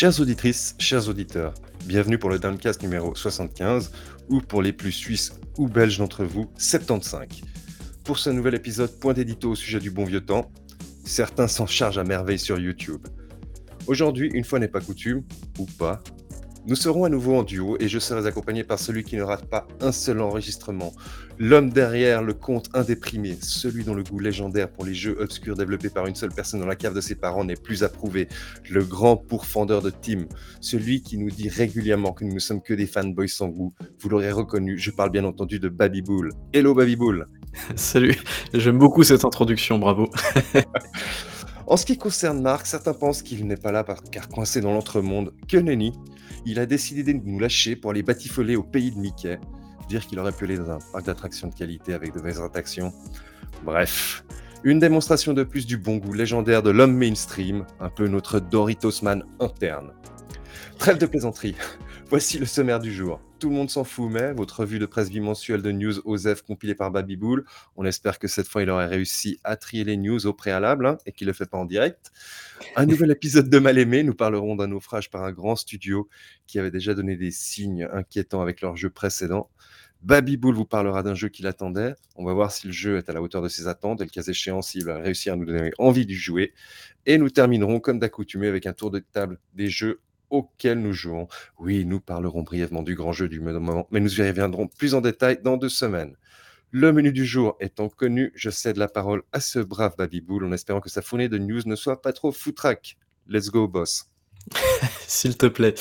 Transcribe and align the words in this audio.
Chères 0.00 0.18
auditrices, 0.18 0.74
chers 0.78 1.10
auditeurs, 1.10 1.52
bienvenue 1.84 2.16
pour 2.16 2.30
le 2.30 2.38
Downcast 2.38 2.82
numéro 2.82 3.14
75, 3.14 3.92
ou 4.30 4.40
pour 4.40 4.62
les 4.62 4.72
plus 4.72 4.92
suisses 4.92 5.34
ou 5.58 5.68
belges 5.68 5.98
d'entre 5.98 6.24
vous, 6.24 6.50
75. 6.56 7.28
Pour 8.02 8.18
ce 8.18 8.30
nouvel 8.30 8.54
épisode, 8.54 8.98
point 8.98 9.12
d'édito 9.12 9.50
au 9.50 9.54
sujet 9.54 9.78
du 9.78 9.90
bon 9.90 10.06
vieux 10.06 10.22
temps, 10.22 10.50
certains 11.04 11.48
s'en 11.48 11.66
chargent 11.66 11.98
à 11.98 12.04
merveille 12.04 12.38
sur 12.38 12.58
YouTube. 12.58 13.06
Aujourd'hui, 13.86 14.30
une 14.32 14.42
fois 14.42 14.58
n'est 14.58 14.68
pas 14.68 14.80
coutume, 14.80 15.22
ou 15.58 15.66
pas, 15.66 16.02
nous 16.66 16.76
serons 16.76 17.04
à 17.04 17.08
nouveau 17.08 17.36
en 17.36 17.42
duo 17.42 17.76
et 17.80 17.88
je 17.88 17.98
serai 17.98 18.26
accompagné 18.26 18.64
par 18.64 18.78
celui 18.78 19.02
qui 19.02 19.16
ne 19.16 19.22
rate 19.22 19.46
pas 19.46 19.66
un 19.80 19.92
seul 19.92 20.20
enregistrement, 20.20 20.92
l'homme 21.38 21.70
derrière 21.70 22.22
le 22.22 22.34
conte 22.34 22.68
indéprimé, 22.74 23.36
celui 23.40 23.84
dont 23.84 23.94
le 23.94 24.02
goût 24.02 24.18
légendaire 24.18 24.70
pour 24.70 24.84
les 24.84 24.94
jeux 24.94 25.16
obscurs 25.20 25.56
développés 25.56 25.88
par 25.88 26.06
une 26.06 26.14
seule 26.14 26.32
personne 26.32 26.60
dans 26.60 26.66
la 26.66 26.76
cave 26.76 26.94
de 26.94 27.00
ses 27.00 27.14
parents 27.14 27.44
n'est 27.44 27.56
plus 27.56 27.82
approuvé, 27.82 28.28
le 28.68 28.84
grand 28.84 29.16
pourfendeur 29.16 29.80
de 29.82 29.90
Tim, 29.90 30.26
celui 30.60 31.02
qui 31.02 31.16
nous 31.16 31.30
dit 31.30 31.48
régulièrement 31.48 32.12
que 32.12 32.24
nous 32.24 32.34
ne 32.34 32.38
sommes 32.38 32.62
que 32.62 32.74
des 32.74 32.86
fanboys 32.86 33.28
sans 33.28 33.48
goût. 33.48 33.72
Vous 33.98 34.08
l'aurez 34.08 34.32
reconnu, 34.32 34.78
je 34.78 34.90
parle 34.90 35.10
bien 35.10 35.24
entendu 35.24 35.58
de 35.58 35.68
Baby 35.68 36.02
Bull. 36.02 36.30
Hello 36.52 36.74
Baby 36.74 36.96
Bull 36.96 37.26
Salut, 37.74 38.16
j'aime 38.54 38.78
beaucoup 38.78 39.02
cette 39.02 39.24
introduction, 39.24 39.78
bravo. 39.78 40.10
en 41.70 41.76
ce 41.76 41.86
qui 41.86 41.96
concerne 41.96 42.42
Marc, 42.42 42.66
certains 42.66 42.92
pensent 42.92 43.22
qu'il 43.22 43.46
n'est 43.46 43.56
pas 43.56 43.70
là 43.70 43.86
car 44.10 44.28
coincé 44.28 44.60
dans 44.60 44.72
l'entremonde. 44.72 45.32
Que 45.46 45.56
nenni 45.56 45.92
il 46.44 46.58
a 46.58 46.66
décidé 46.66 47.04
de 47.04 47.12
nous 47.12 47.38
lâcher 47.38 47.76
pour 47.76 47.92
aller 47.92 48.02
batifoler 48.02 48.56
au 48.56 48.64
pays 48.64 48.90
de 48.90 48.98
Mickey. 48.98 49.38
Dire 49.88 50.04
qu'il 50.04 50.18
aurait 50.18 50.32
pu 50.32 50.44
aller 50.44 50.58
dans 50.58 50.70
un 50.70 50.78
parc 50.92 51.06
d'attractions 51.06 51.46
de 51.46 51.54
qualité 51.54 51.94
avec 51.94 52.12
de 52.12 52.18
vraies 52.18 52.40
attractions. 52.40 52.92
Bref, 53.64 54.24
une 54.64 54.80
démonstration 54.80 55.32
de 55.32 55.44
plus 55.44 55.64
du 55.64 55.76
bon 55.76 55.98
goût 55.98 56.12
légendaire 56.12 56.64
de 56.64 56.70
l'homme 56.70 56.96
mainstream, 56.96 57.64
un 57.78 57.88
peu 57.88 58.08
notre 58.08 58.40
Doritosman 58.40 59.22
interne. 59.38 59.92
Trêve 60.80 60.96
de 60.96 61.04
plaisanterie. 61.04 61.54
Voici 62.08 62.38
le 62.38 62.46
sommaire 62.46 62.80
du 62.80 62.90
jour. 62.90 63.20
Tout 63.38 63.50
le 63.50 63.54
monde 63.54 63.68
s'en 63.68 63.84
fout, 63.84 64.10
mais 64.10 64.32
votre 64.32 64.60
revue 64.60 64.78
de 64.78 64.86
presse 64.86 65.10
bimensuelle 65.10 65.60
de 65.60 65.72
news 65.72 66.00
OZEF 66.06 66.40
compilée 66.40 66.74
par 66.74 66.90
Babybull. 66.90 67.44
On 67.76 67.84
espère 67.84 68.18
que 68.18 68.28
cette 68.28 68.48
fois 68.48 68.62
il 68.62 68.70
aurait 68.70 68.86
réussi 68.86 69.38
à 69.44 69.56
trier 69.56 69.84
les 69.84 69.98
news 69.98 70.26
au 70.26 70.32
préalable 70.32 70.86
hein, 70.86 70.96
et 71.04 71.12
qu'il 71.12 71.26
ne 71.26 71.32
le 71.32 71.36
fait 71.36 71.44
pas 71.44 71.58
en 71.58 71.66
direct. 71.66 72.10
Un 72.76 72.86
nouvel 72.86 73.10
épisode 73.10 73.50
de 73.50 73.58
Mal 73.58 73.76
aimé. 73.76 74.02
Nous 74.02 74.14
parlerons 74.14 74.56
d'un 74.56 74.68
naufrage 74.68 75.10
par 75.10 75.22
un 75.22 75.32
grand 75.32 75.54
studio 75.54 76.08
qui 76.46 76.58
avait 76.58 76.70
déjà 76.70 76.94
donné 76.94 77.14
des 77.14 77.30
signes 77.30 77.86
inquiétants 77.92 78.40
avec 78.40 78.62
leur 78.62 78.74
jeu 78.74 78.88
précédent. 78.88 79.50
Babybull 80.00 80.54
vous 80.54 80.64
parlera 80.64 81.02
d'un 81.02 81.14
jeu 81.14 81.28
qu'il 81.28 81.46
attendait. 81.46 81.94
On 82.16 82.24
va 82.24 82.32
voir 82.32 82.52
si 82.52 82.68
le 82.68 82.72
jeu 82.72 82.96
est 82.96 83.10
à 83.10 83.12
la 83.12 83.20
hauteur 83.20 83.42
de 83.42 83.48
ses 83.48 83.68
attentes 83.68 84.00
et 84.00 84.04
le 84.04 84.10
cas 84.10 84.22
échéant 84.22 84.62
s'il 84.62 84.86
va 84.86 84.96
réussir 84.96 85.34
à 85.34 85.36
nous 85.36 85.44
donner 85.44 85.72
envie 85.76 86.06
de 86.06 86.14
jouer. 86.14 86.54
Et 87.04 87.18
nous 87.18 87.28
terminerons 87.28 87.80
comme 87.80 87.98
d'accoutumé 87.98 88.46
avec 88.46 88.64
un 88.64 88.72
tour 88.72 88.90
de 88.90 89.00
table 89.00 89.38
des 89.52 89.68
jeux 89.68 90.00
auquel 90.30 90.80
nous 90.80 90.92
jouons. 90.92 91.28
Oui, 91.58 91.84
nous 91.84 92.00
parlerons 92.00 92.42
brièvement 92.42 92.82
du 92.82 92.94
grand 92.94 93.12
jeu 93.12 93.28
du 93.28 93.40
moment, 93.40 93.86
mais 93.90 94.00
nous 94.00 94.20
y 94.20 94.22
reviendrons 94.26 94.66
plus 94.66 94.94
en 94.94 95.00
détail 95.00 95.40
dans 95.42 95.56
deux 95.56 95.68
semaines. 95.68 96.16
Le 96.72 96.92
menu 96.92 97.12
du 97.12 97.26
jour 97.26 97.56
étant 97.60 97.88
connu, 97.88 98.32
je 98.36 98.48
cède 98.48 98.76
la 98.76 98.86
parole 98.86 99.22
à 99.32 99.40
ce 99.40 99.58
brave 99.58 99.96
Babybull 99.98 100.44
en 100.44 100.52
espérant 100.52 100.80
que 100.80 100.88
sa 100.88 101.02
fournée 101.02 101.28
de 101.28 101.36
news 101.36 101.62
ne 101.66 101.74
soit 101.74 102.00
pas 102.00 102.12
trop 102.12 102.30
foutraque. 102.30 102.96
Let's 103.28 103.50
go, 103.50 103.66
boss. 103.66 104.08
S'il 105.06 105.36
te 105.36 105.46
plaît. 105.46 105.74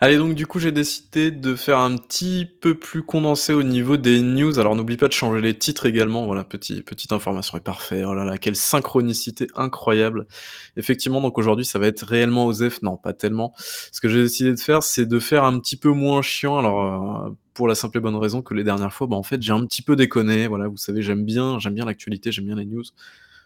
Allez, 0.00 0.16
donc 0.16 0.36
du 0.36 0.46
coup, 0.46 0.60
j'ai 0.60 0.70
décidé 0.70 1.32
de 1.32 1.56
faire 1.56 1.78
un 1.80 1.96
petit 1.96 2.46
peu 2.60 2.78
plus 2.78 3.02
condensé 3.02 3.52
au 3.52 3.64
niveau 3.64 3.96
des 3.96 4.20
news. 4.20 4.60
Alors 4.60 4.76
n'oublie 4.76 4.96
pas 4.96 5.08
de 5.08 5.12
changer 5.12 5.40
les 5.40 5.58
titres 5.58 5.86
également. 5.86 6.24
Voilà, 6.24 6.44
petit, 6.44 6.82
petite 6.82 7.12
information 7.12 7.58
est 7.58 7.62
parfait. 7.62 8.04
Oh 8.04 8.14
là 8.14 8.24
là, 8.24 8.38
quelle 8.38 8.54
synchronicité 8.54 9.48
incroyable. 9.56 10.28
Effectivement, 10.76 11.20
donc 11.20 11.36
aujourd'hui, 11.36 11.64
ça 11.64 11.80
va 11.80 11.88
être 11.88 12.02
réellement 12.02 12.46
OZEF. 12.46 12.80
Non, 12.82 12.96
pas 12.96 13.12
tellement. 13.12 13.52
Ce 13.90 14.00
que 14.00 14.08
j'ai 14.08 14.22
décidé 14.22 14.52
de 14.52 14.60
faire, 14.60 14.84
c'est 14.84 15.04
de 15.04 15.18
faire 15.18 15.42
un 15.42 15.58
petit 15.58 15.76
peu 15.76 15.90
moins 15.90 16.22
chiant. 16.22 16.58
Alors, 16.58 17.26
euh, 17.26 17.30
pour 17.52 17.66
la 17.66 17.74
simple 17.74 17.98
et 17.98 18.00
bonne 18.00 18.14
raison 18.14 18.40
que 18.40 18.54
les 18.54 18.62
dernières 18.62 18.92
fois, 18.92 19.08
bah, 19.08 19.16
en 19.16 19.24
fait, 19.24 19.42
j'ai 19.42 19.52
un 19.52 19.66
petit 19.66 19.82
peu 19.82 19.96
déconné. 19.96 20.46
Voilà, 20.46 20.68
vous 20.68 20.76
savez, 20.76 21.02
j'aime 21.02 21.24
bien, 21.24 21.58
j'aime 21.58 21.74
bien 21.74 21.84
l'actualité, 21.84 22.30
j'aime 22.30 22.46
bien 22.46 22.54
les 22.54 22.66
news. 22.66 22.84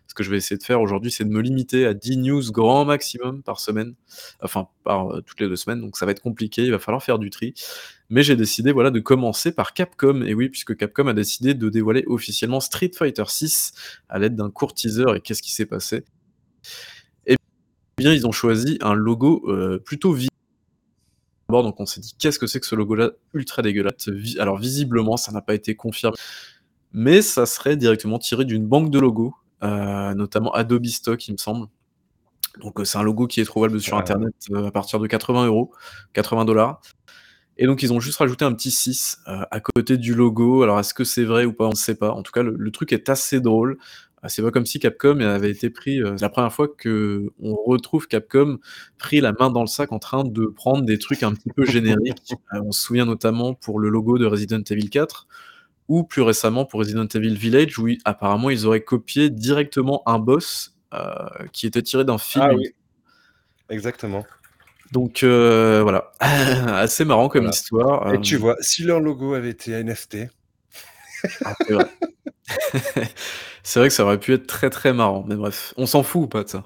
Ce 0.06 0.14
que 0.14 0.22
je 0.22 0.30
vais 0.30 0.36
essayer 0.36 0.58
de 0.58 0.62
faire 0.62 0.80
aujourd'hui, 0.80 1.10
c'est 1.10 1.24
de 1.24 1.30
me 1.30 1.40
limiter 1.40 1.86
à 1.86 1.94
10 1.94 2.18
news 2.18 2.42
grand 2.52 2.84
maximum 2.84 3.42
par 3.42 3.60
semaine, 3.60 3.94
enfin 4.42 4.68
par 4.84 5.10
euh, 5.10 5.20
toutes 5.22 5.40
les 5.40 5.48
deux 5.48 5.56
semaines, 5.56 5.80
donc 5.80 5.96
ça 5.96 6.04
va 6.04 6.12
être 6.12 6.20
compliqué, 6.20 6.64
il 6.64 6.70
va 6.70 6.78
falloir 6.78 7.02
faire 7.02 7.18
du 7.18 7.30
tri. 7.30 7.54
Mais 8.10 8.22
j'ai 8.22 8.36
décidé 8.36 8.72
voilà, 8.72 8.90
de 8.90 9.00
commencer 9.00 9.52
par 9.52 9.72
Capcom, 9.72 10.22
et 10.22 10.34
oui, 10.34 10.50
puisque 10.50 10.76
Capcom 10.76 11.06
a 11.06 11.14
décidé 11.14 11.54
de 11.54 11.68
dévoiler 11.70 12.04
officiellement 12.06 12.60
Street 12.60 12.90
Fighter 12.94 13.24
6 13.26 13.72
à 14.08 14.18
l'aide 14.18 14.36
d'un 14.36 14.50
court 14.50 14.74
teaser, 14.74 15.16
et 15.16 15.20
qu'est-ce 15.20 15.42
qui 15.42 15.52
s'est 15.52 15.66
passé? 15.66 16.04
Eh 17.26 17.36
bien, 17.96 18.12
ils 18.12 18.26
ont 18.26 18.32
choisi 18.32 18.78
un 18.82 18.94
logo 18.94 19.42
euh, 19.48 19.78
plutôt 19.78 20.12
visible. 20.12 20.28
Donc 21.48 21.80
on 21.80 21.86
s'est 21.86 22.00
dit, 22.00 22.14
qu'est-ce 22.18 22.38
que 22.38 22.46
c'est 22.46 22.60
que 22.60 22.66
ce 22.66 22.74
logo-là? 22.74 23.10
Ultra 23.34 23.62
dégueulasse. 23.62 24.08
Alors 24.38 24.58
visiblement, 24.58 25.18
ça 25.18 25.32
n'a 25.32 25.42
pas 25.42 25.54
été 25.54 25.76
confirmé, 25.76 26.16
mais 26.92 27.20
ça 27.20 27.44
serait 27.44 27.76
directement 27.76 28.18
tiré 28.18 28.44
d'une 28.44 28.66
banque 28.66 28.90
de 28.90 28.98
logos 28.98 29.34
notamment 29.62 30.52
Adobe 30.52 30.86
Stock, 30.86 31.26
il 31.28 31.32
me 31.32 31.38
semble. 31.38 31.68
Donc 32.60 32.80
euh, 32.80 32.84
c'est 32.84 32.98
un 32.98 33.02
logo 33.02 33.26
qui 33.26 33.40
est 33.40 33.44
trouvable 33.44 33.80
sur 33.80 33.96
internet 33.96 34.34
euh, 34.50 34.66
à 34.66 34.70
partir 34.70 35.00
de 35.00 35.06
80 35.06 35.46
euros, 35.46 35.72
80 36.12 36.44
dollars. 36.44 36.80
Et 37.58 37.66
donc 37.66 37.82
ils 37.82 37.92
ont 37.92 38.00
juste 38.00 38.18
rajouté 38.18 38.44
un 38.44 38.52
petit 38.52 38.70
6 38.70 39.20
à 39.26 39.60
côté 39.60 39.98
du 39.98 40.14
logo. 40.14 40.62
Alors 40.62 40.80
est-ce 40.80 40.94
que 40.94 41.04
c'est 41.04 41.24
vrai 41.24 41.44
ou 41.44 41.52
pas? 41.52 41.66
On 41.66 41.70
ne 41.70 41.74
sait 41.74 41.94
pas. 41.94 42.10
En 42.10 42.22
tout 42.22 42.32
cas, 42.32 42.42
le, 42.42 42.70
truc 42.70 42.92
est 42.92 43.10
assez 43.10 43.40
drôle. 43.40 43.78
C'est 44.26 44.40
pas 44.40 44.50
comme 44.50 44.64
si 44.64 44.78
Capcom 44.78 45.20
avait 45.20 45.50
été 45.50 45.68
pris. 45.68 46.00
c'est 46.16 46.22
la 46.22 46.28
première 46.30 46.52
fois 46.52 46.68
que 46.68 47.30
on 47.40 47.54
retrouve 47.54 48.08
Capcom 48.08 48.58
pris 48.96 49.20
la 49.20 49.32
main 49.32 49.50
dans 49.50 49.60
le 49.60 49.66
sac 49.66 49.92
en 49.92 49.98
train 49.98 50.24
de 50.24 50.46
prendre 50.46 50.82
des 50.82 50.98
trucs 50.98 51.22
un 51.24 51.34
petit 51.34 51.50
peu 51.54 51.64
génériques. 51.66 52.32
on 52.52 52.72
se 52.72 52.80
souvient 52.80 53.04
notamment 53.04 53.52
pour 53.52 53.78
le 53.78 53.90
logo 53.90 54.18
de 54.18 54.24
Resident 54.24 54.62
Evil 54.70 54.88
4 54.88 55.26
ou 55.92 56.04
plus 56.04 56.22
récemment 56.22 56.64
pour 56.64 56.80
Resident 56.80 57.06
Evil 57.06 57.34
Village, 57.34 57.78
où 57.78 57.86
apparemment 58.06 58.48
ils 58.48 58.66
auraient 58.66 58.82
copié 58.82 59.28
directement 59.28 60.02
un 60.06 60.18
boss 60.18 60.74
euh, 60.94 61.28
qui 61.52 61.66
était 61.66 61.82
tiré 61.82 62.02
d'un 62.06 62.16
film. 62.16 62.46
Ah 62.48 62.54
oui. 62.54 62.74
Exactement. 63.68 64.24
Donc 64.90 65.22
euh, 65.22 65.82
voilà, 65.82 66.10
assez 66.20 67.04
marrant 67.04 67.28
comme 67.28 67.46
histoire. 67.46 68.14
Et 68.14 68.20
tu 68.22 68.36
euh. 68.36 68.38
vois, 68.38 68.56
si 68.60 68.84
leur 68.84 69.00
logo 69.00 69.34
avait 69.34 69.50
été 69.50 69.72
NFT. 69.84 70.28
Ah, 71.44 71.54
c'est 73.62 73.78
vrai. 73.78 73.88
que 73.88 73.94
ça 73.94 74.04
aurait 74.04 74.18
pu 74.18 74.32
être 74.32 74.46
très 74.46 74.70
très 74.70 74.94
marrant, 74.94 75.26
mais 75.28 75.36
bref, 75.36 75.74
on 75.76 75.84
s'en 75.84 76.02
fout 76.02 76.22
ou 76.22 76.26
pas 76.26 76.42
de 76.44 76.48
ça? 76.48 76.64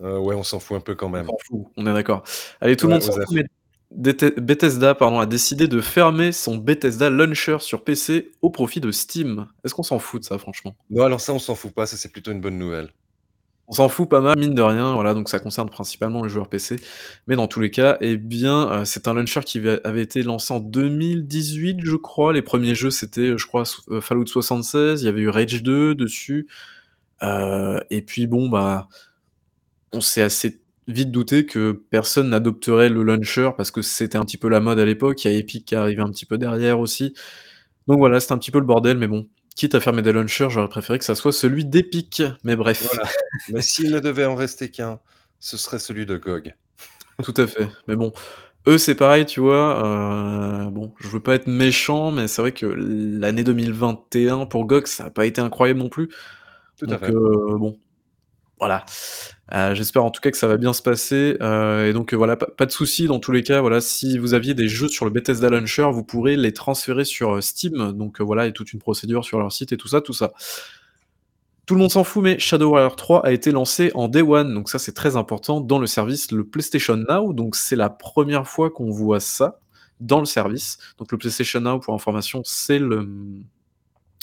Ouais, 0.00 0.34
on 0.34 0.42
s'en 0.42 0.58
fout 0.58 0.78
un 0.78 0.80
peu 0.80 0.94
quand 0.94 1.10
même. 1.10 1.26
On 1.28 1.32
s'en 1.32 1.38
fout, 1.44 1.66
on 1.76 1.86
est 1.86 1.92
d'accord. 1.92 2.22
Allez, 2.62 2.76
tout 2.76 2.86
le 2.86 2.94
monde 2.94 3.02
s'en 3.02 3.12
fout, 3.12 3.44
Bethesda 3.90 4.94
pardon, 4.94 5.18
a 5.18 5.26
décidé 5.26 5.66
de 5.66 5.80
fermer 5.80 6.32
son 6.32 6.56
Bethesda 6.56 7.10
Launcher 7.10 7.58
sur 7.60 7.82
PC 7.82 8.30
au 8.40 8.50
profit 8.50 8.80
de 8.80 8.92
Steam. 8.92 9.46
Est-ce 9.64 9.74
qu'on 9.74 9.82
s'en 9.82 9.98
fout 9.98 10.20
de 10.20 10.26
ça, 10.26 10.38
franchement? 10.38 10.76
Non, 10.90 11.04
alors 11.04 11.20
ça, 11.20 11.32
on 11.32 11.38
s'en 11.38 11.56
fout 11.56 11.72
pas, 11.72 11.86
ça 11.86 11.96
c'est 11.96 12.12
plutôt 12.12 12.30
une 12.30 12.40
bonne 12.40 12.58
nouvelle. 12.58 12.90
On 13.66 13.72
s'en 13.72 13.88
fout 13.88 14.08
pas 14.08 14.20
mal, 14.20 14.36
mine 14.36 14.54
de 14.54 14.62
rien, 14.62 14.94
voilà, 14.94 15.14
donc 15.14 15.28
ça 15.28 15.38
concerne 15.38 15.70
principalement 15.70 16.24
les 16.24 16.28
joueurs 16.28 16.48
PC. 16.48 16.76
Mais 17.28 17.36
dans 17.36 17.46
tous 17.46 17.60
les 17.60 17.70
cas, 17.70 17.98
eh 18.00 18.16
bien, 18.16 18.68
euh, 18.68 18.84
c'est 18.84 19.06
un 19.06 19.14
launcher 19.14 19.42
qui 19.44 19.60
avait 19.84 20.02
été 20.02 20.24
lancé 20.24 20.52
en 20.52 20.58
2018, 20.58 21.78
je 21.84 21.94
crois. 21.94 22.32
Les 22.32 22.42
premiers 22.42 22.74
jeux, 22.74 22.90
c'était, 22.90 23.38
je 23.38 23.46
crois, 23.46 23.62
euh, 23.90 24.00
Fallout 24.00 24.26
76, 24.26 25.02
il 25.02 25.04
y 25.04 25.08
avait 25.08 25.20
eu 25.20 25.28
Rage 25.28 25.62
2 25.62 25.94
dessus. 25.94 26.48
Euh, 27.22 27.78
et 27.90 28.02
puis 28.02 28.26
bon, 28.26 28.48
bah, 28.48 28.88
on 29.92 30.00
s'est 30.00 30.22
assez 30.22 30.60
vite 30.88 31.10
douté 31.10 31.46
que 31.46 31.72
personne 31.90 32.30
n'adopterait 32.30 32.88
le 32.88 33.02
launcher 33.02 33.50
parce 33.56 33.70
que 33.70 33.82
c'était 33.82 34.18
un 34.18 34.24
petit 34.24 34.38
peu 34.38 34.48
la 34.48 34.60
mode 34.60 34.78
à 34.78 34.84
l'époque. 34.84 35.24
Il 35.24 35.32
y 35.32 35.34
a 35.34 35.38
Epic 35.38 35.64
qui 35.64 35.74
arrivait 35.74 36.02
un 36.02 36.10
petit 36.10 36.26
peu 36.26 36.38
derrière 36.38 36.80
aussi. 36.80 37.14
Donc 37.86 37.98
voilà, 37.98 38.20
c'est 38.20 38.32
un 38.32 38.38
petit 38.38 38.50
peu 38.50 38.58
le 38.58 38.66
bordel, 38.66 38.98
mais 38.98 39.08
bon. 39.08 39.28
Quitte 39.56 39.74
à 39.74 39.80
fermer 39.80 40.00
des 40.02 40.12
launchers, 40.12 40.48
j'aurais 40.48 40.68
préféré 40.68 40.98
que 40.98 41.04
ça 41.04 41.14
soit 41.14 41.32
celui 41.32 41.64
d'Epic. 41.64 42.22
Mais 42.44 42.56
bref. 42.56 42.88
mais 43.52 43.62
s'il 43.62 43.90
ne 43.90 44.00
devait 44.00 44.24
en 44.24 44.34
rester 44.34 44.70
qu'un, 44.70 45.00
ce 45.38 45.56
serait 45.56 45.78
celui 45.78 46.06
de 46.06 46.16
GOG. 46.16 46.54
Tout 47.22 47.34
à 47.36 47.46
fait. 47.46 47.68
Mais 47.86 47.96
bon, 47.96 48.12
eux, 48.68 48.78
c'est 48.78 48.94
pareil, 48.94 49.26
tu 49.26 49.40
vois. 49.40 49.84
Euh, 49.84 50.70
bon, 50.70 50.94
je 51.00 51.08
veux 51.08 51.20
pas 51.20 51.34
être 51.34 51.46
méchant, 51.46 52.10
mais 52.10 52.28
c'est 52.28 52.42
vrai 52.42 52.52
que 52.52 52.66
l'année 52.66 53.44
2021 53.44 54.46
pour 54.46 54.66
GOG, 54.66 54.86
ça 54.86 55.04
n'a 55.04 55.10
pas 55.10 55.26
été 55.26 55.40
incroyable 55.40 55.80
non 55.80 55.88
plus. 55.88 56.08
Tout 56.78 56.86
à 56.88 56.98
fait. 56.98 57.10
Euh, 57.10 57.58
bon, 57.58 57.78
voilà. 58.60 58.84
Euh, 59.52 59.74
j'espère 59.74 60.04
en 60.04 60.10
tout 60.10 60.20
cas 60.20 60.30
que 60.30 60.36
ça 60.36 60.46
va 60.46 60.56
bien 60.56 60.72
se 60.72 60.82
passer. 60.82 61.36
Euh, 61.40 61.88
et 61.88 61.92
donc 61.92 62.12
euh, 62.12 62.16
voilà, 62.16 62.36
pas, 62.36 62.66
de 62.66 62.70
souci 62.70 63.06
dans 63.06 63.18
tous 63.18 63.32
les 63.32 63.42
cas. 63.42 63.60
Voilà, 63.60 63.80
si 63.80 64.18
vous 64.18 64.34
aviez 64.34 64.54
des 64.54 64.68
jeux 64.68 64.88
sur 64.88 65.04
le 65.04 65.10
Bethesda 65.10 65.50
Launcher, 65.50 65.88
vous 65.92 66.04
pourrez 66.04 66.36
les 66.36 66.52
transférer 66.52 67.04
sur 67.04 67.42
Steam. 67.42 67.92
Donc 67.92 68.20
voilà, 68.20 68.42
a 68.42 68.50
toute 68.52 68.72
une 68.72 68.78
procédure 68.78 69.24
sur 69.24 69.38
leur 69.38 69.50
site 69.50 69.72
et 69.72 69.76
tout 69.76 69.88
ça, 69.88 70.00
tout 70.00 70.12
ça. 70.12 70.32
Tout 71.66 71.74
le 71.74 71.80
monde 71.80 71.90
s'en 71.90 72.04
fout, 72.04 72.22
mais 72.22 72.38
Shadow 72.38 72.70
Warrior 72.70 72.96
3 72.96 73.24
a 73.24 73.32
été 73.32 73.52
lancé 73.52 73.92
en 73.94 74.08
Day 74.08 74.22
One, 74.22 74.54
donc 74.54 74.68
ça 74.68 74.80
c'est 74.80 74.92
très 74.92 75.14
important 75.14 75.60
dans 75.60 75.78
le 75.78 75.86
service, 75.86 76.32
le 76.32 76.44
PlayStation 76.44 76.96
Now. 76.96 77.32
Donc 77.32 77.54
c'est 77.54 77.76
la 77.76 77.88
première 77.88 78.48
fois 78.48 78.70
qu'on 78.70 78.90
voit 78.90 79.20
ça 79.20 79.60
dans 80.00 80.18
le 80.18 80.24
service. 80.24 80.78
Donc 80.98 81.12
le 81.12 81.18
PlayStation 81.18 81.60
Now, 81.60 81.78
pour 81.78 81.94
information, 81.94 82.42
c'est 82.44 82.78
le 82.78 83.08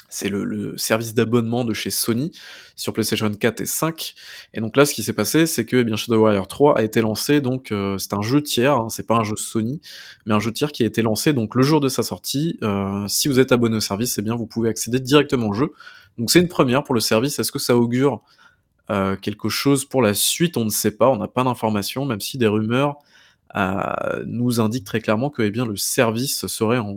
C'est 0.10 0.30
le, 0.30 0.78
service 0.78 1.14
d'abonnement 1.14 1.66
de 1.66 1.74
chez 1.74 1.90
Sony 1.90 2.32
sur 2.78 2.94
PlayStation 2.94 3.30
4 3.30 3.62
et 3.62 3.66
5. 3.66 4.16
Et 4.54 4.62
donc 4.62 4.78
là, 4.78 4.86
ce 4.86 4.94
qui 4.94 5.04
s'est 5.04 5.14
passé, 5.14 5.46
c'est 5.46 5.66
que 5.66 5.78
eh 5.78 5.84
bien, 5.84 5.98
Shadow 5.98 6.22
Warrior 6.22 6.48
3 6.48 6.78
a 6.78 6.82
été 6.84 7.02
lancé. 7.02 7.42
Donc 7.42 7.72
euh, 7.72 7.98
c'est 7.98 8.14
un 8.14 8.22
jeu 8.22 8.42
tiers, 8.42 8.76
hein, 8.76 8.88
c'est 8.90 9.06
pas 9.06 9.18
un 9.18 9.24
jeu 9.24 9.36
Sony, 9.36 9.82
mais 10.26 10.34
un 10.34 10.40
jeu 10.40 10.54
tiers 10.54 10.72
qui 10.72 10.84
a 10.84 10.86
été 10.86 11.02
lancé 11.02 11.34
donc 11.34 11.56
le 11.56 11.62
jour 11.62 11.82
de 11.82 11.90
sa 11.90 12.04
sortie. 12.04 12.58
Euh, 12.64 13.06
si 13.10 13.28
vous 13.28 13.40
êtes 13.40 13.52
abonné 13.52 13.78
au 13.78 13.82
service, 13.82 14.18
eh 14.18 14.22
bien 14.22 14.36
vous 14.36 14.48
pouvez 14.48 14.70
accéder 14.70 15.02
directement 15.02 15.50
au 15.50 15.54
jeu. 15.54 15.74
Donc 16.18 16.32
c'est 16.32 16.40
une 16.40 16.48
première 16.48 16.84
pour 16.84 16.96
le 16.96 17.02
service. 17.02 17.40
Est-ce 17.40 17.52
que 17.52 17.60
ça 17.60 17.76
augure 17.76 18.22
euh, 18.90 19.18
quelque 19.18 19.50
chose 19.50 19.84
pour 19.84 20.02
la 20.02 20.14
suite? 20.14 20.56
On 20.56 20.64
ne 20.64 20.70
sait 20.70 20.92
pas. 20.92 21.10
On 21.10 21.18
n'a 21.18 21.28
pas 21.28 21.44
d'informations, 21.44 22.06
même 22.06 22.22
si 22.22 22.38
des 22.38 22.48
rumeurs 22.48 22.98
nous 24.26 24.60
indiquent 24.60 24.86
très 24.86 25.00
clairement 25.00 25.32
que 25.32 25.42
eh 25.42 25.50
bien 25.50 25.66
le 25.66 25.78
service 25.78 26.46
serait 26.46 26.78
en 26.78 26.96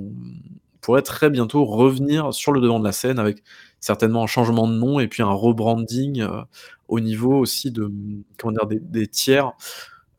pourrait 0.81 1.03
très 1.03 1.31
bientôt 1.31 1.65
revenir 1.65 2.33
sur 2.35 2.53
le 2.53 2.61
devant 2.61 2.79
de 2.81 2.85
la 2.85 2.93
scène 2.93 3.19
avec 3.19 3.43
certainement 3.81 4.23
un 4.23 4.27
changement 4.27 4.67
de 4.69 4.75
nom 4.75 5.01
et 5.01 5.09
puis 5.09 5.23
un 5.23 5.31
rebranding 5.33 6.21
euh, 6.23 6.43
au 6.89 7.01
niveau 7.01 7.35
aussi 7.39 7.71
de 7.71 7.91
comment 8.39 8.53
dire 8.53 8.67
des, 8.67 8.79
des 8.81 9.07
tiers, 9.07 9.53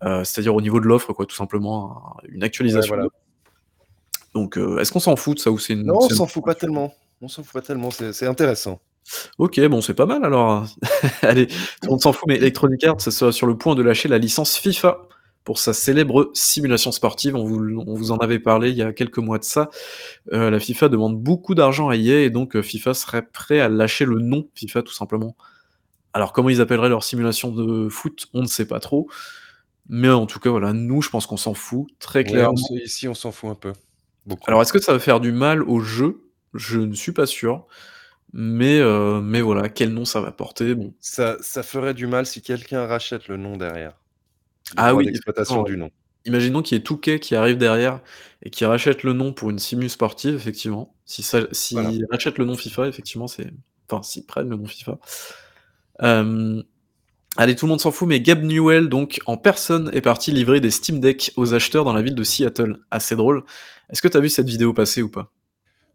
euh, 0.03 0.23
c'est-à-dire 0.23 0.55
au 0.55 0.61
niveau 0.61 0.79
de 0.79 0.85
l'offre 0.85 1.13
quoi, 1.13 1.25
tout 1.25 1.35
simplement 1.35 2.15
un- 2.23 2.27
une 2.29 2.43
actualisation. 2.43 2.93
Ouais, 2.95 2.99
voilà. 3.01 3.09
Donc 4.33 4.57
euh, 4.57 4.79
est-ce 4.79 4.91
qu'on 4.91 4.99
s'en 4.99 5.15
fout 5.15 5.35
de 5.37 5.41
ça 5.41 5.51
ou 5.51 5.59
c'est 5.59 5.73
une 5.73 5.83
Non, 5.83 5.95
on 6.01 6.09
s'en 6.09 6.25
fout 6.27 6.43
pas 6.43 6.55
tellement. 6.55 6.93
On 7.21 7.27
s'en 7.27 7.43
fout 7.43 7.53
pas 7.53 7.61
tellement, 7.61 7.89
c'est 7.91 8.25
intéressant. 8.25 8.79
Ok, 9.37 9.59
bon, 9.67 9.81
c'est 9.81 9.93
pas 9.93 10.05
mal 10.05 10.23
alors. 10.23 10.65
Allez, 11.21 11.47
tout 11.47 11.55
le 11.83 11.89
monde 11.89 12.01
s'en 12.01 12.13
fout, 12.13 12.27
mais 12.27 12.37
Electronic 12.37 12.83
Arts 12.83 13.01
sera 13.01 13.31
sur 13.31 13.45
le 13.47 13.57
point 13.57 13.75
de 13.75 13.81
lâcher 13.81 14.07
la 14.09 14.17
licence 14.17 14.55
FIFA 14.57 14.97
pour 15.43 15.59
sa 15.59 15.73
célèbre 15.73 16.29
simulation 16.33 16.91
sportive. 16.91 17.35
On 17.35 17.43
vous, 17.43 17.79
on 17.85 17.93
vous 17.93 18.11
en 18.11 18.17
avait 18.17 18.39
parlé 18.39 18.69
il 18.69 18.77
y 18.77 18.81
a 18.81 18.93
quelques 18.93 19.17
mois 19.17 19.39
de 19.39 19.43
ça. 19.43 19.69
Euh, 20.33 20.49
la 20.49 20.59
FIFA 20.59 20.89
demande 20.89 21.19
beaucoup 21.19 21.55
d'argent 21.55 21.89
à 21.89 21.95
EA 21.95 22.21
et 22.21 22.29
donc 22.29 22.55
euh, 22.55 22.61
FIFA 22.61 22.93
serait 22.93 23.23
prêt 23.23 23.59
à 23.59 23.69
lâcher 23.69 24.05
le 24.05 24.19
nom 24.19 24.47
FIFA 24.55 24.83
tout 24.83 24.93
simplement. 24.93 25.35
Alors 26.13 26.33
comment 26.33 26.49
ils 26.49 26.61
appelleraient 26.61 26.89
leur 26.89 27.03
simulation 27.03 27.51
de 27.51 27.89
foot, 27.89 28.27
on 28.33 28.41
ne 28.41 28.47
sait 28.47 28.67
pas 28.67 28.79
trop. 28.79 29.09
Mais 29.89 30.09
en 30.09 30.25
tout 30.25 30.39
cas, 30.39 30.49
voilà, 30.49 30.73
nous, 30.73 31.01
je 31.01 31.09
pense 31.09 31.25
qu'on 31.25 31.37
s'en 31.37 31.53
fout 31.53 31.87
très 31.99 32.23
clairement. 32.23 32.55
ici, 32.83 33.07
on 33.07 33.13
s'en 33.13 33.31
fout 33.31 33.49
un 33.49 33.55
peu. 33.55 33.73
Beaucoup. 34.25 34.43
Alors, 34.47 34.61
est-ce 34.61 34.71
que 34.71 34.79
ça 34.79 34.93
va 34.93 34.99
faire 34.99 35.19
du 35.19 35.31
mal 35.31 35.63
au 35.63 35.79
jeu? 35.79 36.21
Je 36.53 36.79
ne 36.79 36.93
suis 36.93 37.11
pas 37.11 37.25
sûr. 37.25 37.65
Mais, 38.33 38.79
euh, 38.79 39.19
mais 39.19 39.41
voilà, 39.41 39.67
quel 39.67 39.89
nom 39.89 40.05
ça 40.05 40.21
va 40.21 40.31
porter? 40.31 40.75
Bon. 40.75 40.93
Ça, 41.01 41.37
ça 41.41 41.63
ferait 41.63 41.93
du 41.93 42.07
mal 42.07 42.25
si 42.25 42.41
quelqu'un 42.41 42.85
rachète 42.85 43.27
le 43.27 43.35
nom 43.35 43.57
derrière. 43.57 44.00
Ah 44.77 44.95
oui, 44.95 45.11
du 45.65 45.77
nom. 45.77 45.91
Imaginons 46.25 46.61
qu'il 46.61 46.77
y 46.77 46.79
ait 46.79 46.83
Touquet 46.83 47.19
qui 47.19 47.35
arrive 47.35 47.57
derrière 47.57 47.99
et 48.43 48.49
qui 48.49 48.63
rachète 48.65 49.03
le 49.03 49.13
nom 49.13 49.33
pour 49.33 49.49
une 49.49 49.59
simu 49.59 49.89
sportive, 49.89 50.35
effectivement. 50.35 50.93
Si 51.05 51.23
ça, 51.23 51.41
s'ils 51.51 51.79
Voilà. 51.79 52.05
rachètent 52.11 52.37
le 52.37 52.45
nom 52.45 52.55
FIFA, 52.55 52.87
effectivement, 52.87 53.27
c'est. 53.27 53.51
Enfin, 53.89 54.03
s'ils 54.03 54.25
prennent 54.25 54.49
le 54.49 54.55
nom 54.55 54.65
FIFA. 54.67 54.99
Euh, 56.03 56.61
Allez, 57.37 57.55
tout 57.55 57.65
le 57.65 57.69
monde 57.69 57.79
s'en 57.79 57.91
fout, 57.91 58.09
mais 58.09 58.19
Gab 58.19 58.43
Newell, 58.43 58.89
donc 58.89 59.21
en 59.25 59.37
personne, 59.37 59.89
est 59.93 60.01
parti 60.01 60.31
livrer 60.33 60.59
des 60.59 60.69
Steam 60.69 60.99
Deck 60.99 61.31
aux 61.37 61.53
acheteurs 61.53 61.85
dans 61.85 61.93
la 61.93 62.01
ville 62.01 62.15
de 62.15 62.23
Seattle. 62.23 62.79
Assez 62.91 63.15
drôle. 63.15 63.43
Est-ce 63.89 64.01
que 64.01 64.09
tu 64.09 64.17
as 64.17 64.19
vu 64.19 64.27
cette 64.27 64.49
vidéo 64.49 64.73
passer 64.73 65.01
ou 65.01 65.09
pas? 65.09 65.31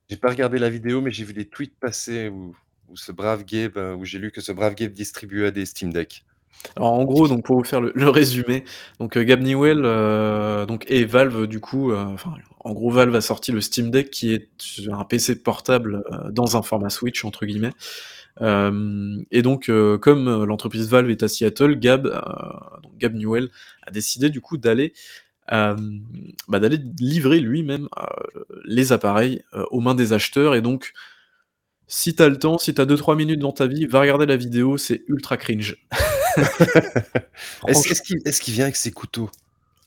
J'ai 0.08 0.16
pas 0.16 0.30
regardé 0.30 0.58
la 0.58 0.70
vidéo, 0.70 1.02
mais 1.02 1.10
j'ai 1.10 1.24
vu 1.24 1.34
des 1.34 1.46
tweets 1.46 1.78
passer 1.78 2.30
où, 2.30 2.56
où 2.88 2.96
ce 2.96 3.12
brave 3.12 3.44
Gabe, 3.44 3.76
euh, 3.76 3.94
où 3.94 4.06
j'ai 4.06 4.18
lu 4.18 4.30
que 4.30 4.40
ce 4.40 4.50
brave 4.52 4.74
Gabe 4.74 4.92
distribuait 4.92 5.52
des 5.52 5.66
Steam 5.66 5.92
Deck. 5.92 6.24
Alors 6.74 6.92
en 6.92 7.04
gros, 7.04 7.28
donc 7.28 7.44
pour 7.44 7.56
vous 7.56 7.64
faire 7.64 7.80
le, 7.80 8.08
résumé, 8.08 8.64
donc 8.98 9.16
euh, 9.16 9.24
Gab 9.24 9.40
Newell 9.40 9.82
euh, 9.84 10.66
donc 10.66 10.84
et 10.88 11.04
Valve 11.04 11.46
du 11.46 11.60
coup, 11.60 11.92
euh, 11.92 12.04
en 12.60 12.72
gros 12.72 12.90
Valve 12.90 13.14
a 13.14 13.20
sorti 13.20 13.52
le 13.52 13.60
Steam 13.60 13.90
Deck 13.90 14.10
qui 14.10 14.32
est 14.32 14.48
un 14.90 15.04
PC 15.04 15.42
portable 15.42 16.02
dans 16.30 16.56
un 16.56 16.62
format 16.62 16.90
Switch 16.90 17.24
entre 17.24 17.46
guillemets. 17.46 17.72
Et 18.40 19.42
donc 19.42 19.70
comme 20.00 20.44
l'entreprise 20.44 20.88
Valve 20.90 21.10
est 21.10 21.22
à 21.22 21.28
Seattle, 21.28 21.78
Gab, 21.78 22.12
Gab 22.98 23.14
Newell 23.14 23.48
a 23.86 23.90
décidé 23.90 24.28
du 24.28 24.40
coup 24.40 24.58
d'aller 24.58 24.92
bah, 25.48 25.76
d'aller 26.48 26.78
livrer 26.98 27.40
lui-même 27.40 27.88
les 28.64 28.92
appareils 28.92 29.42
aux 29.70 29.80
mains 29.80 29.94
des 29.94 30.12
acheteurs 30.12 30.54
et 30.54 30.60
donc 30.60 30.92
si 31.88 32.14
t'as 32.14 32.28
le 32.28 32.36
temps, 32.36 32.58
si 32.58 32.74
t'as 32.74 32.84
2-3 32.84 33.16
minutes 33.16 33.38
dans 33.38 33.52
ta 33.52 33.68
vie, 33.68 33.86
va 33.86 34.00
regarder 34.00 34.26
la 34.26 34.36
vidéo, 34.36 34.76
c'est 34.76 35.04
ultra 35.06 35.36
cringe. 35.36 35.76
Est-ce 37.66 38.40
qu'il 38.40 38.54
vient 38.54 38.64
avec 38.64 38.76
ses 38.76 38.90
couteaux? 38.90 39.30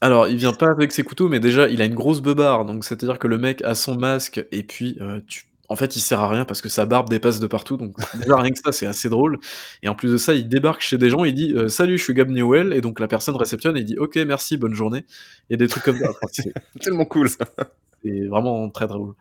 Alors, 0.01 0.27
il 0.27 0.37
vient 0.37 0.53
pas 0.53 0.69
avec 0.69 0.91
ses 0.91 1.03
couteaux, 1.03 1.27
mais 1.27 1.39
déjà, 1.39 1.67
il 1.67 1.81
a 1.81 1.85
une 1.85 1.95
grosse 1.95 2.21
beubare, 2.21 2.63
donc 2.65 2.85
c'est-à-dire 2.85 3.19
que 3.19 3.27
le 3.27 3.37
mec 3.37 3.61
a 3.63 3.75
son 3.75 3.95
masque 3.97 4.45
et 4.51 4.63
puis 4.63 4.97
euh, 5.01 5.19
tu... 5.27 5.43
en 5.67 5.75
fait, 5.75 5.97
il 5.97 5.99
sert 5.99 6.21
à 6.21 6.29
rien 6.29 6.45
parce 6.45 6.61
que 6.61 6.69
sa 6.69 6.85
barbe 6.85 7.09
dépasse 7.09 7.41
de 7.41 7.47
partout, 7.47 7.75
donc 7.75 7.95
déjà 8.17 8.37
rien 8.37 8.51
que 8.51 8.59
ça, 8.59 8.71
c'est 8.71 8.85
assez 8.85 9.09
drôle. 9.09 9.39
Et 9.83 9.89
en 9.89 9.95
plus 9.95 10.11
de 10.13 10.17
ça, 10.17 10.33
il 10.35 10.47
débarque 10.47 10.81
chez 10.81 10.97
des 10.97 11.09
gens, 11.09 11.25
il 11.25 11.33
dit 11.33 11.53
euh, 11.53 11.67
Salut, 11.67 11.97
je 11.97 12.03
suis 12.03 12.13
Gab 12.13 12.29
Newell, 12.29 12.71
et 12.71 12.79
donc 12.79 13.01
la 13.01 13.09
personne 13.09 13.35
réceptionne 13.35 13.75
et 13.75 13.81
il 13.81 13.85
dit 13.85 13.99
Ok, 13.99 14.15
merci, 14.15 14.55
bonne 14.55 14.73
journée. 14.73 15.05
Et 15.49 15.57
des 15.57 15.67
trucs 15.67 15.83
comme 15.83 15.99
ça. 15.99 16.11
C'est 16.31 16.53
Tellement 16.81 17.05
cool. 17.05 17.29
c'est 17.29 18.27
vraiment 18.27 18.69
très 18.69 18.87
drôle. 18.87 19.15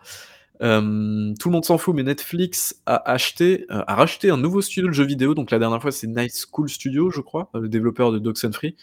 Euh, 0.63 1.35
tout 1.39 1.49
le 1.49 1.53
monde 1.53 1.65
s'en 1.65 1.79
fout, 1.79 1.95
mais 1.95 2.03
Netflix 2.03 2.81
a 2.87 3.11
acheté, 3.11 3.67
euh, 3.71 3.83
a 3.87 3.95
racheté 3.95 4.31
un 4.31 4.37
nouveau 4.37 4.61
studio 4.61 4.89
de 4.89 4.93
jeux 4.95 5.05
vidéo. 5.05 5.35
Donc 5.35 5.51
la 5.51 5.59
dernière 5.59 5.81
fois, 5.81 5.93
c'est 5.93 6.07
Night 6.07 6.33
School 6.35 6.69
Studio, 6.69 7.11
je 7.11 7.21
crois, 7.21 7.51
euh, 7.55 7.61
le 7.61 7.69
développeur 7.69 8.13
de 8.13 8.19
Dogs 8.19 8.45
and 8.45 8.53
Free. 8.53 8.77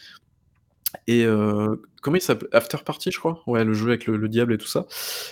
Et 1.08 1.26
comment 2.02 2.16
il 2.16 2.22
s'appelle? 2.22 2.48
After 2.54 2.78
Party, 2.78 3.12
je 3.12 3.20
crois. 3.20 3.44
Ouais, 3.48 3.66
le 3.66 3.74
jeu 3.74 3.90
avec 3.90 4.06
le, 4.06 4.16
le 4.16 4.30
diable 4.30 4.54
et 4.54 4.58
tout 4.58 4.68
ça. 4.68 4.86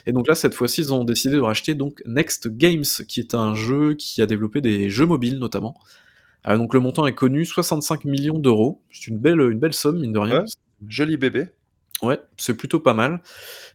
Et 0.06 0.12
donc 0.12 0.28
là, 0.28 0.36
cette 0.36 0.54
fois-ci, 0.56 0.82
ils 0.82 0.94
ont 0.94 1.06
décidé 1.06 1.38
de 1.38 1.42
racheter 1.42 1.74
donc 1.74 2.02
Next 2.06 2.50
Games, 2.50 2.84
qui 3.08 3.22
est 3.22 3.34
un 3.34 3.56
jeu 3.56 3.94
qui 3.94 4.22
a 4.22 4.26
développé 4.26 4.60
des 4.60 4.90
jeux 4.90 5.06
mobiles 5.06 5.40
notamment. 5.40 5.76
Donc 6.46 6.74
le 6.74 6.82
montant 6.82 7.08
est 7.08 7.16
connu, 7.16 7.46
65 7.46 8.04
millions 8.04 8.40
d'euros. 8.40 8.82
C'est 8.92 9.08
une 9.08 9.20
belle, 9.20 9.40
une 9.40 9.60
belle 9.60 9.74
somme, 9.74 10.02
mine 10.02 10.12
de 10.12 10.20
rien. 10.20 10.42
Ouais. 10.42 10.46
Joli 10.90 11.16
bébé. 11.16 11.48
Ouais, 12.02 12.20
c'est 12.36 12.56
plutôt 12.56 12.82
pas 12.82 12.94
mal. 12.94 13.22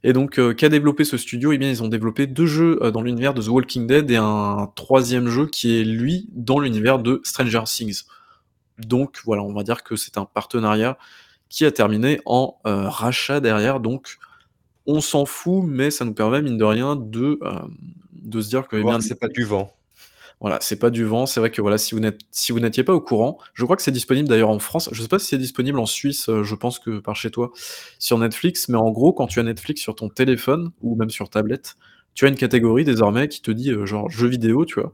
Et 0.03 0.13
donc, 0.13 0.39
euh, 0.39 0.53
qu'a 0.53 0.69
développé 0.69 1.05
ce 1.05 1.17
studio? 1.17 1.53
Eh 1.53 1.59
bien, 1.59 1.71
ils 1.71 1.83
ont 1.83 1.89
développé 1.89 2.27
deux 2.27 2.47
jeux 2.47 2.79
euh, 2.83 2.91
dans 2.91 3.01
l'univers 3.01 3.33
de 3.33 3.41
The 3.41 3.49
Walking 3.49 3.87
Dead 3.87 4.11
et 4.11 4.17
un 4.17 4.71
troisième 4.75 5.29
jeu 5.29 5.47
qui 5.47 5.81
est, 5.81 5.85
lui, 5.85 6.29
dans 6.33 6.59
l'univers 6.59 6.99
de 6.99 7.23
Stranger 7.25 7.63
Things. 7.65 8.03
Donc, 8.79 9.21
voilà, 9.25 9.43
on 9.43 9.55
va 9.55 9.63
dire 9.63 9.83
que 9.83 9.97
c'est 9.97 10.19
un 10.19 10.27
partenariat 10.27 10.99
qui 11.49 11.65
a 11.65 11.73
terminé 11.73 12.21
en 12.27 12.59
euh, 12.67 12.89
rachat 12.89 13.41
derrière. 13.41 13.81
Donc, 13.81 14.19
on 14.85 15.01
s'en 15.01 15.25
fout, 15.25 15.65
mais 15.67 15.91
ça 15.91 16.05
nous 16.05 16.15
permet, 16.15 16.43
mine 16.43 16.59
de 16.59 16.65
rien, 16.65 16.97
de, 16.97 17.39
de 18.13 18.41
se 18.41 18.49
dire 18.49 18.69
que... 18.69 18.77
eh 18.77 18.83
bien, 18.83 19.01
c'est 19.01 19.19
pas 19.19 19.29
du 19.29 19.45
vent. 19.45 19.75
Voilà, 20.41 20.59
c'est 20.61 20.79
pas 20.79 20.91
du 20.91 21.05
vent. 21.05 21.27
C'est 21.27 21.41
vrai 21.41 21.51
que 21.51 21.61
voilà, 21.61 21.79
si 21.79 21.95
vous 21.95 22.01
n'êtes, 22.01 22.21
si 22.31 22.53
vous 22.53 22.61
n'étiez 22.61 22.85
pas 22.85 22.95
au 22.95 23.01
courant, 23.01 23.39
je 23.55 23.65
crois 23.65 23.77
que 23.77 23.83
c'est 23.83 23.91
disponible 23.93 24.29
d'ailleurs 24.29 24.51
en 24.51 24.59
France. 24.59 24.89
Je 24.93 25.03
sais 25.03 25.09
pas 25.09 25.19
si 25.19 25.27
c'est 25.27 25.39
disponible 25.39 25.79
en 25.79 25.87
Suisse. 25.87 26.29
euh, 26.29 26.45
Je 26.45 26.55
pense 26.55 26.79
que 26.79 26.99
par 27.01 27.17
chez 27.17 27.31
toi 27.31 27.51
sur 27.99 28.19
Netflix. 28.19 28.69
Mais 28.69 28.77
en 28.79 28.91
gros, 28.91 29.13
quand 29.13 29.27
tu 29.27 29.41
as 29.41 29.43
Netflix 29.43 29.81
sur 29.81 29.95
ton 29.95 30.09
téléphone 30.09 30.71
ou 30.81 30.95
même 30.97 31.11
sur 31.11 31.29
tablette, 31.31 31.77
tu 32.15 32.25
as 32.25 32.29
une 32.29 32.37
catégorie 32.37 32.85
désormais 32.85 33.29
qui 33.29 33.43
te 33.43 33.51
dit 33.51 33.71
euh, 33.71 33.87
genre 33.87 34.11
jeux 34.11 34.29
vidéo, 34.29 34.65
tu 34.65 34.81
vois, 34.81 34.93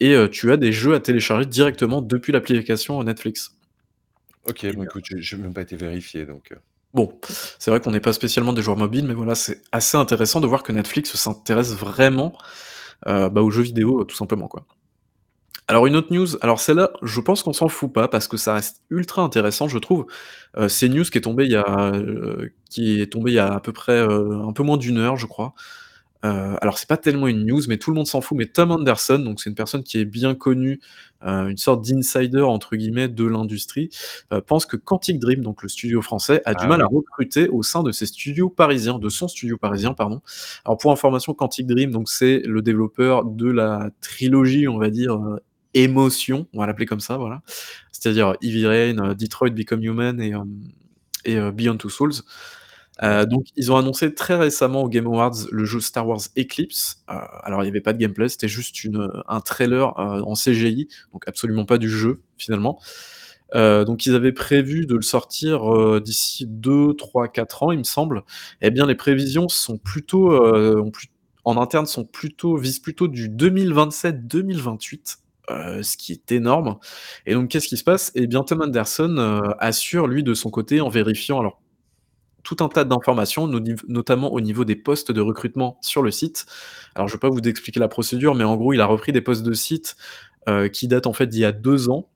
et 0.00 0.14
euh, 0.14 0.28
tu 0.28 0.50
as 0.50 0.56
des 0.56 0.72
jeux 0.72 0.94
à 0.94 1.00
télécharger 1.00 1.46
directement 1.46 2.02
depuis 2.02 2.32
l'application 2.32 3.02
Netflix. 3.04 3.52
Ok, 4.48 4.66
bon, 4.74 4.82
écoute, 4.84 5.04
j'ai- 5.08 5.20
j'ai 5.20 5.36
même 5.36 5.52
pas 5.52 5.62
été 5.62 5.76
vérifié, 5.76 6.24
donc... 6.26 6.52
Bon, 6.94 7.12
c'est 7.58 7.70
vrai 7.70 7.80
qu'on 7.80 7.90
n'est 7.90 8.00
pas 8.00 8.14
spécialement 8.14 8.52
des 8.54 8.62
joueurs 8.62 8.78
mobiles, 8.78 9.04
mais 9.06 9.14
voilà, 9.14 9.34
c'est 9.34 9.60
assez 9.72 9.96
intéressant 9.98 10.40
de 10.40 10.46
voir 10.46 10.62
que 10.62 10.72
Netflix 10.72 11.14
s'intéresse 11.14 11.74
vraiment 11.74 12.36
bah, 13.06 13.42
aux 13.42 13.50
jeux 13.50 13.62
vidéo, 13.62 14.00
euh, 14.02 14.04
tout 14.04 14.16
simplement, 14.16 14.48
quoi. 14.48 14.66
Alors 15.70 15.86
une 15.86 15.96
autre 15.96 16.12
news, 16.14 16.26
alors 16.40 16.60
celle-là, 16.60 16.92
je 17.02 17.20
pense 17.20 17.42
qu'on 17.42 17.52
s'en 17.52 17.68
fout 17.68 17.92
pas 17.92 18.08
parce 18.08 18.26
que 18.26 18.38
ça 18.38 18.54
reste 18.54 18.80
ultra 18.88 19.20
intéressant, 19.22 19.68
je 19.68 19.78
trouve. 19.78 20.06
Euh, 20.56 20.66
c'est 20.68 20.86
une 20.86 20.94
news 20.94 21.04
qui 21.04 21.18
est 21.18 21.20
tombée 21.20 21.44
il 21.44 21.52
y 21.52 21.56
a, 21.56 21.92
euh, 21.94 22.48
qui 22.70 23.02
est 23.02 23.12
tombée 23.12 23.32
il 23.32 23.34
y 23.34 23.38
a 23.38 23.52
à 23.52 23.60
peu 23.60 23.72
près 23.72 23.92
euh, 23.92 24.42
un 24.48 24.52
peu 24.54 24.62
moins 24.62 24.78
d'une 24.78 24.96
heure, 24.96 25.16
je 25.18 25.26
crois. 25.26 25.52
Euh, 26.24 26.56
alors 26.60 26.78
c'est 26.78 26.88
pas 26.88 26.96
tellement 26.96 27.28
une 27.28 27.46
news, 27.46 27.62
mais 27.68 27.78
tout 27.78 27.90
le 27.90 27.96
monde 27.96 28.06
s'en 28.06 28.20
fout. 28.20 28.36
Mais 28.36 28.46
Tom 28.46 28.70
Anderson, 28.70 29.18
donc 29.18 29.40
c'est 29.40 29.50
une 29.50 29.56
personne 29.56 29.82
qui 29.82 29.98
est 29.98 30.04
bien 30.04 30.34
connue, 30.34 30.80
euh, 31.24 31.48
une 31.48 31.56
sorte 31.56 31.84
d'insider 31.84 32.40
entre 32.40 32.76
guillemets 32.76 33.08
de 33.08 33.24
l'industrie, 33.24 33.90
euh, 34.32 34.40
pense 34.40 34.66
que 34.66 34.76
Quantic 34.76 35.18
Dream, 35.18 35.42
donc 35.42 35.62
le 35.62 35.68
studio 35.68 36.02
français, 36.02 36.42
a 36.44 36.54
du 36.54 36.64
Ah 36.64 36.68
mal 36.68 36.82
à 36.82 36.86
recruter 36.86 37.48
au 37.48 37.62
sein 37.62 37.82
de 37.82 37.92
ses 37.92 38.06
studios 38.06 38.50
parisiens, 38.50 38.98
de 38.98 39.08
son 39.08 39.28
studio 39.28 39.56
parisien, 39.56 39.94
pardon. 39.94 40.20
Alors 40.64 40.78
pour 40.78 40.90
information, 40.90 41.34
Quantic 41.34 41.66
Dream, 41.66 41.90
donc 41.90 42.08
c'est 42.08 42.40
le 42.40 42.62
développeur 42.62 43.24
de 43.24 43.48
la 43.48 43.90
trilogie, 44.00 44.66
on 44.68 44.78
va 44.78 44.90
dire 44.90 45.18
émotion, 45.74 46.48
on 46.54 46.60
va 46.60 46.66
l'appeler 46.66 46.86
comme 46.86 47.00
ça, 47.00 47.16
voilà. 47.16 47.42
C'est-à-dire 47.92 48.34
Heavy 48.42 48.66
Rain, 48.66 49.14
Detroit 49.14 49.50
Become 49.50 49.82
Human 49.82 50.20
et, 50.20 50.32
et 51.24 51.38
Beyond 51.52 51.76
Two 51.76 51.90
Souls. 51.90 52.12
Euh, 53.02 53.26
donc, 53.26 53.46
ils 53.56 53.70
ont 53.72 53.76
annoncé 53.76 54.12
très 54.14 54.34
récemment 54.36 54.82
au 54.82 54.88
Game 54.88 55.06
Awards 55.06 55.34
le 55.52 55.64
jeu 55.64 55.80
Star 55.80 56.06
Wars 56.08 56.20
Eclipse. 56.36 57.02
Euh, 57.10 57.14
alors, 57.44 57.60
il 57.62 57.66
n'y 57.66 57.70
avait 57.70 57.80
pas 57.80 57.92
de 57.92 57.98
gameplay, 57.98 58.28
c'était 58.28 58.48
juste 58.48 58.84
une, 58.84 59.10
un 59.28 59.40
trailer 59.40 59.98
euh, 59.98 60.20
en 60.22 60.34
CGI, 60.34 60.88
donc 61.12 61.26
absolument 61.28 61.64
pas 61.64 61.78
du 61.78 61.88
jeu 61.90 62.22
finalement. 62.38 62.80
Donc, 63.54 64.04
ils 64.06 64.14
avaient 64.14 64.32
prévu 64.32 64.86
de 64.86 64.94
le 64.94 65.02
sortir 65.02 66.00
d'ici 66.00 66.46
2, 66.46 66.94
3, 66.94 67.28
4 67.28 67.62
ans, 67.62 67.72
il 67.72 67.78
me 67.78 67.84
semble. 67.84 68.22
Eh 68.60 68.70
bien, 68.70 68.86
les 68.86 68.94
prévisions 68.94 69.48
sont 69.48 69.78
plutôt, 69.78 70.32
ont, 70.44 70.90
plus- 70.90 71.08
en 71.44 71.56
interne 71.56 71.86
sont 71.86 72.04
plutôt 72.04 72.56
visent 72.56 72.78
plutôt 72.80 73.08
du 73.08 73.28
2027-2028, 73.30 75.18
heu, 75.50 75.82
ce 75.82 75.96
qui 75.96 76.12
est 76.12 76.30
énorme 76.32 76.78
et 77.24 77.32
donc 77.34 77.48
qu'est-ce 77.48 77.68
qui 77.68 77.78
se 77.78 77.84
passe? 77.84 78.12
Et 78.14 78.26
bien 78.26 78.42
Tom 78.44 78.60
Henderson, 78.62 79.16
heu, 79.18 79.54
assure 79.58 80.06
lui 80.08 80.22
de 80.22 80.34
son 80.34 80.50
côté 80.50 80.80
en 80.82 80.90
vérifiant 80.90 81.40
alors 81.40 81.60
tout 82.48 82.64
un 82.64 82.68
tas 82.68 82.84
d'informations, 82.84 83.46
notamment 83.88 84.32
au 84.32 84.40
niveau 84.40 84.64
des 84.64 84.76
postes 84.76 85.12
de 85.12 85.20
recrutement 85.20 85.78
sur 85.82 86.02
le 86.02 86.10
site. 86.10 86.46
Alors 86.94 87.08
je 87.08 87.14
vais 87.14 87.18
pas 87.20 87.28
vous 87.30 87.40
expliquer 87.40 87.80
la 87.80 87.88
procédure, 87.88 88.34
mais 88.34 88.44
en 88.44 88.56
gros, 88.56 88.72
il 88.72 88.80
a 88.80 88.86
repris 88.86 89.12
des 89.12 89.20
postes 89.20 89.42
de 89.44 89.52
site, 89.52 89.96
heu, 90.48 90.68
qui 90.68 90.88
datent 90.88 91.06
en 91.08 91.14
fait 91.14 91.26
d'il 91.28 91.40
y 91.40 91.46
a 91.46 91.52
2 91.52 91.90
ans, 91.90 92.08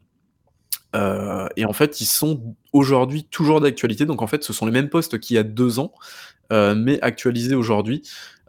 heu 0.96 1.48
et 1.56 1.64
en 1.66 1.72
fait, 1.74 2.00
ils 2.00 2.06
sont 2.06 2.56
aujourd'hui 2.72 3.24
toujours 3.24 3.60
d'actualité. 3.60 4.06
Donc 4.06 4.22
en 4.22 4.26
fait, 4.28 4.44
ce 4.44 4.52
sont 4.54 4.66
les 4.66 4.72
mêmes 4.72 4.90
postes 4.90 5.18
qu'il 5.20 5.36
y 5.36 5.38
a 5.38 5.44
2 5.44 5.78
ans, 5.80 5.92
heu, 6.52 6.74
mais 6.76 7.00
actualisés 7.02 7.56
aujourd'hui. 7.56 8.02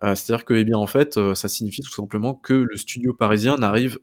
C'est-à-dire 0.04 0.46
que, 0.46 0.54
eh 0.56 0.66
bien, 0.66 0.78
en 0.78 0.88
fait, 0.88 1.20
ça 1.36 1.50
signifie 1.50 1.82
tout 1.82 1.92
simplement 1.92 2.36
que 2.36 2.54
le 2.54 2.78
studio 2.78 3.14
parisien 3.14 3.58
n'arrive, 3.58 4.00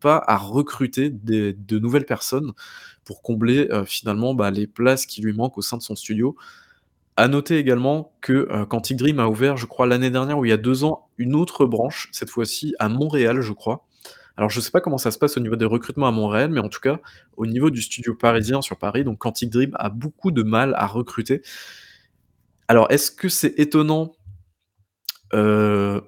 pas 0.00 0.22
à 0.26 0.36
recruter 0.38 1.10
des 1.10 1.54
de 1.54 1.78
nouvelles 1.80 2.06
personnes 2.06 2.52
pour 3.04 3.22
combler, 3.22 3.68
finalement, 3.86 4.34
bah, 4.34 4.50
les 4.52 4.66
places 4.68 5.06
qui 5.06 5.22
lui 5.22 5.32
manquent 5.34 5.58
au 5.58 5.62
sein 5.62 5.78
de 5.78 5.82
son 5.82 5.96
studio. 5.96 6.36
À 7.16 7.28
noter 7.28 7.56
également 7.58 8.12
que, 8.20 8.48
heu, 8.50 8.66
Quantic 8.66 8.96
Dream 8.98 9.20
a 9.20 9.28
ouvert, 9.28 9.56
je 9.56 9.66
crois 9.66 9.86
l'année 9.86 10.10
dernière 10.10 10.38
ou 10.38 10.44
il 10.44 10.50
y 10.50 10.52
a 10.52 10.58
2 10.58 10.84
ans, 10.84 11.08
une 11.16 11.34
autre 11.34 11.64
branche, 11.64 12.08
cette 12.12 12.28
fois-ci 12.28 12.74
à 12.78 12.88
Montréal, 12.88 13.40
je 13.40 13.52
crois. 13.52 13.86
Alors 14.36 14.50
je 14.50 14.60
sais 14.60 14.70
pas 14.70 14.82
comment 14.82 14.98
ça 14.98 15.10
se 15.10 15.18
passe 15.18 15.38
au 15.38 15.40
niveau 15.40 15.56
des 15.56 15.64
recrutements 15.64 16.06
à 16.08 16.10
Montréal, 16.10 16.50
mais 16.50 16.60
en 16.60 16.68
tout 16.68 16.80
cas, 16.80 17.00
au 17.38 17.46
niveau 17.46 17.70
du 17.70 17.80
studio 17.80 18.14
parisien 18.14 18.60
sur 18.60 18.76
Paris, 18.78 19.02
donc 19.02 19.18
Quantic 19.18 19.48
Dream 19.50 19.70
a 19.78 19.88
beaucoup 19.88 20.30
de 20.30 20.42
mal 20.42 20.74
à 20.76 20.86
recruter. 20.86 21.40
Alors 22.68 22.90
est-ce 22.90 23.10
que 23.10 23.28
c'est 23.30 23.58
étonnant? 23.58 24.12
Heu, 25.32 26.02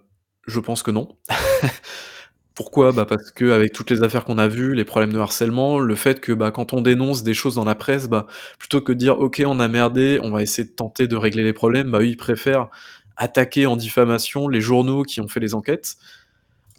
je 0.47 0.61
pense 0.61 0.83
que 0.83 0.91
non. 0.91 1.17
Pourquoi? 2.59 2.91
Bah, 2.91 3.05
parce 3.07 3.31
qu'avec 3.31 3.73
toutes 3.73 3.89
les 3.89 4.03
affaires 4.03 4.25
qu'on 4.25 4.37
a 4.37 4.49
vues, 4.49 4.75
les 4.75 4.85
problèmes 4.85 5.13
de 5.13 5.19
harcèlement, 5.21 5.79
le 5.79 5.95
fait 5.95 6.19
que, 6.19 6.33
bah, 6.33 6.51
quand 6.51 6.73
on 6.73 6.81
dénonce 6.81 7.23
des 7.23 7.33
choses 7.33 7.55
dans 7.55 7.65
la 7.65 7.77
presse, 7.77 8.09
bah, 8.09 8.27
plutôt 8.59 8.81
que 8.81 8.91
de 8.91 8.99
dire: 8.99 9.21
«OK, 9.21 9.41
on 9.47 9.61
a 9.61 9.69
merdé, 9.69 10.19
on 10.25 10.33
va 10.33 10.43
essayer 10.43 10.67
de 10.67 10.73
tenter 10.75 11.07
de 11.07 11.15
régler 11.15 11.45
les 11.45 11.53
problèmes», 11.53 11.93
bah, 11.93 12.01
eux, 12.01 12.09
ils 12.09 12.17
préfèrent 12.17 12.69
attaquer 13.17 13.67
en 13.67 13.77
diffamation 13.77 14.49
les 14.49 14.61
journaux 14.61 15.05
qui 15.05 15.21
ont 15.21 15.29
fait 15.29 15.39
les 15.39 15.55
enquêtes. 15.55 15.99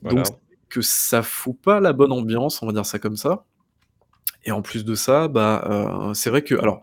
Donc 0.03 0.27
que 0.69 0.81
ça 0.81 1.24
fout 1.24 1.57
pas 1.63 1.79
la 1.79 1.93
bonne 1.93 2.12
ambiance, 2.12 2.62
on 2.62 2.67
va 2.67 2.74
dire 2.74 2.86
ça 2.86 3.00
comme 3.00 3.17
ça 3.17 3.45
et 4.45 4.51
en 4.51 4.62
plus 4.62 4.86
de 4.86 4.95
ça, 4.95 5.27
bah, 5.27 5.63
heu, 6.09 6.13
c'est 6.13 6.29
vrai 6.29 6.43
que 6.43 6.55
alors, 6.55 6.81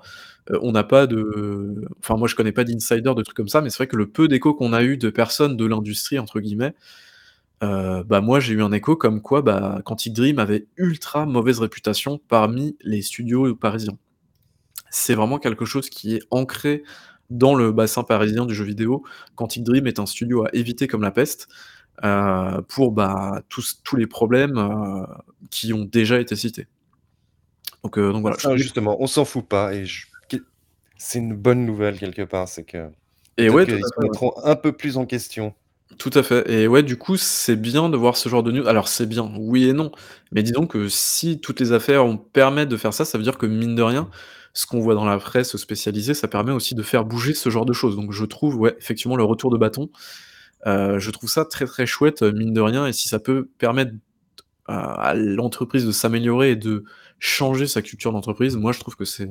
heu, 0.51 0.59
on 0.63 0.73
n'a 0.73 0.85
pas 0.85 1.07
de 1.07 1.75
enfin 2.01 2.17
moi 2.17 2.29
je 2.29 2.35
connais 2.35 2.53
pas 2.53 2.65
d'insider, 2.65 3.01
de 3.03 3.23
trucs 3.23 3.37
comme 3.37 3.49
ça, 3.49 3.61
mais 3.63 3.71
c'est 3.71 3.79
vrai 3.79 3.87
que 3.87 3.97
le 3.97 4.07
peu 4.09 4.29
d'échos 4.29 4.55
qu'on 4.55 4.73
a 4.73 4.83
eu 4.83 4.97
de 4.99 5.11
personnes 5.11 5.57
de 5.57 5.67
«l'industrie» 5.67 6.19
entre 6.19 6.41
guillemets, 6.41 6.75
Heu, 7.63 8.03
bah, 8.05 8.21
moi, 8.21 8.41
j'ai 8.41 8.55
eu 8.55 8.63
un 8.63 8.73
écho 8.73 8.97
comme 8.97 9.23
quoi, 9.23 9.43
bah, 9.43 9.81
Quantic 9.85 10.13
Dream 10.13 10.39
avait 10.39 10.67
ultra 10.77 11.27
mauvaise 11.27 11.59
réputation 11.61 12.21
parmi 12.29 12.77
les 12.83 13.03
studios 13.03 13.55
parisiens. 13.55 13.97
C'est 14.91 15.15
vraiment 15.15 15.39
quelque 15.39 15.65
chose 15.65 15.91
qui 15.91 16.17
est 16.17 16.23
ancré 16.31 16.83
dans 17.31 17.55
le 17.55 17.73
bassin 17.73 18.05
parisien 18.05 18.47
du 18.47 18.55
jeu 18.55 18.65
vidéo. 18.65 19.05
Quantic 19.37 19.65
Dream 19.65 19.87
est 19.87 19.99
un 20.01 20.07
studio 20.07 20.45
à 20.47 20.51
éviter 20.55 20.87
comme 20.89 21.03
la 21.03 21.11
peste, 21.13 21.49
heu, 22.05 22.63
pour, 22.69 22.93
bah, 22.93 23.43
tous 23.49 23.81
tous 23.85 23.97
les 23.97 24.07
problèmes, 24.07 24.59
heu, 24.59 25.07
qui 25.51 25.73
ont 25.73 25.85
déjà 25.85 26.21
été 26.21 26.37
cités. 26.37 26.69
Donc 28.13 28.27
Ah 28.27 28.31
voilà, 28.33 28.37
que 28.37 28.57
justement, 28.57 28.97
on 29.01 29.07
s'en 29.07 29.25
fout 29.25 29.47
pas 29.47 29.75
et 29.75 29.87
je 29.87 30.07
c'est 30.99 31.19
une 31.19 31.35
bonne 31.37 31.67
nouvelle 31.67 31.99
quelque 31.99 32.23
part, 32.23 32.49
c'est 32.49 32.65
que 32.65 32.91
et 33.39 33.51
ouais, 33.51 33.67
qu'ils 33.67 33.75
à 33.75 33.79
se 33.89 34.01
mettront 34.01 34.33
un 34.45 34.57
peu 34.57 34.73
plus 34.73 34.97
en 34.97 35.05
question. 35.07 35.55
Tout 35.99 36.11
à 36.15 36.23
fait 36.25 36.51
et 36.51 36.67
ouais, 36.67 36.83
du 36.83 36.97
coup, 36.99 37.17
c'est 37.17 37.55
bien 37.55 37.89
de 37.89 37.97
voir 37.97 38.17
ce 38.17 38.29
genre 38.29 38.43
de 38.43 38.51
news. 38.51 38.67
Alors 38.67 38.89
c'est 38.89 39.07
bien, 39.07 39.31
oui 39.39 39.69
et 39.69 39.73
non, 39.73 39.93
mais 40.33 40.43
disons 40.43 40.67
que 40.67 40.89
si 40.89 41.39
toutes 41.41 41.61
les 41.61 41.71
affaires 41.73 42.05
ont 42.05 42.17
permettent 42.19 42.69
de 42.69 42.77
faire 42.77 42.93
ça, 42.93 43.05
ça 43.05 43.17
veut 43.19 43.25
dire 43.25 43.39
que 43.39 43.47
mine 43.47 43.77
de 43.77 43.83
rien, 43.83 44.11
ce 44.53 44.67
qu'on 44.67 44.81
voit 44.81 44.95
dans 44.97 45.05
la 45.05 45.17
presse 45.19 45.57
spécialisée, 45.57 46.15
ça 46.15 46.27
permet 46.27 46.51
aussi 46.51 46.75
de 46.75 46.83
faire 46.83 47.05
bouger 47.05 47.35
ce 47.35 47.51
genre 47.51 47.65
de 47.67 47.73
choses. 47.73 47.95
Donc 47.95 48.11
je 48.13 48.25
trouve, 48.25 48.57
ouais, 48.57 48.75
effectivement, 48.81 49.15
le 49.17 49.23
retour 49.23 49.51
de 49.53 49.57
bâton, 49.59 49.91
heu, 50.67 50.99
je 50.99 51.11
trouve 51.13 51.31
ça 51.31 51.45
très, 51.47 51.67
très 51.67 51.87
chouette, 51.87 52.23
heu, 52.23 52.33
mine 52.33 52.55
de 52.55 52.61
rien 52.63 52.87
et 52.87 52.93
si 52.95 53.09
ça 53.09 53.19
peut 53.21 53.49
permettre 53.59 53.93
à 54.69 55.15
l'entreprise 55.17 55.87
de 55.87 55.93
s'améliorer 55.93 56.53
et 56.53 56.57
de 56.57 56.85
changer 57.21 57.67
sa 57.69 57.83
culture 57.83 58.13
d'entreprise, 58.13 58.57
moi 58.57 58.73
je 58.73 58.81
trouve 58.81 58.97
que 58.97 59.05
c'est 59.07 59.31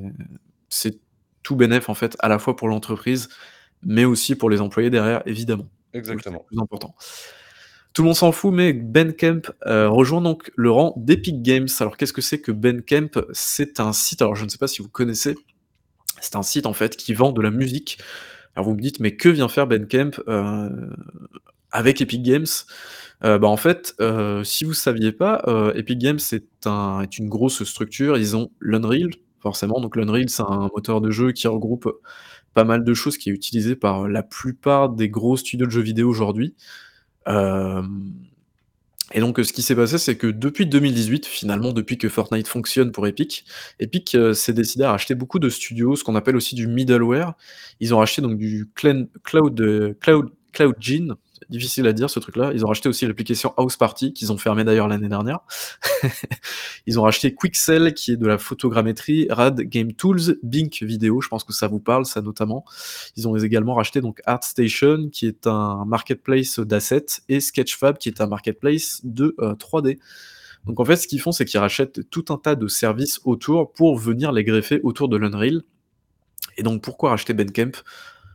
c'est 0.70 1.00
tout 1.44 1.56
bénef, 1.56 1.88
en 1.90 1.94
fait, 1.94 2.16
à 2.20 2.28
la 2.28 2.38
fois 2.40 2.56
pour 2.56 2.68
l'entreprise, 2.68 3.28
mais 3.82 4.04
aussi 4.06 4.36
pour 4.36 4.50
les 4.50 4.60
employés 4.62 4.90
derrière, 4.90 5.22
évidemment. 5.26 5.68
C'est 5.92 5.98
Exactement. 5.98 6.44
plus 6.48 6.58
important. 6.60 6.94
Tout 7.92 8.02
le 8.02 8.06
monde 8.06 8.16
s'en 8.16 8.32
fout, 8.32 8.52
mais 8.52 8.72
Ben 8.74 9.14
heu, 9.66 9.88
rejoint 9.88 10.20
donc 10.20 10.50
le 10.56 10.70
rang 10.70 10.94
d'Epic 10.98 11.42
Games. 11.42 11.68
Alors 11.80 11.96
qu'est-ce 11.96 12.12
que 12.12 12.20
c'est 12.20 12.40
que 12.40 12.52
Ben 12.52 12.82
Kemp? 12.82 13.18
C'est 13.32 13.80
un 13.80 13.92
site, 13.92 14.20
alors 14.22 14.36
je 14.36 14.44
ne 14.44 14.50
sais 14.50 14.58
pas 14.58 14.68
si 14.68 14.82
vous 14.82 14.88
connaissez, 14.88 15.34
c'est 16.20 16.36
un 16.36 16.42
site 16.44 16.66
en 16.66 16.74
fait 16.74 16.96
qui 16.96 17.14
vend 17.14 17.32
de 17.32 17.42
la 17.42 17.50
musique. 17.50 17.98
Alors 18.56 18.66
vous 18.68 18.74
me 18.76 18.80
dites: 18.82 19.00
«Mais 19.00 19.16
que 19.16 19.28
vient 19.30 19.48
faire 19.48 19.66
Ben 19.68 19.86
heu, 20.28 20.90
avec 21.72 22.00
Epic 22.02 22.22
Games?» 22.22 22.46
heu, 23.24 23.38
bah, 23.38 23.48
en 23.48 23.56
fait, 23.58 23.94
heu, 24.00 24.44
si 24.44 24.64
vous 24.64 24.74
saviez 24.74 25.12
pas, 25.12 25.42
heu, 25.48 25.72
Epic 25.76 25.98
Games 25.98 26.20
est 26.32 26.66
un 26.66 27.02
est 27.02 27.18
une 27.18 27.28
grosse 27.30 27.64
structure. 27.64 28.18
Ils 28.18 28.36
ont 28.36 28.50
l'Unreal, 28.60 29.10
forcément, 29.40 29.80
donc 29.80 29.96
l'Unreal, 29.96 30.28
c'est 30.30 30.42
un 30.42 30.68
moteur 30.74 31.00
de 31.02 31.10
jeu 31.12 31.32
qui 31.32 31.48
regroupe 31.48 31.90
pas 32.56 32.64
mal 32.64 32.84
de 32.84 32.94
choses, 32.94 33.18
qui 33.18 33.30
est 33.30 33.34
utilisé 33.34 33.76
par 33.76 34.08
la 34.08 34.22
plupart 34.22 34.88
des 34.88 35.10
gros 35.10 35.36
studios 35.36 35.66
de 35.66 35.70
jeux 35.70 35.82
vidéo 35.82 36.08
aujourd'hui. 36.08 36.54
Hem 37.26 38.14
et 39.14 39.20
donc, 39.20 39.38
heu, 39.38 39.44
ce 39.44 39.52
qui 39.52 39.62
s'est 39.62 39.76
passé, 39.76 39.98
c'est 39.98 40.16
que 40.16 40.26
depuis 40.26 40.66
2018, 40.66 41.26
finalement, 41.26 41.72
depuis 41.72 41.96
que 41.96 42.08
Fortnite 42.08 42.48
fonctionne 42.48 42.90
pour 42.90 43.06
Epic, 43.06 43.44
Epic, 43.78 44.16
s'est 44.34 44.52
décidé 44.52 44.84
à 44.84 44.90
racheter 44.90 45.14
beaucoup 45.14 45.38
de 45.38 45.48
studios, 45.48 45.94
ce 45.96 46.02
qu'on 46.02 46.16
appelle 46.16 46.36
aussi 46.36 46.56
du 46.56 46.66
middleware. 46.66 47.34
Ils 47.80 47.94
ont 47.94 47.98
racheté 47.98 48.20
donc 48.20 48.36
du 48.36 48.68
Cloud, 48.74 49.08
Cloud 49.22 50.32
CloudGen, 50.52 51.14
c'est 51.25 51.25
difficile 51.48 51.86
à 51.86 51.92
dire 51.92 52.10
ce 52.10 52.18
truc-là. 52.18 52.52
Ils 52.54 52.64
ont 52.64 52.68
racheté 52.68 52.88
aussi 52.88 53.06
l'application 53.06 53.54
House 53.56 53.76
Party, 53.76 54.12
qu'ils 54.12 54.32
ont 54.32 54.38
fermé 54.38 54.64
d'ailleurs 54.64 54.88
l'année 54.88 55.08
dernière. 55.08 55.40
Ils 56.86 56.98
ont 56.98 57.02
racheté 57.02 57.34
Quixel, 57.34 57.94
qui 57.94 58.12
est 58.12 58.16
de 58.16 58.26
la 58.26 58.38
photogrammétrie, 58.38 59.26
Rad 59.30 59.60
Game 59.60 59.92
Tools, 59.92 60.38
Bink 60.42 60.82
Video, 60.82 61.20
je 61.20 61.28
pense 61.28 61.44
que 61.44 61.52
ça 61.52 61.68
vous 61.68 61.80
parle, 61.80 62.06
ça 62.06 62.22
notamment. 62.22 62.64
Ils 63.16 63.28
ont 63.28 63.36
également 63.36 63.74
racheté 63.74 64.00
donc 64.00 64.20
ArtStation, 64.26 65.08
qui 65.10 65.26
est 65.26 65.46
un 65.46 65.84
marketplace 65.84 66.58
d'assets, 66.60 67.22
et 67.28 67.40
Sketchfab, 67.40 67.98
qui 67.98 68.08
est 68.08 68.20
un 68.20 68.26
marketplace 68.26 69.00
de 69.04 69.34
euh, 69.40 69.54
3D. 69.54 69.98
Donc 70.66 70.80
en 70.80 70.84
fait, 70.84 70.96
ce 70.96 71.06
qu'ils 71.06 71.20
font, 71.20 71.32
c'est 71.32 71.44
qu'ils 71.44 71.60
rachètent 71.60 72.10
tout 72.10 72.24
un 72.30 72.36
tas 72.36 72.56
de 72.56 72.66
services 72.66 73.20
autour 73.24 73.72
pour 73.72 73.96
venir 73.96 74.32
les 74.32 74.44
greffer 74.44 74.80
autour 74.82 75.08
de 75.08 75.16
l'Unreal. 75.16 75.62
Et 76.56 76.62
donc 76.62 76.82
pourquoi 76.82 77.10
racheter 77.10 77.34
Bandcamp? 77.34 77.82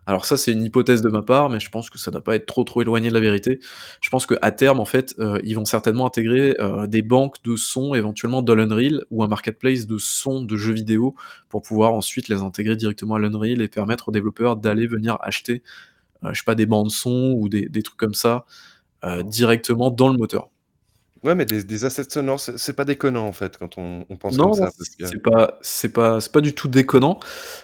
Alors 0.07 0.25
ça, 0.25 0.35
c'est 0.37 0.51
une 0.51 0.63
hypothèse 0.63 1.01
de 1.01 1.09
ma 1.09 1.21
part, 1.21 1.49
mais 1.49 1.59
je 1.59 1.69
pense 1.69 1.89
que 1.89 1.97
ça 1.99 2.09
doit 2.11 2.23
pas 2.23 2.35
être 2.35 2.45
trop, 2.47 2.63
trop 2.63 2.81
éloigné 2.81 3.09
de 3.09 3.13
la 3.13 3.19
vérité. 3.19 3.59
Je 4.01 4.09
pense 4.09 4.25
qu'à 4.25 4.51
terme, 4.51 4.79
en 4.79 4.85
fait, 4.85 5.15
heu, 5.19 5.39
ils 5.43 5.55
vont 5.55 5.65
certainement 5.65 6.07
intégrer, 6.07 6.55
heu, 6.59 6.87
des 6.87 7.01
banques 7.03 7.37
de 7.43 7.55
sons 7.55 7.93
éventuellement 7.93 8.41
dans 8.41 8.55
l'Unreal 8.55 9.05
ou 9.11 9.23
un 9.23 9.27
marketplace 9.27 9.85
de 9.87 9.97
sons 9.99 10.41
de 10.43 10.57
jeux 10.57 10.73
vidéo 10.73 11.15
pour 11.49 11.61
pouvoir 11.61 11.93
ensuite 11.93 12.29
les 12.29 12.41
intégrer 12.41 12.75
directement 12.75 13.15
à 13.15 13.19
l'Unreal 13.19 13.61
et 13.61 13.67
permettre 13.67 14.09
aux 14.09 14.11
développeurs 14.11 14.55
d'aller 14.57 14.87
venir 14.87 15.17
acheter, 15.21 15.61
heu, 16.25 16.29
je 16.33 16.39
sais 16.39 16.45
pas, 16.45 16.55
des 16.55 16.67
bandes 16.67 16.91
son 16.91 17.33
ou 17.39 17.49
des 17.49 17.83
trucs 17.83 17.97
comme 17.97 18.15
ça, 18.15 18.45
heu, 19.05 19.23
directement 19.23 19.91
dans 19.91 20.09
le 20.11 20.19
moteur. 20.19 20.50
Ouais, 21.23 21.35
mais 21.35 21.45
des 21.45 21.63
des 21.63 21.85
assets 21.85 22.09
sonores, 22.09 22.39
c'est 22.39 22.57
c'est 22.57 22.73
pas 22.73 22.83
déconnant 22.83 23.27
en 23.27 23.31
fait 23.31 23.57
quand 23.57 23.77
on 23.77 24.05
on 24.09 24.17
pense 24.17 24.37
comme 24.37 24.45
Non, 24.47 24.51
non, 24.51 24.53
ça 24.55 24.71
parce 24.75 24.89
que 24.89 25.05
c'est 25.05 25.21
pas 25.21 25.59
c'est 25.61 25.89
pas 25.89 26.19
c'est 26.19 26.31
pas 26.31 26.41
du 26.41 26.53
tout 26.53 26.67
déconnant. 26.67 27.19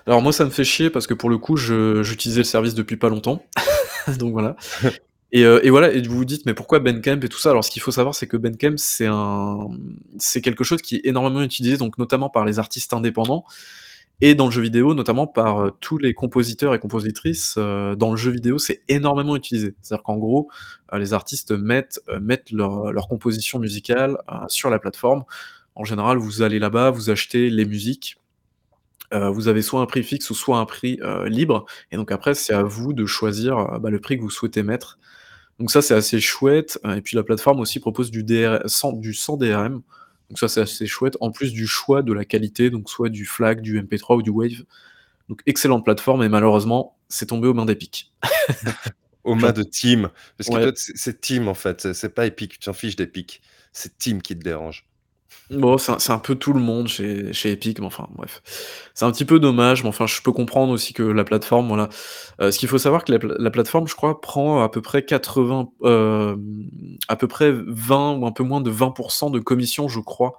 Alors 0.05 0.21
moi, 0.21 0.31
ça 0.31 0.45
me 0.45 0.51
fait 0.51 0.63
chier 0.63 0.91
parce 0.91 1.07
que 1.07 1.15
pour 1.15 1.29
le 1.29 1.39
coup, 1.39 1.57
je 1.57 2.03
j'utilisais 2.03 2.41
le 2.41 2.45
service 2.45 2.75
depuis 2.75 2.97
pas 2.97 3.09
longtemps, 3.09 3.43
donc 4.19 4.31
voilà. 4.33 4.55
Et 5.31 5.43
heu 5.43 5.65
et 5.65 5.71
voilà 5.71 5.91
et 5.91 6.01
vous 6.03 6.17
vous 6.17 6.25
dites: 6.25 6.45
«Mais 6.45 6.53
pourquoi 6.53 6.79
Bandcamp 6.79 7.19
et 7.21 7.29
tout 7.29 7.39
ça?» 7.39 7.49
alors 7.49 7.63
ce 7.65 7.71
qu'il 7.71 7.81
faut 7.81 7.91
savoir, 7.91 8.13
c'est 8.13 8.27
que 8.27 8.37
Bandcamp, 8.37 8.75
c'est 8.77 9.07
un 9.07 9.57
c'est 10.19 10.41
quelque 10.41 10.63
chose 10.63 10.83
qui 10.83 10.97
est 10.97 11.01
énormément 11.05 11.41
utilisé, 11.41 11.77
donc 11.77 11.97
notamment 11.97 12.29
par 12.29 12.45
les 12.45 12.59
artistes 12.59 12.93
indépendants 12.93 13.43
et 14.21 14.35
dans 14.35 14.45
le 14.47 14.51
jeu 14.51 14.61
vidéo, 14.61 14.93
notamment 14.95 15.27
par, 15.27 15.61
heu, 15.65 15.71
tous 15.79 15.97
les 15.97 16.13
compositeurs 16.13 16.73
et 16.73 16.79
compositrices, 16.79 17.55
heu, 17.57 17.95
dans 17.95 18.11
le 18.11 18.17
jeu 18.17 18.31
vidéo, 18.31 18.57
c'est 18.57 18.81
énormément 18.89 19.35
utilisé. 19.35 19.75
C'est-à-dire 19.81 20.03
qu'en 20.03 20.17
gros, 20.17 20.49
heu, 20.93 20.97
les 20.97 21.13
artistes 21.13 21.51
mettent, 21.51 21.99
leur, 22.51 23.07
composition 23.09 23.59
musicale, 23.59 24.17
sur 24.47 24.69
la 24.69 24.79
plateforme. 24.79 25.23
En 25.75 25.83
général, 25.85 26.17
vous 26.17 26.41
allez 26.41 26.59
là-bas, 26.59 26.89
vous 26.91 27.09
achetez 27.11 27.49
les 27.49 27.65
musiques, 27.65 28.17
vous 29.13 29.47
avez 29.47 29.61
soit 29.61 29.81
un 29.81 29.85
prix 29.85 30.03
fixe 30.03 30.29
ou 30.31 30.35
soit 30.35 30.57
un 30.59 30.65
prix, 30.65 30.99
libre. 31.27 31.65
Et 31.91 31.97
donc 31.97 32.11
après, 32.11 32.33
c'est 32.35 32.53
à 32.53 32.63
vous 32.63 32.93
de 32.93 33.05
choisir, 33.05 33.79
bah, 33.79 33.89
le 33.89 33.99
prix 34.01 34.17
que 34.17 34.21
vous 34.23 34.29
souhaitez 34.29 34.63
mettre. 34.63 34.99
Donc 35.59 35.71
ça, 35.71 35.81
c'est 35.81 35.95
assez 35.95 36.19
chouette, 36.21 36.79
et 36.95 37.01
puis 37.01 37.15
la 37.17 37.23
plateforme 37.23 37.59
aussi 37.61 37.79
propose 37.79 38.11
du 38.11 38.23
DR 38.23 38.59
sans 38.67 38.93
du 38.93 39.13
sans 39.13 39.37
DRM, 39.37 39.81
donc 40.29 40.39
ça, 40.39 40.47
c'est 40.47 40.61
assez 40.61 40.87
chouette, 40.87 41.17
en 41.21 41.31
plus 41.31 41.53
du 41.53 41.67
choix 41.67 42.01
de 42.01 42.11
la 42.11 42.25
qualité, 42.25 42.69
donc 42.69 42.89
soit 42.89 43.09
du 43.09 43.25
FLAC, 43.25 43.61
du 43.61 43.81
MP3 43.81 44.17
ou 44.17 44.21
du 44.21 44.29
WAV. 44.29 44.65
Donc 45.29 45.41
excellente 45.45 45.83
plateforme 45.83 46.23
et 46.23 46.29
malheureusement, 46.29 46.97
c'est 47.09 47.27
tombé 47.27 47.47
aux 47.47 47.53
mains 47.53 47.65
d'Epic. 47.65 48.13
aux 49.23 49.35
mains 49.35 49.51
de 49.51 49.63
Team. 49.63 50.09
Parce 50.37 50.49
que 50.49 50.73
c'est 50.75 51.21
Team 51.21 51.47
en 51.47 51.53
fait, 51.53 51.93
c'est 51.93 52.09
pas 52.09 52.25
Epic, 52.25 52.53
tu 52.53 52.59
t'en 52.59 52.73
fiches 52.73 52.95
d'Epic. 52.95 53.41
C'est 53.71 53.97
Team 53.97 54.21
qui 54.21 54.37
te 54.37 54.43
dérange. 54.43 54.87
Bon, 55.49 55.77
c'est 55.77 56.11
un, 56.11 56.19
peu 56.19 56.35
tout 56.35 56.51
le 56.51 56.59
monde 56.59 56.89
chez, 56.89 57.31
chez 57.31 57.53
Epic, 57.53 57.79
mais 57.79 57.85
enfin, 57.85 58.07
bref. 58.15 58.41
C'est 58.93 59.05
un 59.05 59.11
petit 59.11 59.23
peu 59.23 59.39
dommage, 59.39 59.81
mais 59.81 59.89
enfin, 59.89 60.05
je 60.05 60.21
peux 60.21 60.33
comprendre 60.33 60.73
aussi 60.73 60.93
que 60.93 61.03
la 61.03 61.23
plateforme, 61.23 61.69
voilà. 61.69 61.87
Euh, 62.41 62.51
ce 62.51 62.59
qu'il 62.59 62.67
faut 62.67 62.77
savoir 62.77 63.05
que 63.05 63.13
la, 63.13 63.49
plateforme, 63.49 63.87
je 63.87 63.95
crois, 63.95 64.19
prend 64.19 64.61
à 64.61 64.67
peu 64.67 64.81
près 64.81 65.05
80, 65.05 65.69
euh, 65.83 66.35
à 67.07 67.15
peu 67.15 67.29
près 67.29 67.53
20 67.53 68.17
ou 68.17 68.25
un 68.25 68.33
peu 68.33 68.43
moins 68.43 68.59
de 68.59 68.69
20% 68.69 69.31
de 69.31 69.39
commission, 69.39 69.87
je 69.87 70.01
crois. 70.01 70.37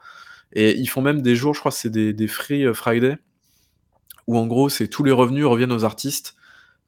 Et 0.53 0.77
ils 0.77 0.87
font 0.89 1.01
même 1.01 1.23
des 1.23 1.37
jours, 1.37 1.55
je 1.55 1.61
crois, 1.61 1.73
c'est 1.73 1.91
des, 1.91 2.13
des 2.13 2.29
Free 2.29 2.67
euh, 2.67 2.75
Friday, 2.75 3.17
où 4.27 4.37
en 4.37 4.47
gros, 4.47 4.69
c'est 4.69 4.89
tous 4.89 5.05
les 5.05 5.13
revenus 5.13 5.47
reviennent 5.47 5.73
aux 5.73 5.85
artistes. 5.85 6.37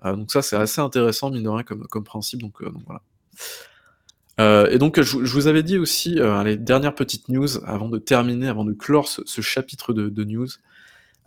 donc 0.04 0.30
ça, 0.30 0.42
c'est 0.42 0.57
assez 0.57 0.83
intéressant, 0.83 1.30
mine 1.30 1.45
de 1.45 1.49
rien, 1.49 1.62
comme, 1.64 1.87
comme 1.87 2.04
principe, 2.04 2.42
donc, 2.42 2.62
donc 2.62 2.83
voilà. 2.85 3.02
Euh, 4.38 4.68
et 4.70 4.78
donc, 4.78 5.00
je, 5.00 5.16
vous 5.16 5.46
avais 5.49 5.62
dit 5.62 5.78
aussi, 5.78 6.18
euh, 6.18 6.42
les 6.44 6.56
dernières 6.56 6.94
petites 6.94 7.28
news, 7.28 7.62
avant 7.64 7.88
de 7.88 7.99
terminer, 7.99 8.49
avant 8.49 8.64
de 8.64 8.72
clore 8.72 9.08
ce, 9.08 9.40
chapitre 9.40 9.92
de, 9.92 10.25
news, 10.25 10.49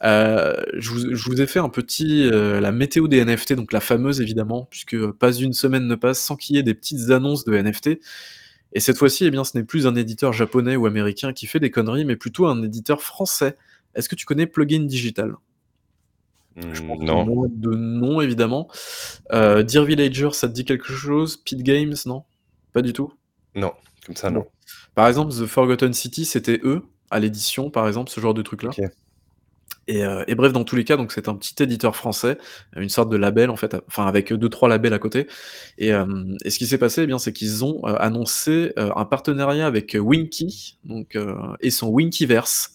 euh, 0.03 0.55
je, 0.77 0.91
vous, 0.91 1.41
ai 1.41 1.47
fait 1.47 1.59
un 1.59 1.69
petit, 1.69 2.29
la 2.29 2.71
météo 2.71 3.07
des 3.07 3.23
NFT, 3.23 3.53
donc 3.53 3.73
la 3.73 3.79
fameuse 3.79 4.21
évidemment, 4.21 4.67
puisque 4.69 5.11
pas 5.11 5.31
une 5.33 5.53
semaine 5.53 5.87
ne 5.87 5.95
passe 5.95 6.19
sans 6.19 6.35
qu'il 6.35 6.55
y 6.55 6.59
ait 6.59 6.63
des 6.63 6.73
petites 6.73 7.09
annonces 7.11 7.43
de 7.45 7.55
NFT. 7.55 7.99
Et 8.75 8.79
cette 8.79 8.97
fois-ci, 8.97 9.25
eh 9.25 9.31
bien, 9.31 9.43
ce 9.43 9.55
n'est 9.57 9.63
plus 9.63 9.85
un 9.85 9.95
éditeur 9.95 10.33
japonais 10.33 10.75
ou 10.75 10.87
américain 10.87 11.31
qui 11.33 11.45
fait 11.45 11.59
des 11.59 11.69
conneries, 11.69 12.05
mais 12.05 12.15
plutôt 12.15 12.47
un 12.47 12.63
éditeur 12.63 13.03
français. 13.03 13.55
Est-ce 13.93 14.09
que 14.09 14.15
tu 14.15 14.25
connais 14.25 14.47
Plugin 14.47 14.85
Digital? 14.85 15.35
Je 16.57 16.81
pense 16.81 16.99
hmm, 16.99 17.05
non. 17.05 17.45
De 17.47 17.75
nom, 17.75 18.21
évidemment. 18.21 18.67
Dear 19.31 19.85
Villager, 19.85 20.29
ça 20.31 20.47
te 20.47 20.53
dit 20.53 20.65
quelque 20.65 20.91
chose? 20.91 21.37
Pit 21.37 21.61
Games, 21.61 21.93
non? 22.07 22.23
Pas 22.73 22.81
du 22.81 22.93
tout? 22.93 23.13
Non, 23.55 23.73
comme 24.05 24.15
ça, 24.15 24.29
non. 24.29 24.45
Par 24.95 25.07
exemple, 25.07 25.31
The 25.31 25.45
Forgotten 25.45 25.93
City, 25.93 26.25
c'était 26.25 26.59
eux, 26.63 26.83
à 27.09 27.19
l'édition, 27.19 27.69
par 27.69 27.87
exemple, 27.87 28.09
ce 28.09 28.19
genre 28.19 28.33
de 28.33 28.41
truc-là. 28.41 28.71
Euh, 29.89 30.23
et, 30.27 30.35
bref, 30.35 30.53
dans 30.53 30.63
tous 30.63 30.75
les 30.75 30.83
cas, 30.83 30.97
donc 30.97 31.11
c'est 31.11 31.27
un 31.27 31.35
petit 31.35 31.61
éditeur 31.61 31.95
français, 31.95 32.37
une 32.75 32.89
sorte 32.89 33.09
de 33.09 33.17
label 33.17 33.49
en 33.49 33.55
fait, 33.57 33.75
enfin 33.87 34.05
avec 34.05 34.31
deux 34.31 34.49
trois 34.49 34.69
labels 34.69 34.93
à 34.93 34.99
côté. 34.99 35.27
Et, 35.77 35.93
euh, 35.93 36.05
ce 36.45 36.57
qui 36.57 36.65
s'est 36.65 36.77
passé, 36.77 37.03
eh 37.03 37.07
bien, 37.07 37.19
c'est 37.19 37.33
qu'ils 37.33 37.65
ont 37.65 37.81
euh, 37.85 37.95
annoncé 37.99 38.73
un 38.77 39.05
partenariat 39.05 39.67
avec 39.67 39.97
Winky, 39.99 40.79
donc 40.85 41.17
et 41.59 41.71
son 41.71 41.89
Winkyverse. 41.89 42.73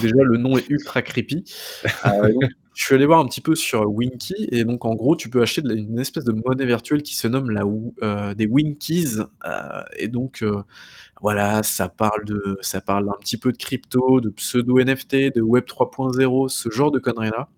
Déjà, 0.00 0.22
le 0.22 0.36
nom 0.36 0.56
est 0.58 0.68
ultra 0.68 1.02
creepy. 1.02 1.44
Je 2.78 2.84
suis 2.84 2.94
allé 2.94 3.06
voir 3.06 3.18
un 3.18 3.26
petit 3.26 3.40
peu 3.40 3.56
sur 3.56 3.90
Winky 3.90 4.46
et 4.52 4.62
donc 4.62 4.84
en 4.84 4.94
gros 4.94 5.16
tu 5.16 5.28
peux 5.28 5.42
acheter 5.42 5.62
une 5.68 5.98
espèce 5.98 6.22
de 6.22 6.30
monnaie 6.30 6.64
virtuelle 6.64 7.02
qui 7.02 7.16
se 7.16 7.26
nomme 7.26 7.50
la 7.50 7.64
euh, 8.04 8.34
des 8.34 8.46
Winkies 8.46 9.16
euh, 9.44 9.82
et 9.96 10.06
donc 10.06 10.44
euh, 10.44 10.62
voilà 11.20 11.64
ça 11.64 11.88
parle 11.88 12.24
de 12.24 12.56
ça 12.60 12.80
parle 12.80 13.08
un 13.08 13.18
petit 13.18 13.36
peu 13.36 13.50
de 13.50 13.56
crypto, 13.56 14.20
de 14.20 14.30
pseudo 14.30 14.78
NFT, 14.78 15.34
de 15.34 15.40
Web 15.40 15.64
3.0, 15.64 16.48
ce 16.50 16.70
genre 16.70 16.92
de 16.92 17.00
conneries 17.00 17.30
là. 17.30 17.48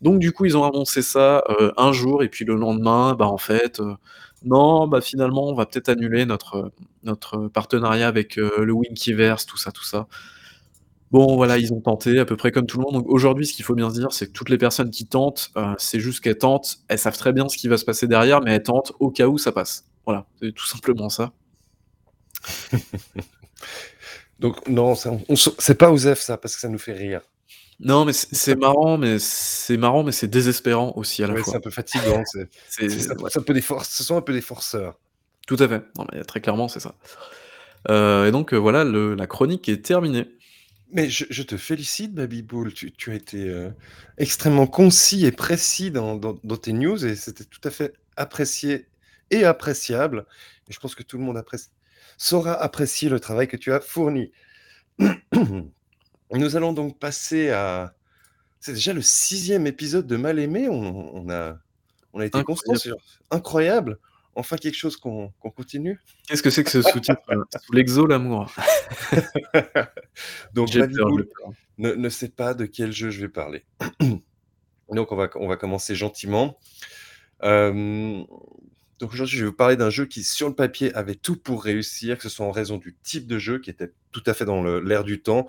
Donc 0.00 0.18
du 0.18 0.32
coup 0.32 0.46
ils 0.46 0.56
ont 0.56 0.64
annoncé 0.64 1.02
ça 1.02 1.44
un 1.76 1.92
jour 1.92 2.22
et 2.22 2.30
puis 2.30 2.46
le 2.46 2.54
lendemain 2.54 3.14
bah 3.14 3.26
en 3.26 3.36
fait 3.36 3.82
non 4.46 4.88
bah 4.88 5.02
finalement 5.02 5.46
on 5.50 5.54
va 5.54 5.66
peut-être 5.66 5.90
annuler 5.90 6.24
notre 6.24 6.72
notre 7.02 7.48
partenariat 7.48 8.08
avec 8.08 8.36
le 8.36 8.72
Winkyverse 8.72 9.44
tout 9.44 9.58
ça 9.58 9.72
tout 9.72 9.84
ça. 9.84 10.08
Bon, 11.12 11.36
voilà, 11.36 11.58
ils 11.58 11.74
ont 11.74 11.80
tenté 11.80 12.18
à 12.18 12.24
peu 12.24 12.36
près 12.36 12.50
comme 12.52 12.66
tout 12.66 12.78
le 12.78 12.84
monde. 12.84 12.94
Donc 12.94 13.06
aujourd'hui, 13.06 13.46
ce 13.46 13.52
qu'il 13.52 13.66
faut 13.66 13.74
bien 13.74 13.90
se 13.90 13.94
dire, 13.94 14.12
c'est 14.12 14.28
que 14.28 14.32
toutes 14.32 14.48
les 14.48 14.56
personnes 14.56 14.90
qui 14.90 15.06
tentent, 15.06 15.50
euh, 15.58 15.74
c'est 15.76 16.00
juste 16.00 16.20
qu'elles 16.20 16.38
tentent, 16.38 16.78
elles 16.88 16.98
savent 16.98 17.18
très 17.18 17.34
bien 17.34 17.50
ce 17.50 17.58
qui 17.58 17.68
va 17.68 17.76
se 17.76 17.84
passer 17.84 18.06
derrière, 18.06 18.40
mais 18.40 18.54
elles 18.54 18.62
tentent 18.62 18.92
au 18.98 19.10
cas 19.10 19.26
où 19.26 19.36
ça 19.36 19.52
passe. 19.52 19.84
Voilà, 20.06 20.24
c'est 20.40 20.52
tout 20.52 20.64
simplement 20.64 21.10
ça. 21.10 21.32
Donc 24.38 24.66
non, 24.66 24.94
c'est 24.96 25.74
pas 25.74 25.92
Osef 25.92 26.18
ça, 26.18 26.38
parce 26.38 26.54
que 26.54 26.60
ça 26.62 26.68
nous 26.68 26.78
fait 26.78 26.94
rire. 26.94 27.20
Non, 27.78 28.06
mais 28.06 28.12
c'est 28.12 28.54
marrant, 28.54 28.96
mais 28.96 29.18
c'est 29.18 29.76
marrant, 29.76 30.04
mais 30.04 30.12
c'est 30.12 30.28
désespérant 30.28 30.92
aussi 30.96 31.22
à 31.22 31.26
la 31.26 31.34
fois. 31.36 31.52
C'est 31.52 31.58
un 31.58 31.60
peu 31.60 31.70
fatigant. 31.70 32.22
c'est 32.68 33.36
un 33.36 33.42
peu 33.42 33.52
des 33.52 33.60
ce 33.60 34.02
sont 34.02 34.16
un 34.16 34.22
peu 34.22 34.32
des 34.32 34.40
forceurs. 34.40 34.98
Tout 35.46 35.56
à 35.58 35.68
fait. 35.68 35.82
Non, 35.98 36.06
mais 36.10 36.24
très 36.24 36.40
clairement, 36.40 36.68
c'est 36.68 36.80
ça. 36.80 36.94
Euh, 37.90 38.26
et 38.26 38.30
donc 38.30 38.54
euh, 38.54 38.56
voilà, 38.56 38.84
la 38.84 39.26
chronique 39.26 39.68
est 39.68 39.84
terminée. 39.84 40.28
Mais 40.92 41.08
je, 41.08 41.42
te 41.42 41.56
félicite, 41.56 42.12
Baby 42.12 42.42
Bull. 42.42 42.72
Tu, 42.74 43.10
as 43.10 43.14
été 43.14 43.48
euh, 43.48 43.70
extrêmement 44.18 44.66
concis 44.66 45.24
et 45.24 45.32
précis 45.32 45.90
dans, 45.90 46.18
tes 46.58 46.74
news 46.74 47.04
et 47.06 47.16
c'était 47.16 47.44
tout 47.44 47.60
à 47.64 47.70
fait 47.70 47.94
apprécié 48.16 48.86
et 49.30 49.44
appréciable. 49.44 50.26
Et 50.68 50.72
je 50.72 50.78
pense 50.78 50.94
que 50.94 51.02
tout 51.02 51.16
le 51.16 51.24
monde 51.24 51.38
apprécie, 51.38 51.70
saura 52.18 52.52
apprécier 52.52 53.08
le 53.08 53.20
travail 53.20 53.48
que 53.48 53.56
tu 53.56 53.72
as 53.72 53.80
fourni. 53.80 54.32
Nous 56.30 56.56
allons 56.56 56.74
donc 56.74 56.98
passer 56.98 57.50
à. 57.50 57.94
C'est 58.60 58.74
déjà 58.74 58.92
le 58.92 59.02
sixième 59.02 59.66
épisode 59.66 60.06
de 60.06 60.16
Mal 60.16 60.38
aimé. 60.38 60.68
On, 60.68 61.28
a, 61.30 61.58
on 62.12 62.20
a 62.20 62.26
été 62.26 62.44
constant 62.44 62.74
sur. 62.74 62.96
Incroyable 63.30 63.98
enfin 64.34 64.56
quelque 64.56 64.76
chose 64.76 64.96
qu'on 64.96 65.32
continue. 65.40 66.00
Qu'est-ce 66.28 66.42
que 66.42 66.50
c'est 66.50 66.64
que 66.64 66.70
ce 66.70 66.82
sous-titre 66.82 67.20
Sous 67.64 67.72
l'exo, 67.72 68.06
l'amour. 68.06 68.50
Donc, 70.54 70.74
ne, 70.74 71.94
ne 71.94 72.08
sait 72.08 72.28
pas 72.28 72.54
de 72.54 72.66
quel 72.66 72.92
jeu 72.92 73.10
je 73.10 73.20
vais 73.20 73.28
parler. 73.28 73.64
Donc, 74.90 75.12
on 75.12 75.16
va, 75.16 75.30
on 75.36 75.48
va 75.48 75.56
commencer 75.56 75.94
gentiment. 75.94 76.58
Euh, 77.42 78.22
donc, 78.98 79.12
aujourd'hui, 79.12 79.36
je 79.36 79.44
vais 79.44 79.50
vous 79.50 79.56
parler 79.56 79.76
d'un 79.76 79.90
jeu 79.90 80.06
qui, 80.06 80.22
sur 80.22 80.48
le 80.48 80.54
papier, 80.54 80.94
avait 80.94 81.16
tout 81.16 81.36
pour 81.36 81.64
réussir, 81.64 82.16
que 82.16 82.22
ce 82.22 82.28
soit 82.28 82.46
en 82.46 82.52
raison 82.52 82.76
du 82.76 82.96
type 83.02 83.26
de 83.26 83.38
jeu 83.38 83.58
qui 83.58 83.70
était 83.70 83.90
tout 84.12 84.22
à 84.26 84.34
fait 84.34 84.44
dans 84.44 84.62
l'air 84.62 85.02
du 85.02 85.20
temps, 85.22 85.46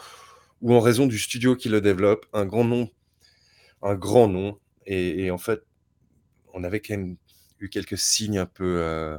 ou 0.62 0.74
en 0.74 0.80
raison 0.80 1.06
du 1.06 1.19
studio 1.19 1.56
qui 1.56 1.69
le 1.69 1.82
développe. 1.82 2.26
Un 2.34 2.46
grand 2.46 2.63
nom. 2.63 2.89
Un 3.82 3.96
grand 3.96 4.28
nom. 4.28 4.58
Et, 4.86 5.26
et 5.26 5.32
en 5.32 5.38
fait, 5.38 5.62
on 6.54 6.63
avait 6.63 6.80
quand 6.80 6.98
même 6.98 7.17
quelques 7.67 7.97
signes 7.97 8.39
un 8.39 8.45
peu 8.45 8.78
euh, 8.80 9.17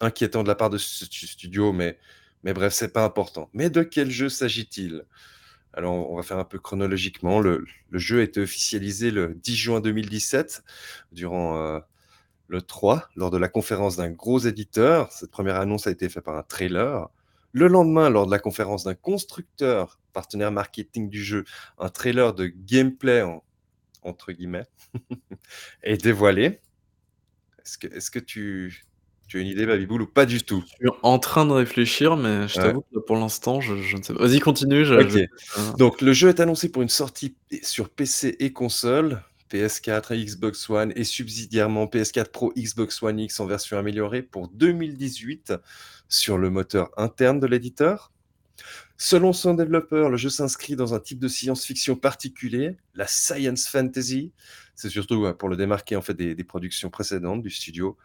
inquiétants 0.00 0.42
de 0.42 0.48
la 0.48 0.54
part 0.54 0.70
de 0.70 0.78
ce 0.78 1.06
studio, 1.06 1.72
mais, 1.72 1.98
mais 2.42 2.52
bref, 2.52 2.72
c'est 2.72 2.92
pas 2.92 3.04
important. 3.04 3.50
Mais 3.52 3.70
de 3.70 3.82
quel 3.82 4.10
jeu 4.10 4.28
s'agit-il? 4.28 5.04
Alors, 5.76 6.10
on 6.10 6.16
va 6.16 6.22
faire 6.22 6.38
un 6.38 6.44
peu 6.44 6.58
chronologiquement. 6.58 7.40
Le, 7.40 7.64
jeu 7.92 8.20
a 8.20 8.22
été 8.22 8.40
officialisé 8.40 9.10
le 9.10 9.34
10 9.34 9.56
juin 9.56 9.80
2017, 9.80 10.62
durant 11.10 11.56
euh, 11.56 11.80
le 12.46 12.62
3, 12.62 13.08
lors 13.16 13.30
de 13.30 13.38
la 13.38 13.48
conférence 13.48 13.96
d'un 13.96 14.10
gros 14.10 14.38
éditeur. 14.38 15.10
Cette 15.10 15.30
première 15.30 15.56
annonce 15.56 15.86
a 15.86 15.90
été 15.90 16.08
faite 16.08 16.24
par 16.24 16.36
un 16.36 16.44
trailer. 16.44 17.08
Le 17.52 17.66
lendemain, 17.66 18.08
lors 18.08 18.26
de 18.26 18.30
la 18.30 18.38
conférence 18.38 18.84
d'un 18.84 18.94
constructeur, 18.94 19.98
partenaire 20.12 20.52
marketing 20.52 21.08
du 21.08 21.22
jeu, 21.22 21.44
un 21.78 21.88
trailer 21.88 22.34
de 22.34 22.46
gameplay, 22.46 23.24
entre 24.02 24.32
guillemets, 24.32 24.66
est 25.82 26.02
dévoilé. 26.02 26.60
Est-ce 27.64 28.10
que, 28.10 28.18
tu, 28.18 28.84
tu 29.26 29.38
as 29.38 29.40
une 29.40 29.46
idée, 29.46 29.64
Babiboul, 29.64 30.02
ou 30.02 30.06
pas 30.06 30.26
du 30.26 30.42
tout? 30.42 30.62
Je 30.80 30.88
suis 30.88 30.96
en 31.02 31.18
train 31.18 31.46
de 31.46 31.52
réfléchir, 31.52 32.16
mais 32.16 32.46
je 32.46 32.54
t'avoue 32.54 32.84
que 32.92 32.98
pour 32.98 33.16
l'instant, 33.16 33.60
je, 33.60 33.74
ne 33.74 34.02
sais 34.02 34.12
pas. 34.12 34.26
Vas-y, 34.26 34.40
continue. 34.40 34.84
Donc, 35.78 36.00
le 36.00 36.12
jeu 36.12 36.28
est 36.28 36.40
annoncé 36.40 36.70
pour 36.70 36.82
une 36.82 36.88
sortie 36.88 37.34
sur 37.62 37.88
PC 37.88 38.36
et 38.38 38.52
console, 38.52 39.22
PS4 39.50 40.14
et 40.14 40.24
Xbox 40.24 40.68
One, 40.68 40.92
et 40.94 41.04
subsidiairement 41.04 41.86
PS4 41.86 42.30
Pro, 42.30 42.52
Xbox 42.56 43.02
One 43.02 43.20
X 43.20 43.40
en 43.40 43.46
version 43.46 43.78
améliorée 43.78 44.22
pour 44.22 44.48
2018 44.48 45.54
sur 46.08 46.38
le 46.38 46.50
moteur 46.50 46.90
interne 46.96 47.40
de 47.40 47.46
l'éditeur. 47.46 48.12
Selon 48.96 49.32
son 49.32 49.54
développeur, 49.54 50.08
le 50.08 50.16
jeu 50.16 50.30
s'inscrit 50.30 50.76
dans 50.76 50.94
un 50.94 51.00
type 51.00 51.18
de 51.18 51.28
science-fiction 51.28 51.96
particulier, 51.96 52.76
la 52.94 53.06
science 53.06 53.66
fantasy. 53.66 54.32
C'est 54.76 54.88
surtout 54.88 55.32
pour 55.34 55.48
le 55.48 55.56
démarquer 55.56 55.96
en 55.96 56.02
fait 56.02 56.14
des, 56.14 56.44
productions 56.44 56.90
précédentes 56.90 57.42
du 57.42 57.50
studio. 57.50 57.96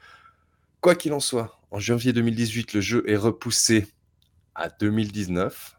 Quoi 0.82 0.96
qu'il 0.96 1.14
en 1.14 1.20
soit, 1.20 1.60
en 1.72 1.80
janvier 1.80 2.14
2018, 2.14 2.74
le 2.74 2.82
jeu 2.82 3.04
est 3.08 3.16
repoussé 3.16 3.88
à 4.56 4.70
2019. 4.70 5.78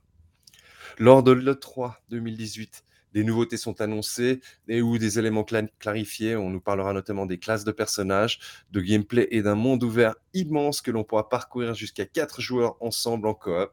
Lors 0.99 1.23
de 1.23 1.33
l'E3 1.33 1.95
2018, 2.11 2.85
des 3.13 3.25
nouveautés 3.25 3.57
sont 3.57 3.81
annoncées 3.81 4.41
et 4.69 4.83
ou 4.83 4.99
des 4.99 5.19
éléments 5.19 5.45
clarifiés. 5.81 6.37
On 6.37 6.51
nous 6.51 6.61
parlera 6.61 6.93
notamment 6.93 7.27
des 7.27 7.39
classes 7.39 7.65
de 7.65 7.73
personnages, 7.73 8.39
de 8.71 8.81
gameplay 8.81 9.27
et 9.33 9.43
d'un 9.43 9.57
monde 9.57 9.83
ouvert 9.83 10.15
immense 10.35 10.81
que 10.81 10.93
l'on 10.93 11.03
pourra 11.03 11.29
parcourir 11.29 11.75
jusqu'à 11.75 12.07
4 12.07 12.41
joueurs 12.41 12.77
ensemble 12.81 13.27
en 13.27 13.35
coop 13.35 13.73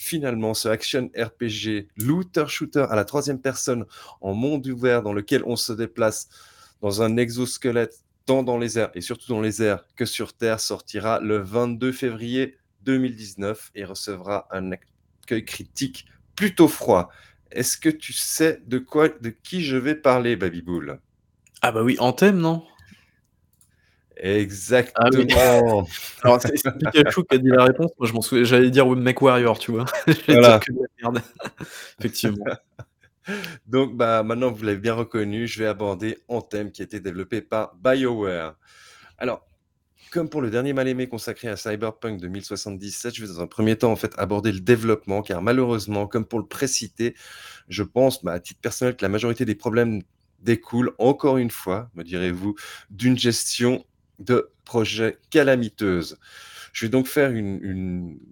finalement 0.00 0.54
ce 0.54 0.66
action 0.66 1.10
RPG 1.14 1.88
looter-shooter 1.98 2.86
à 2.88 2.96
la 2.96 3.04
troisième 3.04 3.38
personne 3.38 3.84
en 4.22 4.32
monde 4.32 4.66
ouvert 4.66 5.02
dans 5.02 5.12
lequel 5.12 5.42
on 5.44 5.56
se 5.56 5.74
déplace 5.74 6.30
dans 6.80 7.02
un 7.02 7.18
exosquelette 7.18 8.02
tant 8.24 8.42
dans 8.42 8.56
les 8.56 8.78
airs 8.78 8.90
et 8.94 9.02
surtout 9.02 9.28
dans 9.28 9.42
les 9.42 9.62
airs 9.62 9.84
que 9.96 10.06
sur 10.06 10.32
Terre 10.32 10.58
sortira 10.58 11.20
le 11.20 11.36
22 11.36 11.92
février 11.92 12.56
2019 12.84 13.72
et 13.74 13.84
recevra 13.84 14.48
un 14.50 14.72
accueil 14.72 15.44
critique 15.44 16.06
plutôt 16.34 16.68
froid. 16.68 17.10
Est-ce 17.50 17.76
que 17.76 17.90
tu 17.90 18.14
sais 18.14 18.62
de 18.66 18.78
quoi, 18.78 19.10
de 19.10 19.28
qui 19.28 19.62
je 19.62 19.76
vais 19.76 19.94
parler, 19.94 20.34
Babybull 20.34 20.98
Ah 21.60 21.72
bah 21.72 21.82
oui, 21.82 21.96
Anthem, 21.98 22.38
non? 22.38 22.64
Ah 24.22 25.08
oui. 25.12 25.20
Exactement. 25.22 25.86
Alors 26.22 26.40
c'est 26.42 26.52
Pikachu 26.78 27.24
qui 27.24 27.34
a 27.36 27.38
dit 27.38 27.48
la 27.48 27.64
réponse, 27.64 27.90
moi 27.98 28.08
je 28.08 28.12
m'en 28.12 28.20
souviens 28.22 28.44
j'allais 28.44 28.70
dire 28.70 28.86
MechWarrior, 28.86 29.58
tu 29.58 29.72
vois? 29.72 29.84
J'allais 30.06 30.40
dire 30.40 30.40
Voilà. 30.40 30.58
que 30.60 30.72
de 30.72 30.78
la 31.02 31.10
merde. 31.10 31.22
Effectivement. 32.00 32.44
Donc 33.66 33.96
bah, 33.96 34.22
maintenant 34.22 34.50
vous 34.50 34.64
l'avez 34.64 34.78
bien 34.78 34.94
reconnu, 34.94 35.46
je 35.46 35.58
vais 35.60 35.66
aborder 35.66 36.18
Anthem 36.28 36.70
qui 36.72 36.82
a 36.82 36.84
été 36.84 37.00
développé 37.00 37.40
par 37.42 37.74
BioWare. 37.76 38.56
Alors, 39.18 39.46
comme 40.10 40.28
pour 40.28 40.42
le 40.42 40.50
dernier 40.50 40.72
mal-aimé 40.72 41.08
consacré 41.08 41.48
à 41.48 41.56
Cyberpunk 41.56 42.20
2077, 42.20 43.14
je 43.14 43.22
vais 43.26 43.28
dans 43.32 43.40
un 43.40 43.46
premier 43.46 43.76
temps 43.76 43.92
en 43.92 43.96
fait 43.96 44.12
aborder 44.18 44.50
le 44.52 44.60
développement 44.60 45.22
car 45.22 45.42
malheureusement, 45.42 46.06
comme 46.06 46.24
pour 46.26 46.40
le 46.40 46.46
précité, 46.46 47.14
je 47.68 47.82
pense 47.84 48.24
bah, 48.24 48.32
à 48.32 48.40
titre 48.40 48.60
personnel 48.60 48.96
que 48.96 49.04
la 49.04 49.08
majorité 49.08 49.44
des 49.44 49.54
problèmes 49.54 50.02
découlent 50.40 50.92
encore 50.98 51.36
une 51.38 51.50
fois, 51.50 51.90
me 51.94 52.02
direz-vous, 52.02 52.54
d'une 52.90 53.16
gestion 53.18 53.84
de 54.20 54.50
projet 54.64 55.18
calamiteuse. 55.30 56.18
Je 56.72 56.86
vais 56.86 56.90
donc 56.90 57.06
faire 57.06 57.32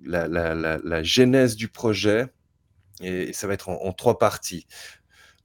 la, 0.04 1.02
genèse 1.02 1.56
du 1.56 1.68
projet 1.68 2.26
et 3.00 3.32
ça 3.32 3.46
va 3.46 3.54
être 3.54 3.68
en, 3.68 3.92
trois 3.92 4.18
parties. 4.18 4.66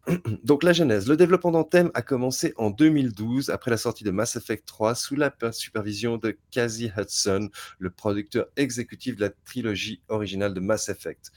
Donc 0.43 0.63
la 0.63 0.73
genèse, 0.73 1.08
le 1.08 1.15
développement 1.15 1.51
d'Anthem 1.51 1.89
a 1.93 2.01
commencé 2.01 2.53
en 2.58 2.71
2012 2.71 3.49
après 3.49 3.71
la 3.71 3.77
sortie 3.77 4.03
de 4.03 4.12
Mass 4.12 4.36
Effect 4.36 4.65
3 4.65 4.95
sous 4.95 5.15
la 5.15 5.32
per- 5.32 5.53
supervision 5.53 6.17
de 6.17 6.38
Casey 6.51 6.91
Hudson, 6.97 7.49
le 7.79 7.89
producteur 7.89 8.47
exécutif 8.58 9.15
de 9.15 9.21
la 9.21 9.29
trilogie 9.29 10.01
originale 10.10 10.53
de 10.53 10.60
Mass 10.60 10.89
Effect. 10.89 11.32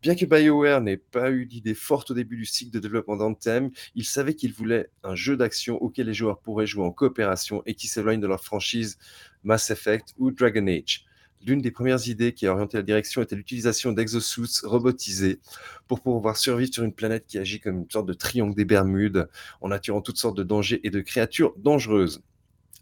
Bien 0.00 0.14
que 0.14 0.24
BioWare 0.24 0.80
n'ait 0.80 0.96
pas 0.96 1.32
eu 1.32 1.44
d'idée 1.44 1.74
forte 1.74 2.12
au 2.12 2.14
début 2.14 2.36
du 2.36 2.44
cycle 2.44 2.70
de 2.70 2.78
développement 2.78 3.16
d'Anthem, 3.16 3.70
il 3.96 4.04
savait 4.04 4.34
qu'il 4.34 4.52
voulait 4.52 4.90
un 5.02 5.16
jeu 5.16 5.36
d'action 5.36 5.76
auquel 5.82 6.06
les 6.06 6.14
joueurs 6.14 6.38
pourraient 6.38 6.68
jouer 6.68 6.84
en 6.84 6.92
coopération 6.92 7.64
et 7.66 7.74
qui 7.74 7.88
s'éloigne 7.88 8.20
de 8.20 8.28
leur 8.28 8.44
franchise 8.44 8.96
Mass 9.42 9.70
Effect 9.70 10.14
ou 10.16 10.30
Dragon 10.30 10.68
Age. 10.68 11.04
L'une 11.44 11.60
des 11.60 11.72
premières 11.72 12.06
idées 12.06 12.32
qui 12.32 12.46
a 12.46 12.52
orienté 12.52 12.76
la 12.76 12.84
direction 12.84 13.22
était 13.22 13.34
l'utilisation 13.34 13.90
d'exosuits 13.90 14.60
robotisés 14.62 15.40
pour 15.88 16.00
pouvoir 16.00 16.36
survivre 16.36 16.72
sur 16.72 16.84
une 16.84 16.94
planète 16.94 17.26
qui 17.26 17.38
agit 17.38 17.58
comme 17.58 17.78
une 17.78 17.90
sorte 17.90 18.06
de 18.06 18.14
triangle 18.14 18.54
des 18.54 18.64
Bermudes 18.64 19.28
en 19.60 19.72
attirant 19.72 20.00
toutes 20.00 20.18
sortes 20.18 20.36
de 20.36 20.44
dangers 20.44 20.80
et 20.84 20.90
de 20.90 21.00
créatures 21.00 21.54
dangereuses. 21.56 22.22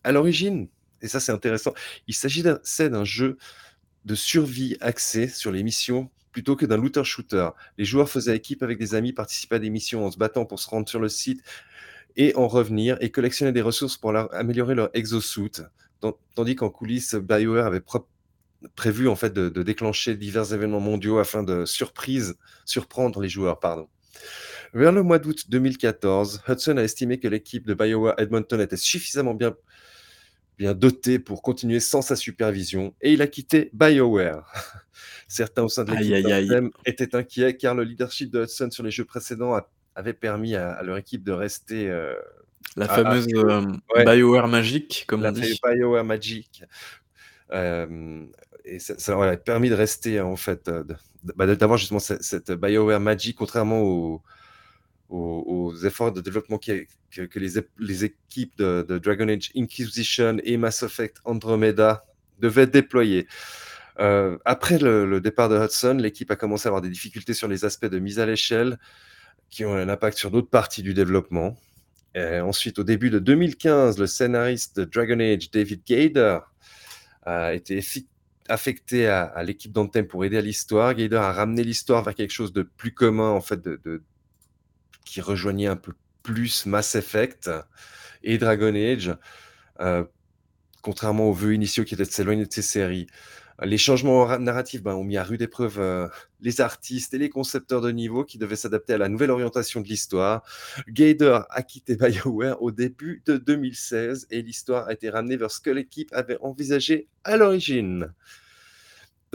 À 0.04 0.12
l'origine, 0.12 0.68
et 1.00 1.08
ça 1.08 1.20
c'est 1.20 1.32
intéressant, 1.32 1.72
il 2.08 2.14
s'agissait 2.14 2.90
d'un 2.90 3.04
jeu 3.04 3.38
de 4.04 4.14
survie 4.14 4.76
axé 4.80 5.28
sur 5.28 5.50
les 5.50 5.62
missions 5.62 6.10
plutôt 6.36 6.54
que 6.54 6.66
d'un 6.66 6.76
looter-shooter. 6.76 7.48
Les 7.78 7.86
joueurs 7.86 8.10
faisaient 8.10 8.36
équipe 8.36 8.62
avec 8.62 8.78
des 8.78 8.94
amis, 8.94 9.14
participaient 9.14 9.56
à 9.56 9.58
des 9.58 9.70
missions 9.70 10.04
en 10.04 10.10
se 10.10 10.18
battant 10.18 10.44
pour 10.44 10.60
se 10.60 10.68
rendre 10.68 10.86
sur 10.86 11.00
le 11.00 11.08
site 11.08 11.42
et 12.14 12.36
en 12.36 12.46
revenir 12.46 12.98
et 13.00 13.10
collectionner 13.10 13.52
des 13.52 13.62
ressources 13.62 13.96
pour 13.96 14.14
améliorer 14.14 14.74
leur 14.74 14.90
exosuit. 14.92 15.52
Tandis 16.34 16.54
qu'en 16.54 16.68
coulisses, 16.68 17.14
BioWare 17.14 17.64
avait 17.64 17.80
prévu 18.74 19.08
en 19.08 19.16
fait 19.16 19.32
de, 19.32 19.48
de 19.48 19.62
déclencher 19.62 20.14
divers 20.14 20.52
événements 20.52 20.78
mondiaux 20.78 21.16
afin 21.16 21.42
de 21.42 21.64
surprise, 21.64 22.36
surprendre 22.66 23.22
les 23.22 23.30
joueurs. 23.30 23.58
Pardon. 23.58 23.88
Vers 24.74 24.92
le 24.92 25.02
mois 25.02 25.18
d'août 25.18 25.46
2014, 25.48 26.42
Hudson 26.48 26.76
a 26.76 26.82
estimé 26.82 27.18
que 27.18 27.28
l'équipe 27.28 27.66
de 27.66 27.72
BioWare 27.72 28.20
Edmonton 28.20 28.60
était 28.60 28.76
suffisamment 28.76 29.32
bien, 29.32 29.54
bien 30.58 30.74
dotée 30.74 31.18
pour 31.18 31.42
continuer 31.42 31.80
sans 31.80 32.02
sa 32.02 32.16
supervision 32.16 32.94
et 33.00 33.12
il 33.12 33.22
a 33.22 33.26
quitté 33.26 33.70
BioWare. 33.72 34.50
Certains 35.28 35.62
au 35.64 35.68
sein 35.68 35.84
de 35.84 35.92
l'équipe 35.92 36.74
étaient 36.86 37.14
inquiets 37.16 37.56
car 37.56 37.74
le 37.74 37.82
leadership 37.84 38.30
de 38.30 38.42
Hudson 38.44 38.70
sur 38.70 38.82
les 38.84 38.90
jeux 38.90 39.04
précédents 39.04 39.54
a- 39.54 39.68
avait 39.94 40.12
permis 40.14 40.54
à, 40.54 40.72
à 40.72 40.82
leur 40.82 40.96
équipe 40.98 41.24
de 41.24 41.32
rester 41.32 41.90
euh, 41.90 42.14
La 42.76 42.86
à- 42.90 42.94
fameuse 42.94 43.26
euh, 43.34 43.62
Ouais. 43.94 44.04
BioWare 44.04 44.48
magique, 44.48 45.04
comme 45.08 45.24
on 45.24 45.32
dit. 45.32 45.58
BioWare 45.64 46.04
Magic. 46.04 46.62
Euh, 47.52 48.24
et 48.64 48.78
ça, 48.78 48.98
ça 48.98 49.12
leur 49.12 49.22
a 49.22 49.36
permis 49.36 49.68
de 49.70 49.74
rester 49.74 50.20
en 50.20 50.36
fait, 50.36 50.68
euh, 50.68 50.84
bah, 51.36 51.46
d'avoir 51.54 51.78
justement 51.78 52.00
cette, 52.00 52.22
cette 52.22 52.50
BioWare 52.52 53.00
Magic, 53.00 53.36
contrairement 53.36 53.82
aux, 53.82 54.22
aux, 55.08 55.74
efforts 55.84 56.12
de 56.12 56.20
développement 56.20 56.58
que, 56.58 56.86
les, 57.38 58.04
équipes 58.04 58.56
de, 58.58 58.98
Dragon 58.98 59.28
Age 59.28 59.50
Inquisition 59.56 60.38
et 60.42 60.56
Mass 60.56 60.82
Effect 60.82 61.18
Andromeda 61.24 62.04
devaient 62.38 62.66
déployer. 62.66 63.26
Euh, 63.98 64.36
après 64.44 64.78
le, 64.78 65.20
départ 65.20 65.48
de 65.48 65.56
Hudson, 65.56 65.96
l'équipe 66.00 66.30
a 66.30 66.36
commencé 66.36 66.66
à 66.66 66.70
avoir 66.70 66.82
des 66.82 66.90
difficultés 66.90 67.34
sur 67.34 67.48
les 67.48 67.64
aspects 67.64 67.86
de 67.86 67.98
mise 67.98 68.18
à 68.18 68.26
l'échelle 68.26 68.78
qui 69.48 69.64
ont 69.64 69.74
un 69.74 69.88
impact 69.88 70.18
sur 70.18 70.30
d'autres 70.30 70.50
parties 70.50 70.82
du 70.82 70.94
développement. 70.94 71.56
Ensuite, 72.16 72.78
au 72.78 72.82
début 72.82 73.10
de 73.10 73.18
2015, 73.18 73.98
le 73.98 74.06
scénariste 74.06 74.80
de 74.80 74.84
Dragon 74.84 75.20
Age, 75.20 75.50
David 75.50 75.82
Gaider, 75.84 76.38
a 77.26 77.52
été 77.52 77.82
affecté 78.48 79.08
à, 79.08 79.42
l'équipe 79.42 79.72
d'Anthem 79.72 80.06
pour 80.06 80.24
aider 80.24 80.38
à 80.38 80.40
l'histoire. 80.40 80.94
Gaider 80.94 81.16
a 81.16 81.32
ramené 81.32 81.64
l'histoire 81.64 82.02
vers 82.02 82.14
quelque 82.14 82.32
chose 82.32 82.52
de 82.52 82.62
plus 82.62 82.94
commun, 82.94 83.30
en 83.30 83.40
fait, 83.40 83.62
de- 83.62 84.02
qui 85.06 85.22
rejoignait 85.22 85.68
un 85.68 85.76
peu 85.76 85.94
plus 86.22 86.66
Mass 86.66 86.94
Effect 86.96 87.50
et 88.22 88.36
Dragon 88.36 88.74
Age, 88.74 89.16
euh, 89.80 90.04
contrairement 90.82 91.30
aux 91.30 91.32
vœux 91.32 91.54
initiaux 91.54 91.84
qui 91.84 91.94
étaient 91.94 92.04
de 92.04 92.10
s'éloigner 92.10 92.44
de 92.44 92.52
ces 92.52 92.62
séries. 92.62 93.06
Les 93.62 93.78
changements 93.78 94.26
ra- 94.26 94.38
narratifs 94.38 94.82
ben, 94.82 94.94
ont 94.94 95.04
mis 95.04 95.16
à 95.16 95.24
rude 95.24 95.40
épreuve 95.40 95.78
euh, 95.80 96.08
les 96.42 96.60
artistes 96.60 97.14
et 97.14 97.18
les 97.18 97.30
concepteurs 97.30 97.80
de 97.80 97.90
niveau 97.90 98.22
qui 98.22 98.36
devaient 98.36 98.54
s'adapter 98.54 98.92
à 98.92 98.98
la 98.98 99.08
nouvelle 99.08 99.30
orientation 99.30 99.80
de 99.80 99.88
l'histoire. 99.88 100.42
Gader 100.88 101.38
a 101.48 101.62
quitté 101.62 101.96
BioWare 101.96 102.60
au 102.60 102.70
début 102.70 103.22
de 103.24 103.38
2016 103.38 104.26
et 104.30 104.42
l'histoire 104.42 104.88
a 104.88 104.92
été 104.92 105.08
ramenée 105.08 105.38
vers 105.38 105.50
ce 105.50 105.60
que 105.60 105.70
l'équipe 105.70 106.10
avait 106.12 106.36
envisagé 106.42 107.08
à 107.24 107.38
l'origine. 107.38 108.12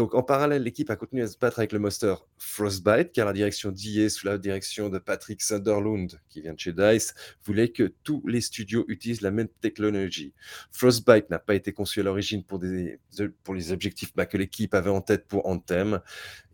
Donc 0.02 0.16
en 0.16 0.24
parallèle, 0.24 0.64
l'équipe 0.64 0.90
a 0.90 0.96
continué 0.96 1.22
à 1.22 1.28
se 1.28 1.38
battre 1.38 1.60
avec 1.60 1.72
le 1.72 1.78
monster 1.78 2.16
Frostbite, 2.40 3.12
car 3.14 3.28
la 3.28 3.34
direction 3.34 3.70
d'IA, 3.70 4.10
sous 4.10 4.26
la 4.26 4.40
direction 4.40 4.90
de 4.90 4.98
Patrick 4.98 5.44
Sunderland, 5.44 6.20
qui 6.28 6.42
vient 6.42 6.56
de 6.56 6.60
chez 6.60 6.74
DICE, 6.74 7.14
voulait 7.46 7.70
que 7.70 7.94
tous 8.02 8.24
les 8.26 8.42
studios 8.42 8.84
utilisent 8.88 9.22
la 9.22 9.30
même 9.30 9.48
technologie. 9.62 10.34
Frostbite 10.72 11.30
n'a 11.30 11.38
pas 11.38 11.54
été 11.54 11.72
conçu 11.72 12.00
à 12.00 12.04
l'origine 12.04 12.44
pour, 12.44 12.58
des, 12.58 12.98
pour 13.44 13.54
les 13.54 13.72
objectifs 13.72 14.12
bah, 14.16 14.26
que 14.26 14.40
l'équipe 14.40 14.74
avait 14.74 14.90
en 14.90 15.02
tête 15.02 15.28
pour 15.28 15.46
Anthem, 15.46 16.02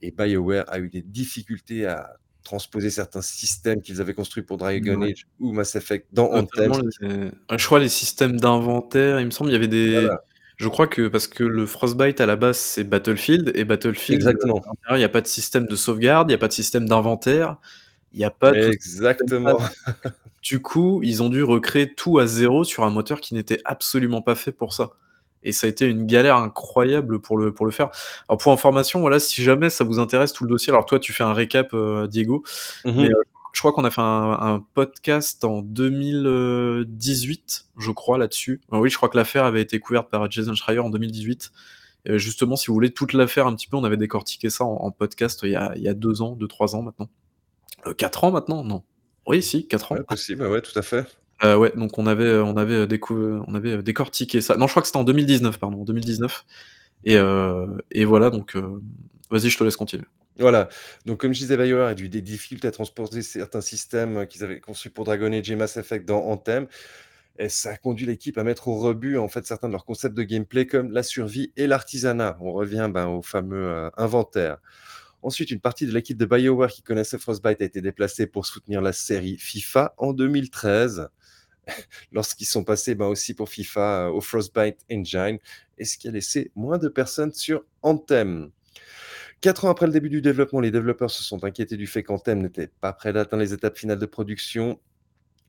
et 0.01 0.11
BioWare 0.11 0.65
a 0.67 0.79
eu 0.79 0.89
des 0.89 1.01
difficultés 1.01 1.85
à 1.85 2.17
transposer 2.43 2.89
certains 2.89 3.21
systèmes 3.21 3.81
qu'ils 3.81 4.01
avaient 4.01 4.13
construits 4.13 4.43
pour 4.43 4.57
Dragon 4.57 4.99
Ouais. 4.99 5.11
Age 5.13 5.25
ou 5.39 5.53
Mass 5.53 5.73
Effect 5.77 6.07
dans 6.11 6.33
Anthem. 6.33 6.73
Les- 6.99 7.07
ouais, 7.07 7.31
je 7.57 7.65
crois 7.65 7.79
les 7.79 7.87
systèmes 7.87 8.37
d'inventaire, 8.37 9.21
il 9.21 9.25
me 9.27 9.31
semble, 9.31 9.51
il 9.51 9.53
y 9.53 9.55
avait 9.55 9.69
des. 9.69 9.91
Voilà. 10.01 10.21
Je 10.57 10.67
crois 10.69 10.87
que 10.87 11.07
parce 11.07 11.27
que 11.27 11.43
le 11.43 11.65
Frostbite 11.65 12.19
à 12.19 12.25
la 12.25 12.35
base 12.35 12.57
c'est 12.57 12.83
Battlefield 12.83 13.51
et 13.55 13.63
Battlefield, 13.63 14.19
Exactement. 14.21 14.55
l'intérieur, 14.55 14.95
il 14.95 14.99
n'y 14.99 15.03
a 15.03 15.09
pas 15.09 15.21
de 15.21 15.27
système 15.27 15.65
de 15.67 15.75
sauvegarde, 15.75 16.29
il 16.29 16.31
n'y 16.31 16.35
a 16.35 16.39
pas 16.39 16.47
de 16.47 16.53
système 16.53 16.87
d'inventaire, 16.89 17.57
il 18.13 18.19
n'y 18.19 18.25
a 18.25 18.31
pas. 18.31 18.53
ce 18.53 18.57
Exactement. 18.71 19.57
Du 20.41 20.61
coup, 20.61 21.01
ils 21.03 21.21
ont 21.21 21.29
dû 21.29 21.43
recréer 21.43 21.93
tout 21.93 22.19
à 22.19 22.25
zéro 22.25 22.63
sur 22.63 22.83
un 22.85 22.89
moteur 22.89 23.19
qui 23.21 23.33
n'était 23.33 23.59
absolument 23.65 24.21
pas 24.21 24.35
fait 24.35 24.51
pour 24.51 24.73
ça. 24.73 24.91
Et 25.43 25.51
ça 25.51 25.67
a 25.67 25.69
été 25.69 25.85
une 25.87 26.05
galère 26.07 26.37
incroyable 26.37 27.19
pour 27.19 27.37
le, 27.37 27.53
pour 27.53 27.65
le 27.65 27.71
faire. 27.71 27.89
Alors 28.27 28.39
pour 28.39 28.51
information, 28.51 28.99
voilà, 29.01 29.19
si 29.19 29.43
jamais 29.43 29.69
ça 29.69 29.83
vous 29.83 29.99
intéresse 29.99 30.33
tout 30.33 30.43
le 30.45 30.49
dossier, 30.49 30.71
alors 30.71 30.85
toi 30.85 30.99
tu 30.99 31.13
fais 31.13 31.23
un 31.23 31.33
récap, 31.33 31.73
euh, 31.73 32.07
Diego, 32.07 32.43
Mhm. 32.85 32.93
mais 32.95 33.09
euh, 33.11 33.21
je 33.57 33.61
crois 33.61 33.73
qu'on 33.73 33.85
a 33.85 33.89
fait 33.89 34.01
un, 34.01 34.37
un 34.39 34.63
podcast 34.75 35.43
en 35.43 35.63
2018, 35.63 37.69
je 37.75 37.89
crois, 37.89 38.19
là-dessus. 38.19 38.61
Alors 38.71 38.83
oui, 38.83 38.91
je 38.91 38.97
crois 38.97 39.09
que 39.09 39.17
l'affaire 39.17 39.45
avait 39.45 39.63
été 39.63 39.79
couverte 39.79 40.11
par 40.11 40.29
Jason 40.29 40.53
Schreier 40.53 40.77
en 40.77 40.91
2018. 40.91 41.51
Euh, 42.09 42.19
justement, 42.19 42.55
si 42.55 42.67
vous 42.67 42.75
voulez 42.75 42.91
toute 42.91 43.13
l'affaire 43.13 43.47
un 43.47 43.55
petit 43.55 43.67
peu, 43.67 43.75
on 43.75 43.83
avait 43.83 43.97
décortiqué 43.97 44.51
ça 44.51 44.63
en, 44.63 44.75
en 44.75 44.91
podcast 44.91 45.39
il 45.41 45.49
y, 45.49 45.55
a, 45.55 45.73
il 45.75 45.81
y 45.81 45.87
a 45.87 45.95
deux 45.95 46.21
ans, 46.21 46.35
deux, 46.35 46.47
trois 46.47 46.75
ans 46.75 46.83
maintenant. 46.83 47.09
Euh, 47.87 47.95
quatre 47.95 48.25
ans 48.25 48.29
maintenant? 48.29 48.63
Non. 48.63 48.83
Oui, 49.25 49.41
si, 49.41 49.67
quatre 49.67 49.91
ans. 49.91 49.95
Ouais, 49.95 50.03
possible, 50.03 50.45
ouais, 50.45 50.61
tout 50.61 50.77
à 50.77 50.83
fait. 50.83 51.07
Euh, 51.43 51.57
ouais, 51.57 51.73
donc 51.75 51.97
on 51.97 52.05
avait, 52.05 52.37
on 52.37 52.57
avait, 52.57 52.87
on 53.11 53.55
avait 53.55 53.81
décortiqué 53.81 54.39
ça. 54.39 54.55
Non, 54.55 54.67
je 54.67 54.73
crois 54.73 54.83
que 54.83 54.87
c'était 54.87 54.99
en 54.99 55.03
2019, 55.03 55.57
pardon, 55.57 55.81
en 55.81 55.83
2019. 55.83 56.45
Et, 57.05 57.17
euh, 57.17 57.65
et 57.89 58.05
voilà, 58.05 58.29
donc 58.29 58.55
euh, 58.55 58.79
vas-y, 59.31 59.49
je 59.49 59.57
te 59.57 59.63
laisse 59.63 59.77
continuer. 59.77 60.05
Voilà. 60.39 60.69
Donc, 61.05 61.19
comme 61.19 61.33
je 61.33 61.39
disais, 61.39 61.57
BioWare 61.57 61.87
a 61.87 61.93
eu 61.93 62.09
des 62.09 62.21
difficultés 62.21 62.67
à 62.67 62.71
transporter 62.71 63.21
certains 63.23 63.61
systèmes 63.61 64.17
euh, 64.17 64.25
qu'ils 64.25 64.43
avaient 64.43 64.59
conçus 64.59 64.89
pour 64.89 65.05
Dragon 65.05 65.31
Age 65.31 65.49
et 65.49 65.55
Mass 65.55 65.77
Effect 65.77 66.05
dans 66.07 66.23
Anthem. 66.25 66.67
Et 67.39 67.49
ça 67.49 67.71
a 67.71 67.77
conduit 67.77 68.05
l'équipe 68.05 68.37
à 68.37 68.43
mettre 68.43 68.67
au 68.67 68.79
rebut 68.79 69.17
en 69.17 69.27
fait 69.27 69.45
certains 69.45 69.67
de 69.67 69.73
leurs 69.73 69.85
concepts 69.85 70.15
de 70.15 70.23
gameplay 70.23 70.65
comme 70.65 70.91
la 70.91 71.03
survie 71.03 71.51
et 71.55 71.67
l'artisanat. 71.67 72.37
On 72.41 72.51
revient 72.51 72.89
ben, 72.91 73.07
au 73.07 73.21
fameux 73.21 73.67
euh, 73.67 73.89
inventaire. 73.97 74.57
Ensuite, 75.23 75.51
une 75.51 75.59
partie 75.59 75.85
de 75.85 75.91
l'équipe 75.91 76.17
de 76.17 76.25
BioWare 76.25 76.71
qui 76.71 76.83
connaissait 76.83 77.17
Frostbite 77.17 77.61
a 77.61 77.65
été 77.65 77.81
déplacée 77.81 78.27
pour 78.27 78.45
soutenir 78.45 78.81
la 78.81 78.93
série 78.93 79.37
FIFA 79.37 79.93
en 79.97 80.13
2013, 80.13 81.09
lorsqu'ils 82.11 82.45
sont 82.45 82.63
passés 82.63 82.95
ben, 82.95 83.07
aussi 83.07 83.33
pour 83.33 83.49
FIFA 83.49 84.07
euh, 84.07 84.09
au 84.09 84.21
Frostbite 84.21 84.77
Engine, 84.91 85.39
et 85.77 85.85
ce 85.85 85.97
qui 85.97 86.07
a 86.07 86.11
laissé 86.11 86.51
moins 86.55 86.77
de 86.77 86.87
personnes 86.87 87.33
sur 87.33 87.65
Anthem? 87.81 88.51
Quatre 89.41 89.65
ans 89.65 89.69
après 89.69 89.85
le 89.85 89.91
début 89.91 90.09
du 90.09 90.21
développement, 90.21 90.59
les 90.59 90.71
développeurs 90.71 91.11
se 91.11 91.23
sont 91.23 91.43
inquiétés 91.43 91.77
du 91.77 91.85
fait 91.85 92.01
qu'Anthem 92.01 92.41
n'était 92.41 92.67
pas 92.67 92.91
prêt 92.91 93.13
d'atteindre 93.13 93.43
les 93.43 93.53
étapes 93.53 93.77
finales 93.77 93.99
de 93.99 94.05
production 94.07 94.79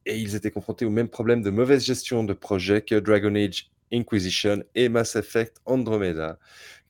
et 0.05 0.18
ils 0.18 0.35
étaient 0.35 0.51
confrontés 0.51 0.85
au 0.85 0.90
même 0.90 1.09
problème 1.09 1.42
de 1.42 1.51
mauvaise 1.51 1.85
gestion 1.85 2.22
de 2.22 2.35
projet 2.35 2.83
que 2.83 2.96
Dragon 2.96 3.35
Age 3.35 3.70
Inquisition 3.92 4.62
et 4.74 4.88
Mass 4.88 5.16
Effect 5.16 5.57
Andromeda. 5.64 6.38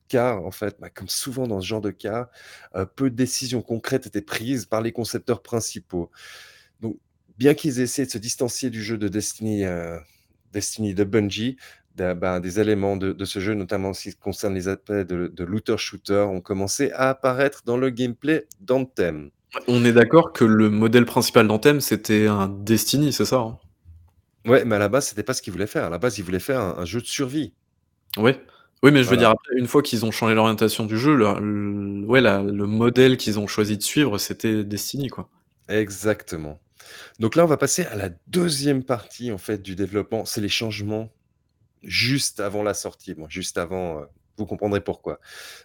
Car, 0.08 0.44
en 0.44 0.50
fait, 0.50 0.76
bah, 0.80 0.90
comme 0.90 1.08
souvent 1.08 1.46
dans 1.46 1.60
ce 1.60 1.66
genre 1.66 1.80
de 1.80 1.90
cas, 1.90 2.30
euh, 2.74 2.86
peu 2.86 3.10
de 3.10 3.14
décisions 3.14 3.62
concrètes 3.62 4.06
étaient 4.06 4.22
prises 4.22 4.66
par 4.66 4.80
les 4.80 4.90
concepteurs 4.90 5.42
principaux. 5.42 6.10
Donc, 6.80 6.98
bien 7.36 7.54
qu'ils 7.54 7.78
aient 7.78 7.84
essayé 7.84 8.06
de 8.06 8.10
se 8.10 8.18
distancier 8.18 8.70
du 8.70 8.82
jeu 8.82 8.98
de 8.98 9.08
Destiny, 9.08 9.64
euh, 9.64 9.98
Destiny 10.52 10.94
de 10.94 11.04
Bungie, 11.04 11.56
bah, 11.98 12.40
des 12.40 12.60
éléments 12.60 12.96
de, 12.96 13.24
ce 13.24 13.38
jeu, 13.40 13.54
notamment 13.54 13.90
en 13.90 13.94
ce 13.94 14.10
qui 14.10 14.16
concerne 14.16 14.54
les 14.54 14.68
aspects 14.68 14.92
de, 14.92 15.44
looter-shooter, 15.44 16.26
ont 16.30 16.40
commencé 16.40 16.90
à 16.92 17.10
apparaître 17.10 17.62
dans 17.64 17.76
le 17.76 17.90
gameplay 17.90 18.46
d'Anthem. 18.60 19.30
On 19.66 19.84
est 19.84 19.92
d'accord 19.92 20.32
que 20.32 20.44
le 20.44 20.68
modèle 20.68 21.06
principal 21.06 21.48
d'Anthem, 21.48 21.80
c'était 21.80 22.26
un 22.26 22.48
Destiny, 22.48 23.12
c'est 23.12 23.24
ça 23.24 23.38
hein? 23.38 23.58
Ouais, 24.46 24.64
mais 24.64 24.76
à 24.76 24.78
la 24.78 24.88
base, 24.88 25.08
c'était 25.08 25.22
pas 25.22 25.34
ce 25.34 25.42
qu'ils 25.42 25.52
voulaient 25.52 25.66
faire. 25.66 25.84
À 25.84 25.90
la 25.90 25.98
base, 25.98 26.18
ils 26.18 26.24
voulaient 26.24 26.38
faire 26.38 26.60
un, 26.60 26.84
jeu 26.84 27.00
de 27.00 27.06
survie. 27.06 27.52
Oui. 28.16 28.32
Oui, 28.82 28.92
mais 28.92 29.02
je 29.02 29.10
veux 29.10 29.16
dire, 29.16 29.30
après, 29.30 29.56
une 29.56 29.66
fois 29.66 29.82
qu'ils 29.82 30.06
ont 30.06 30.10
changé 30.10 30.34
l'orientation 30.34 30.86
du 30.86 30.96
jeu, 30.96 31.14
le, 31.16 32.04
ouais, 32.06 32.20
le 32.20 32.66
modèle 32.66 33.16
qu'ils 33.16 33.38
ont 33.38 33.46
choisi 33.46 33.76
de 33.76 33.82
suivre, 33.82 34.16
c'était 34.18 34.64
Destiny, 34.64 35.08
quoi. 35.08 35.28
Exactement. 35.68 36.60
Donc 37.18 37.34
là, 37.34 37.44
on 37.44 37.48
va 37.48 37.56
passer 37.56 37.84
à 37.86 37.96
la 37.96 38.10
deuxième 38.28 38.84
partie, 38.84 39.32
en 39.32 39.38
fait, 39.38 39.60
du 39.60 39.74
développement. 39.74 40.24
C'est 40.24 40.40
les 40.40 40.48
changements 40.48 41.10
juste 41.82 42.40
avant 42.40 42.62
la 42.62 42.74
sortie. 42.74 43.14
Juste 43.28 43.58
avant, 43.58 44.00
euh, 44.00 44.04
vous 44.36 44.46
comprendrez 44.46 44.80
pourquoi. 44.80 45.20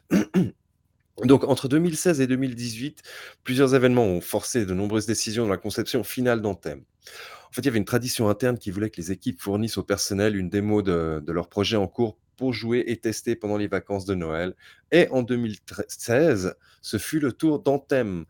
Donc, 1.23 1.43
entre 1.43 1.67
2016 1.67 2.21
et 2.21 2.27
2018, 2.27 3.03
plusieurs 3.43 3.75
événements 3.75 4.05
ont 4.05 4.21
forcé 4.21 4.65
de 4.65 4.73
nombreuses 4.73 5.05
décisions 5.05 5.43
dans 5.43 5.51
la 5.51 5.57
conception 5.57 6.03
finale 6.03 6.41
d'Anthem. 6.41 6.79
En 6.79 7.51
fait, 7.53 7.61
il 7.61 7.65
y 7.65 7.69
avait 7.69 7.77
une 7.77 7.85
tradition 7.85 8.29
interne 8.29 8.57
qui 8.57 8.71
voulait 8.71 8.89
que 8.89 8.99
les 8.99 9.11
équipes 9.11 9.39
fournissent 9.39 9.77
au 9.77 9.83
personnel 9.83 10.35
une 10.35 10.49
démo 10.49 10.81
de, 10.81 11.23
leur 11.27 11.49
projet 11.49 11.77
en 11.77 11.87
cours 11.87 12.17
pour 12.35 12.51
jouer 12.51 12.83
et 12.87 12.97
tester 12.97 13.35
pendant 13.35 13.57
les 13.57 13.67
vacances 13.67 14.05
de 14.05 14.15
Noël. 14.15 14.55
Et 14.91 15.07
en 15.09 15.21
2016, 15.21 16.55
ce 16.81 16.97
fut 16.97 17.19
le 17.19 17.31
tour 17.31 17.59
d'Anthem. 17.59 18.25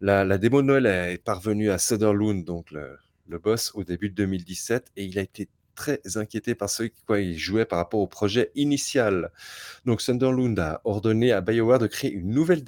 La, 0.00 0.36
démo 0.36 0.62
de 0.62 0.66
Noël 0.66 0.86
est 0.86 1.22
parvenue 1.22 1.70
à 1.70 1.78
Sutherland, 1.78 2.44
donc 2.44 2.72
le, 2.72 2.98
le 3.28 3.38
boss, 3.38 3.70
au 3.74 3.84
début 3.84 4.10
de 4.10 4.14
2017, 4.14 4.92
et 4.96 5.04
il 5.04 5.18
a 5.18 5.22
été 5.22 5.48
très 5.76 6.00
inquiété 6.16 6.56
par 6.56 6.68
ceux 6.68 6.88
qui 6.88 7.38
jouaient 7.38 7.64
par 7.64 7.78
rapport 7.78 8.00
au 8.00 8.08
projet 8.08 8.50
initial. 8.56 9.30
Donc 9.84 10.00
Sunderland 10.00 10.58
a 10.58 10.80
ordonné 10.84 11.30
à 11.32 11.40
BioWare 11.40 11.78
de 11.78 11.86
créer 11.86 12.10
une 12.10 12.30
nouvelle 12.30 12.64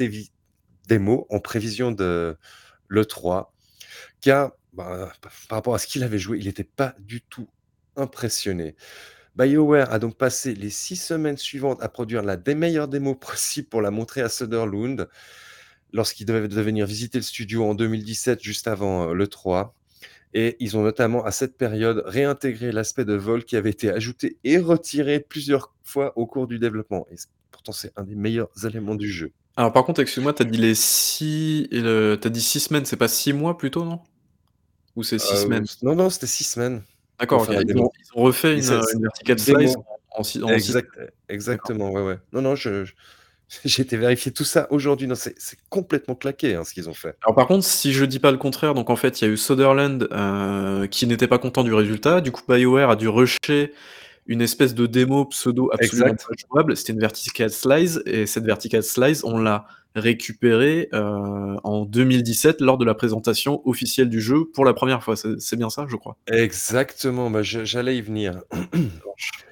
démo 0.86 1.26
en 1.30 1.40
prévision 1.40 1.90
de 1.90 2.36
l'E3, 2.88 3.48
car 4.20 4.52
bah, 4.72 5.12
par 5.48 5.56
rapport 5.56 5.74
à 5.74 5.78
ce 5.78 5.88
qu'il 5.88 6.04
avait 6.04 6.18
joué, 6.18 6.38
il 6.38 6.46
n'était 6.46 6.62
pas 6.62 6.94
du 7.00 7.20
tout 7.22 7.48
impressionné. 7.96 8.76
BioWare 9.34 9.92
a 9.92 9.98
donc 9.98 10.16
passé 10.16 10.54
les 10.54 10.70
six 10.70 10.96
semaines 10.96 11.36
suivantes 11.36 11.82
à 11.82 11.88
produire 11.88 12.22
la 12.22 12.36
des 12.36 12.54
meilleure 12.54 12.88
démo 12.88 13.14
possible 13.16 13.68
pour 13.68 13.82
la 13.82 13.90
montrer 13.90 14.20
à 14.20 14.28
Sutherland 14.28 15.08
lorsqu'il 15.92 16.26
devait 16.26 16.48
venir 16.48 16.86
visiter 16.86 17.18
le 17.18 17.24
studio 17.24 17.64
en 17.64 17.74
2017, 17.74 18.42
juste 18.42 18.68
avant 18.68 19.10
euh, 19.10 19.14
l'E3. 19.14 19.70
Et 20.34 20.56
ils 20.60 20.76
ont 20.76 20.82
notamment, 20.82 21.24
à 21.24 21.30
cette 21.30 21.56
période, 21.56 22.02
réintégré 22.06 22.72
l'aspect 22.72 23.04
de 23.04 23.14
vol 23.14 23.44
qui 23.44 23.56
avait 23.56 23.70
été 23.70 23.90
ajouté 23.90 24.36
et 24.44 24.58
retiré 24.58 25.20
plusieurs 25.20 25.74
fois 25.82 26.12
au 26.16 26.26
cours 26.26 26.46
du 26.46 26.58
développement. 26.58 27.06
Et 27.10 27.16
pourtant, 27.50 27.72
c'est 27.72 27.92
un 27.96 28.02
des 28.02 28.14
meilleurs 28.14 28.50
éléments 28.64 28.94
du 28.94 29.10
jeu. 29.10 29.32
Alors, 29.56 29.72
par 29.72 29.84
contre, 29.84 30.00
excuse-moi, 30.00 30.34
tu 30.34 30.42
as 30.42 30.44
dit 30.44 30.58
les 30.58 30.74
six, 30.74 31.68
as 31.72 32.28
dit 32.28 32.40
six 32.40 32.60
semaines, 32.60 32.84
c'est 32.84 32.96
pas 32.96 33.08
six 33.08 33.32
mois 33.32 33.58
plutôt, 33.58 33.84
non? 33.84 34.00
Ou 34.96 35.02
c'est 35.02 35.18
six 35.18 35.32
euh, 35.32 35.42
semaines? 35.44 35.64
Non, 35.82 35.94
non, 35.94 36.10
c'était 36.10 36.26
six 36.26 36.44
semaines. 36.44 36.82
D'accord, 37.18 37.46
ils, 37.50 37.76
ont 37.76 37.90
refait 38.22 38.54
une, 38.54 38.60
vertical 38.60 39.38
slice 39.40 39.74
en, 40.16 40.22
en, 40.22 40.56
Exactement, 41.28 41.90
ouais, 41.90 42.02
ouais. 42.02 42.18
Non, 42.32 42.42
non, 42.42 42.54
je 42.54 42.84
J'ai 43.64 43.82
été 43.82 43.96
vérifier 43.96 44.32
tout 44.32 44.44
ça 44.44 44.66
aujourd'hui. 44.70 45.06
Non, 45.06 45.14
c'est 45.14 45.34
complètement 45.70 46.14
claqué 46.14 46.54
hein, 46.54 46.64
ce 46.64 46.74
qu'ils 46.74 46.88
ont 46.88 46.94
fait. 46.94 47.16
Alors 47.22 47.34
par 47.34 47.46
contre, 47.46 47.64
si 47.64 47.92
je 47.92 48.04
dis 48.04 48.18
pas 48.18 48.30
le 48.30 48.38
contraire, 48.38 48.74
donc 48.74 48.90
en 48.90 48.96
fait, 48.96 49.20
il 49.20 49.24
y 49.24 49.28
a 49.28 49.32
eu 49.32 49.36
Sutherland 49.36 50.08
euh, 50.12 50.86
qui 50.86 51.06
n'était 51.06 51.28
pas 51.28 51.38
content 51.38 51.64
du 51.64 51.72
résultat. 51.72 52.20
Du 52.20 52.30
coup, 52.30 52.42
BioWare 52.48 52.90
a 52.90 52.96
dû 52.96 53.08
rusher 53.08 53.72
une 54.26 54.42
espèce 54.42 54.74
de 54.74 54.86
démo 54.86 55.24
pseudo 55.26 55.70
absolument 55.72 56.14
jouable. 56.50 56.76
C'était 56.76 56.92
une 56.92 57.00
vertical 57.00 57.50
slice 57.50 58.00
et 58.04 58.26
cette 58.26 58.44
vertical 58.44 58.82
slice, 58.82 59.24
on 59.24 59.38
l'a 59.38 59.66
récupérée 59.94 60.90
euh, 60.92 61.56
en 61.64 61.86
2017 61.86 62.60
lors 62.60 62.76
de 62.76 62.84
la 62.84 62.94
présentation 62.94 63.66
officielle 63.66 64.10
du 64.10 64.20
jeu 64.20 64.44
pour 64.52 64.66
la 64.66 64.74
première 64.74 65.02
fois. 65.02 65.16
C'est 65.16 65.56
bien 65.56 65.70
ça, 65.70 65.86
je 65.88 65.96
crois. 65.96 66.16
Exactement. 66.26 67.30
Bah, 67.30 67.42
j'allais 67.42 67.96
y 67.96 68.02
venir. 68.02 68.42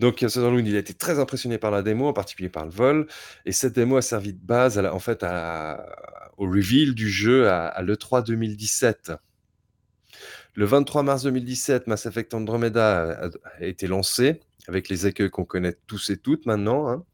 Donc 0.00 0.18
Sutherland, 0.18 0.66
il 0.66 0.74
a 0.76 0.80
été 0.80 0.92
très 0.92 1.18
impressionné 1.20 1.58
par 1.58 1.70
la 1.70 1.82
démo, 1.82 2.08
en 2.08 2.12
particulier 2.12 2.48
par 2.48 2.64
le 2.64 2.70
vol. 2.70 3.06
Et 3.46 3.52
cette 3.52 3.74
démo 3.74 3.96
a 3.96 4.02
servi 4.02 4.32
de 4.32 4.44
base, 4.44 4.78
en 4.78 4.98
fait, 4.98 5.24
au 6.36 6.46
reveal 6.46 6.94
du 6.94 7.08
jeu 7.08 7.48
à, 7.48 7.80
l'E3 7.82 8.24
2017. 8.24 9.12
Le 10.56 10.64
23 10.64 11.02
mars 11.02 11.22
2017, 11.24 11.86
Mass 11.86 12.06
Effect 12.06 12.34
Andromeda 12.34 13.30
a, 13.58 13.64
été 13.64 13.86
lancé, 13.86 14.40
avec 14.68 14.88
les 14.88 15.06
écueils 15.06 15.30
qu'on 15.30 15.44
connaît 15.44 15.76
tous 15.86 16.10
et 16.10 16.16
toutes 16.16 16.46
maintenant. 16.46 16.88
Hein. 16.88 17.04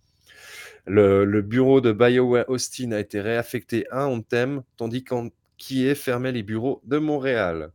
Le, 0.86 1.40
bureau 1.42 1.80
de 1.80 1.92
BioWare 1.92 2.48
Austin 2.48 2.92
a 2.92 2.98
été 2.98 3.20
réaffecté 3.20 3.86
à 3.90 4.06
Anthem, 4.06 4.62
tandis 4.76 5.04
qu'Anquier 5.04 5.94
fermait 5.94 6.32
les 6.32 6.42
bureaux 6.42 6.80
de 6.84 6.98
Montréal. 6.98 7.72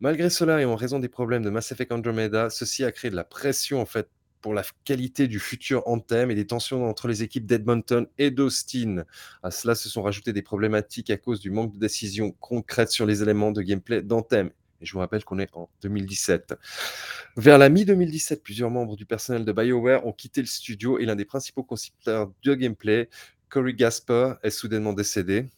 Malgré 0.00 0.28
cela, 0.28 0.60
et 0.60 0.64
en 0.64 0.76
raison 0.76 0.98
des 0.98 1.08
problèmes 1.08 1.42
de 1.42 1.50
Mass 1.50 1.72
Effect 1.72 1.92
Andromeda, 1.92 2.50
ceci 2.50 2.84
a 2.84 2.92
créé 2.92 3.10
de 3.10 3.16
la 3.16 3.24
pression 3.24 3.80
en 3.80 3.86
fait 3.86 4.08
pour 4.44 4.52
la 4.52 4.62
qualité 4.84 5.26
du 5.26 5.40
futur 5.40 5.88
Anthem 5.88 6.30
et 6.30 6.34
des 6.34 6.46
tensions 6.46 6.86
entre 6.86 7.08
les 7.08 7.22
équipes 7.22 7.46
d'Edmonton 7.46 8.06
et 8.18 8.30
d'Austin. 8.30 9.04
À 9.42 9.50
cela 9.50 9.74
se 9.74 9.88
sont 9.88 10.02
rajoutées 10.02 10.34
des 10.34 10.42
problématiques 10.42 11.08
à 11.08 11.16
cause 11.16 11.40
du 11.40 11.50
manque 11.50 11.72
de 11.72 11.78
décisions 11.78 12.30
concrètes 12.40 12.90
sur 12.90 13.06
les 13.06 13.22
éléments 13.22 13.52
de 13.52 13.62
gameplay 13.62 14.02
d'Anthem. 14.02 14.50
Je 14.82 14.92
vous 14.92 14.98
rappelle 14.98 15.24
qu'on 15.24 15.38
est 15.38 15.48
en 15.54 15.70
2017. 15.80 16.56
Vers 17.38 17.56
la 17.56 17.70
mi-2017, 17.70 18.42
plusieurs 18.42 18.68
membres 18.68 18.96
du 18.96 19.06
personnel 19.06 19.46
de 19.46 19.52
BioWare 19.52 20.06
ont 20.06 20.12
quitté 20.12 20.42
le 20.42 20.46
studio 20.46 20.98
et 20.98 21.06
l'un 21.06 21.16
des 21.16 21.24
principaux 21.24 21.62
concepteurs 21.62 22.30
de 22.42 22.54
gameplay, 22.54 23.08
Corey 23.48 23.72
Gasper, 23.72 24.34
est 24.42 24.50
soudainement 24.50 24.92
décédé. 24.92 25.48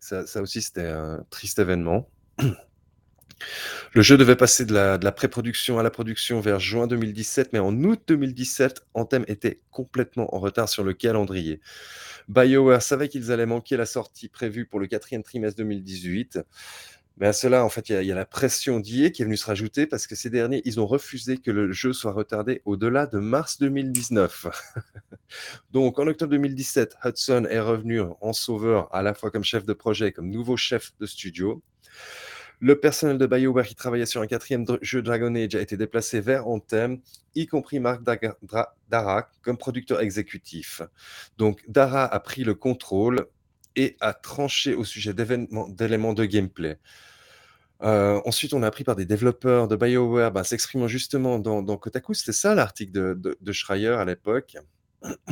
Ça 0.00 0.42
aussi, 0.42 0.60
c'était 0.60 0.88
un 0.88 1.24
triste 1.30 1.60
événement. 1.60 2.10
Le 3.92 4.02
jeu 4.02 4.16
devait 4.16 4.36
passer 4.36 4.64
de 4.64 4.74
la, 4.74 5.12
pré-production 5.12 5.78
à 5.78 5.82
la 5.82 5.90
production 5.90 6.40
vers 6.40 6.60
juin 6.60 6.86
2017, 6.86 7.52
mais 7.52 7.58
en 7.58 7.74
août 7.84 8.00
2017, 8.06 8.82
Anthem 8.94 9.24
était 9.28 9.60
complètement 9.70 10.34
en 10.34 10.38
retard 10.38 10.68
sur 10.68 10.84
le 10.84 10.92
calendrier. 10.92 11.60
BioWare 12.28 12.82
savait 12.82 13.08
qu'ils 13.08 13.32
allaient 13.32 13.46
manquer 13.46 13.76
la 13.76 13.86
sortie 13.86 14.28
prévue 14.28 14.66
pour 14.66 14.80
le 14.80 14.86
quatrième 14.86 15.22
trimestre 15.22 15.58
2018. 15.58 16.40
Mais 17.16 17.28
à 17.28 17.32
cela, 17.32 17.64
en 17.64 17.68
fait, 17.68 17.90
il 17.90 18.02
y, 18.02 18.10
a 18.10 18.14
la 18.14 18.26
pression 18.26 18.80
d'IA 18.80 19.10
qui 19.10 19.22
est 19.22 19.24
venue 19.24 19.36
se 19.36 19.46
rajouter 19.46 19.86
parce 19.86 20.08
que 20.08 20.16
ces 20.16 20.30
derniers, 20.30 20.62
ils 20.64 20.80
ont 20.80 20.86
refusé 20.86 21.38
que 21.38 21.52
le 21.52 21.70
jeu 21.70 21.92
soit 21.92 22.10
retardé 22.10 22.60
au-delà 22.64 23.06
de 23.06 23.20
mars 23.20 23.58
2019. 23.60 24.46
Donc, 25.70 26.00
en 26.00 26.08
octobre 26.08 26.32
2017, 26.32 26.96
Hudson 27.04 27.46
est 27.48 27.60
revenu 27.60 28.00
en 28.20 28.32
sauveur 28.32 28.92
à 28.92 29.02
la 29.02 29.14
fois 29.14 29.30
comme 29.30 29.44
chef 29.44 29.64
de 29.64 29.74
projet 29.74 30.08
et 30.08 30.12
comme 30.12 30.28
nouveau 30.28 30.56
chef 30.56 30.92
de 30.98 31.06
studio. 31.06 31.62
Le 32.64 32.80
personnel 32.80 33.18
de 33.18 33.26
BioWare 33.26 33.66
qui 33.66 33.74
travaillait 33.74 34.06
sur 34.06 34.22
un 34.22 34.26
quatrième 34.26 34.64
jeu 34.80 35.02
Dragon 35.02 35.34
Age 35.34 35.54
a 35.54 35.60
été 35.60 35.76
déplacé 35.76 36.22
vers 36.22 36.48
Anthem, 36.48 36.98
y 37.34 37.46
compris 37.46 37.78
Marc 37.78 38.00
Dara 38.88 39.28
comme 39.42 39.58
producteur 39.58 40.00
exécutif. 40.00 40.80
Donc 41.36 41.62
Dara 41.68 42.06
a 42.06 42.20
pris 42.20 42.42
le 42.42 42.54
contrôle 42.54 43.26
et 43.76 43.98
a 44.00 44.14
tranché 44.14 44.74
au 44.74 44.82
sujet 44.82 45.12
d'éléments 45.12 46.14
de 46.14 46.24
gameplay. 46.24 46.78
Euh, 47.82 48.22
ensuite, 48.24 48.54
on 48.54 48.62
a 48.62 48.66
appris 48.66 48.84
par 48.84 48.96
des 48.96 49.04
développeurs 49.04 49.68
de 49.68 49.76
BioWare 49.76 50.32
bah, 50.32 50.42
s'exprimant 50.42 50.88
justement 50.88 51.38
dans, 51.38 51.76
Kotaku. 51.76 52.14
C'était 52.14 52.32
ça 52.32 52.54
l'article 52.54 52.92
de, 53.20 53.52
Schreier 53.52 53.88
à 53.88 54.06
l'époque. 54.06 54.56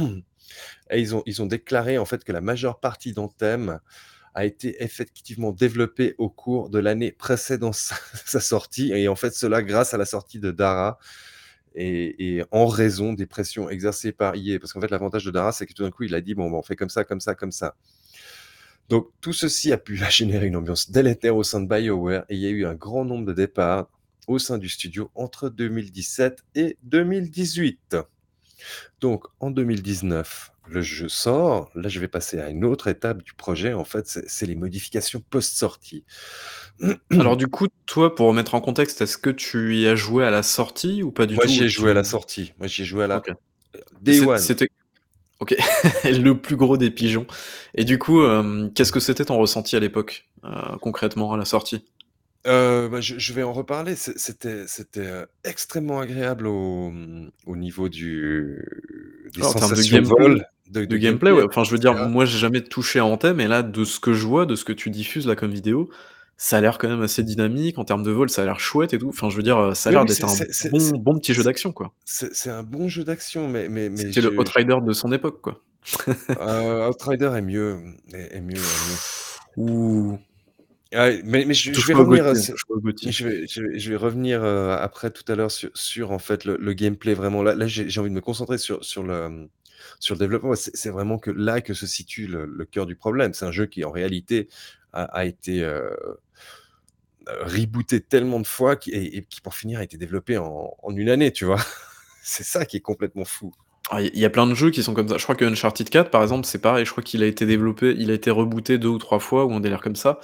Et 0.91 1.01
ils 1.01 1.17
ont, 1.17 1.23
ils 1.25 1.41
ont 1.41 1.47
déclaré 1.47 1.97
en 1.97 2.05
fait 2.05 2.25
que 2.25 2.33
la 2.33 2.43
majeure 2.43 2.79
partie 2.79 3.15
d'Anthem 3.15 3.81
a 4.35 4.45
été 4.45 4.83
effectivement 4.83 5.53
développé 5.53 6.15
au 6.19 6.29
cours 6.29 6.71
de 6.71 6.79
l'année 6.79 7.13
précédant 7.13 7.73
sa, 7.73 8.41
sortie, 8.41 8.93
et 8.93 9.09
en 9.09 9.17
fait 9.17 9.35
cela 9.35 9.63
grâce 9.63 9.95
à 9.95 9.99
la 9.99 10.05
sortie 10.05 10.39
de 10.39 10.51
Dara, 10.51 10.99
et, 11.75 12.43
en 12.51 12.67
raison 12.67 13.15
des 13.15 13.27
pressions 13.27 13.71
exercées 13.71 14.13
par 14.13 14.37
IE. 14.37 14.59
Parce 14.59 14.73
qu'en 14.73 14.81
fait 14.81 14.91
l'avantage 14.91 15.25
de 15.25 15.31
Dara, 15.31 15.53
c'est 15.53 15.67
que 15.67 15.73
tout 15.73 15.83
d'un 15.83 15.91
coup 15.91 16.03
il 16.05 16.15
a 16.15 16.21
dit, 16.21 16.35
bon, 16.35 16.53
on 16.53 16.63
fait 16.63 16.77
comme 16.77 16.91
ça, 16.91 17.05
comme 17.05 17.21
ça, 17.21 17.35
comme 17.35 17.53
ça. 17.53 17.77
Donc 18.89 19.09
tout 19.21 19.33
ceci 19.33 19.73
a 19.73 19.79
pu 19.79 19.97
générer 20.11 20.47
une 20.47 20.57
ambiance 20.57 20.91
délétère 20.91 21.37
au 21.37 21.45
sein 21.45 21.61
de 21.61 21.69
BioWare, 21.69 22.25
et 22.29 22.35
il 22.35 22.41
y 22.41 22.47
a 22.47 22.51
eu 22.51 22.67
un 22.67 22.75
grand 22.75 23.05
nombre 23.05 23.27
de 23.27 23.33
départs 23.33 23.89
au 24.29 24.39
sein 24.39 24.59
du 24.59 24.69
studio 24.69 25.11
entre 25.15 25.49
2017 25.49 26.45
et 26.55 26.77
2018. 26.85 27.97
Donc 29.01 29.25
en 29.41 29.51
2019, 29.51 30.52
le 30.69 30.81
jeu 30.83 31.09
sort. 31.09 31.71
Là, 31.75 31.89
je 31.89 32.01
vais 32.01 32.09
passer 32.09 32.39
à 32.41 32.49
une 32.49 32.65
autre 32.65 32.89
étape 32.89 33.23
du 33.23 33.35
projet. 33.35 33.73
En 33.75 33.85
fait, 33.85 34.07
c'est 34.27 34.47
les 34.47 34.55
modifications 34.55 35.21
post-sortie. 35.31 36.05
Alors 37.11 37.37
du 37.37 37.47
coup, 37.49 37.67
toi, 37.87 38.15
pour 38.15 38.29
remettre 38.29 38.55
en 38.55 38.61
contexte, 38.61 39.01
est-ce 39.03 39.19
que 39.19 39.31
tu 39.31 39.77
y 39.77 39.87
as 39.87 39.97
joué 39.97 40.25
à 40.25 40.31
la 40.31 40.43
sortie 40.43 41.03
ou 41.03 41.11
pas 41.11 41.27
du 41.27 41.35
Moi, 41.37 41.47
tout? 41.47 41.53
j'y 41.53 41.63
Ou 41.63 41.65
ai 41.65 41.69
joué 41.69 41.91
à 41.91 41.95
la 41.95 42.05
sortie. 42.05 42.53
Moi, 42.59 42.67
j'y 42.69 42.83
ai 42.83 42.85
joué 42.85 43.05
à 43.05 43.07
la 43.07 43.17
OK. 43.19 43.29
heu, 43.29 43.35
Et 43.75 43.81
day 44.03 44.21
one. 44.21 44.39
c'était 44.39 44.69
OK, 45.41 45.57
le 46.05 46.35
plus 46.35 46.57
gros 46.57 46.77
des 46.77 46.91
pigeons. 46.91 47.27
Et 47.75 47.85
du 47.85 47.99
coup, 47.99 48.25
hem, 48.25 48.73
qu'est-ce 48.75 48.93
que 48.93 49.01
c'était 49.01 49.25
ton 49.25 49.39
ressenti 49.39 49.75
à 49.77 49.81
l'époque, 49.81 50.29
heu, 50.45 50.79
concrètement 50.81 51.33
à 51.33 51.37
la 51.37 51.45
sortie? 51.45 51.85
Heu, 52.47 52.89
bah, 52.89 53.01
je 53.01 53.19
je 53.19 53.33
vais 53.33 53.43
en 53.43 53.53
reparler. 53.53 53.95
C'était 53.97 54.65
extrêmement 55.45 56.01
agréable 56.01 56.47
au, 56.47 56.93
au 57.47 57.57
niveau 57.57 57.89
du 57.89 58.65
des 59.35 59.41
de 59.41 59.45
sensations 59.45 59.99
gameplay 59.99 60.25
vol, 60.25 60.45
de 60.71 60.85
de 60.85 60.97
de 60.97 60.97
gameplay, 60.97 61.31
gameplay 61.31 61.33
ouais, 61.33 61.45
et 61.45 61.47
enfin, 61.47 61.65
je 61.65 61.71
veux 61.73 61.79
dire, 61.79 61.95
moi, 61.95 62.25
j'ai 62.25 62.39
jamais 62.39 62.63
touché 62.63 62.99
à 62.99 63.05
Anthem 63.05 63.41
et 63.41 63.49
là, 63.49 63.63
de 63.63 63.85
ce 63.85 64.01
que 64.01 64.13
je 64.15 64.27
vois, 64.27 64.47
de 64.47 64.55
ce 64.57 64.65
que 64.65 64.73
tu 64.73 64.91
diffuses 64.91 65.27
là 65.27 65.37
comme 65.37 65.51
vidéo, 65.53 65.91
ça 66.37 66.59
a 66.59 66.61
l'air 66.61 66.79
quand 66.79 66.89
même 66.89 67.03
assez 67.03 67.23
dynamique. 67.23 67.79
En 67.79 67.85
termes 67.85 68.03
de 68.03 68.11
vol, 68.11 68.31
ça 68.31 68.43
a 68.43 68.45
l'air 68.45 68.61
chouette 68.61 68.95
et 68.95 68.99
tout. 68.99 69.09
Enfin, 69.09 69.31
je 69.31 69.37
veux 69.37 69.43
dire, 69.43 69.59
heu, 69.61 69.75
ça 69.75 69.91
a 69.91 69.93
Oui, 69.93 69.97
l'air 69.97 70.07
d'être 70.07 70.25
un 70.25 70.39
bon 70.99 71.19
petit 71.19 71.35
jeu 71.35 71.43
d'action, 71.45 71.73
quoi. 71.73 71.93
c'est 72.05 72.51
un 72.51 72.63
bon 72.63 72.89
jeu 72.89 73.05
d'action, 73.05 73.49
mais 73.49 73.69
mais 73.69 73.89
mais 73.89 74.13
C'était 74.15 74.21
le 74.21 74.39
Outrider 74.39 74.77
de 74.85 74.93
son 74.93 75.13
époque, 75.13 75.41
quoi. 75.41 75.63
Heu, 76.39 76.89
Outrider 76.89 77.33
est 77.37 77.43
mieux, 77.43 77.97
est 78.13 78.37
est 78.37 78.41
mieux 78.41 78.71
est 78.71 78.81
mieux. 78.81 79.03
Ouh! 79.57 80.19
Oui, 80.95 81.23
mais 81.25 81.45
mais 81.47 81.55
je 81.55 81.71
vais 81.87 81.95
revenir, 81.95 82.35
je 82.35 83.25
vais 83.27 83.47
je 83.49 83.63
vais 83.63 83.79
je 83.79 83.91
vais 83.91 83.97
revenir, 83.97 84.45
après 84.45 85.11
tout 85.11 85.25
à 85.33 85.35
l'heure 85.37 85.51
sur 85.51 85.71
sur 85.75 86.11
en 86.13 86.19
fait 86.19 86.45
le 86.45 86.57
le 86.59 86.73
gameplay 86.75 87.15
vraiment. 87.15 87.43
Là 87.43 87.55
là, 87.55 87.67
j'ai 87.67 88.01
envie 88.01 88.11
de 88.11 88.15
me 88.15 88.21
concentrer 88.21 88.59
sur 88.59 88.85
sur 88.85 89.03
le, 89.03 89.49
sur 90.03 90.17
le 90.17 90.19
développement. 90.21 90.55
C'est 90.57 90.91
vraiment 90.91 91.19
que 91.19 91.31
là 91.31 91.61
que 91.61 91.75
se 91.75 91.87
situe 91.87 92.27
le 92.27 92.65
cœur 92.67 92.87
du 92.87 92.97
problème. 92.97 93.35
C'est 93.35 93.45
un 93.47 93.53
jeu 93.53 93.67
qui 93.67 93.85
en 93.85 93.91
réalité 93.93 94.49
a 94.93 95.25
été, 95.25 95.63
heu, 95.63 95.91
rebooté 97.29 98.01
tellement 98.01 98.41
de 98.41 98.47
fois 98.47 98.77
et 98.89 99.25
qui 99.25 99.41
pour 99.41 99.55
finir 99.55 99.79
a 99.81 99.85
été 99.85 99.97
développé 99.97 100.39
en 100.39 100.77
1 100.89 101.09
année, 101.09 101.33
tu 101.33 101.45
vois? 101.45 101.59
C'est 102.23 102.45
ça 102.45 102.65
qui 102.67 102.79
est 102.79 102.81
complètement 102.81 103.25
fou. 103.25 103.53
Ah, 103.91 104.03
il 104.03 104.19
y 104.19 104.25
a 104.25 104.31
plein 104.31 104.47
de 104.47 104.55
jeux 104.55 104.71
qui 104.71 104.83
sont 104.83 104.95
comme 104.95 105.09
ça. 105.09 105.19
Je 105.19 105.23
crois 105.25 105.35
que 105.37 105.45
Uncharted 105.45 105.89
4, 105.91 106.11
par 106.11 106.23
exemple, 106.23 106.47
c'est 106.47 106.61
pareil. 106.61 106.87
Je 106.87 106.93
crois 106.93 107.03
qu'il 107.03 107.23
a 107.23 107.27
été 107.27 107.47
développé 107.47 107.95
il 107.99 108.11
a 108.11 108.15
été 108.15 108.31
rebooté 108.31 108.79
2 108.79 108.89
ou 108.89 108.99
3 108.99 109.19
fois 109.21 109.45
ou 109.45 109.53
un 109.55 109.61
délire 109.61 109.81
comme 109.83 109.97
ça 109.97 110.21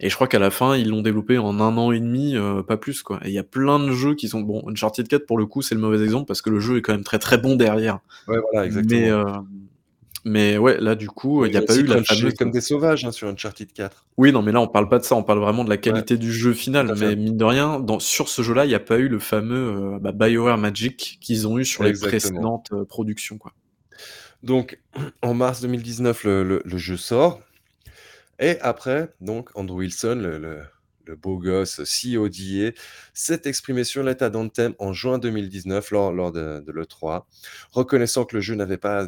et 0.00 0.10
je 0.10 0.14
crois 0.16 0.28
qu'à 0.28 0.38
la 0.40 0.50
fin, 0.50 0.76
ils 0.76 0.88
l'ont 0.90 1.02
développé 1.02 1.38
en 1.38 1.60
1 1.60 1.76
an 1.78 1.92
et 1.92 2.00
demi, 2.00 2.36
heu, 2.36 2.62
pas 2.66 2.76
plus, 2.76 3.02
quoi 3.02 3.20
et 3.24 3.28
il 3.28 3.34
y 3.34 3.38
a 3.38 3.44
plein 3.44 3.78
de 3.78 3.92
jeux 3.92 4.14
qui 4.14 4.28
sont 4.28 4.40
bon, 4.42 4.62
Uncharted 4.68 5.08
4 5.08 5.26
pour 5.26 5.38
le 5.38 5.46
coup, 5.46 5.62
c'est 5.62 5.74
le 5.76 5.80
mauvais 5.80 6.02
exemple 6.04 6.26
parce 6.26 6.42
que 6.42 6.50
le 6.50 6.60
jeu 6.60 6.78
est 6.78 6.82
quand 6.82 6.92
même 6.94 7.04
très, 7.04 7.18
très 7.20 7.38
bon 7.38 7.56
derrière. 7.56 8.00
Ouais, 8.26 8.38
voilà, 8.40 8.64
Mais, 8.64 8.66
exactement. 8.66 9.08
hem, 9.08 9.46
mais 10.24 10.58
ouais, 10.58 10.80
là, 10.80 10.94
du 10.96 11.08
coup, 11.08 11.44
Mais 11.44 11.48
il 11.48 11.52
y 11.52 11.56
ils 11.56 11.58
a 11.58 11.62
pas 11.62 11.74
eu 11.76 11.86
la 11.86 11.98
fameuse 11.98 12.34
comme 12.34 12.50
des 12.52 12.60
sauvages, 12.60 13.04
hein, 13.04 13.10
sur 13.12 13.28
Uncharted 13.28 13.72
4. 13.72 14.04
Oui, 14.18 14.30
non, 14.30 14.42
mais 14.42 14.52
là, 14.52 14.60
on 14.60 14.68
parle 14.68 14.88
pas 14.88 15.00
de 15.00 15.04
ça, 15.04 15.16
on 15.16 15.24
parle 15.24 15.40
vraiment 15.40 15.64
de 15.64 15.68
la 15.70 15.76
Ouais. 15.86 16.04
qualité 16.04 16.16
du 16.16 16.32
jeu 16.32 16.52
final, 16.52 16.92
fait. 16.94 16.94
mais 16.94 17.16
mine 17.16 17.36
de 17.36 17.44
rien, 17.44 17.80
dans 17.80 17.98
sur 17.98 18.28
ce 18.28 18.42
jeu-là, 18.42 18.64
il 18.64 18.70
y 18.70 18.74
a 18.76 18.78
pas 18.80 18.98
eu 18.98 19.08
le 19.08 19.18
fameux, 19.18 19.96
heu, 19.96 19.98
bah, 20.00 20.12
BioWare 20.12 20.56
Magic 20.56 21.18
qu'ils 21.20 21.48
ont 21.48 21.58
eu 21.58 21.64
sur 21.64 21.82
les 21.82 21.94
précédentes, 21.94 22.68
heu, 22.72 22.84
productions, 22.84 23.38
quoi. 23.38 23.52
Donc 24.42 24.80
en 25.22 25.34
mars 25.34 25.60
2019, 25.62 26.24
le 26.24 26.44
le 26.44 26.62
le 26.64 26.78
jeu 26.78 26.96
sort 26.96 27.40
et 28.38 28.58
après, 28.60 29.12
donc 29.20 29.50
Andrew 29.54 29.78
Wilson, 29.78 30.16
le 31.06 31.16
beau 31.16 31.38
gosse 31.38 31.80
CEO 31.80 32.28
d'EA, 32.28 32.72
s'est 33.12 33.42
exprimé 33.44 33.84
sur 33.84 34.02
l'état 34.02 34.30
d'Anthem 34.30 34.74
en 34.78 34.92
juin 34.92 35.18
2019 35.18 35.90
lors 35.90 36.12
lors 36.12 36.32
de 36.32 36.60
de 36.60 36.72
l'E3, 36.72 37.24
reconnaissant 37.72 38.24
que 38.24 38.36
le 38.36 38.40
jeu 38.40 38.54
n'avait 38.54 38.78
pas 38.78 39.06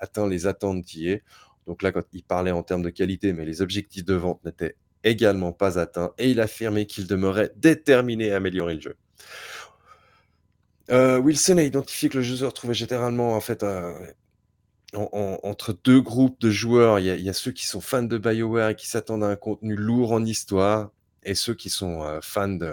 atteint 0.00 0.28
les 0.28 0.46
attentes 0.46 0.84
d'EA. 0.84 1.20
Donc 1.66 1.82
là, 1.82 1.92
quand 1.92 2.04
il 2.12 2.22
parlait 2.22 2.50
en 2.50 2.62
termes 2.62 2.82
de 2.82 2.90
qualité, 2.90 3.32
mais 3.32 3.44
les 3.44 3.60
objectifs 3.62 4.04
de 4.04 4.14
vente 4.14 4.42
n'étaient 4.44 4.76
également 5.04 5.52
pas 5.52 5.78
atteints 5.78 6.12
et 6.18 6.30
il 6.30 6.40
affirmait 6.40 6.86
qu'il 6.86 7.06
demeurait 7.06 7.52
déterminé 7.56 8.32
à 8.32 8.36
améliorer 8.36 8.74
le 8.74 8.80
jeu. 8.80 8.96
Heu, 10.90 11.18
Wilson 11.18 11.58
a 11.58 11.62
identifié 11.62 12.08
que 12.08 12.16
le 12.16 12.22
jeu 12.22 12.36
se 12.36 12.44
retrouvait 12.44 12.74
généralement 12.74 13.34
en 13.34 13.40
fait, 13.40 13.62
en 14.94 15.08
en 15.12 15.38
entre 15.48 15.76
2 15.84 16.00
groupes 16.00 16.40
de 16.40 16.50
joueurs. 16.50 16.98
Il 17.00 17.06
y 17.06 17.28
a 17.30 17.32
ceux 17.32 17.52
qui 17.52 17.66
sont 17.66 17.80
fans 17.80 18.02
de 18.02 18.18
BioWare 18.18 18.70
et 18.70 18.76
qui 18.76 18.88
s'attendent 18.88 19.24
à 19.24 19.28
un 19.28 19.36
contenu 19.36 19.76
lourd 19.76 20.12
en 20.12 20.24
histoire 20.24 20.90
et 21.24 21.34
ceux 21.34 21.54
qui 21.54 21.70
sont, 21.70 22.02
heu, 22.04 22.20
fans 22.22 22.48
de 22.48 22.72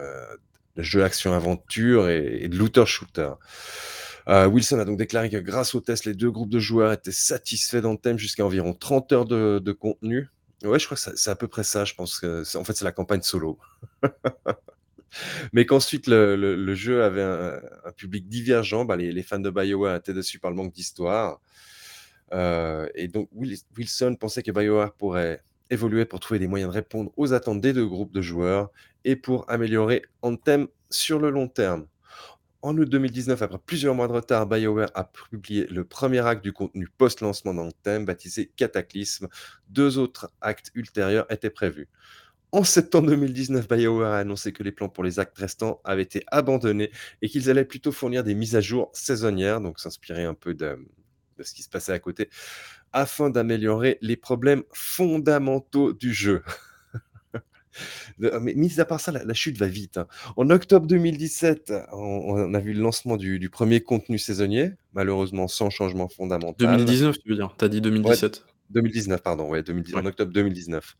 jeux 0.77 1.03
action-aventure 1.03 2.09
et 2.09 2.47
de 2.49 2.55
looter 2.57 2.85
shooter. 2.85 3.31
Heu, 4.27 4.45
Wilson 4.47 4.79
a 4.79 4.85
donc 4.85 4.97
déclaré 4.97 5.29
que 5.29 5.37
grâce 5.37 5.75
aux 5.75 5.81
tests, 5.81 6.05
les 6.05 6.13
2 6.15 6.31
groupes 6.31 6.49
de 6.49 6.59
joueurs 6.59 6.91
étaient 6.93 7.11
satisfaits 7.11 7.77
d'Anthem 7.81 8.17
jusqu'à 8.17 8.45
environ 8.45 8.73
30 8.73 9.11
heures 9.11 9.25
de 9.25 9.71
contenu. 9.71 10.29
Ouais, 10.63 10.79
je 10.79 10.85
crois 10.85 10.97
que 10.97 11.17
c'est 11.17 11.29
à 11.29 11.35
peu 11.35 11.47
près 11.47 11.63
ça, 11.63 11.85
je 11.85 11.93
pense 11.93 12.19
que 12.19 12.43
en 12.57 12.63
fait, 12.63 12.73
c'est 12.73 12.85
la 12.85 12.91
campagne 12.91 13.21
solo. 13.21 13.59
Mais 15.53 15.65
qu'ensuite 15.65 16.07
le 16.07 16.35
le 16.35 16.55
le 16.55 16.75
jeu 16.75 17.03
avait 17.03 17.21
un 17.23 17.91
public 17.95 18.27
divergent, 18.27 18.85
bah, 18.85 18.95
les 18.95 19.11
les 19.11 19.23
fans 19.23 19.39
de 19.39 19.49
BioWare 19.49 19.95
étaient 19.97 20.13
déçus 20.13 20.39
par 20.39 20.51
le 20.51 20.57
manque 20.57 20.73
d'histoire. 20.73 21.39
Heu 22.33 22.89
et 22.95 23.07
donc 23.07 23.29
Wil 23.33 23.55
Wilson 23.77 24.15
pensait 24.19 24.43
que 24.43 24.51
BioWare 24.51 24.93
pourrait 24.93 25.41
évoluer 25.69 26.05
pour 26.05 26.19
trouver 26.19 26.39
des 26.39 26.47
moyens 26.47 26.71
de 26.71 26.75
répondre 26.75 27.11
aux 27.17 27.33
attentes 27.33 27.61
des 27.61 27.73
2 27.73 27.85
groupes 27.87 28.13
de 28.13 28.21
joueurs 28.21 28.69
et 29.03 29.15
pour 29.15 29.49
améliorer 29.49 30.03
Anthem 30.21 30.67
sur 30.89 31.19
le 31.19 31.29
long 31.29 31.47
terme. 31.47 31.87
En 32.61 32.75
août 32.77 32.89
2019, 32.89 33.43
après 33.43 33.59
plusieurs 33.63 33.93
mois 33.93 34.07
de 34.07 34.13
retard, 34.13 34.47
BioWare 34.47 34.89
a 34.95 35.03
publié 35.03 35.67
le 35.67 35.83
1er 35.83 36.23
acte 36.23 36.43
du 36.43 36.51
contenu 36.51 36.87
post-lancement 36.97 37.53
d'Anthem 37.53 38.05
baptisé 38.05 38.51
Cataclysme. 38.55 39.27
2 39.69 39.99
autres 39.99 40.31
actes 40.41 40.71
ultérieurs 40.73 41.31
étaient 41.31 41.51
prévus. 41.51 41.87
En 42.51 42.63
septembre 42.63 43.09
2019, 43.09 43.67
BioWare 43.67 44.13
a 44.13 44.17
annoncé 44.19 44.51
que 44.51 44.63
les 44.63 44.71
plans 44.71 44.89
pour 44.89 45.03
les 45.03 45.19
actes 45.19 45.37
restants 45.37 45.79
avaient 45.83 46.03
été 46.03 46.23
abandonnés 46.27 46.89
et 47.21 47.29
qu'ils 47.29 47.49
allaient 47.51 47.65
plutôt 47.65 47.91
fournir 47.91 48.23
des 48.23 48.33
mises 48.33 48.55
à 48.55 48.61
jour 48.61 48.89
saisonnières, 48.93 49.61
donc 49.61 49.79
s'inspirer 49.79 50.23
un 50.23 50.33
peu 50.33 50.53
de, 50.55 50.79
de 51.37 51.43
ce 51.43 51.53
qui 51.53 51.63
se 51.63 51.69
passait 51.69 51.91
à 51.93 51.99
côté, 51.99 52.29
afin 52.93 53.29
d'améliorer 53.29 53.97
les 54.01 54.15
problèmes 54.17 54.63
fondamentaux 54.73 55.93
du 55.93 56.13
jeu. 56.13 56.43
Mais 58.17 58.53
mis 58.55 58.79
à 58.79 58.85
part 58.85 58.99
ça, 59.01 59.11
la 59.11 59.23
la 59.23 59.33
chute 59.33 59.57
va 59.57 59.67
vite, 59.67 59.97
hein. 59.97 60.07
En 60.37 60.49
octobre 60.49 60.87
2017, 60.87 61.73
on 61.91 61.97
on 61.97 62.53
a 62.53 62.59
vu 62.59 62.73
le 62.73 62.81
lancement 62.81 63.17
du 63.17 63.39
du 63.39 63.49
1er 63.49 63.81
contenu 63.81 64.17
saisonnier, 64.17 64.71
malheureusement 64.93 65.47
sans 65.47 65.69
changement 65.69 66.07
fondamental. 66.09 66.77
2019, 66.77 67.17
tu 67.19 67.29
veux 67.29 67.35
dire? 67.35 67.53
Tu 67.57 67.65
as 67.65 67.69
dit 67.69 67.77
Ouais, 68.03 68.17
2017. 68.17 68.45
2019, 68.69 69.21
pardon, 69.21 69.49
ouais, 69.49 69.63
2010 69.63 69.93
en 69.95 69.97
Ouais. 69.99 70.07
octobre 70.07 70.31
2019. 70.31 70.95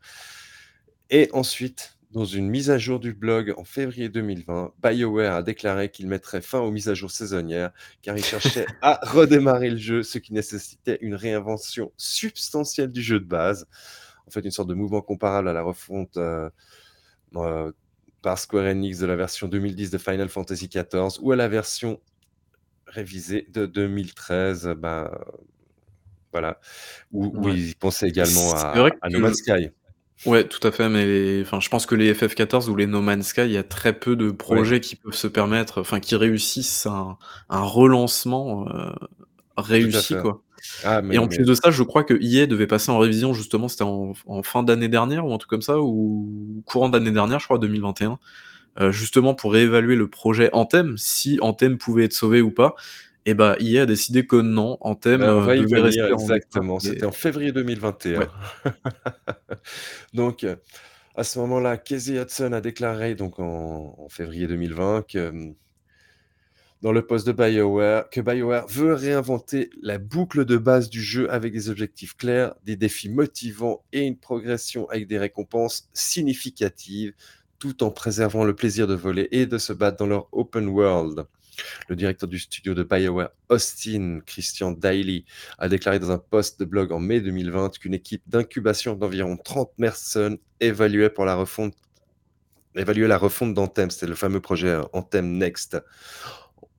Et 1.10 1.28
ensuite, 1.32 1.95
dans 2.16 2.24
une 2.24 2.48
mise 2.48 2.70
à 2.70 2.78
jour 2.78 2.98
du 2.98 3.12
blog 3.12 3.52
en 3.58 3.64
février 3.64 4.08
2020, 4.08 4.72
BioWare 4.82 5.34
a 5.34 5.42
déclaré 5.42 5.90
qu'il 5.90 6.08
mettrait 6.08 6.40
fin 6.40 6.60
aux 6.60 6.70
mises 6.70 6.88
à 6.88 6.94
jour 6.94 7.10
saisonnières, 7.10 7.72
car 8.00 8.16
il 8.16 8.24
cherchait 8.24 8.64
à 8.80 8.98
redémarrer 9.02 9.68
le 9.68 9.76
jeu, 9.76 10.02
ce 10.02 10.16
qui 10.16 10.32
nécessitait 10.32 10.96
une 11.02 11.14
réinvention 11.14 11.92
substantielle 11.98 12.90
du 12.90 13.02
jeu 13.02 13.20
de 13.20 13.26
base. 13.26 13.66
En 14.26 14.30
fait, 14.30 14.40
une 14.40 14.50
sorte 14.50 14.70
de 14.70 14.72
mouvement 14.72 15.02
comparable 15.02 15.46
à 15.46 15.52
la 15.52 15.60
refonte, 15.60 16.16
heu 16.16 16.48
heu, 17.36 17.74
par 18.22 18.38
Square 18.38 18.64
Enix 18.64 18.98
de 18.98 19.06
la 19.06 19.16
version 19.16 19.46
2010 19.46 19.90
de 19.90 19.98
Final 19.98 20.30
Fantasy 20.30 20.68
XIV 20.68 21.18
ou 21.20 21.32
à 21.32 21.36
la 21.36 21.48
version 21.48 22.00
révisée 22.86 23.46
de 23.50 23.66
2013, 23.66 24.68
bah, 24.78 25.20
voilà, 26.32 26.60
où 27.12 27.26
où 27.26 27.48
Ouais. 27.48 27.54
ils 27.54 27.76
pensaient 27.76 28.08
également 28.08 28.54
à 28.54 28.88
à 29.02 29.10
No 29.10 29.20
Man's 29.20 29.36
Sky. 29.36 29.70
Ouais, 30.24 30.46
tout 30.48 30.66
à 30.66 30.72
fait, 30.72 30.88
mais 30.88 31.40
enfin, 31.42 31.60
je 31.60 31.68
pense 31.68 31.86
que 31.86 31.94
les 31.94 32.12
FF14 32.14 32.68
ou 32.68 32.76
les 32.76 32.86
No 32.86 33.00
Man's 33.00 33.28
Sky, 33.28 33.42
il 33.42 33.52
y 33.52 33.56
a 33.56 33.62
très 33.64 33.98
peu 33.98 34.16
de 34.16 34.30
Ouais. 34.48 34.64
projets 34.64 34.80
qui 34.80 34.96
peuvent 34.96 35.14
se 35.14 35.26
permettre, 35.28 35.80
enfin, 35.80 36.00
qui 36.00 36.16
réussissent 36.16 36.86
un 36.86 37.18
un 37.48 37.60
relancement, 37.62 38.66
Tout 39.78 39.88
à 39.96 40.02
réussi, 40.02 40.02
fait. 40.02 40.18
quoi 40.18 40.42
Ah 40.82 41.02
et 41.10 41.18
mais 41.18 41.20
en 41.20 41.28
plus 41.28 41.44
mais 41.44 41.46
de 41.46 41.54
ça, 41.54 41.70
je 41.72 41.82
crois 41.84 42.04
que 42.04 42.14
EA 42.22 42.46
devait 42.48 42.66
passer 42.68 42.90
en 42.92 42.98
révision 42.98 43.34
justement, 43.34 43.68
c'était 43.68 43.84
en 43.84 44.14
fin 44.44 44.62
d'année 44.64 44.88
dernière 44.88 45.26
ou 45.26 45.34
un 45.34 45.38
truc 45.38 45.50
comme 45.50 45.62
ça 45.62 45.80
ou 45.80 46.62
courant 46.66 46.88
d'année 46.90 47.12
dernière, 47.12 47.40
je 47.40 47.46
crois, 47.46 47.58
2021, 47.58 48.18
heu, 48.80 48.92
justement 48.92 49.34
pour 49.34 49.52
réévaluer 49.54 49.96
le 49.96 50.08
projet 50.10 50.50
Anthem, 50.54 50.96
si 50.98 51.38
Anthem 51.42 51.78
pouvait 51.78 52.04
être 52.06 52.14
sauvé 52.14 52.42
ou 52.42 52.50
pas 52.52 52.74
et 53.26 53.34
bah, 53.34 53.56
EA 53.60 53.82
a 53.82 53.86
décidé 53.86 54.26
que 54.26 54.36
non, 54.36 54.78
venir 54.82 55.82
rester 55.82 56.02
en 56.02 56.06
l'état 56.06 56.08
exactement, 56.12 56.78
et 56.78 56.80
c'était 56.80 57.06
en 57.06 57.12
février 57.12 57.52
2021. 57.52 58.20
ouais. 58.20 58.26
Donc 60.14 60.44
heu, 60.44 60.56
à 61.14 61.24
ce 61.24 61.38
moment-là, 61.40 61.76
Casey 61.76 62.20
Hudson 62.20 62.52
a 62.52 62.60
déclaré 62.60 63.14
donc 63.14 63.38
en 63.38 63.94
en 63.98 64.08
février 64.08 64.46
2020 64.46 65.06
que, 65.06 65.30
mmh 65.30 65.54
dans 66.82 66.92
le 66.92 67.06
poste 67.06 67.26
de 67.26 67.32
BioWare, 67.32 68.10
que 68.10 68.20
BioWare 68.20 68.66
veut 68.68 68.94
réinventer 68.94 69.70
la 69.82 69.98
boucle 69.98 70.44
de 70.44 70.56
base 70.56 70.90
du 70.90 71.02
jeu 71.02 71.30
avec 71.32 71.52
des 71.52 71.70
objectifs 71.70 72.16
clairs, 72.16 72.54
des 72.64 72.76
défis 72.76 73.08
motivants 73.08 73.82
et 73.92 74.02
une 74.02 74.18
progression 74.18 74.88
avec 74.90 75.06
des 75.08 75.18
récompenses 75.18 75.88
significatives, 75.94 77.14
tout 77.58 77.82
en 77.82 77.90
préservant 77.90 78.44
le 78.44 78.54
plaisir 78.54 78.86
de 78.86 78.94
voler 78.94 79.28
et 79.32 79.46
de 79.46 79.58
se 79.58 79.72
battre 79.72 79.96
dans 79.96 80.06
leur 80.06 80.28
open 80.32 80.68
world. 80.68 81.26
Le 81.88 81.96
directeur 81.96 82.28
du 82.28 82.38
studio 82.38 82.74
de 82.74 82.82
BioWare, 82.82 83.30
Austin 83.48 84.20
Christian 84.26 84.72
Daly, 84.72 85.24
a 85.58 85.68
déclaré 85.68 85.98
dans 85.98 86.10
un 86.10 86.18
post 86.18 86.58
de 86.60 86.64
blog 86.64 86.92
en 86.92 86.98
mai 86.98 87.20
2020 87.20 87.78
qu'une 87.78 87.94
équipe 87.94 88.22
d'incubation 88.26 88.94
d'environ 88.94 89.36
30 89.36 89.70
personnes 89.78 90.38
évaluait 90.60 91.10
la 91.24 91.34
refonte 91.34 91.74
évaluer 92.76 93.06
la 93.06 93.18
d'Anthem, 93.54 93.90
c'était 93.90 94.06
le 94.06 94.14
fameux 94.14 94.40
projet 94.40 94.68
euh, 94.68 94.82
Anthem 94.92 95.38
Next. 95.38 95.78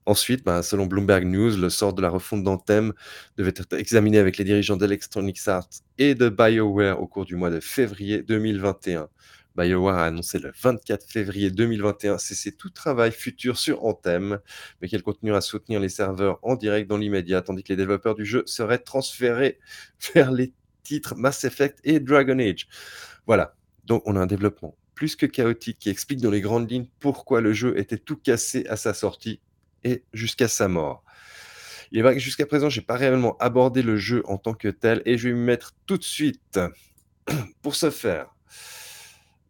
Ensuite, 0.06 0.46
ben, 0.46 0.62
selon 0.62 0.86
Bloomberg 0.86 1.26
News, 1.26 1.58
le 1.58 1.70
sort 1.70 1.94
de 1.94 2.02
la 2.02 2.10
refonte 2.10 2.44
d'Anthem 2.44 2.94
devait 3.36 3.54
être 3.56 3.74
examiné 3.74 4.20
avec 4.20 4.38
les 4.38 4.46
dirigeants 4.46 4.78
d'Electronic 4.78 5.38
Arts 5.48 5.68
et 5.98 6.16
de 6.16 6.30
BioWare 6.30 7.02
au 7.02 7.08
cours 7.08 7.26
du 7.26 7.36
mois 7.36 7.50
de 7.50 7.60
février 7.60 8.24
2021. 8.24 9.10
BioWare 9.58 9.98
a 9.98 10.06
annoncé 10.06 10.38
le 10.38 10.52
24 10.62 11.10
février 11.10 11.50
2021 11.50 12.20
cesser 12.20 12.52
tout 12.52 12.70
travail 12.70 13.12
futur 13.12 13.58
sur 13.58 13.84
Anthem, 13.86 14.40
mais 14.82 14.88
qu'elle 14.88 15.02
continuera 15.02 15.40
à 15.40 15.42
soutenir 15.42 15.80
les 15.80 15.90
serveurs 15.90 16.40
en 16.44 16.56
direct 16.56 16.88
dans 16.88 16.98
l'immédiat, 16.98 17.42
tandis 17.42 17.64
que 17.64 17.74
les 17.74 17.78
développeurs 17.78 18.16
du 18.16 18.26
jeu 18.26 18.44
seraient 18.46 18.78
transférés 18.78 19.60
vers 20.14 20.32
les 20.32 20.54
titres 20.84 21.16
Mass 21.16 21.44
Effect 21.44 21.80
et 21.84 22.00
Dragon 22.00 22.38
Age. 22.40 22.68
Voilà, 23.26 23.56
donc 23.86 24.04
on 24.06 24.16
a 24.16 24.20
un 24.20 24.28
développement 24.28 24.78
plus 24.94 25.16
que 25.16 25.28
chaotique 25.28 25.78
qui 25.80 25.90
explique 25.90 26.22
dans 26.22 26.32
les 26.32 26.42
grandes 26.42 26.70
lignes 26.70 26.88
pourquoi 27.00 27.40
le 27.40 27.54
jeu 27.54 27.78
était 27.78 28.00
tout 28.00 28.18
cassé 28.18 28.66
à 28.68 28.76
sa 28.76 28.96
sortie 28.96 29.40
et 29.84 30.04
jusqu'à 30.12 30.48
sa 30.48 30.68
mort. 30.68 31.04
Il 31.92 32.00
est 32.00 32.02
vrai 32.02 32.16
que 32.16 32.20
jusqu'à 32.20 32.48
présent, 32.48 32.70
j'ai 32.70 32.82
pas 32.82 32.96
réellement 32.96 33.38
abordé 33.38 33.84
le 33.84 33.96
jeu 33.96 34.24
en 34.26 34.38
tant 34.38 34.56
que 34.56 34.68
tel 34.68 35.04
et 35.06 35.18
je 35.18 35.30
vais 35.30 35.36
me 35.36 35.44
mettre 35.44 35.76
tout 35.86 35.98
de 35.98 36.04
suite. 36.04 36.60
Pour 37.62 37.76
ce 37.76 37.92
faire, 37.92 38.34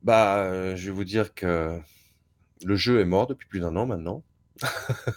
bah, 0.08 0.74
je 0.78 0.86
vais 0.86 0.91
vous 0.91 1.03
dire 1.03 1.34
que 1.34 1.78
le 2.64 2.76
jeu 2.78 3.01
est 3.01 3.05
mort 3.05 3.28
depuis 3.28 3.45
plus 3.47 3.60
d'un 3.60 3.76
an 3.76 3.86
maintenant. 3.86 4.24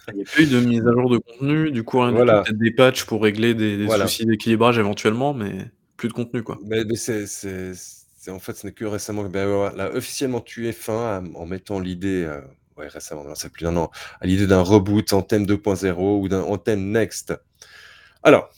Il 0.09 0.17
n'y 0.17 0.23
a 0.23 0.25
plus 0.25 0.51
de 0.51 0.59
mise 0.59 0.85
à 0.85 0.93
jour 0.93 1.09
de 1.09 1.19
contenu, 1.19 1.71
du 1.71 1.85
coup, 1.85 2.01
rien 2.01 2.11
voilà. 2.11 2.43
peut-être 2.43 2.59
des 2.59 2.73
patchs 2.73 3.05
pour 3.05 3.23
régler 3.23 3.55
des, 3.55 3.89
soucis 3.89 4.27
d'équilibrage 4.27 4.79
éventuellement, 4.79 5.33
mais 5.33 5.71
plus 5.97 6.09
de 6.09 6.13
contenu, 6.13 6.43
quoi. 6.43 6.59
Mais, 6.67 6.85
mais 6.85 6.97
c'est 6.97 7.25
en 8.29 8.41
fait, 8.41 8.55
ce 8.55 8.67
n'est 8.67 8.73
que 8.73 8.85
récemment 8.85 9.23
que 9.23 9.29
BioWare 9.29 9.77
l'a 9.77 9.95
officiellement 9.95 10.41
tué 10.41 10.73
fin 10.73 11.23
en 11.37 11.47
mettant 11.47 11.79
l'idée, 11.79 12.25
euh, 12.25 12.41
ouais, 12.77 12.89
récemment, 12.89 13.23
non, 13.23 13.37
c'est 13.37 13.51
plus 13.51 13.65
d'un 13.65 13.77
an, 13.77 13.93
à 14.21 14.27
l'idée 14.27 14.49
d'un 14.49 14.61
reboot 14.61 15.13
Anthem 15.13 15.47
2.0 15.47 16.21
ou 16.21 16.29
d'un 16.29 16.43
Anthem 16.43 16.91
Next. 16.91 17.33
Alors, 18.25 18.51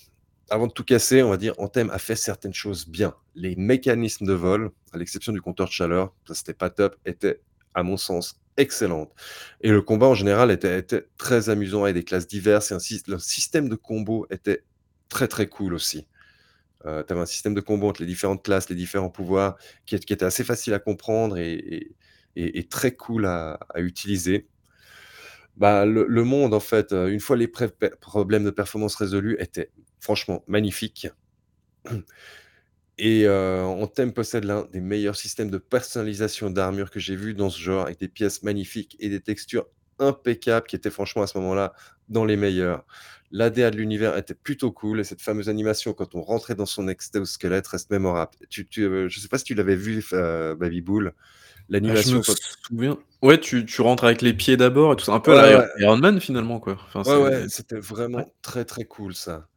avant 0.53 0.66
de 0.66 0.72
tout 0.72 0.84
casser, 0.84 1.22
on 1.22 1.30
va 1.30 1.38
dire 1.38 1.55
Anthem 1.57 1.88
a 1.90 1.98
fait 1.98 2.14
certaines 2.14 2.53
choses 2.53 2.86
bien. 2.86 3.14
Les 3.34 3.57
mécanismes 3.57 4.26
de 4.26 4.34
vol, 4.34 4.70
à 4.92 4.98
l'exception 4.98 5.32
du 5.32 5.40
compteur 5.40 5.66
de 5.66 5.72
chaleur, 5.72 6.14
ça 6.28 6.34
c'était 6.34 6.53
pas 6.53 6.68
top, 6.68 6.94
étaient, 7.07 7.40
à 7.72 7.82
mon 7.82 7.96
sens, 7.96 8.38
excellentes. 8.59 9.11
Et 9.62 9.70
le 9.70 9.80
combat 9.80 10.09
en 10.09 10.14
général 10.14 10.50
était, 10.50 10.84
très 11.16 11.48
amusant 11.48 11.84
avec 11.84 11.94
des 11.94 12.05
classes 12.05 12.26
diverses 12.26 12.70
et 12.70 12.74
un, 12.74 12.78
le 13.09 13.18
système 13.18 13.70
de 13.70 13.76
combo 13.76 14.26
était 14.28 14.62
très 15.09 15.26
très 15.26 15.46
cool 15.46 15.72
aussi. 15.72 16.07
Euh, 16.84 17.03
tu 17.03 17.14
avais 17.14 17.22
un 17.22 17.26
système 17.26 17.55
de 17.55 17.62
combo 17.62 17.88
entre 17.88 18.03
les 18.03 18.07
différentes 18.07 18.44
classes, 18.44 18.68
les 18.68 18.76
différents 18.76 19.09
pouvoirs, 19.09 19.57
qui, 19.86 19.94
était 19.94 20.22
assez 20.22 20.44
facile 20.44 20.74
à 20.74 20.78
comprendre 20.78 21.38
et, 21.38 21.96
très 22.68 22.94
cool 22.94 23.24
à, 23.24 23.59
utiliser. 23.76 24.48
Bah, 25.57 25.86
le, 25.86 26.24
monde, 26.24 26.53
en 26.53 26.61
fait, 26.61 26.92
euh, 26.92 27.09
une 27.09 27.20
fois 27.20 27.36
les 27.36 27.48
problèmes 27.48 28.44
de 28.44 28.50
performance 28.50 28.96
résolus, 28.96 29.36
était 29.38 29.70
franchement 30.03 30.44
magnifique. 30.46 31.09
Et 32.98 33.26
euh, 33.26 33.64
Anthem 33.64 34.12
possède 34.12 34.44
l'un 34.44 34.68
des 34.70 34.80
meilleurs 34.80 35.16
systèmes 35.16 35.50
de 35.50 35.59
personnalisation 35.59 36.50
d'armure 36.50 36.90
que 36.90 37.00
j'ai 37.00 37.16
vu 37.16 37.34
dans 37.34 37.48
ce 37.48 37.59
genre, 37.59 37.86
avec 37.86 37.98
des 37.98 38.09
pièces 38.09 38.42
magnifiques 38.42 38.96
et 39.00 39.09
des 39.09 39.20
textures 39.20 39.66
impeccable, 39.98 40.66
qui 40.66 40.76
était 40.76 40.90
franchement 40.90 41.22
à 41.22 41.26
ce 41.26 41.38
moment-là 41.38 41.72
dans 42.09 42.24
les 42.24 42.36
meilleurs. 42.36 42.84
L'ADA 43.30 43.70
de 43.70 43.76
l'univers 43.76 44.16
était 44.18 44.34
plutôt 44.34 44.72
cool 44.72 45.00
et 45.00 45.05
cette 45.05 45.22
fameuse 45.22 45.48
animation 45.48 45.94
quand 45.94 46.14
on 46.14 46.20
rentrait 46.20 46.55
dans 46.55 46.66
son 46.66 46.86
exosquelette 46.86 47.66
reste 47.66 47.90
mémorable. 47.90 48.32
Tu, 48.50 48.68
tu, 48.68 48.82
euh, 48.82 49.09
je 49.09 49.20
sais 49.20 49.28
pas 49.28 49.38
si 49.38 49.44
tu 49.44 49.55
l'avais 49.55 49.76
vu, 49.76 50.05
euh, 50.12 50.55
Baby 50.55 50.82
Bull. 50.82 51.14
L'animation. 51.68 52.20
Ah, 52.20 52.22
je 52.26 52.74
me 52.74 52.76
souviens. 52.76 52.98
Ouais, 53.22 53.38
tu, 53.38 53.64
tu, 53.64 53.80
rentres 53.80 54.05
avec 54.05 54.20
les 54.20 54.34
pieds 54.34 54.57
d'abord 54.57 54.92
et 54.92 54.96
tout 54.96 55.05
ça. 55.07 55.12
Un 55.12 55.20
peu 55.20 55.38
à 55.38 55.50
la 55.50 55.68
Iron 55.78 55.96
Man 55.96 56.20
finalement, 56.20 56.61
quoi. 56.61 56.76
Enfin, 56.92 57.03
ouais, 57.11 57.22
ouais, 57.22 57.48
c'était 57.48 57.78
vraiment 57.78 58.30
très 58.42 58.64
très 58.64 58.84
cool 58.84 59.14
ça. 59.14 59.48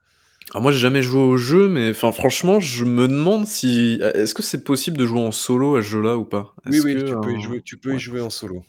Alors 0.51 0.61
moi, 0.61 0.71
j'ai 0.71 0.79
jamais 0.79 1.01
joué 1.01 1.21
au 1.21 1.37
jeu, 1.37 1.67
mais 1.67 1.89
enfin, 1.89 2.11
franchement, 2.11 2.59
je 2.59 2.85
me 2.85 3.07
demande 3.07 3.47
si. 3.47 3.99
Est-ce 4.13 4.33
que 4.33 4.43
c'est 4.43 4.63
possible 4.63 4.97
de 4.97 5.05
jouer 5.05 5.19
en 5.19 5.31
solo 5.31 5.75
à 5.75 5.81
ce 5.81 5.87
jeu-là 5.87 6.17
ou 6.17 6.25
pas? 6.25 6.53
Oui, 6.67 6.79
oui, 6.81 7.03
tu 7.03 7.13
peux, 7.19 7.33
y 7.33 7.41
jouer, 7.41 7.61
tu 7.61 7.77
peux 7.77 7.95
y 7.95 7.99
jouer 7.99 8.21
en 8.21 8.29
solo. 8.29 8.63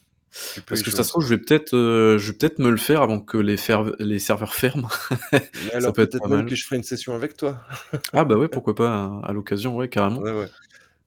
Parce 0.67 0.83
que 0.83 0.91
ça 0.91 1.03
se 1.03 1.11
trouve, 1.11 1.25
je 1.25 1.29
vais 1.29 1.39
peut-être 1.39 1.75
euh, 1.75 2.19
je 2.19 2.31
vais 2.31 2.37
peut-être 2.37 2.59
me 2.59 2.71
le 2.71 2.77
faire 2.77 3.03
avant 3.03 3.21
que 3.21 3.39
les, 3.39 3.57
les 3.99 4.19
serveurs 4.19 4.55
ferment. 4.55 4.89
alors 5.73 5.93
peut 5.93 6.03
être 6.03 6.27
même 6.29 6.47
que 6.47 6.55
je 6.55 6.65
ferai 6.65 6.77
une 6.77 6.83
session 6.83 7.15
avec 7.15 7.37
toi. 7.37 7.63
ah 8.13 8.25
bah 8.25 8.37
ouais, 8.37 8.49
pourquoi 8.53 8.75
pas, 8.75 9.21
à, 9.23 9.33
l'occasion, 9.33 9.77
ouais, 9.77 9.89
carrément. 9.89 10.23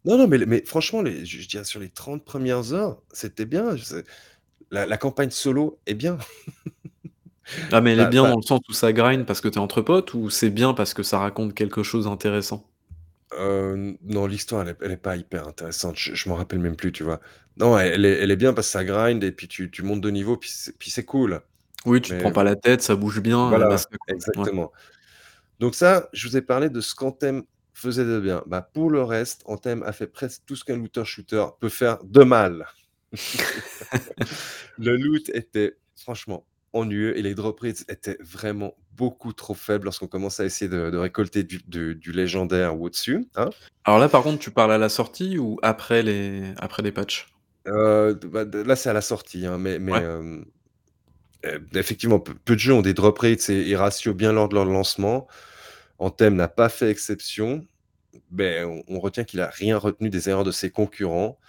Non, 0.06 0.18
non, 0.18 0.28
mais, 0.28 0.38
mais 0.48 0.64
franchement, 0.66 1.02
les, 1.02 1.26
je, 1.26 1.48
dirais 1.48 1.66
sur 1.66 1.80
les 1.80 1.90
30 1.90 2.24
premières 2.24 2.74
heures, 2.74 3.02
c'était 3.12 3.46
bien. 3.46 3.76
la, 4.72 4.86
la, 4.86 4.98
campagne 4.98 5.30
solo 5.30 5.78
est 5.86 5.94
bien. 5.94 6.18
Ah, 7.72 7.82
mais 7.82 7.94
elle 7.94 8.00
est 8.00 8.10
bien 8.10 8.24
dans 8.24 8.36
le 8.36 8.42
sens 8.42 8.62
où 8.70 8.74
ça 8.74 8.94
grind 8.94 9.26
parce 9.26 9.42
que 9.42 9.48
t'es 9.48 9.60
entre 9.60 9.82
potes 9.82 10.14
ou 10.14 10.30
c'est 10.30 10.50
bien 10.50 10.74
parce 10.74 10.94
que 10.94 11.04
ça 11.04 11.20
raconte 11.20 11.54
quelque 11.54 11.84
chose 11.84 12.06
d'intéressant? 12.06 12.66
Non, 13.38 14.26
l'histoire, 14.28 14.66
elle 14.82 14.92
est 14.92 14.98
pas 14.98 15.16
hyper 15.16 15.48
intéressante. 15.48 15.96
Je 15.98 16.14
je 16.16 16.30
m'en 16.30 16.36
rappelle 16.36 16.60
même 16.60 16.76
plus, 16.76 16.92
tu 16.92 17.04
vois? 17.04 17.20
Non, 17.58 17.78
elle 17.78 18.06
est 18.06 18.20
elle 18.20 18.32
est 18.32 18.36
bien 18.36 18.54
parce 18.54 18.68
que 18.68 18.72
ça 18.74 18.84
grind 18.84 19.24
et 19.24 19.32
puis 19.32 19.48
tu 19.48 19.70
tu 19.70 19.84
montes 19.84 20.02
de 20.02 20.10
niveau, 20.10 20.38
puis 20.38 20.50
c'est 20.52 20.78
puis 20.78 20.92
c'est 20.92 21.06
cool. 21.06 21.42
Oui, 21.86 22.02
tu 22.02 22.12
te 22.12 22.20
prends 22.20 22.32
pas 22.32 22.44
la 22.44 22.56
tête, 22.56 22.82
ça 22.82 22.96
bouge 22.96 23.22
bien, 23.22 23.50
Voilà, 23.50 23.78
exactement. 24.08 24.72
Donc 25.60 25.76
ça, 25.76 26.10
je 26.14 26.28
vous 26.28 26.38
ai 26.38 26.42
parlé 26.42 26.70
de 26.70 26.82
ce 26.82 26.96
qu'Anthem 26.96 27.44
faisait 27.74 28.06
de 28.06 28.20
bien. 28.20 28.44
Bah, 28.48 28.62
pour 28.62 28.90
le 28.90 29.04
reste, 29.04 29.42
Anthem 29.46 29.84
a 29.84 29.92
fait 29.92 30.08
presque 30.08 30.44
tout 30.46 30.56
ce 30.56 30.64
qu'un 30.64 30.78
looter 30.78 31.06
shooter 31.06 31.46
peut 31.60 31.70
faire 31.70 32.04
de 32.04 32.24
mal. 32.24 32.68
Le 34.78 34.96
loot 34.96 35.30
était 35.30 35.78
franchement 35.96 36.46
ennuyeux 36.74 37.18
et 37.18 37.22
les 37.22 37.36
drop 37.36 37.60
rates 37.60 37.84
étaient 37.90 38.18
vraiment 38.22 38.76
beaucoup 38.96 39.34
trop 39.34 39.54
faibles 39.54 39.86
lorsqu'on 39.86 40.08
commence 40.08 40.40
à 40.40 40.46
essayer 40.46 40.70
de, 40.70 40.98
récolter 40.98 41.44
du, 41.44 42.12
légendaire 42.12 42.78
ou 42.78 42.86
au-dessus. 42.86 43.28
Hein. 43.36 43.50
Alors 43.86 44.00
là, 44.00 44.10
par 44.10 44.24
contre, 44.24 44.40
tu 44.40 44.52
parles 44.52 44.74
à 44.74 44.78
la 44.78 44.90
sortie 44.90 45.38
ou 45.38 45.58
après 45.62 46.04
les, 46.04 46.54
après 46.58 46.84
les 46.84 46.92
patchs? 46.92 47.28
Euh, 47.68 48.14
bah, 48.14 48.44
Là, 48.44 48.76
c'est 48.76 48.90
à 48.90 48.94
la 48.94 49.02
sortie, 49.02 49.46
hein, 49.46 49.58
mais, 49.58 49.80
mais 49.80 49.94
euh, 49.96 50.42
euh, 51.46 51.60
effectivement, 51.74 52.20
peu, 52.20 52.56
de 52.56 52.60
jeux 52.60 52.74
ont 52.74 52.82
des 52.82 52.94
drop 52.94 53.18
rates 53.20 53.50
et, 53.50 53.76
ratios 53.76 54.16
bien 54.16 54.34
lors 54.34 54.50
de 54.50 54.56
leur 54.56 54.66
lancement. 54.66 55.28
Anthem 55.98 56.36
n'a 56.36 56.48
pas 56.48 56.70
fait 56.70 56.90
exception, 56.90 57.66
mais 58.32 58.64
on, 58.64 58.84
on 58.88 59.00
retient 59.00 59.24
qu'il 59.24 59.40
n'a 59.40 59.50
rien 59.50 59.78
retenu 59.78 60.10
des 60.10 60.30
erreurs 60.30 60.44
de 60.44 60.52
ses 60.52 60.72
concurrents. 60.72 61.40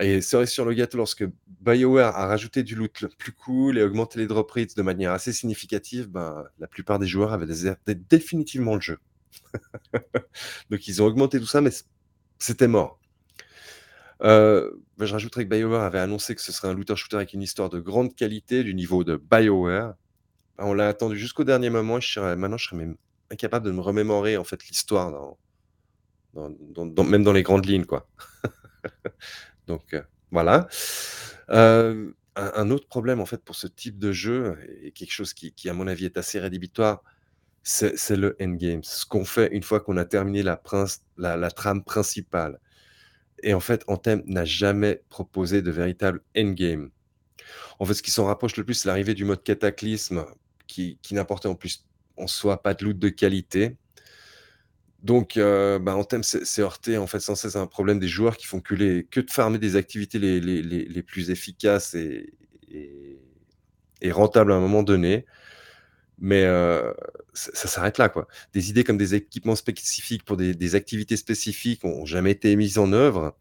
Et 0.00 0.20
cerise 0.20 0.50
sur 0.50 0.64
le 0.64 0.74
gâteau, 0.74 0.96
lorsque 0.96 1.24
BioWare 1.60 2.16
a 2.16 2.26
rajouté 2.26 2.62
du 2.62 2.76
loot 2.76 3.06
plus 3.18 3.32
cool 3.32 3.78
et 3.78 3.82
augmenté 3.82 4.20
les 4.20 4.28
drop 4.28 4.50
rates 4.50 4.76
de 4.76 4.82
manière 4.82 5.10
assez 5.10 5.32
significative, 5.32 6.08
ben, 6.08 6.44
la 6.60 6.68
plupart 6.68 7.00
des 7.00 7.06
joueurs 7.06 7.32
avaient 7.32 7.46
déserté 7.46 7.96
définitivement 7.96 8.76
le 8.76 8.80
jeu. 8.80 8.98
Donc 10.70 10.86
ils 10.86 11.02
ont 11.02 11.06
augmenté 11.06 11.40
tout 11.40 11.46
ça, 11.46 11.60
mais 11.60 11.70
c'était 12.38 12.68
mort. 12.68 13.00
Euh, 14.22 14.70
ben, 14.98 15.06
je 15.06 15.12
rajouterais 15.12 15.44
que 15.44 15.50
BioWare 15.50 15.82
avait 15.82 15.98
annoncé 15.98 16.36
que 16.36 16.42
ce 16.42 16.52
serait 16.52 16.68
un 16.68 16.74
looter-shooter 16.74 17.16
avec 17.16 17.32
une 17.32 17.42
histoire 17.42 17.68
de 17.68 17.80
grande 17.80 18.14
qualité 18.14 18.62
du 18.62 18.74
niveau 18.74 19.02
de 19.02 19.16
BioWare. 19.16 19.94
On 20.58 20.74
l'a 20.74 20.88
attendu 20.88 21.18
jusqu'au 21.18 21.44
dernier 21.44 21.70
moment. 21.70 21.98
je 21.98 22.12
serais, 22.12 22.36
maintenant, 22.36 22.56
je 22.56 22.66
serais 22.66 22.76
même 22.76 22.96
incapable 23.30 23.66
de 23.66 23.72
me 23.72 23.80
remémorer 23.80 24.36
en 24.36 24.44
fait 24.44 24.64
l'histoire, 24.68 25.36
même 26.34 27.24
dans 27.24 27.32
les 27.32 27.42
grandes 27.42 27.66
lignes. 27.66 27.84
quoi. 27.84 28.08
Donc 29.68 29.94
euh, 29.94 30.02
voilà. 30.32 30.66
Euh, 31.50 32.10
un, 32.34 32.70
autre 32.70 32.88
problème 32.88 33.20
en 33.20 33.26
fait 33.26 33.42
pour 33.44 33.54
ce 33.54 33.66
type 33.66 33.98
de 33.98 34.12
jeu, 34.12 34.58
et 34.82 34.92
quelque 34.92 35.12
chose 35.12 35.34
qui, 35.34 35.68
à 35.68 35.72
mon 35.72 35.86
avis 35.86 36.06
est 36.06 36.16
assez 36.16 36.40
rédhibitoire, 36.40 37.02
c'est 37.62 38.16
le 38.16 38.36
endgame. 38.40 38.82
Ce 38.82 39.04
qu'on 39.04 39.24
fait 39.24 39.48
une 39.52 39.62
fois 39.62 39.80
qu'on 39.80 39.96
a 39.96 40.04
terminé 40.04 40.42
la, 40.42 41.50
trame 41.50 41.84
principale. 41.84 42.60
Et 43.42 43.54
en 43.54 43.60
fait, 43.60 43.84
Anthem 43.88 44.22
n'a 44.26 44.44
jamais 44.44 45.02
proposé 45.10 45.62
de 45.62 45.70
véritable 45.70 46.22
endgame. 46.36 46.90
En 47.78 47.84
fait, 47.84 47.94
ce 47.94 48.02
qui 48.02 48.10
s'en 48.10 48.26
rapproche 48.26 48.56
le 48.56 48.64
plus, 48.64 48.74
c'est 48.74 48.88
l'arrivée 48.88 49.14
du 49.14 49.24
mode 49.24 49.42
cataclysme, 49.42 50.24
qui, 50.66 50.98
qui 51.02 51.14
n'apportait 51.14 51.48
en 51.48 51.54
plus 51.54 51.84
en 52.16 52.26
soi 52.26 52.62
pas 52.62 52.74
de 52.74 52.84
loot 52.84 52.98
de 52.98 53.08
qualité, 53.08 53.76
donc, 55.08 55.38
euh, 55.38 55.78
bah, 55.78 55.96
Anthem 55.96 56.22
s'est 56.22 56.60
heurté 56.60 56.98
en 56.98 57.06
fait 57.06 57.20
sans 57.20 57.34
cesse 57.34 57.56
à 57.56 57.60
un 57.60 57.66
problème 57.66 57.98
des 57.98 58.08
joueurs 58.08 58.36
qui 58.36 58.46
font 58.46 58.60
que, 58.60 58.74
de 58.74 59.30
farmer 59.30 59.56
des 59.56 59.74
activités 59.74 60.18
les, 60.18 61.02
plus 61.02 61.30
efficaces 61.30 61.94
et, 61.94 62.34
rentables 64.10 64.52
à 64.52 64.56
un 64.56 64.60
moment 64.60 64.82
donné. 64.82 65.24
Mais 66.18 66.42
euh, 66.42 66.92
ça, 67.32 67.68
s'arrête 67.68 67.96
là. 67.96 68.10
quoi. 68.10 68.28
Des 68.52 68.68
idées 68.68 68.84
comme 68.84 68.98
des 68.98 69.14
équipements 69.14 69.56
spécifiques 69.56 70.26
pour 70.26 70.36
des, 70.36 70.74
activités 70.74 71.16
spécifiques 71.16 71.84
n'ont 71.84 72.04
jamais 72.04 72.32
été 72.32 72.54
mises 72.54 72.76
en 72.76 72.92
œuvre. 72.92 73.34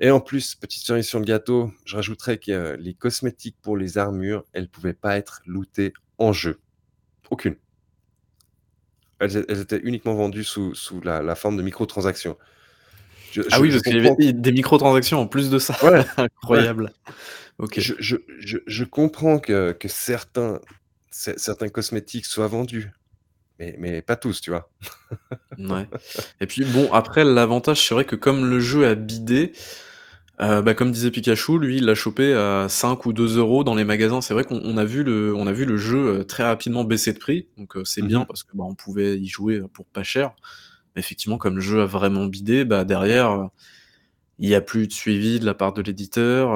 Et 0.00 0.10
en 0.10 0.18
plus, 0.18 0.56
petite 0.56 0.84
cerise 0.84 1.06
sur 1.06 1.20
le 1.20 1.24
gâteau, 1.24 1.70
je 1.84 1.94
rajouterais 1.94 2.38
que 2.38 2.74
les 2.80 2.94
cosmétiques 2.94 3.58
pour 3.62 3.76
les 3.76 3.96
armures, 3.96 4.44
elles 4.54 4.68
pouvaient 4.68 4.92
pas 4.92 5.16
être 5.18 5.40
lootées 5.46 5.92
en 6.18 6.32
jeu. 6.32 6.58
Aucune. 7.30 7.54
Elles, 9.20 9.60
étaient 9.60 9.80
uniquement 9.82 10.14
vendues 10.14 10.44
sous, 10.44 10.74
sous 10.74 11.00
la, 11.02 11.22
la 11.22 11.34
forme 11.34 11.56
de 11.56 11.62
microtransactions. 11.62 12.36
ah 13.50 13.60
oui, 13.60 13.70
parce 13.70 13.82
qu'il 13.82 13.96
y 13.96 14.06
avait 14.06 14.32
des 14.32 14.52
microtransactions 14.52 15.20
en 15.20 15.26
plus 15.26 15.50
de 15.50 15.58
ça. 15.58 15.76
Ouais, 15.84 16.04
Incroyable. 16.16 16.92
Ok. 17.58 17.78
Je, 17.78 17.94
je, 17.98 18.16
je, 18.38 18.58
je, 18.66 18.84
comprends 18.84 19.38
que, 19.38 19.72
que 19.72 19.88
certains, 19.88 20.60
certains 21.10 21.68
cosmétiques 21.68 22.24
soient 22.24 22.46
vendus, 22.46 22.90
mais, 23.58 23.76
mais 23.78 24.02
pas 24.02 24.16
tous, 24.16 24.40
tu 24.40 24.50
vois. 24.50 24.70
ouais. 25.58 25.86
Et 26.40 26.46
puis 26.46 26.64
bon, 26.64 26.90
après, 26.92 27.24
l'avantage 27.24 27.86
serait 27.86 28.06
que 28.06 28.16
comme 28.16 28.48
le 28.48 28.58
jeu 28.58 28.86
a 28.86 28.94
bidé, 28.94 29.52
euh, 30.40 30.62
bah, 30.62 30.74
comme 30.74 30.90
disait 30.90 31.10
Pikachu, 31.10 31.58
lui, 31.58 31.76
il 31.78 31.84
l'a 31.84 31.94
chopé 31.94 32.32
à 32.32 32.66
5 32.68 33.04
ou 33.04 33.12
2 33.12 33.38
euros 33.38 33.62
dans 33.62 33.74
les 33.74 33.84
magasins. 33.84 34.20
C'est 34.20 34.32
vrai 34.32 34.44
qu'on 34.44 34.76
a 34.76 34.84
vu 34.84 35.02
le, 35.02 35.34
on 35.34 35.46
a 35.46 35.52
vu 35.52 35.66
le 35.66 35.76
jeu 35.76 36.20
euh, 36.20 36.24
très 36.24 36.44
rapidement 36.44 36.84
baisser 36.84 37.12
de 37.12 37.18
prix, 37.18 37.48
donc 37.58 37.76
euh, 37.76 37.84
c'est 37.84 38.02
bien 38.02 38.20
mmh 38.20 38.26
parce 38.26 38.42
que 38.42 38.52
bah, 38.54 38.64
on 38.66 38.74
pouvait 38.74 39.18
y 39.18 39.26
jouer 39.26 39.60
pour 39.72 39.84
pas 39.86 40.02
cher. 40.02 40.32
Mais 40.96 41.00
effectivement, 41.00 41.36
comme 41.36 41.56
le 41.56 41.60
jeu 41.60 41.82
a 41.82 41.86
vraiment 41.86 42.24
bidé, 42.24 42.64
bah 42.64 42.84
derrière, 42.84 43.48
il 44.38 44.48
y 44.48 44.54
a 44.54 44.60
plus 44.60 44.88
de 44.88 44.92
suivi 44.92 45.38
de 45.38 45.44
la 45.44 45.54
part 45.54 45.72
de 45.72 45.82
l'éditeur. 45.82 46.50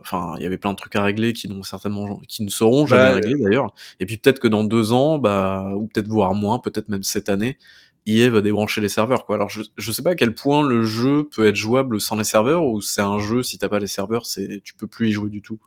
Enfin, 0.00 0.34
il 0.36 0.42
y 0.42 0.46
avait 0.46 0.58
plein 0.58 0.72
de 0.72 0.76
trucs 0.76 0.94
à 0.94 1.02
régler 1.02 1.32
qui 1.32 1.48
n'ont 1.48 1.62
certainement, 1.64 2.20
qui 2.28 2.44
ne 2.44 2.50
seront 2.50 2.86
jamais 2.86 3.08
bah, 3.08 3.14
réglés 3.14 3.42
d'ailleurs. 3.42 3.74
Et 3.98 4.06
puis 4.06 4.18
peut-être 4.18 4.38
que 4.38 4.48
dans 4.48 4.62
deux 4.62 4.92
ans, 4.92 5.18
bah, 5.18 5.72
ou 5.74 5.88
peut-être 5.88 6.06
voire 6.08 6.34
moins, 6.34 6.60
peut-être 6.60 6.88
même 6.88 7.02
cette 7.02 7.28
année, 7.28 7.58
EA 8.06 8.30
va 8.30 8.40
débrancher 8.40 8.80
les 8.80 8.88
serveurs 8.88 9.26
quoi. 9.26 9.36
Alors 9.36 9.48
je, 9.50 9.62
je 9.76 9.92
sais 9.92 10.02
pas 10.02 10.10
à 10.10 10.14
quel 10.14 10.34
point 10.34 10.66
le 10.66 10.84
jeu 10.84 11.28
peut 11.34 11.46
être 11.46 11.56
jouable 11.56 12.00
sans 12.00 12.16
les 12.16 12.24
serveurs 12.24 12.64
ou 12.66 12.80
c'est 12.80 13.02
un 13.02 13.18
jeu 13.18 13.42
si 13.42 13.58
t'as 13.58 13.68
pas 13.68 13.78
les 13.78 13.86
serveurs 13.86 14.26
c'est 14.26 14.60
tu 14.64 14.74
peux 14.74 14.86
plus 14.86 15.08
y 15.10 15.12
jouer 15.12 15.30
du 15.30 15.42
tout? 15.42 15.60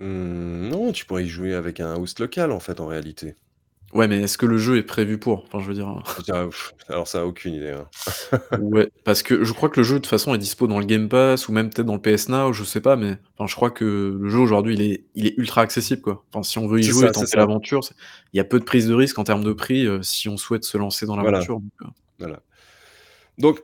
Mmh, 0.00 0.68
non, 0.70 0.90
tu 0.92 1.04
pourrais 1.06 1.24
y 1.24 1.28
jouer 1.28 1.54
avec 1.54 1.78
un 1.80 1.94
host 1.96 2.18
local 2.20 2.50
en 2.52 2.58
fait 2.60 2.80
en 2.80 2.86
réalité. 2.88 3.36
Ouais, 3.94 4.06
mais 4.06 4.20
est-ce 4.20 4.36
que 4.36 4.44
le 4.44 4.58
jeu 4.58 4.76
est 4.76 4.82
prévu 4.82 5.16
pour? 5.18 5.44
Enfin, 5.44 5.60
je 5.60 5.66
veux 5.66 5.74
dire, 5.74 6.02
alors 6.88 7.08
ça, 7.08 7.24
aucune 7.24 7.54
idée, 7.54 7.70
hein. 7.70 7.88
Ouais, 8.60 8.90
parce 9.04 9.22
que 9.22 9.44
je 9.44 9.52
crois 9.54 9.70
que 9.70 9.80
le 9.80 9.84
jeu, 9.84 9.94
de 9.94 10.00
toute 10.00 10.08
façon, 10.08 10.34
est 10.34 10.38
dispo 10.38 10.66
dans 10.66 10.78
le 10.78 10.84
Game 10.84 11.08
Pass 11.08 11.48
ou 11.48 11.52
même 11.52 11.70
peut-être 11.70 11.86
dans 11.86 11.98
le 11.98 12.00
PS 12.00 12.28
Now, 12.28 12.52
je 12.52 12.64
sais 12.64 12.82
pas, 12.82 12.96
mais 12.96 13.16
enfin, 13.36 13.46
je 13.46 13.54
crois 13.54 13.70
que 13.70 14.18
le 14.20 14.28
jeu 14.28 14.38
aujourd'hui, 14.38 14.74
il 14.74 14.82
est 14.82 15.04
il 15.14 15.26
est 15.26 15.34
ultra 15.38 15.62
accessible, 15.62 16.02
quoi. 16.02 16.24
Enfin, 16.32 16.42
si 16.42 16.58
on 16.58 16.66
veut 16.66 16.80
y 16.80 16.82
jouer 16.82 17.06
et 17.08 17.12
tenter 17.12 17.36
l'aventure, 17.36 17.80
il 18.34 18.36
y 18.36 18.40
a 18.40 18.44
peu 18.44 18.58
de 18.58 18.64
prise 18.64 18.86
de 18.88 18.94
risque 18.94 19.18
en 19.18 19.24
termes 19.24 19.44
de 19.44 19.52
prix, 19.54 19.86
euh, 19.86 20.02
si 20.02 20.28
on 20.28 20.36
souhaite 20.36 20.64
se 20.64 20.76
lancer 20.76 21.06
dans 21.06 21.16
l'aventure, 21.16 21.60
donc 21.60 21.72
euh. 21.82 21.86
Voilà. 22.18 22.42
Donc, 23.38 23.62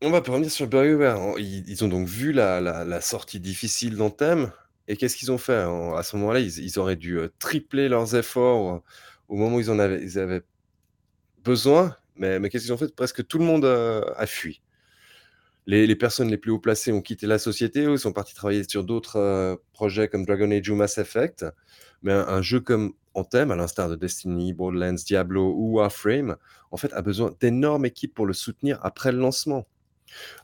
on 0.00 0.10
va 0.10 0.20
revenir 0.20 0.50
sur 0.50 0.68
BioWare. 0.68 1.38
Ils 1.38 1.84
ont 1.84 1.88
donc 1.88 2.08
vu 2.08 2.32
la 2.32 2.60
la 2.60 3.00
sortie 3.02 3.40
difficile 3.40 3.96
d'Anthem 3.96 4.52
et 4.90 4.96
qu'est-ce 4.96 5.16
qu'ils 5.16 5.30
ont 5.30 5.38
fait? 5.38 5.54
à 5.54 6.02
ce 6.02 6.16
moment-là, 6.16 6.40
ils 6.40 6.58
ils 6.58 6.78
auraient 6.80 6.96
dû, 6.96 7.16
euh, 7.16 7.28
tripler 7.38 7.88
leurs 7.88 8.16
efforts, 8.16 8.82
au 9.30 9.36
moment 9.36 9.56
où 9.56 9.60
ils 9.60 9.70
en 9.70 9.78
avaient, 9.78 10.42
besoin, 11.42 11.96
mais, 12.16 12.38
mais 12.38 12.50
qu'est-ce 12.50 12.64
qu'ils 12.64 12.72
ont 12.72 12.76
fait? 12.76 12.94
Presque 12.94 13.26
tout 13.26 13.38
le 13.38 13.44
monde 13.44 13.64
a, 13.64 14.26
fui. 14.26 14.60
Les, 15.66 15.94
personnes 15.94 16.28
les 16.28 16.36
plus 16.36 16.50
haut 16.50 16.58
placées 16.58 16.90
ont 16.92 17.00
quitté 17.00 17.26
la 17.28 17.38
société 17.38 17.86
ou 17.86 17.96
sont 17.96 18.12
partis 18.12 18.34
travailler 18.34 18.64
sur 18.68 18.82
d'autres 18.82 19.16
euh, 19.16 19.56
projets 19.72 20.08
comme 20.08 20.26
Dragon 20.26 20.50
Age 20.50 20.68
ou 20.68 20.74
Mass 20.74 20.98
Effect. 20.98 21.46
Mais 22.02 22.12
un, 22.12 22.42
jeu 22.42 22.58
comme 22.58 22.92
Anthem, 23.14 23.52
à 23.52 23.56
l'instar 23.56 23.88
de 23.88 23.94
Destiny, 23.94 24.52
Borderlands, 24.52 24.94
Diablo 24.94 25.54
ou 25.56 25.76
Warframe, 25.76 26.36
en 26.72 26.76
fait, 26.76 26.92
a 26.92 27.02
besoin 27.02 27.32
d'énormes 27.40 27.84
équipes 27.84 28.14
pour 28.14 28.26
le 28.26 28.32
soutenir 28.32 28.80
après 28.82 29.12
le 29.12 29.18
lancement. 29.18 29.64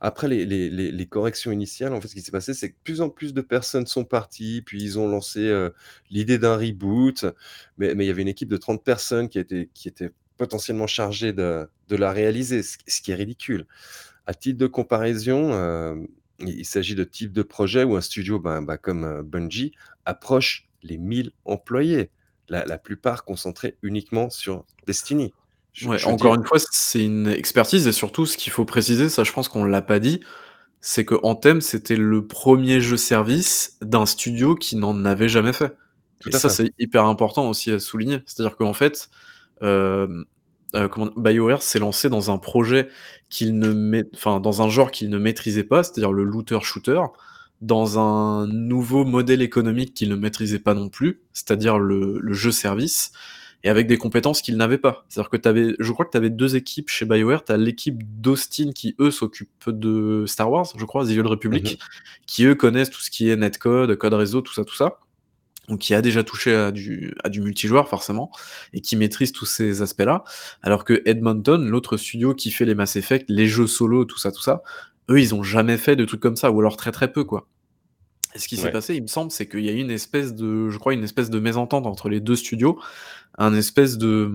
Après 0.01 0.29
les 0.29 1.07
corrections 1.09 1.53
initiales, 1.53 1.93
en 1.93 2.01
fait, 2.01 2.09
ce 2.09 2.15
qui 2.15 2.23
s'est 2.23 2.33
passé, 2.33 2.55
c'est 2.55 2.71
que 2.71 2.77
plus 2.85 3.01
en 3.01 3.09
plus 3.09 3.35
de 3.35 3.41
personnes 3.41 3.87
sont 3.87 4.05
parties, 4.05 4.63
puis 4.65 4.83
ils 4.83 4.99
ont 4.99 5.09
lancé, 5.09 5.69
l'idée 6.11 6.39
d'un 6.39 6.57
reboot, 6.57 7.27
mais 7.79 7.93
il 7.93 8.05
y 8.05 8.11
avait 8.11 8.23
une 8.23 8.29
équipe 8.29 8.49
de 8.49 8.57
30 8.57 8.83
personnes 8.85 9.29
qui 9.29 9.39
était 9.39 10.11
potentiellement 10.37 10.87
chargée 10.87 11.33
de 11.33 11.69
la 11.91 12.13
réaliser, 12.13 12.63
ce 12.63 13.01
qui 13.03 13.11
est 13.11 13.15
ridicule. 13.15 13.67
À 14.27 14.35
titre 14.35 14.59
de 14.59 14.67
comparaison, 14.67 16.07
il 16.41 16.67
s'agit 16.67 16.95
de 16.95 17.05
types 17.05 17.33
de 17.33 17.43
projets 17.43 17.85
où 17.85 17.97
un 17.97 18.01
studio, 18.01 18.39
ben, 18.39 18.63
ben, 18.63 18.77
comme, 18.77 19.23
Bungie 19.23 19.73
approche 20.05 20.69
les 20.83 20.99
1000 20.99 21.33
employés, 21.45 22.11
la 22.49 22.79
plupart 22.79 23.25
concentrés 23.25 23.77
uniquement 23.83 24.31
sur 24.31 24.65
Destiny. 24.87 25.33
Ouais, 25.85 26.03
encore 26.07 26.35
une 26.35 26.45
fois, 26.45 26.59
c'est 26.71 27.05
une 27.05 27.29
expertise 27.29 27.87
et 27.87 27.93
surtout 27.93 28.25
ce 28.25 28.37
qu'il 28.37 28.53
faut 28.53 28.65
préciser, 28.65 29.09
ça 29.11 29.25
je 29.25 29.33
pense 29.33 29.49
qu'on 29.49 29.65
l'a 29.65 29.83
pas 29.83 29.99
dit, 29.99 30.21
c'est 30.81 31.05
que 31.05 31.17
Anthem, 31.23 31.61
c'était 31.61 31.97
le 31.97 32.27
premier 32.27 32.81
jeu 32.81 32.97
service 32.97 33.77
d'un 33.83 34.07
studio 34.07 34.55
qui 34.55 34.77
n'en 34.77 35.05
avait 35.05 35.29
jamais 35.29 35.53
fait. 35.53 35.77
et 36.27 36.33
ça, 36.33 36.49
c'est 36.49 36.73
hyper 36.79 37.05
important 37.05 37.49
aussi 37.49 37.71
à 37.73 37.79
souligner. 37.79 38.21
C'est-à-dire 38.25 38.57
qu'en 38.57 38.73
fait, 38.73 39.11
euh, 39.63 40.25
euh, 40.75 40.89
BioWare 41.17 41.63
s'est 41.63 41.79
lancé 41.79 42.09
dans 42.09 42.31
un 42.31 42.39
projet 42.39 42.89
qu'il 43.29 43.59
ne 43.59 44.03
enfin, 44.15 44.41
dans 44.41 44.63
un 44.63 44.69
genre 44.69 44.91
qu'il 44.91 45.11
ne 45.11 45.19
maîtrisait 45.19 45.65
pas, 45.65 45.83
c'est-à-dire 45.83 46.13
le 46.13 46.25
looter-shooter, 46.25 47.01
dans 47.61 47.99
un 47.99 48.47
nouveau 48.47 49.05
modèle 49.05 49.43
économique 49.43 49.95
qu'il 49.95 50.09
ne 50.09 50.17
maîtrisait 50.17 50.59
pas 50.59 50.75
non 50.75 50.89
plus, 50.89 51.21
c'est-à-dire 51.33 51.79
le, 51.79 52.19
le 52.19 52.33
jeu 52.33 52.53
service 52.53 53.13
et 53.65 53.69
avec 53.69 53.87
des 53.87 53.99
compétences 53.99 54.43
qu'ils 54.43 54.57
n'avaient 54.57 54.79
pas. 54.79 55.05
C'est-à-dire 55.09 55.31
que 55.31 55.37
tu 55.37 55.49
avais, 55.49 55.75
je 55.79 55.93
crois 55.93 56.05
que 56.07 56.11
tu 56.11 56.17
avais 56.17 56.31
deux 56.31 56.57
équipes 56.57 56.89
chez 56.89 57.05
BioWare. 57.05 57.45
Tu 57.45 57.53
as 57.53 57.57
l'équipe 57.57 57.99
d'Austin 58.21 58.73
qui, 58.73 58.95
eux, 59.01 59.11
s'occupent 59.11 59.71
de 59.71 60.25
Star 60.27 60.51
Wars, 60.51 60.67
je 60.77 60.85
crois, 60.85 61.05
The 61.05 61.11
Old 61.19 61.27
Republic, 61.27 61.73
mhm. 61.73 61.77
qui, 62.27 62.45
eux, 62.45 62.55
connaissent 62.55 62.91
tout 62.91 63.01
ce 63.01 63.11
qui 63.11 63.29
est 63.29 63.37
netcode, 63.37 63.97
code 63.97 64.15
réseau, 64.15 64.41
tout 64.41 64.55
ça, 64.55 64.65
tout 64.65 64.77
ça. 64.77 64.99
Donc, 65.69 65.81
qui 65.81 65.95
a 65.95 66.03
déjà 66.03 66.23
touché 66.23 66.55
à 66.55 66.71
du, 66.71 67.15
à 67.25 67.29
du 67.29 67.41
multijoueur, 67.41 67.89
forcément, 67.89 68.31
et 68.73 68.81
qui 68.81 68.95
maîtrise 68.95 69.33
tous 69.33 69.47
ces 69.47 69.83
aspects-là. 69.83 70.23
Alors 70.63 70.85
que 70.85 71.03
Edmonton, 71.07 71.69
l'autre 71.69 71.97
studio 71.97 72.35
qui 72.35 72.53
fait 72.53 72.65
les 72.65 72.77
Mass 72.77 72.95
Effect, 72.95 73.27
les 73.29 73.49
jeux 73.49 73.67
solo, 73.67 74.05
tout 74.05 74.19
ça, 74.19 74.31
tout 74.31 74.43
ça, 74.43 74.63
eux, 75.11 75.21
ils 75.21 75.35
ont 75.35 75.43
jamais 75.43 75.77
fait 75.77 75.97
de 75.97 76.05
trucs 76.05 76.21
comme 76.21 76.37
ça, 76.37 76.53
ou 76.53 76.61
alors 76.61 76.77
très 76.77 76.93
très 76.93 77.11
peu, 77.11 77.25
quoi. 77.25 77.49
Et 78.37 78.39
ce 78.39 78.49
qui 78.49 78.59
s'est 78.59 78.71
passé, 78.71 78.95
il 78.95 79.03
me 79.03 79.07
semble, 79.07 79.31
c'est 79.31 79.49
qu'il 79.49 79.65
y 79.65 79.71
a 79.71 79.73
eu 79.73 79.81
une 79.81 79.91
espèce 79.91 80.35
de, 80.35 80.69
je 80.69 80.79
crois, 80.79 80.93
une 80.93 81.05
espèce 81.05 81.31
de 81.31 81.41
mésentente 81.41 81.87
entre 81.87 82.11
les 82.11 82.21
deux 82.21 82.37
studios, 82.37 82.79
un 83.39 83.55
espèce 83.55 83.97
de, 83.97 84.31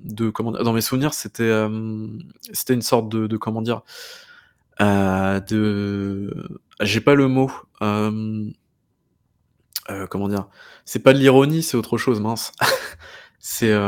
de 0.00 0.28
comment, 0.28 0.52
dans 0.52 0.74
mes 0.74 0.82
souvenirs, 0.82 1.14
c'était, 1.14 1.44
euh, 1.44 2.08
c'était 2.52 2.74
une 2.74 2.82
sorte 2.82 3.08
de, 3.08 3.26
de 3.26 3.36
comment 3.38 3.62
dire, 3.62 3.80
euh, 4.82 5.40
de, 5.40 6.60
j'ai 6.82 7.00
pas 7.00 7.14
le 7.14 7.26
mot, 7.26 7.50
euh, 7.80 8.50
euh 9.88 10.06
comment 10.08 10.28
dire, 10.28 10.48
c'est 10.84 11.02
pas 11.02 11.14
de 11.14 11.18
l'ironie, 11.18 11.62
c'est 11.62 11.78
autre 11.78 11.96
chose, 11.96 12.20
mince. 12.20 12.52
c'est, 13.38 13.72
euh, 13.72 13.80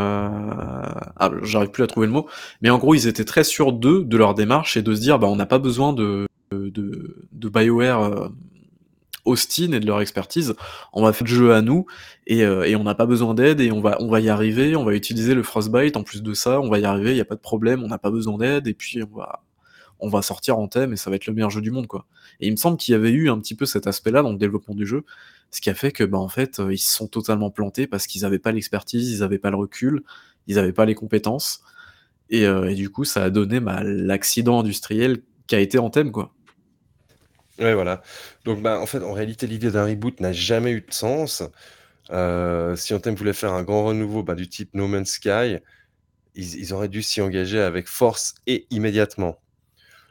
ah, 1.17 1.31
j'arrive 1.43 1.71
plus 1.71 1.83
à 1.83 1.87
trouver 1.87 2.07
le 2.07 2.15
mot, 2.15 2.27
mais 2.63 2.71
en 2.71 2.79
gros, 2.79 2.95
ils 2.95 3.07
étaient 3.09 3.27
très 3.27 3.45
sûrs 3.45 3.75
d'eux, 3.75 4.05
de 4.05 4.17
leur 4.17 4.35
démarche 4.35 4.79
et 4.79 4.83
de 4.83 4.95
se 4.95 5.01
dire, 5.03 5.19
bah, 5.19 5.27
on 5.27 5.37
n'a 5.37 5.47
pas 5.47 5.59
besoin 5.59 5.93
de, 5.93 6.27
de, 6.51 7.27
de 7.31 7.49
BioWare 7.51 8.31
Austin 9.25 9.73
et 9.73 9.81
de 9.81 9.87
leur 9.87 10.01
expertise, 10.01 10.55
on 10.93 11.03
va 11.03 11.13
faire 11.13 11.27
le 11.27 11.33
jeu 11.33 11.55
à 11.55 11.63
nous 11.63 11.87
et, 12.27 12.45
euh, 12.45 12.65
et 12.65 12.77
on 12.77 12.85
n'a 12.85 12.95
pas 12.95 13.07
besoin 13.07 13.35
d'aide 13.35 13.61
et 13.61 13.73
on 13.73 13.81
va, 13.81 13.97
on 14.01 14.09
va 14.09 14.21
y 14.21 14.29
arriver, 14.29 14.77
on 14.77 14.85
va 14.85 14.95
utiliser 14.95 15.35
le 15.35 15.43
Frostbite 15.43 15.97
en 15.97 16.03
plus 16.03 16.23
de 16.23 16.35
ça, 16.35 16.61
on 16.61 16.69
va 16.69 16.79
y 16.79 16.85
arriver, 16.85 17.13
il 17.13 17.15
n'y 17.15 17.21
a 17.21 17.25
pas 17.25 17.35
de 17.35 17.41
problème, 17.41 17.83
on 17.83 17.89
n'a 17.89 17.99
pas 17.99 18.11
besoin 18.11 18.39
d'aide 18.39 18.67
et 18.67 18.75
puis 18.75 19.03
on 19.03 19.17
va, 19.17 19.43
on 20.01 20.09
va 20.09 20.23
sortir 20.23 20.59
en 20.59 20.69
thème 20.69 20.93
et 20.93 20.97
ça 20.97 21.11
va 21.11 21.17
être 21.17 21.27
le 21.27 21.33
meilleur 21.33 21.51
jeu 21.51 21.61
du 21.61 21.71
monde 21.71 21.87
quoi. 21.87 22.07
Et 22.41 22.47
il 22.49 22.51
me 22.51 22.57
semble 22.57 22.77
qu'il 22.77 22.93
y 22.93 22.95
avait 22.95 23.11
eu 23.11 23.31
un 23.31 23.39
petit 23.39 23.55
peu 23.55 23.67
cet 23.67 23.87
aspect-là 23.87 24.23
dans 24.23 24.33
le 24.33 24.39
développement 24.39 24.75
du 24.75 24.87
jeu, 24.87 25.05
ce 25.51 25.61
qui 25.61 25.71
a 25.71 25.75
fait 25.75 25.93
que 25.93 26.05
bah 26.05 26.19
en 26.19 26.29
fait 26.29 26.61
euh, 26.61 26.73
ils 26.73 26.79
se 26.79 26.93
sont 26.93 27.07
totalement 27.07 27.51
plantés 27.51 27.87
parce 27.87 28.07
qu'ils 28.07 28.23
n'avaient 28.23 28.39
pas 28.39 28.53
l'expertise, 28.53 29.11
ils 29.11 29.21
n'avaient 29.21 29.39
pas 29.39 29.51
le 29.51 29.57
recul, 29.57 30.03
ils 30.47 30.57
n'avaient 30.57 30.73
pas 30.73 30.85
les 30.85 30.95
compétences 30.95 31.63
et, 32.31 32.47
euh, 32.47 32.71
et, 32.71 32.75
du 32.75 32.91
coup 32.91 33.05
ça 33.05 33.25
a 33.25 33.31
donné 33.31 33.61
bah, 33.61 33.83
l'accident 33.83 34.61
industriel 34.61 35.23
qui 35.47 35.55
a 35.55 35.61
été 35.61 35.79
en 35.79 35.91
thème 35.91 36.13
quoi. 36.13 36.33
Ouais, 37.59 37.75
voilà. 37.75 38.03
Donc, 38.45 38.63
bah, 38.63 38.81
en 38.81 38.87
fait, 38.87 39.03
en 39.03 39.13
réalité, 39.13 39.47
l'idée 39.47 39.71
d'un 39.71 39.85
reboot 39.87 40.19
n'a 40.21 40.33
jamais 40.33 40.73
eu 40.73 40.81
de 40.81 40.93
sens. 40.93 41.43
Euh, 42.11 42.77
si 42.77 42.95
Anthem 42.95 43.15
voulait 43.17 43.35
faire 43.35 43.53
un 43.55 43.65
grand 43.65 43.85
renouveau, 43.87 44.23
bah, 44.25 44.35
du 44.35 44.49
type 44.49 44.71
No 44.75 44.89
Man's 44.89 45.13
Sky, 45.13 45.59
ils 46.35 46.75
auraient 46.75 46.89
dû 46.89 47.03
s'y 47.03 47.23
engager 47.23 47.61
avec 47.61 47.89
force 47.89 48.35
et 48.47 48.67
immédiatement. 48.71 49.41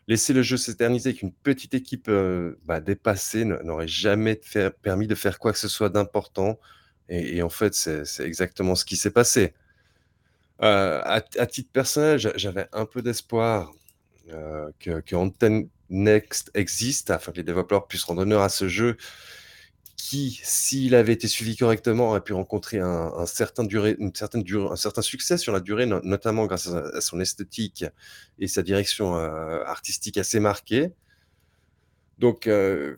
Laisser 0.07 0.33
le 0.33 0.43
jeu 0.43 0.57
s'éterniser 0.57 1.11
avec 1.11 1.21
une 1.23 1.33
petite 1.33 1.73
équipe, 1.75 2.07
euh, 2.09 2.59
bah, 2.65 2.81
dépassée 2.81 3.45
n'aurait 3.45 3.87
jamais 3.87 4.39
permis 4.83 5.07
de 5.07 5.15
faire 5.15 5.39
quoi 5.39 5.53
que 5.53 5.59
ce 5.59 5.69
soit 5.69 5.89
d'important 5.89 6.59
et 7.09 7.43
en 7.43 7.49
fait, 7.49 7.73
c'est 7.75 8.03
exactement 8.25 8.75
ce 8.75 8.85
qui 8.85 8.95
s'est 8.97 9.11
passé. 9.11 9.53
Euh, 10.61 11.01
à 11.03 11.45
titre 11.47 11.71
personnel, 11.71 12.19
j'avais 12.35 12.67
un 12.73 12.85
peu 12.85 13.01
d'espoir, 13.01 13.71
que 14.79 15.01
que 15.01 15.15
Next 15.93 16.49
existe 16.55 17.11
afin 17.11 17.31
que 17.31 17.37
les 17.37 17.43
développeurs 17.43 17.87
puissent 17.87 18.03
rendre 18.03 18.23
honneur 18.23 18.41
à 18.41 18.49
ce 18.49 18.67
jeu 18.67 18.97
qui, 19.95 20.41
s'il 20.43 20.95
avait 20.95 21.13
été 21.13 21.27
suivi 21.27 21.55
correctement, 21.55 22.09
aurait 22.09 22.23
pu 22.23 22.33
rencontrer 22.33 22.79
un, 22.79 23.25
certain 23.27 23.63
succès 25.01 25.37
sur 25.37 25.53
la 25.53 25.59
durée, 25.59 25.85
notamment 25.85 26.47
grâce 26.47 26.67
à, 26.67 26.99
son 26.99 27.19
esthétique 27.19 27.85
et 28.39 28.47
sa 28.47 28.63
direction 28.63 29.15
euh, 29.15 29.63
artistique 29.65 30.17
assez 30.17 30.39
marquée. 30.39 30.91
Donc, 32.17 32.47
euh, 32.47 32.97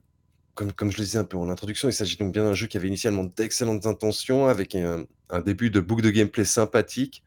comme, 0.56 0.72
je 0.90 0.98
le 0.98 1.04
disais 1.04 1.20
un 1.20 1.26
peu 1.26 1.38
en 1.38 1.50
introduction, 1.50 1.90
il 1.90 1.94
s'agit 1.94 2.16
donc 2.16 2.32
bien 2.34 2.44
d'un 2.44 2.54
jeu 2.54 2.68
qui 2.68 2.78
avait 2.78 2.88
initialement 2.88 3.26
d'excellentes 3.26 3.86
intentions, 3.86 4.48
avec 4.48 4.74
un, 4.74 5.06
début 5.46 5.70
de 5.70 5.82
boucle 5.82 6.02
de 6.02 6.12
gameplay 6.12 6.46
sympathique, 6.46 7.24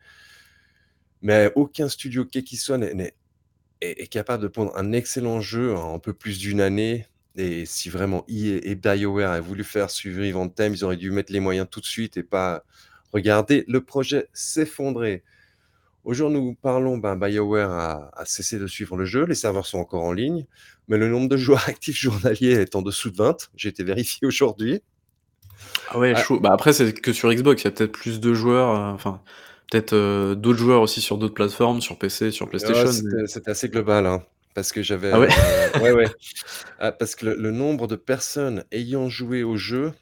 mais 1.21 1.53
aucun 1.57 1.89
studio 1.91 2.27
soit 2.55 2.79
n'est 2.79 3.15
est, 3.81 4.03
est 4.03 4.07
capable 4.07 4.43
de 4.43 4.49
pondre 4.49 4.77
un 4.77 4.93
excellent 4.93 5.41
jeu 5.41 5.75
en 5.75 5.95
un 5.95 5.99
peu 5.99 6.13
plus 6.13 6.39
d'une 6.39 6.61
année. 6.61 7.07
Et 7.37 7.67
si 7.67 7.89
vraiment 7.89 8.25
EA 8.29 8.61
et 8.65 8.75
BioWare 8.75 9.31
avaient 9.31 9.41
voulu 9.41 9.65
faire 9.65 9.91
suivre 9.91 10.47
thème, 10.49 10.75
ils 10.75 10.85
auraient 10.85 10.97
dû 10.97 11.11
mettre 11.11 11.33
les 11.33 11.41
moyens 11.41 11.69
tout 11.71 11.81
de 11.81 11.87
suite 11.87 12.17
et 12.17 12.23
pas 12.23 12.65
regarder 13.13 13.65
le 13.69 13.81
projet 13.81 14.29
s'effondrer. 14.33 15.23
Aujourd'hui, 16.05 16.41
nous 16.41 16.55
parlons, 16.55 16.99
ben, 16.99 17.17
BioWare 17.17 17.71
a, 17.71 18.11
a, 18.15 18.25
cessé 18.25 18.59
de 18.59 18.67
suivre 18.67 18.97
le 18.97 19.05
jeu, 19.05 19.25
les 19.25 19.35
serveurs 19.35 19.67
sont 19.67 19.79
encore 19.79 20.05
en 20.05 20.13
ligne, 20.13 20.47
mais 20.89 20.97
le 20.97 21.09
nombre 21.09 21.29
de 21.29 21.37
joueurs 21.39 21.69
actifs 21.69 21.99
journaliers 21.99 22.53
est 22.53 22.75
en 22.75 22.83
dessous 22.83 23.11
de 23.11 23.17
20. 23.17 23.51
J'ai 23.57 23.69
été 23.69 23.85
vérifié 23.85 24.27
aujourd'hui. 24.27 24.81
Ah 25.91 25.99
ouais, 25.99 26.13
ah. 26.15 26.23
chaud. 26.23 26.41
Bah 26.41 26.51
après, 26.53 26.73
c'est 26.73 26.93
que 26.93 27.13
sur 27.13 27.33
Xbox, 27.33 27.63
il 27.63 27.65
y 27.67 27.69
a 27.69 27.71
peut-être 27.73 27.93
plus 27.93 28.21
de 28.21 28.35
joueurs, 28.35 28.99
euh, 29.07 29.13
peut-être 29.71 29.93
euh, 29.93 30.35
d'autres 30.35 30.59
joueurs 30.59 30.83
aussi 30.83 31.01
sur 31.01 31.19
d'autres 31.19 31.35
plateformes, 31.35 31.81
sur 31.81 31.99
PC, 31.99 32.31
sur 32.31 32.49
PlayStation. 32.49 32.87
Ouais, 32.87 33.27
C'était 33.27 33.43
mais... 33.47 33.51
assez 33.51 33.69
global, 33.69 34.07
hein, 34.07 34.23
parce 34.55 34.73
que 34.73 34.83
j'avais. 34.83 35.11
Ah 35.13 35.21
ouais, 35.21 35.29
euh, 35.77 35.81
ouais, 35.81 35.93
ouais. 35.93 36.09
Ah, 36.79 36.93
parce 36.93 37.15
que 37.15 37.27
le, 37.27 37.35
le, 37.35 37.51
nombre 37.51 37.87
de 37.87 37.97
personnes 37.97 38.65
ayant 38.73 39.09
joué 39.09 39.43
au 39.43 39.57
jeu, 39.57 39.93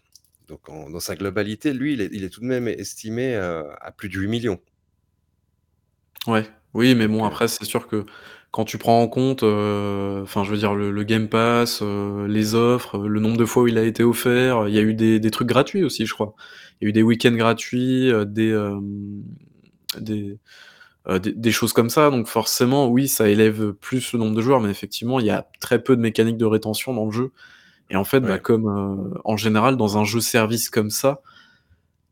donc 0.49 0.69
en, 0.69 0.91
dans 0.91 1.01
sa 1.01 1.17
globalité, 1.17 1.73
lui, 1.73 1.95
il 1.95 2.01
est, 2.01 2.11
il 2.13 2.25
est, 2.25 2.31
tout 2.31 2.41
de 2.41 2.47
même 2.47 2.69
estimé 2.69 3.35
à 3.35 3.93
plus 3.97 4.09
de 4.09 4.19
8 4.19 4.29
millions. 4.29 4.61
Ouais, 6.27 6.45
oui, 6.75 6.95
mais 6.95 7.09
bon, 7.09 7.25
après, 7.25 7.49
c'est 7.49 7.65
sûr 7.65 7.87
que 7.87 8.05
quand 8.51 8.65
tu 8.65 8.79
prends 8.79 9.03
en 9.03 9.09
compte, 9.09 9.43
euh, 9.43 10.23
enfin, 10.23 10.43
je 10.43 10.51
veux 10.51 10.57
dire, 10.57 10.75
le, 10.75 10.91
le 10.91 11.03
Game 11.03 11.29
Pass, 11.29 11.81
euh, 11.83 12.27
les 12.27 12.55
offres, 12.55 12.99
le 12.99 13.21
nombre 13.21 13.37
de 13.37 13.45
fois 13.45 13.65
où 13.65 13.69
il 13.69 13.77
a 13.79 13.83
été 13.83 14.03
offert, 14.03 14.67
il 14.69 14.75
y 14.75 14.79
a 14.79 14.83
eu 14.83 14.95
des, 14.95 15.21
des 15.21 15.31
trucs 15.31 15.49
gratuits 15.49 15.85
aussi, 15.85 16.07
je 16.07 16.15
crois. 16.15 16.35
Il 16.81 16.85
y 16.85 16.87
a 16.87 16.89
eu 16.89 16.93
des 16.93 17.03
week-ends 17.03 17.33
gratuits, 17.33 18.11
euh, 18.11 18.25
des, 18.25 18.51
euh, 18.51 18.81
des, 19.99 20.39
euh, 21.09 21.19
des, 21.19 21.33
des, 21.33 21.53
choses 21.53 21.73
comme 21.73 21.91
ça. 21.91 22.11
Donc 22.11 22.27
forcément, 22.29 22.89
oui, 22.89 23.09
ça 23.09 23.29
élève 23.29 23.73
plus 23.73 24.13
le 24.13 24.19
nombre 24.19 24.35
de 24.35 24.43
joueurs, 24.43 24.61
mais 24.61 24.71
effectivement, 24.71 25.21
il 25.21 25.27
y 25.27 25.31
a 25.31 25.47
très 25.61 25.83
peu 25.83 25.97
de 25.97 26.01
mécaniques 26.01 26.39
de 26.39 26.45
rétention 26.45 26.95
dans 26.95 27.07
le 27.07 27.13
jeu. 27.13 27.33
Et 27.91 27.97
en 27.97 28.05
fait, 28.05 28.21
bah, 28.21 28.29
ouais. 28.29 28.35
bah, 28.35 28.39
comme 28.39 28.67
euh, 28.69 29.19
en 29.25 29.37
général, 29.37 29.77
dans 29.77 29.99
un 29.99 30.05
jeu 30.05 30.21
service 30.21 30.71
comme 30.71 30.91
ça, 30.91 31.21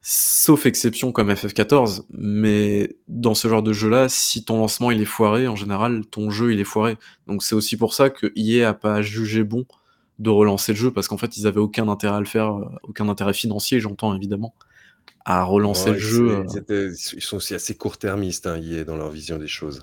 sauf 0.06 0.66
exception 0.66 1.12
comme 1.12 1.30
FF14, 1.30 2.02
mais 2.10 2.94
dans 3.08 3.34
ce 3.34 3.48
genre 3.48 3.62
de 3.62 3.72
jeu-là, 3.72 4.10
si 4.10 4.44
ton 4.44 4.58
lancement 4.58 4.90
il 4.90 5.00
est 5.00 5.06
foiré, 5.06 5.48
en 5.48 5.56
général, 5.56 6.04
ton 6.04 6.28
jeu 6.28 6.52
il 6.52 6.60
est 6.60 6.64
foiré. 6.64 6.98
Donc 7.26 7.42
c'est 7.42 7.54
aussi 7.54 7.78
pour 7.78 7.94
ça 7.94 8.10
que 8.10 8.30
EA 8.36 8.68
a 8.68 8.74
pas 8.74 9.00
jugé 9.00 9.44
bon 9.44 9.64
de 10.18 10.28
relancer 10.28 10.72
le 10.72 10.78
jeu, 10.78 10.90
parce 10.90 11.08
qu'en 11.08 11.16
fait 11.16 11.38
ils 11.38 11.46
avaient 11.46 11.58
aucun 11.60 11.88
intérêt 11.88 12.16
à 12.16 12.20
le 12.20 12.26
faire, 12.26 12.54
euh, 12.54 12.66
aucun 12.82 13.08
intérêt 13.08 13.32
financier, 13.32 13.80
j'entends 13.80 14.14
évidemment, 14.14 14.54
à 15.24 15.42
relancer 15.42 15.90
ouais, 15.90 15.92
le 15.92 15.98
jeu. 15.98 16.44
Euh. 16.70 16.94
Ils, 17.14 17.22
sont 17.22 17.36
aussi 17.36 17.55
assez 17.55 17.74
court-termistes, 17.74 18.46
hein, 18.46 18.61
EA, 18.62 18.84
dans 18.84 18.96
leur 18.96 19.11
vision 19.11 19.38
des 19.38 19.48
choses. 19.48 19.82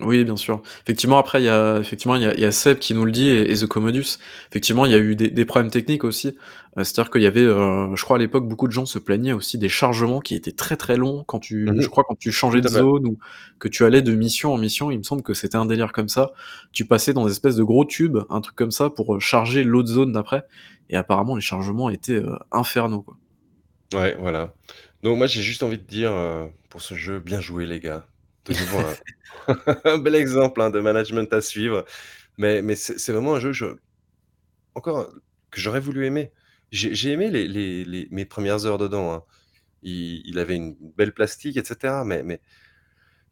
Oui, 0.00 0.24
bien 0.24 0.36
sûr. 0.36 0.60
Effectivement, 0.82 1.18
après, 1.18 1.40
il 1.40 1.44
y 1.44 1.48
a, 1.48 1.78
effectivement, 1.78 2.16
il 2.16 2.22
y 2.22 2.26
a, 2.26 2.34
il 2.34 2.40
y 2.40 2.44
a 2.44 2.50
Seb 2.50 2.78
qui 2.80 2.94
nous 2.94 3.04
le 3.04 3.12
dit 3.12 3.28
et, 3.28 3.52
et 3.52 3.54
The 3.54 3.66
Commodus. 3.66 4.18
Effectivement, 4.50 4.86
il 4.86 4.92
y 4.92 4.94
a 4.94 4.98
eu 4.98 5.14
des, 5.14 5.30
des 5.30 5.44
problèmes 5.44 5.70
techniques 5.70 6.02
aussi. 6.02 6.36
Euh, 6.76 6.82
C'est-à-dire 6.82 7.12
qu'il 7.12 7.22
y 7.22 7.26
avait, 7.26 7.42
euh, 7.42 7.94
je 7.94 8.04
crois 8.04 8.16
à 8.16 8.18
l'époque, 8.18 8.48
beaucoup 8.48 8.66
de 8.66 8.72
gens 8.72 8.86
se 8.86 8.98
plaignaient 8.98 9.32
aussi 9.32 9.56
des 9.56 9.68
chargements 9.68 10.18
qui 10.18 10.34
étaient 10.34 10.50
très 10.52 10.76
très 10.76 10.96
longs 10.96 11.22
quand 11.28 11.38
tu, 11.38 11.66
Mhm. 11.66 11.80
je 11.80 11.88
crois, 11.88 12.02
quand 12.08 12.18
tu 12.18 12.32
changeais 12.32 12.60
de 12.60 12.66
zone 12.68 13.06
ou 13.06 13.18
que 13.60 13.68
tu 13.68 13.84
allais 13.84 14.02
de 14.02 14.12
mission 14.12 14.52
en 14.52 14.58
mission. 14.58 14.90
Il 14.90 14.98
me 14.98 15.04
semble 15.04 15.22
que 15.22 15.32
c'était 15.32 15.56
un 15.56 15.66
délire 15.66 15.92
comme 15.92 16.08
ça. 16.08 16.32
Tu 16.72 16.84
passais 16.84 17.12
dans 17.12 17.24
des 17.26 17.30
espèces 17.30 17.56
de 17.56 17.62
gros 17.62 17.84
tubes, 17.84 18.18
un 18.30 18.40
truc 18.40 18.56
comme 18.56 18.72
ça, 18.72 18.90
pour 18.90 19.14
euh, 19.14 19.20
charger 19.20 19.62
l'autre 19.62 19.88
zone 19.90 20.10
d'après. 20.10 20.42
Et 20.90 20.96
apparemment, 20.96 21.36
les 21.36 21.40
chargements 21.40 21.88
étaient 21.88 22.14
euh, 22.14 22.36
infernaux, 22.50 23.02
quoi. 23.02 23.16
Ouais, 23.94 24.16
voilà. 24.18 24.52
Donc 25.02 25.18
moi, 25.18 25.26
j'ai 25.26 25.42
juste 25.42 25.62
envie 25.62 25.78
de 25.78 25.84
dire, 25.84 26.12
euh, 26.12 26.46
pour 26.68 26.82
ce 26.82 26.94
jeu, 26.94 27.20
bien 27.20 27.40
joué 27.40 27.66
les 27.66 27.80
gars. 27.80 28.06
Un, 29.84 29.98
bel 29.98 30.14
exemple 30.14 30.60
hein, 30.60 30.70
de 30.70 30.80
management 30.80 31.32
à 31.32 31.40
suivre. 31.40 31.84
Mais, 32.38 32.62
mais 32.62 32.74
c'est 32.74 33.12
vraiment 33.12 33.36
un 33.36 33.40
jeu, 33.40 33.52
je... 33.52 33.66
encore, 34.74 35.12
que 35.50 35.60
j'aurais 35.60 35.80
voulu 35.80 36.06
aimer. 36.06 36.32
J'ai 36.72 37.12
aimé 37.12 37.30
les, 37.30 38.08
mes 38.10 38.24
premières 38.24 38.66
heures 38.66 38.78
dedans. 38.78 39.12
Hein. 39.12 39.24
Il, 39.82 40.22
il, 40.26 40.38
avait 40.38 40.56
une 40.56 40.74
belle 40.96 41.12
plastique, 41.12 41.56
etc. 41.56 42.02
Mais, 42.04 42.22
mais 42.22 42.40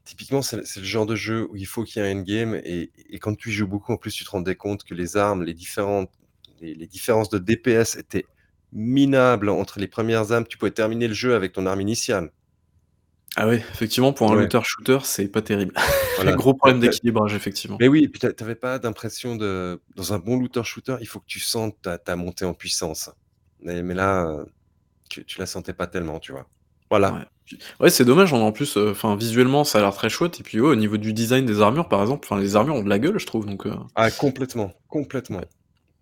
typiquement, 0.04 0.42
c'est 0.42 0.58
le 0.76 0.84
genre 0.84 1.06
de 1.06 1.16
jeu 1.16 1.48
où 1.50 1.56
il 1.56 1.66
faut 1.66 1.82
qu'il 1.84 2.02
y 2.02 2.06
ait 2.06 2.12
un 2.12 2.18
endgame. 2.18 2.54
Et, 2.64 2.92
et, 3.10 3.18
quand 3.18 3.34
tu 3.34 3.48
y 3.50 3.52
joues 3.52 3.66
beaucoup, 3.66 3.92
en 3.92 3.96
plus, 3.96 4.12
tu 4.12 4.24
te 4.24 4.30
rendais 4.30 4.54
compte 4.54 4.84
que 4.84 4.94
les 4.94 5.16
armes, 5.16 5.42
les, 5.42 5.54
différentes, 5.54 6.12
les 6.60 6.86
différences 6.86 7.30
de 7.30 7.38
DPS 7.38 7.96
étaient 7.96 8.26
minables 8.72 9.48
entre 9.48 9.78
les 9.78 9.86
premières 9.86 10.32
armes. 10.32 10.46
Tu 10.46 10.58
pouvais 10.58 10.70
terminer 10.70 11.08
le 11.08 11.14
jeu 11.14 11.34
avec 11.34 11.52
ton 11.52 11.66
arme 11.66 11.80
initiale. 11.80 12.30
Ah 13.36 13.48
oui, 13.48 13.56
effectivement, 13.56 14.12
pour 14.12 14.30
un 14.30 14.36
ouais. 14.36 14.42
looter-shooter, 14.42 14.98
c'est 15.04 15.28
pas 15.28 15.42
terrible. 15.42 15.74
Voilà. 16.16 16.32
gros 16.36 16.52
problème 16.52 16.78
d'équilibrage, 16.78 17.34
effectivement. 17.34 17.78
Mais 17.80 17.88
oui, 17.88 18.04
et 18.04 18.08
puis 18.08 18.20
t'avais 18.20 18.54
pas 18.54 18.78
d'impression 18.78 19.34
de... 19.34 19.80
Dans 19.96 20.12
un 20.12 20.18
bon 20.18 20.38
looter-shooter, 20.38 20.96
il 21.00 21.06
faut 21.06 21.20
que 21.20 21.26
tu 21.26 21.40
sentes 21.40 21.80
ta, 21.80 21.96
ta 21.96 22.16
montée 22.16 22.44
en 22.44 22.52
puissance. 22.52 23.10
Mais, 23.62 23.82
mais 23.82 23.94
là, 23.94 24.44
tu, 25.08 25.24
tu, 25.24 25.38
la 25.38 25.46
sentais 25.46 25.72
pas 25.72 25.86
tellement, 25.86 26.18
tu 26.18 26.32
vois. 26.32 26.46
Voilà. 26.90 27.12
Ouais, 27.14 27.58
ouais 27.80 27.90
c'est 27.90 28.04
dommage, 28.04 28.34
en 28.34 28.52
plus, 28.52 28.76
euh, 28.76 28.90
enfin 28.90 29.16
visuellement, 29.16 29.64
ça 29.64 29.78
a 29.78 29.80
l'air 29.80 29.94
très 29.94 30.10
chouette. 30.10 30.40
Et 30.40 30.42
puis 30.42 30.60
ouais, 30.60 30.68
au 30.68 30.76
niveau 30.76 30.98
du 30.98 31.14
design 31.14 31.46
des 31.46 31.62
armures, 31.62 31.88
par 31.88 32.02
exemple, 32.02 32.26
enfin 32.30 32.38
les 32.38 32.54
armures 32.54 32.74
ont 32.74 32.82
de 32.82 32.90
la 32.90 32.98
gueule, 32.98 33.18
je 33.18 33.24
trouve. 33.24 33.46
Donc, 33.46 33.66
euh... 33.66 33.74
Ah, 33.94 34.10
complètement, 34.10 34.74
complètement. 34.88 35.38
Ouais. 35.38 35.48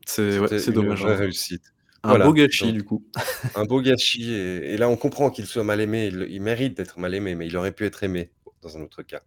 C'est 0.05 0.41
ouais, 0.41 0.49
dommage. 0.73 1.01
Une 1.01 1.07
vraie 1.07 1.15
hein. 1.15 1.19
réussite. 1.19 1.63
Un 2.03 2.11
voilà. 2.11 2.25
beau 2.25 2.33
gâchis, 2.33 2.65
Donc, 2.67 2.75
du 2.75 2.85
coup. 2.85 3.05
un 3.55 3.65
beau 3.65 3.81
gâchis. 3.81 4.33
Et, 4.33 4.75
et 4.75 4.77
là, 4.77 4.89
on 4.89 4.97
comprend 4.97 5.31
qu'il 5.31 5.47
soit 5.47 5.65
mal 5.65 5.81
aimé. 5.81 6.07
Il, 6.13 6.27
il 6.31 6.41
mérite 6.41 6.77
d'être 6.77 6.99
mal 6.99 7.15
aimé, 7.15 7.35
mais 7.35 7.47
il 7.47 7.57
aurait 7.57 7.73
pu 7.73 7.85
être 7.85 8.03
aimé 8.03 8.31
dans 8.63 8.77
un 8.77 8.83
autre 8.83 9.03
cas. 9.03 9.23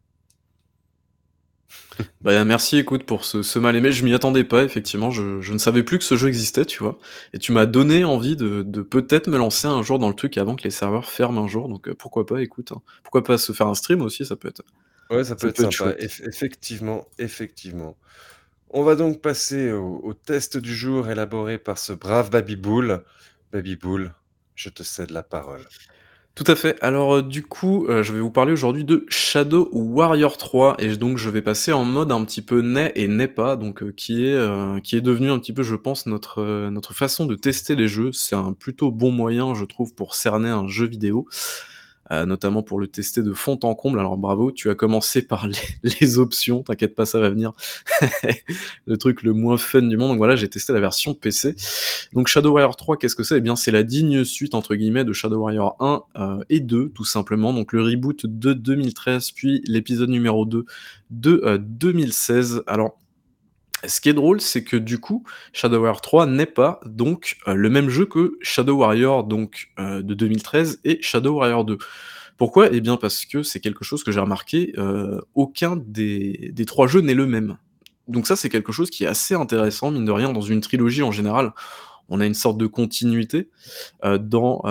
Bah, 2.21 2.43
merci, 2.45 2.77
écoute, 2.77 3.03
pour 3.03 3.25
ce, 3.25 3.43
ce 3.43 3.59
mal 3.59 3.75
aimé. 3.75 3.91
Je 3.91 4.03
m'y 4.03 4.13
attendais 4.13 4.43
pas, 4.43 4.63
effectivement. 4.63 5.11
Je, 5.11 5.41
je, 5.41 5.53
ne 5.53 5.57
savais 5.57 5.83
plus 5.83 5.97
que 5.97 6.03
ce 6.03 6.15
jeu 6.15 6.27
existait, 6.27 6.65
tu 6.65 6.81
vois. 6.81 6.97
Et 7.33 7.39
tu 7.39 7.51
m'as 7.51 7.65
donné 7.65 8.03
envie 8.03 8.35
de, 8.35 8.63
de 8.63 8.81
peut-être 8.81 9.27
me 9.27 9.37
lancer 9.37 9.67
un 9.67 9.83
jour 9.83 9.99
dans 9.99 10.09
le 10.09 10.15
truc 10.15 10.37
avant 10.37 10.55
que 10.55 10.63
les 10.63 10.71
serveurs 10.71 11.09
ferment 11.09 11.43
un 11.43 11.47
jour. 11.47 11.67
Donc 11.69 11.87
euh, 11.87 11.95
pourquoi 11.95 12.25
pas, 12.25 12.41
écoute. 12.41 12.71
Hein. 12.71 12.81
Pourquoi 13.03 13.23
pas 13.23 13.37
se 13.37 13.51
faire 13.51 13.67
un 13.67 13.75
stream 13.75 14.01
aussi, 14.01 14.25
ça 14.25 14.35
peut 14.35 14.47
être. 14.47 14.63
Ouais, 15.09 15.23
ça 15.23 15.35
peut, 15.35 15.47
ça 15.47 15.49
être, 15.49 15.57
peut 15.57 15.63
être 15.63 15.73
sympa. 15.73 15.95
Eff 15.99 16.21
effectivement, 16.25 17.07
effectivement. 17.19 17.97
On 18.75 18.81
va 18.81 18.95
donc 18.95 19.21
passer 19.21 19.71
au, 19.71 20.15
test 20.15 20.57
du 20.57 20.75
jour 20.75 21.07
élaboré 21.07 21.59
par 21.59 21.77
ce 21.77 21.93
brave 21.93 22.31
Baby 22.31 22.55
Bull. 22.55 23.03
Baby 23.51 23.75
Bull, 23.75 24.15
je 24.55 24.69
te 24.69 24.81
cède 24.81 25.11
la 25.11 25.21
parole. 25.21 25.61
Tout 26.33 26.43
à 26.47 26.55
fait. 26.55 26.75
Alors 26.81 27.17
euh, 27.17 27.21
du 27.21 27.43
coup, 27.43 27.85
euh, 27.85 28.01
je 28.01 28.11
vais 28.11 28.19
vous 28.19 28.31
parler 28.31 28.51
aujourd'hui 28.51 28.83
de 28.83 29.05
Shadow 29.09 29.69
Warrior 29.73 30.37
3 30.37 30.77
et 30.79 30.97
donc 30.97 31.19
je 31.19 31.29
vais 31.29 31.43
passer 31.43 31.71
en 31.71 31.85
mode 31.85 32.11
un 32.11 32.25
petit 32.25 32.41
peu 32.41 32.61
n'est 32.61 32.91
et 32.95 33.07
n'est 33.07 33.27
pas, 33.27 33.57
donc 33.57 33.83
euh, 33.83 33.93
qui 33.95 34.25
est 34.25 34.81
qui 34.81 34.95
est 34.95 35.01
devenu 35.01 35.29
un 35.29 35.37
petit 35.37 35.53
peu, 35.53 35.61
je 35.61 35.75
pense, 35.75 36.07
notre 36.07 36.93
façon 36.95 37.27
de 37.27 37.35
tester 37.35 37.75
les 37.75 37.87
jeux. 37.87 38.11
C'est 38.11 38.35
un 38.35 38.53
plutôt 38.53 38.89
bon 38.89 39.11
moyen, 39.11 39.53
je 39.53 39.65
trouve, 39.65 39.93
pour 39.93 40.15
cerner 40.15 40.49
un 40.49 40.67
jeu 40.67 40.87
vidéo. 40.87 41.27
Euh, 42.11 42.25
notamment 42.25 42.63
pour 42.63 42.79
le 42.79 42.87
tester 42.87 43.23
de 43.23 43.31
fond 43.31 43.57
en 43.63 43.75
comble. 43.75 43.97
Alors 43.97 44.17
bravo, 44.17 44.51
tu 44.51 44.69
as 44.69 44.75
commencé 44.75 45.21
par 45.21 45.47
les, 45.47 45.55
les 46.01 46.17
options, 46.17 46.61
t'inquiète 46.61 46.95
pas, 46.95 47.05
ça 47.05 47.19
va 47.19 47.29
venir. 47.29 47.53
le 48.85 48.97
truc 48.97 49.23
le 49.23 49.31
moins 49.31 49.57
fun 49.57 49.83
du 49.83 49.95
monde. 49.95 50.09
Donc 50.09 50.17
voilà, 50.17 50.35
j'ai 50.35 50.49
testé 50.49 50.73
la 50.73 50.81
version 50.81 51.13
PC. 51.13 51.55
Donc 52.11 52.27
Shadow 52.27 52.51
Warrior 52.51 52.75
3, 52.75 52.97
qu'est-ce 52.97 53.15
que 53.15 53.23
c'est? 53.23 53.37
Eh 53.37 53.41
bien, 53.41 53.55
c'est 53.55 53.71
la 53.71 53.83
digne 53.83 54.25
suite 54.25 54.53
entre 54.53 54.75
guillemets 54.75 55.05
de 55.05 55.13
Shadow 55.13 55.37
Warrior 55.37 55.77
1 55.79 56.03
euh, 56.17 56.43
et 56.49 56.59
2, 56.59 56.89
tout 56.89 57.05
simplement. 57.05 57.53
Donc 57.53 57.71
le 57.71 57.81
reboot 57.81 58.25
de 58.25 58.51
2013, 58.51 59.31
puis 59.31 59.61
l'épisode 59.65 60.09
numéro 60.09 60.45
2 60.45 60.65
de 61.09 61.41
euh, 61.45 61.57
2016. 61.57 62.63
Alors 62.67 62.97
ce 63.85 64.01
qui 64.01 64.09
est 64.09 64.13
drôle, 64.13 64.41
c'est 64.41 64.63
que 64.63 64.77
du 64.77 64.99
coup, 64.99 65.23
Shadow 65.51 65.77
Warrior 65.77 66.01
3 66.01 66.25
n'est 66.27 66.45
pas 66.45 66.79
donc 66.85 67.37
euh, 67.47 67.53
le 67.53 67.69
même 67.69 67.89
jeu 67.89 68.05
que 68.05 68.37
Shadow 68.41 68.77
Warrior 68.77 69.23
donc 69.23 69.69
euh, 69.79 70.01
de 70.01 70.13
2013 70.13 70.81
et 70.83 71.01
Shadow 71.01 71.35
Warrior 71.35 71.65
2. 71.65 71.77
Pourquoi? 72.37 72.69
Eh 72.71 72.81
bien 72.81 72.97
parce 72.97 73.25
que 73.25 73.43
c'est 73.43 73.59
quelque 73.59 73.83
chose 73.83 74.03
que 74.03 74.11
j'ai 74.11 74.19
remarqué, 74.19 74.73
euh, 74.77 75.19
aucun 75.35 75.75
des, 75.75 76.51
des, 76.53 76.65
trois 76.65 76.87
jeux 76.87 77.01
n'est 77.01 77.13
le 77.13 77.27
même. 77.27 77.57
Donc 78.07 78.27
ça 78.27 78.35
c'est 78.35 78.49
quelque 78.49 78.71
chose 78.71 78.89
qui 78.89 79.03
est 79.03 79.07
assez 79.07 79.33
intéressant, 79.33 79.91
mine 79.91 80.05
de 80.05 80.11
rien, 80.11 80.31
dans 80.31 80.41
une 80.41 80.61
trilogie 80.61 81.03
en 81.03 81.11
général, 81.11 81.53
on 82.09 82.19
a 82.19 82.25
une 82.25 82.33
sorte 82.33 82.57
de 82.57 82.67
continuité 82.67 83.49
dans 84.03 84.61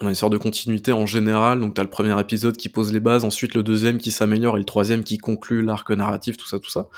on 0.00 0.06
a 0.06 0.08
une 0.08 0.14
sorte 0.14 0.32
de 0.32 0.38
continuité 0.38 0.92
en 0.92 1.06
général, 1.06 1.60
donc 1.60 1.74
tu 1.74 1.80
as 1.80 1.84
le 1.84 1.90
premier 1.90 2.18
épisode 2.20 2.56
qui 2.56 2.68
pose 2.68 2.92
les 2.92 3.00
bases, 3.00 3.24
ensuite 3.24 3.54
le 3.54 3.62
deuxième 3.62 3.98
qui 3.98 4.10
s'améliore 4.10 4.56
et 4.56 4.58
le 4.58 4.64
troisième 4.64 5.04
qui 5.04 5.18
conclut 5.18 5.62
l'arc 5.62 5.90
narratif, 5.90 6.36
tout 6.36 6.46
ça, 6.46 6.58
tout 6.58 6.70
ça. 6.70 6.88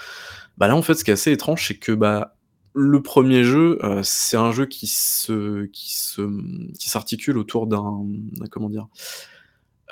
Bah 0.58 0.68
là, 0.68 0.76
en 0.76 0.82
fait, 0.82 0.94
ce 0.94 1.04
qui 1.04 1.10
est 1.10 1.14
assez 1.14 1.32
étrange, 1.32 1.66
c'est 1.66 1.76
que 1.76 1.92
bah, 1.92 2.36
le 2.74 3.02
premier 3.02 3.44
jeu, 3.44 3.78
euh, 3.84 4.00
c'est 4.02 4.36
un 4.36 4.52
jeu 4.52 4.66
qui 4.66 4.86
se, 4.86 5.66
qui 5.66 5.94
se, 5.94 6.22
qui 6.78 6.88
s'articule 6.88 7.38
autour 7.38 7.66
d'un, 7.66 8.06
comment 8.50 8.70
dire, 8.70 8.88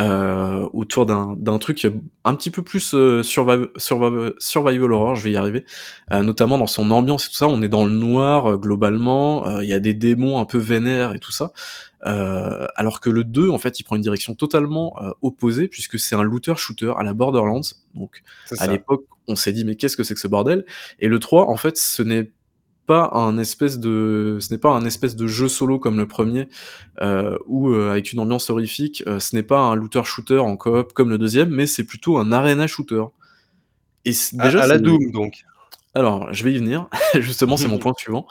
euh, 0.00 0.68
autour 0.72 1.06
d'un 1.06 1.58
truc 1.58 1.86
un 2.24 2.34
petit 2.34 2.50
peu 2.50 2.62
plus 2.62 2.94
euh, 2.94 3.22
survival, 3.22 3.68
survival, 3.76 4.92
horror, 4.92 5.14
je 5.14 5.22
vais 5.22 5.30
y 5.30 5.36
arriver, 5.36 5.64
euh, 6.10 6.22
notamment 6.24 6.58
dans 6.58 6.66
son 6.66 6.90
ambiance 6.90 7.26
et 7.26 7.28
tout 7.28 7.36
ça, 7.36 7.46
on 7.46 7.62
est 7.62 7.68
dans 7.68 7.84
le 7.84 7.92
noir 7.92 8.58
globalement, 8.58 9.60
il 9.60 9.68
y 9.68 9.72
a 9.72 9.78
des 9.78 9.94
démons 9.94 10.40
un 10.40 10.46
peu 10.46 10.58
vénères 10.58 11.14
et 11.14 11.20
tout 11.20 11.30
ça, 11.30 11.52
alors 12.04 13.00
que 13.00 13.10
le 13.10 13.24
2, 13.24 13.48
en 13.50 13.58
fait, 13.58 13.80
il 13.80 13.84
prend 13.84 13.96
une 13.96 14.02
direction 14.02 14.34
totalement 14.34 14.94
opposée, 15.22 15.68
puisque 15.68 15.98
c'est 15.98 16.14
un 16.14 16.22
looter-shooter 16.22 16.92
à 16.96 17.02
la 17.02 17.14
Borderlands, 17.14 17.62
donc 17.94 18.22
à 18.58 18.66
l'époque, 18.66 19.04
on 19.26 19.36
s'est 19.36 19.52
dit 19.52 19.64
mais 19.64 19.76
qu'est-ce 19.76 19.96
que 19.96 20.04
c'est 20.04 20.14
que 20.14 20.20
ce 20.20 20.28
bordel? 20.28 20.64
Et 20.98 21.08
le 21.08 21.18
3, 21.18 21.48
en 21.48 21.56
fait, 21.56 21.76
ce 21.76 22.02
n'est 22.02 22.30
pas 22.86 23.10
un 23.14 23.38
espèce 23.38 23.78
de, 23.78 24.38
ce 24.40 24.52
n'est 24.52 24.58
pas 24.58 24.70
un 24.70 24.84
espèce 24.84 25.16
de 25.16 25.26
jeu 25.26 25.48
solo 25.48 25.78
comme 25.78 25.96
le 25.96 26.06
premier, 26.06 26.48
euh, 27.00 27.36
ou 27.46 27.70
euh, 27.70 27.90
avec 27.90 28.12
une 28.12 28.20
ambiance 28.20 28.50
horrifique. 28.50 29.02
Euh, 29.06 29.20
ce 29.20 29.34
n'est 29.34 29.42
pas 29.42 29.60
un 29.60 29.74
looter-shooter 29.74 30.38
en 30.38 30.56
coop 30.56 30.92
comme 30.92 31.10
le 31.10 31.18
deuxième, 31.18 31.50
mais 31.50 31.66
c'est 31.66 31.84
plutôt 31.84 32.18
un 32.18 32.32
arena 32.32 32.66
shooter. 32.66 33.04
Et 34.04 34.12
déjà, 34.32 34.64
à, 34.64 34.66
la 34.66 34.78
Doom 34.78 35.10
donc. 35.12 35.44
Alors, 35.94 36.32
je 36.32 36.44
vais 36.44 36.52
y 36.52 36.58
venir. 36.58 36.88
justement, 37.14 37.56
c'est 37.56 37.68
mon 37.68 37.78
point 37.80 37.94
suivant. 37.96 38.26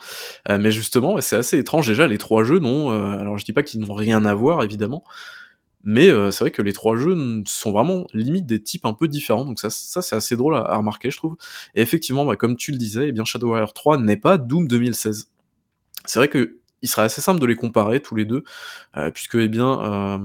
mais 0.49 0.71
justement, 0.71 1.19
c'est 1.21 1.35
assez 1.35 1.57
étrange. 1.57 1.87
Déjà, 1.87 2.07
les 2.07 2.17
trois 2.17 2.43
jeux, 2.43 2.59
non. 2.59 2.91
alors, 2.91 3.37
je 3.37 3.45
dis 3.45 3.53
pas 3.53 3.63
qu'ils 3.63 3.81
n'ont 3.81 3.93
rien 3.93 4.25
à 4.25 4.33
voir, 4.33 4.63
évidemment. 4.63 5.03
Mais 5.83 6.09
euh, 6.09 6.31
c'est 6.31 6.45
vrai 6.45 6.51
que 6.51 6.61
les 6.61 6.71
trois 6.71 6.95
jeux 6.95 7.43
sont 7.45 7.71
vraiment 7.73 8.07
limite 8.13 8.45
des 8.45 8.61
types 8.63 8.85
un 8.85 8.93
peu 8.93 9.09
différents, 9.09 9.43
donc 9.43 9.59
ça, 9.59 9.69
ça 9.69 10.01
c'est 10.01 10.15
assez 10.15 10.37
drôle 10.37 10.55
à, 10.55 10.77
remarquer, 10.77 11.11
je 11.11 11.17
trouve. 11.17 11.35
Et 11.75 11.81
effectivement, 11.81 12.25
bah, 12.25 12.37
comme 12.37 12.55
tu 12.55 12.71
le 12.71 12.77
disais, 12.77 13.09
eh 13.09 13.11
bien 13.11 13.25
Shadow 13.25 13.49
Warrior 13.49 13.73
3 13.73 13.97
n'est 13.97 14.17
pas 14.17 14.37
Doom 14.37 14.67
2016. 14.67 15.29
C'est 16.05 16.19
vrai 16.19 16.29
que 16.29 16.59
il 16.83 16.89
serait 16.89 17.01
assez 17.01 17.21
simple 17.21 17.39
de 17.39 17.45
les 17.47 17.55
comparer 17.55 17.99
tous 17.99 18.15
les 18.15 18.25
deux, 18.25 18.43
euh, 18.97 19.09
puisque 19.09 19.35
eh 19.35 19.47
bien 19.47 19.81
euh, 19.81 20.19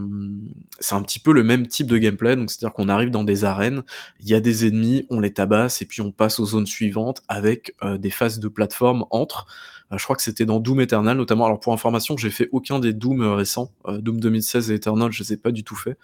c'est 0.79 0.95
un 0.95 1.03
petit 1.03 1.21
peu 1.21 1.33
le 1.33 1.43
même 1.43 1.67
type 1.67 1.87
de 1.87 1.97
gameplay, 1.97 2.37
donc 2.37 2.51
c'est-à-dire 2.51 2.75
qu'on 2.75 2.91
arrive 2.91 3.11
dans 3.11 3.25
des 3.25 3.45
arènes, 3.45 3.83
il 4.21 4.29
y 4.29 4.35
a 4.35 4.41
des 4.41 4.67
ennemis, 4.67 5.07
on 5.09 5.21
les 5.21 5.33
tabasse 5.33 5.81
et 5.81 5.87
puis 5.87 6.03
on 6.03 6.13
passe 6.13 6.39
aux 6.39 6.47
zones 6.47 6.67
suivantes 6.67 7.23
avec 7.29 7.75
des 7.99 8.11
phases 8.11 8.39
de 8.39 8.49
plateforme 8.49 9.07
entre. 9.11 9.47
Euh, 9.93 9.99
je 9.99 10.05
crois 10.05 10.17
que 10.17 10.23
c'était 10.23 10.47
dans 10.47 10.61
Doom 10.61 10.81
Eternal 10.81 11.17
notamment. 11.17 11.47
Alors 11.47 11.61
pour 11.61 11.73
information, 11.73 12.17
j'ai 12.17 12.31
fait 12.31 12.49
aucun 12.53 12.79
des 12.79 12.93
Doom 12.93 13.23
euh, 13.23 13.35
récents. 13.35 13.73
Euh, 13.87 13.99
Doom 13.99 14.21
2016 14.21 14.71
et 14.71 14.75
Eternal, 14.75 15.13
je 15.13 15.23
les 15.23 15.33
ai 15.35 15.37
pas 15.37 15.51
du 15.51 15.65
tout 15.65 15.77
fait. 15.77 15.97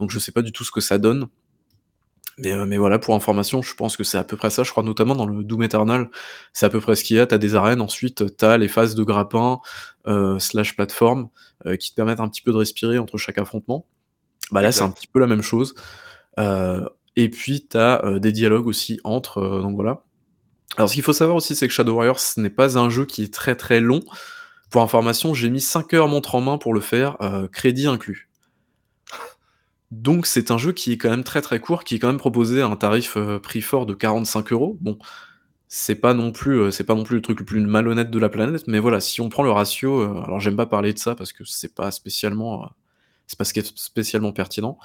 Donc 0.00 0.10
je 0.10 0.18
sais 0.18 0.32
pas 0.32 0.42
du 0.42 0.52
tout 0.52 0.64
ce 0.64 0.70
que 0.70 0.80
ça 0.80 0.98
donne. 0.98 1.26
Mais, 2.38 2.54
mais, 2.66 2.76
voilà, 2.76 2.98
pour 2.98 3.14
information, 3.14 3.62
je 3.62 3.74
pense 3.74 3.96
que 3.96 4.04
c'est 4.04 4.18
à 4.18 4.24
peu 4.24 4.36
près 4.36 4.50
ça. 4.50 4.62
Je 4.62 4.70
crois 4.70 4.82
notamment 4.82 5.14
dans 5.14 5.26
le 5.26 5.42
Doom 5.42 5.62
Eternal, 5.62 6.10
c'est 6.52 6.66
à 6.66 6.68
peu 6.68 6.80
près 6.80 6.94
ce 6.94 7.04
qu'il 7.04 7.16
y 7.16 7.20
a. 7.20 7.26
T'as 7.26 7.38
des 7.38 7.54
arènes, 7.54 7.80
ensuite 7.80 8.36
t'as 8.36 8.58
les 8.58 8.68
phases 8.68 8.94
de 8.94 9.02
grappin 9.02 9.60
slash 10.38 10.76
plateforme 10.76 11.30
qui 11.80 11.90
te 11.90 11.96
permettent 11.96 12.20
un 12.20 12.28
petit 12.28 12.42
peu 12.42 12.52
de 12.52 12.58
respirer 12.58 12.98
entre 12.98 13.16
chaque 13.16 13.38
affrontement. 13.38 13.86
Bah 14.52 14.60
là, 14.60 14.70
c'est 14.70 14.82
un 14.82 14.90
petit 14.90 15.06
peu 15.06 15.18
la 15.18 15.26
même 15.26 15.42
chose. 15.42 15.74
et 16.38 17.30
puis 17.30 17.66
t'as 17.66 18.18
des 18.18 18.32
dialogues 18.32 18.66
aussi 18.66 19.00
entre. 19.02 19.40
donc 19.62 19.74
voilà. 19.74 20.02
Alors, 20.76 20.90
ce 20.90 20.94
qu'il 20.94 21.02
faut 21.02 21.12
savoir 21.12 21.36
aussi, 21.36 21.54
c'est 21.54 21.68
que 21.68 21.72
Shadow 21.72 21.94
Warriors, 21.94 22.20
ce 22.20 22.40
n'est 22.40 22.50
pas 22.50 22.78
un 22.78 22.90
jeu 22.90 23.06
qui 23.06 23.22
est 23.22 23.32
très 23.32 23.54
très 23.54 23.80
long. 23.80 24.00
Pour 24.70 24.82
information, 24.82 25.32
j'ai 25.32 25.48
mis 25.48 25.60
5 25.60 25.94
heures 25.94 26.08
montre 26.08 26.34
en 26.34 26.40
main 26.40 26.58
pour 26.58 26.74
le 26.74 26.80
faire, 26.80 27.16
euh, 27.22 27.48
crédit 27.48 27.86
inclus. 27.86 28.25
Donc 29.90 30.26
c'est 30.26 30.50
un 30.50 30.58
jeu 30.58 30.72
qui 30.72 30.92
est 30.92 30.98
quand 30.98 31.10
même 31.10 31.24
très 31.24 31.42
très 31.42 31.60
court, 31.60 31.84
qui 31.84 31.96
est 31.96 31.98
quand 31.98 32.08
même 32.08 32.18
proposé 32.18 32.60
à 32.62 32.66
un 32.66 32.76
tarif 32.76 33.16
euh, 33.16 33.38
prix 33.38 33.62
fort 33.62 33.86
de 33.86 33.94
45 33.94 34.52
euros. 34.52 34.76
Bon, 34.80 34.98
c'est 35.68 35.96
pas 35.96 36.14
non 36.14 36.32
plus 36.32 36.60
euh, 36.60 36.70
c'est 36.70 36.84
pas 36.84 36.94
non 36.94 37.04
plus 37.04 37.16
le 37.16 37.22
truc 37.22 37.40
le 37.40 37.46
plus 37.46 37.60
malhonnête 37.60 38.10
de 38.10 38.18
la 38.18 38.28
planète, 38.28 38.66
mais 38.68 38.78
voilà, 38.80 39.00
si 39.00 39.20
on 39.20 39.28
prend 39.28 39.42
le 39.42 39.50
ratio, 39.50 40.02
alors 40.24 40.40
j'aime 40.40 40.56
pas 40.56 40.66
parler 40.66 40.92
de 40.92 40.98
ça 40.98 41.14
parce 41.14 41.32
que 41.32 41.44
c'est 41.44 41.74
pas 41.74 41.90
spécialement 41.90 42.70
c'est 43.26 43.38
pas 43.38 43.44
ce 43.44 43.52
qui 43.52 43.60
est 43.60 43.76
spécialement 43.78 44.32
pertinent. 44.32 44.78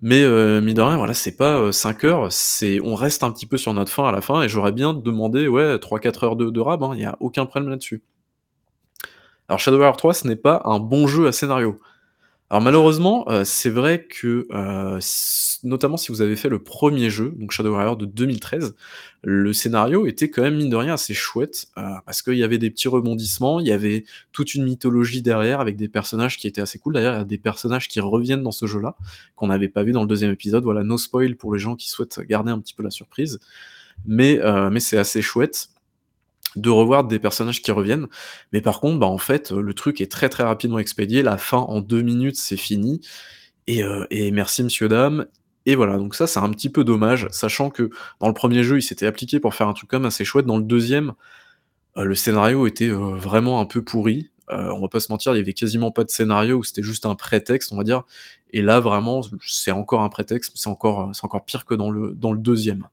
Mais 0.00 0.22
euh, 0.22 0.60
mine 0.60 0.74
de 0.74 0.82
rien, 0.82 0.96
voilà, 0.96 1.14
c'est 1.14 1.36
pas 1.36 1.70
5 1.72 2.04
euh, 2.04 2.08
heures, 2.08 2.32
c'est 2.32 2.80
on 2.80 2.94
reste 2.96 3.22
un 3.22 3.30
petit 3.30 3.46
peu 3.46 3.56
sur 3.56 3.72
notre 3.74 3.92
fin 3.92 4.08
à 4.08 4.12
la 4.12 4.20
fin, 4.20 4.42
et 4.42 4.48
j'aurais 4.48 4.72
bien 4.72 4.94
demandé 4.94 5.46
ouais 5.48 5.76
3-4 5.76 6.24
heures 6.24 6.36
de, 6.36 6.50
de 6.50 6.60
rab, 6.60 6.82
il 6.82 6.84
hein, 6.86 6.96
y 6.96 7.04
a 7.04 7.16
aucun 7.20 7.46
problème 7.46 7.70
là-dessus. 7.70 8.02
Alors 9.48 9.60
Shadow 9.60 9.76
Warrior 9.78 9.96
3, 9.96 10.14
ce 10.14 10.28
n'est 10.28 10.36
pas 10.36 10.62
un 10.64 10.80
bon 10.80 11.06
jeu 11.06 11.26
à 11.28 11.32
scénario. 11.32 11.80
Alors 12.52 12.60
malheureusement, 12.60 13.24
euh, 13.30 13.44
c'est 13.44 13.70
vrai 13.70 14.04
que, 14.04 14.46
euh, 14.52 15.00
notamment 15.62 15.96
si 15.96 16.12
vous 16.12 16.20
avez 16.20 16.36
fait 16.36 16.50
le 16.50 16.58
premier 16.58 17.08
jeu, 17.08 17.32
donc 17.38 17.50
Shadow 17.50 17.72
Warrior 17.72 17.96
de 17.96 18.04
2013, 18.04 18.74
le 19.22 19.54
scénario 19.54 20.06
était 20.06 20.28
quand 20.28 20.42
même 20.42 20.56
mine 20.56 20.68
de 20.68 20.76
rien 20.76 20.92
assez 20.92 21.14
chouette, 21.14 21.68
euh, 21.78 21.94
parce 22.04 22.20
qu'il 22.20 22.34
y 22.34 22.44
avait 22.44 22.58
des 22.58 22.68
petits 22.68 22.88
rebondissements, 22.88 23.58
il 23.58 23.68
y 23.68 23.72
avait 23.72 24.04
toute 24.32 24.54
une 24.54 24.64
mythologie 24.64 25.22
derrière 25.22 25.60
avec 25.60 25.76
des 25.76 25.88
personnages 25.88 26.36
qui 26.36 26.46
étaient 26.46 26.60
assez 26.60 26.78
cool. 26.78 26.92
D'ailleurs, 26.92 27.14
il 27.14 27.18
y 27.18 27.22
a 27.22 27.24
des 27.24 27.38
personnages 27.38 27.88
qui 27.88 28.00
reviennent 28.00 28.42
dans 28.42 28.52
ce 28.52 28.66
jeu-là, 28.66 28.96
qu'on 29.34 29.46
n'avait 29.46 29.70
pas 29.70 29.82
vu 29.82 29.92
dans 29.92 30.02
le 30.02 30.08
deuxième 30.08 30.30
épisode. 30.30 30.62
Voilà, 30.62 30.84
no 30.84 30.98
spoil 30.98 31.36
pour 31.36 31.54
les 31.54 31.58
gens 31.58 31.74
qui 31.74 31.88
souhaitent 31.88 32.20
garder 32.20 32.50
un 32.50 32.58
petit 32.58 32.74
peu 32.74 32.82
la 32.82 32.90
surprise. 32.90 33.40
Mais, 34.04 34.40
mais 34.70 34.80
c'est 34.80 34.98
assez 34.98 35.22
chouette 35.22 35.71
de 36.56 36.70
revoir 36.70 37.04
des 37.04 37.18
personnages 37.18 37.62
qui 37.62 37.70
reviennent. 37.70 38.06
Mais 38.52 38.60
par 38.60 38.80
contre, 38.80 38.98
bah, 38.98 39.06
en 39.06 39.18
fait, 39.18 39.50
le 39.50 39.74
truc 39.74 40.00
est 40.00 40.10
très 40.10 40.28
très 40.28 40.42
rapidement 40.42 40.78
expédié. 40.78 41.22
La 41.22 41.38
fin 41.38 41.58
en 41.58 41.80
deux 41.80 42.02
minutes, 42.02 42.36
c'est 42.36 42.56
fini. 42.56 43.00
Et, 43.66 43.82
euh, 43.82 44.06
et, 44.10 44.30
merci, 44.30 44.62
monsieur, 44.62 44.88
dame. 44.88 45.26
Et 45.66 45.76
voilà, 45.76 45.96
donc 45.96 46.14
ça, 46.14 46.26
c'est 46.26 46.40
un 46.40 46.50
petit 46.50 46.68
peu 46.68 46.82
dommage, 46.84 47.28
sachant 47.30 47.70
que 47.70 47.90
dans 48.20 48.26
le 48.26 48.34
premier 48.34 48.64
jeu, 48.64 48.78
il 48.78 48.82
s'était 48.82 49.06
appliqué 49.06 49.38
pour 49.38 49.54
faire 49.54 49.68
un 49.68 49.74
truc 49.74 49.88
comme 49.88 50.04
assez 50.04 50.24
chouette. 50.24 50.46
Dans 50.46 50.56
le 50.58 50.64
deuxième, 50.64 51.12
euh, 51.96 52.04
le 52.04 52.14
scénario 52.14 52.66
était 52.66 52.88
euh, 52.88 53.14
vraiment 53.16 53.60
un 53.60 53.66
peu 53.66 53.82
pourri. 53.82 54.30
on 54.48 54.80
va 54.80 54.88
pas 54.88 55.00
se 55.00 55.10
mentir, 55.10 55.34
il 55.34 55.38
y 55.38 55.40
avait 55.40 55.54
quasiment 55.54 55.90
pas 55.92 56.04
de 56.04 56.10
scénario, 56.10 56.58
où 56.58 56.64
c'était 56.64 56.82
juste 56.82 57.06
un 57.06 57.14
prétexte, 57.14 57.72
on 57.72 57.76
va 57.76 57.84
dire. 57.84 58.02
Et 58.50 58.62
là, 58.62 58.80
vraiment, 58.80 59.22
c'est 59.46 59.70
encore 59.70 60.02
un 60.02 60.08
prétexte, 60.10 60.52
c'est 60.56 60.68
encore, 60.68 61.14
c'est 61.14 61.24
encore 61.24 61.44
pire 61.44 61.64
que 61.64 61.74
dans 61.74 61.90
le, 61.90 62.12
dans 62.14 62.32
le 62.32 62.38
deuxième. 62.38 62.88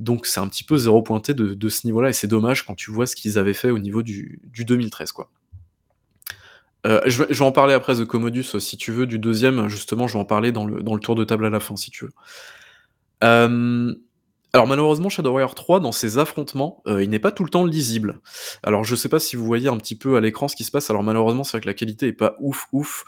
Donc 0.00 0.24
c'est 0.24 0.40
un 0.40 0.48
petit 0.48 0.64
peu 0.64 0.78
zéro 0.78 1.02
pointé 1.02 1.34
de, 1.34 1.68
ce 1.68 1.86
niveau-là, 1.86 2.08
et 2.08 2.12
c'est 2.12 2.26
dommage 2.26 2.64
quand 2.64 2.74
tu 2.74 2.90
vois 2.90 3.06
ce 3.06 3.14
qu'ils 3.14 3.38
avaient 3.38 3.54
fait 3.54 3.70
au 3.70 3.78
niveau 3.78 4.02
du, 4.02 4.40
2013, 4.56 5.12
quoi. 5.12 5.30
Euh, 6.86 7.02
je, 7.04 7.22
vais, 7.22 7.42
en 7.42 7.52
parler 7.52 7.74
après 7.74 7.94
The 7.94 8.06
Commodus, 8.06 8.58
si 8.58 8.78
tu 8.78 8.90
veux, 8.90 9.06
du 9.06 9.18
deuxième, 9.18 9.68
justement, 9.68 10.08
je 10.08 10.14
vais 10.14 10.18
en 10.18 10.24
parler 10.24 10.50
dans 10.50 10.64
le, 10.64 11.00
tour 11.00 11.14
de 11.14 11.24
table 11.24 11.44
à 11.44 11.50
la 11.50 11.60
fin, 11.60 11.76
si 11.76 11.90
tu 11.90 12.06
veux. 12.06 12.12
Euh, 13.22 13.94
alors 14.54 14.66
malheureusement, 14.66 15.10
Shadow 15.10 15.30
Warrior 15.30 15.54
3, 15.54 15.80
dans 15.80 15.92
ses 15.92 16.16
affrontements, 16.16 16.82
euh, 16.86 17.04
il 17.04 17.10
n'est 17.10 17.18
pas 17.18 17.30
tout 17.30 17.44
le 17.44 17.50
temps 17.50 17.66
lisible. 17.66 18.20
Alors 18.62 18.82
je 18.82 18.96
sais 18.96 19.10
pas 19.10 19.20
si 19.20 19.36
vous 19.36 19.44
voyez 19.44 19.68
un 19.68 19.76
petit 19.76 19.94
peu 19.94 20.16
à 20.16 20.20
l'écran 20.20 20.48
ce 20.48 20.56
qui 20.56 20.64
se 20.64 20.70
passe, 20.70 20.90
alors 20.90 21.02
malheureusement 21.02 21.44
c'est 21.44 21.52
vrai 21.52 21.60
que 21.60 21.66
la 21.66 21.74
qualité 21.74 22.08
est 22.08 22.12
pas 22.12 22.36
ouf 22.40 22.66
ouf, 22.72 23.04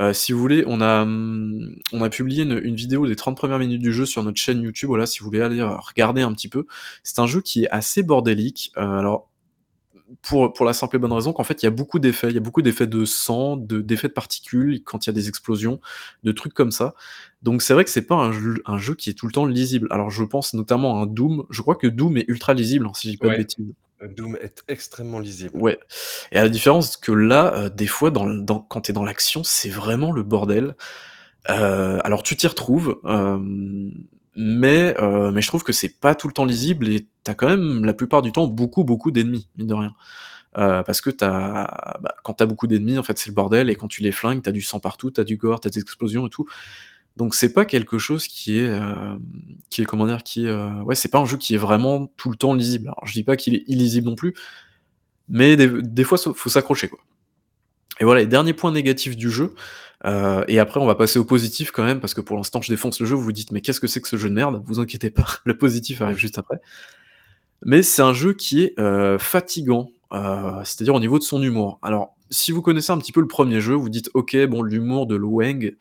euh, 0.00 0.12
si 0.12 0.32
vous 0.32 0.38
voulez, 0.38 0.64
on 0.66 0.80
a, 0.80 1.02
hum, 1.02 1.76
on 1.92 2.02
a 2.02 2.08
publié 2.08 2.44
une, 2.44 2.74
vidéo 2.74 3.06
des 3.06 3.16
30 3.16 3.36
premières 3.36 3.58
minutes 3.58 3.82
du 3.82 3.92
jeu 3.92 4.06
sur 4.06 4.22
notre 4.22 4.38
chaîne 4.38 4.62
YouTube, 4.62 4.88
voilà, 4.88 5.06
si 5.06 5.20
vous 5.20 5.26
voulez 5.26 5.42
aller 5.42 5.62
regarder 5.62 6.22
un 6.22 6.32
petit 6.32 6.48
peu. 6.48 6.66
C'est 7.02 7.18
un 7.18 7.26
jeu 7.26 7.40
qui 7.40 7.64
est 7.64 7.70
assez 7.70 8.02
bordélique. 8.02 8.72
Euh, 8.78 8.98
alors, 8.98 9.28
pour, 10.20 10.52
pour 10.52 10.66
la 10.66 10.72
simple 10.72 10.96
et 10.96 10.98
bonne 10.98 11.12
raison 11.12 11.32
qu'en 11.32 11.44
fait, 11.44 11.62
il 11.62 11.66
y 11.66 11.68
a 11.68 11.70
beaucoup 11.70 11.98
d'effets. 11.98 12.28
Il 12.28 12.34
y 12.34 12.38
a 12.38 12.40
beaucoup 12.40 12.62
d'effets 12.62 12.86
de 12.86 13.04
sang, 13.04 13.56
d'effets 13.56 14.08
de, 14.08 14.12
particules, 14.12 14.82
quand 14.84 15.06
il 15.06 15.08
y 15.08 15.10
a 15.10 15.14
des 15.14 15.28
explosions, 15.28 15.80
de 16.22 16.32
trucs 16.32 16.54
comme 16.54 16.70
ça. 16.70 16.94
Donc 17.42 17.62
c'est 17.62 17.74
vrai 17.74 17.84
que 17.84 17.90
c'est 17.90 18.06
pas 18.06 18.16
un 18.16 18.32
jeu, 18.32 18.62
un 18.66 18.78
jeu, 18.78 18.94
qui 18.94 19.10
est 19.10 19.14
tout 19.14 19.26
le 19.26 19.32
temps 19.32 19.46
lisible. 19.46 19.88
Alors 19.90 20.10
je 20.10 20.24
pense 20.24 20.54
notamment 20.54 21.00
à 21.00 21.02
un 21.02 21.06
Doom. 21.06 21.44
Je 21.50 21.62
crois 21.62 21.76
que 21.76 21.86
Doom 21.86 22.16
est 22.18 22.24
ultra 22.28 22.54
lisible, 22.54 22.86
hein, 22.86 22.92
si 22.94 23.08
je 23.08 23.12
dis 23.12 23.18
pas 23.18 23.28
de 23.28 23.36
bêtises. 23.36 23.74
Doom 24.08 24.36
est 24.40 24.62
extrêmement 24.68 25.18
lisible. 25.18 25.56
Ouais. 25.56 25.78
Et 26.30 26.38
à 26.38 26.42
la 26.42 26.48
différence 26.48 26.96
que 26.96 27.12
là, 27.12 27.54
euh, 27.54 27.68
des 27.68 27.86
fois, 27.86 28.10
dans, 28.10 28.26
dans 28.26 28.60
quand 28.60 28.82
t'es 28.82 28.92
dans 28.92 29.04
l'action, 29.04 29.44
c'est 29.44 29.68
vraiment 29.68 30.12
le 30.12 30.22
bordel. 30.22 30.76
Euh, 31.50 31.98
alors 32.04 32.22
tu 32.22 32.36
t'y 32.36 32.46
retrouves, 32.46 33.00
euh, 33.04 33.38
mais 34.36 34.94
mais 35.32 35.42
je 35.42 35.46
trouve 35.48 35.64
que 35.64 35.72
c'est 35.72 36.00
pas 36.00 36.14
tout 36.14 36.28
le 36.28 36.32
temps 36.32 36.44
lisible 36.44 36.88
et 36.88 37.06
t'as 37.24 37.34
quand 37.34 37.48
même 37.48 37.84
la 37.84 37.94
plupart 37.94 38.22
du 38.22 38.32
temps 38.32 38.46
beaucoup 38.46 38.84
beaucoup 38.84 39.10
d'ennemis, 39.10 39.48
mine 39.56 39.66
de 39.66 39.74
rien. 39.74 39.94
parce 40.54 41.00
que 41.00 41.10
t'as, 41.10 41.98
bah, 42.00 42.14
quand 42.22 42.34
t'as 42.34 42.46
beaucoup 42.46 42.66
d'ennemis, 42.66 42.98
en 42.98 43.02
fait, 43.02 43.18
c'est 43.18 43.28
le 43.30 43.34
bordel, 43.34 43.70
et 43.70 43.74
quand 43.74 43.88
tu 43.88 44.02
les 44.02 44.12
flingues, 44.12 44.42
t'as 44.42 44.52
du 44.52 44.62
sang 44.62 44.80
partout, 44.80 45.10
t'as 45.10 45.24
du 45.24 45.36
gore, 45.36 45.60
t'as 45.60 45.70
des 45.70 45.80
explosions 45.80 46.26
et 46.26 46.30
tout. 46.30 46.46
Donc 47.16 47.34
c'est 47.34 47.52
pas 47.52 47.64
quelque 47.64 47.98
chose 47.98 48.26
qui 48.26 48.58
est, 48.58 48.68
euh, 48.68 49.16
qui 49.70 49.82
est 49.82 49.84
comment 49.84 50.06
dire, 50.06 50.22
euh, 50.38 50.80
ouais, 50.82 50.94
c'est 50.94 51.10
pas 51.10 51.18
un 51.18 51.26
jeu 51.26 51.36
qui 51.36 51.54
est 51.54 51.58
vraiment 51.58 52.06
tout 52.16 52.30
le 52.30 52.36
temps 52.36 52.54
lisible. 52.54 52.88
Alors 52.88 53.06
je 53.06 53.12
dis 53.12 53.24
pas 53.24 53.36
qu'il 53.36 53.54
est 53.54 53.64
illisible 53.66 54.08
non 54.08 54.14
plus, 54.14 54.34
mais 55.28 55.56
des, 55.56 55.68
des 55.68 56.04
fois 56.04 56.18
faut 56.18 56.48
s'accrocher 56.48 56.88
quoi. 56.88 57.00
Et 58.00 58.04
voilà, 58.04 58.22
les 58.22 58.26
derniers 58.26 58.54
points 58.54 58.72
négatifs 58.72 59.16
du 59.16 59.30
jeu. 59.30 59.54
Euh, 60.04 60.44
et 60.48 60.58
après 60.58 60.80
on 60.80 60.86
va 60.86 60.96
passer 60.96 61.20
au 61.20 61.24
positif 61.24 61.70
quand 61.70 61.84
même 61.84 62.00
parce 62.00 62.12
que 62.12 62.20
pour 62.20 62.36
l'instant 62.36 62.60
je 62.60 62.72
défonce 62.72 62.98
le 62.98 63.06
jeu. 63.06 63.14
Vous 63.14 63.22
vous 63.22 63.32
dites 63.32 63.52
mais 63.52 63.60
qu'est-ce 63.60 63.80
que 63.80 63.86
c'est 63.86 64.00
que 64.00 64.08
ce 64.08 64.16
jeu 64.16 64.30
de 64.30 64.34
merde? 64.34 64.62
Vous 64.66 64.80
inquiétez 64.80 65.10
pas, 65.10 65.26
le 65.44 65.56
positif 65.56 66.00
arrive 66.00 66.16
juste 66.16 66.38
après. 66.38 66.60
Mais 67.64 67.82
c'est 67.82 68.02
un 68.02 68.14
jeu 68.14 68.32
qui 68.32 68.62
est 68.62 68.74
fatigant, 69.18 69.90
c'est-à-dire 70.64 70.94
au 70.94 71.00
niveau 71.00 71.18
de 71.18 71.24
son 71.24 71.42
humour. 71.42 71.78
Alors 71.82 72.16
si 72.32 72.50
vous 72.50 72.62
connaissez 72.62 72.90
un 72.90 72.98
petit 72.98 73.12
peu 73.12 73.20
le 73.20 73.28
premier 73.28 73.60
jeu, 73.60 73.74
vous 73.74 73.88
dites 73.88 74.10
ok, 74.14 74.36
bon, 74.46 74.62
l'humour 74.62 75.06
de 75.06 75.14
Lueng, 75.14 75.76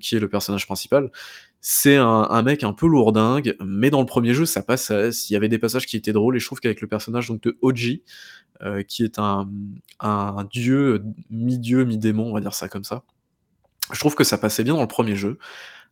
qui 0.00 0.16
est 0.16 0.20
le 0.20 0.28
personnage 0.28 0.66
principal, 0.66 1.10
c'est 1.60 1.96
un, 1.96 2.42
mec 2.42 2.62
un 2.62 2.72
peu 2.72 2.86
lourdingue, 2.86 3.56
mais 3.60 3.90
dans 3.90 4.00
le 4.00 4.06
premier 4.06 4.34
jeu, 4.34 4.46
ça 4.46 4.62
passe. 4.62 4.92
Il 5.28 5.32
y 5.32 5.36
avait 5.36 5.48
des 5.48 5.58
passages 5.58 5.84
qui 5.84 5.96
étaient 5.96 6.12
drôles, 6.12 6.36
et 6.36 6.38
je 6.38 6.46
trouve 6.46 6.60
qu'avec 6.60 6.80
le 6.80 6.86
personnage 6.86 7.28
donc, 7.28 7.42
de 7.42 7.58
Oji, 7.60 8.04
euh, 8.62 8.82
qui 8.84 9.02
est 9.02 9.18
un, 9.18 9.48
dieu, 10.52 11.02
mi-dieu, 11.30 11.84
mi-démon, 11.84 12.30
on 12.30 12.34
va 12.34 12.40
dire 12.40 12.54
ça 12.54 12.68
comme 12.68 12.84
ça, 12.84 13.02
Je 13.92 13.98
trouve 13.98 14.14
que 14.14 14.24
ça 14.24 14.38
passait 14.38 14.62
bien 14.62 14.74
dans 14.74 14.80
le 14.80 14.88
premier 14.88 15.16
jeu. 15.16 15.38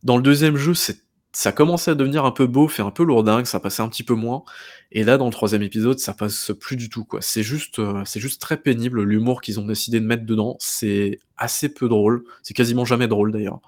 Dans 0.04 0.16
le 0.16 0.22
deuxième 0.22 0.56
jeu, 0.56 0.74
c'est 0.74 1.03
ça 1.34 1.50
commençait 1.50 1.90
à 1.90 1.94
devenir 1.96 2.24
un 2.24 2.30
peu 2.30 2.46
beauf 2.46 2.78
et 2.78 2.82
un 2.82 2.92
peu 2.92 3.02
lourdingue, 3.02 3.44
ça 3.44 3.58
passait 3.58 3.82
un 3.82 3.88
petit 3.88 4.04
peu 4.04 4.14
moins. 4.14 4.44
Et 4.92 5.02
là, 5.02 5.18
dans 5.18 5.26
le 5.26 5.32
troisième 5.32 5.62
épisode, 5.62 5.98
ça 5.98 6.14
passe 6.14 6.52
plus 6.60 6.76
du 6.76 6.88
tout. 6.88 7.06
C'est 7.20 7.42
juste, 7.42 7.80
euh, 7.80 8.02
c'est 8.04 8.20
juste 8.20 8.40
très 8.40 8.56
pénible, 8.56 9.02
l'humour 9.02 9.40
qu'ils 9.42 9.58
ont 9.58 9.66
décidé 9.66 9.98
de 9.98 10.06
mettre 10.06 10.24
dedans. 10.24 10.56
C'est 10.60 11.18
assez 11.36 11.74
peu 11.74 11.88
drôle. 11.88 12.24
C'est 12.44 12.54
quasiment 12.54 12.84
jamais 12.84 13.08
drôle, 13.08 13.32
d'ailleurs. 13.32 13.60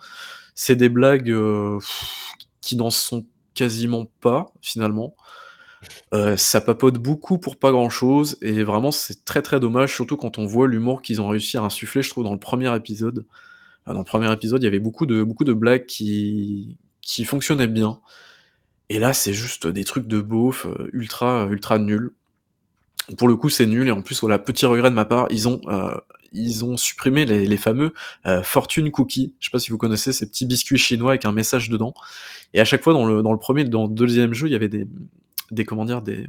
C'est 0.54 0.76
des 0.76 0.88
blagues 0.88 1.30
euh, 1.30 1.80
qui 2.60 2.76
n'en 2.76 2.90
sont 2.90 3.26
quasiment 3.54 4.06
pas, 4.20 4.52
finalement. 4.62 5.16
Euh, 6.14 6.36
ça 6.36 6.60
papote 6.60 6.98
beaucoup 6.98 7.38
pour 7.38 7.56
pas 7.58 7.72
grand-chose 7.72 8.38
et 8.42 8.62
vraiment, 8.62 8.92
c'est 8.92 9.24
très, 9.24 9.42
très 9.42 9.60
dommage, 9.60 9.94
surtout 9.94 10.16
quand 10.16 10.38
on 10.38 10.46
voit 10.46 10.68
l'humour 10.68 11.02
qu'ils 11.02 11.20
ont 11.20 11.28
réussi 11.28 11.58
à 11.58 11.62
insuffler, 11.62 12.02
je 12.02 12.10
trouve, 12.10 12.24
dans 12.24 12.32
le 12.32 12.38
premier 12.38 12.74
épisode. 12.76 13.26
dans 13.86 13.98
le 13.98 14.04
premier 14.04 14.32
épisode, 14.32 14.62
il 14.62 14.66
y 14.66 14.68
avait 14.68 14.80
beaucoup 14.80 15.06
de 15.06 15.22
beaucoup 15.22 15.44
de 15.44 15.52
blagues 15.52 15.86
qui 15.86 16.76
qui 17.06 17.24
fonctionnaient 17.24 17.66
bien 17.68 18.00
et 18.88 18.98
là, 18.98 19.12
c'est 19.12 19.32
juste 19.32 19.66
des 19.66 19.84
trucs 19.84 20.06
de 20.06 20.20
beauf, 20.20 20.66
euh, 20.66 20.88
ultra, 20.92 21.46
ultra 21.50 21.78
nuls. 21.78 22.12
Pour 23.18 23.28
le 23.28 23.36
coup, 23.36 23.50
c'est 23.50 23.66
nul 23.66 23.88
et 23.88 23.90
en 23.90 24.02
plus, 24.02 24.20
voilà, 24.20 24.38
petit 24.38 24.66
regret 24.66 24.90
de 24.90 24.94
ma 24.94 25.04
part, 25.04 25.26
ils 25.30 25.48
ont, 25.48 25.60
euh, 25.68 25.94
ils 26.32 26.64
ont 26.64 26.76
supprimé 26.76 27.24
les 27.24 27.46
les 27.46 27.56
fameux, 27.56 27.94
fortune 28.42 28.90
cookies. 28.90 29.34
Je 29.40 29.46
sais 29.46 29.50
pas 29.52 29.58
si 29.60 29.70
vous 29.70 29.78
connaissez 29.78 30.12
ces 30.12 30.26
petits 30.28 30.44
biscuits 30.46 30.78
chinois 30.78 31.12
avec 31.12 31.24
un 31.24 31.32
message 31.32 31.70
dedans 31.70 31.94
et 32.52 32.60
à 32.60 32.64
chaque 32.64 32.82
fois 32.82 32.92
dans 32.92 33.06
le 33.06 33.22
dans 33.22 33.32
le 33.32 33.38
1er 33.38 33.60
et 33.60 33.64
dans 33.64 33.86
le 33.86 33.94
2 33.94 34.06
jeu, 34.34 34.48
il 34.48 34.52
y 34.52 34.56
avait 34.56 34.68
des 34.68 34.86
des 35.52 35.64
comment 35.64 35.84
dire? 35.84 36.02
Des 36.02 36.26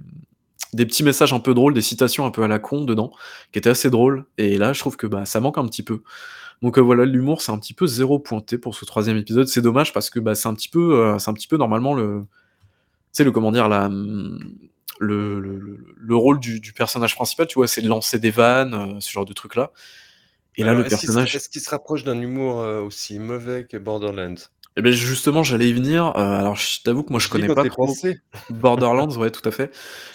des 0.74 0.86
petits 0.86 1.04
messages 1.04 1.34
un 1.34 1.40
peu 1.40 1.54
drôles, 1.54 1.74
des 1.74 1.82
citations 1.82 2.26
un 2.26 2.32
peu 2.32 2.44
à 2.44 2.48
la 2.48 2.60
con 2.60 2.84
dedans, 2.86 3.12
qui 3.52 3.60
étaient 3.60 3.70
assez 3.70 3.90
drôles 3.90 4.26
et 4.38 4.58
là 4.58 4.74
je 4.74 4.80
trouve 4.80 4.98
que, 4.98 5.08
bah, 5.08 5.26
ça 5.26 5.40
manque 5.40 5.58
un 5.58 5.66
petit 5.68 5.84
peu. 5.84 6.04
Donc, 6.62 6.78
heu, 6.78 6.82
voilà, 6.82 7.06
l'humour 7.06 7.42
c'est 7.42 7.52
un 7.52 7.60
petit 7.60 7.74
peu 7.74 7.88
0 7.88 8.20
pointé 8.20 8.58
pour 8.58 8.76
ce 8.76 8.86
3e 8.86 9.18
épisode. 9.18 9.48
C'est 9.48 9.62
dommage 9.62 9.94
parce 9.94 10.10
que, 10.10 10.20
bah, 10.20 10.36
c'est 10.36 10.48
un 10.50 10.56
petit 10.56 10.70
peu, 10.70 10.96
heu, 11.16 11.20
c'est 11.20 11.30
un 11.30 11.34
petit 11.34 11.48
peu 11.48 11.58
normalement 11.58 11.94
le 11.94 12.24
tu 13.14 13.20
sais 13.20 13.26
le 13.26 13.32
comment 13.32 13.52
dire? 13.54 13.70
La, 13.70 13.90
mmh, 13.90 14.40
le 15.00 15.40
le 15.42 15.58
le 15.60 15.78
le 15.98 16.16
rôle 16.18 16.40
du 16.40 16.60
du 16.62 16.74
personnage 16.74 17.16
principal, 17.16 17.48
tu 17.48 17.56
vois? 17.56 17.68
C'est 17.68 17.82
de 17.82 17.90
lancer 17.90 18.20
des 18.20 18.32
vannes, 18.32 18.76
heu, 18.98 19.02
ce 19.02 19.12
genre 19.12 19.26
de 19.26 19.34
truc 19.34 19.56
là 19.56 19.72
et 20.58 20.64
là 20.64 20.74
Alors 20.74 20.80
le 20.84 20.86
personnage 20.90 21.36
est-ce 21.36 21.50
qu'il 21.50 21.62
se 21.62 21.70
rapproche 21.70 22.04
d'un 22.04 22.20
humour, 22.20 22.58
aussi 22.58 23.20
mauvais 23.20 23.66
que 23.68 23.78
Borderlands? 23.78 24.50
Et 24.76 24.82
beh, 24.82 24.92
justement, 24.94 25.42
j'allais 25.44 25.70
y 25.70 25.74
venir, 25.74 26.06
alors 26.16 26.56
je 26.56 26.82
t'avoue 26.84 27.04
que 27.04 27.12
moi 27.12 27.20
je 27.20 27.26
Je 27.26 27.30
connais 27.30 27.50
pas 27.50 27.66
trop 27.66 27.88
pensées. 27.88 28.20
Borderlands, 28.50 29.10
ouais, 29.18 29.32
tout 29.32 29.48
à 29.48 29.52
fait. 29.52 29.72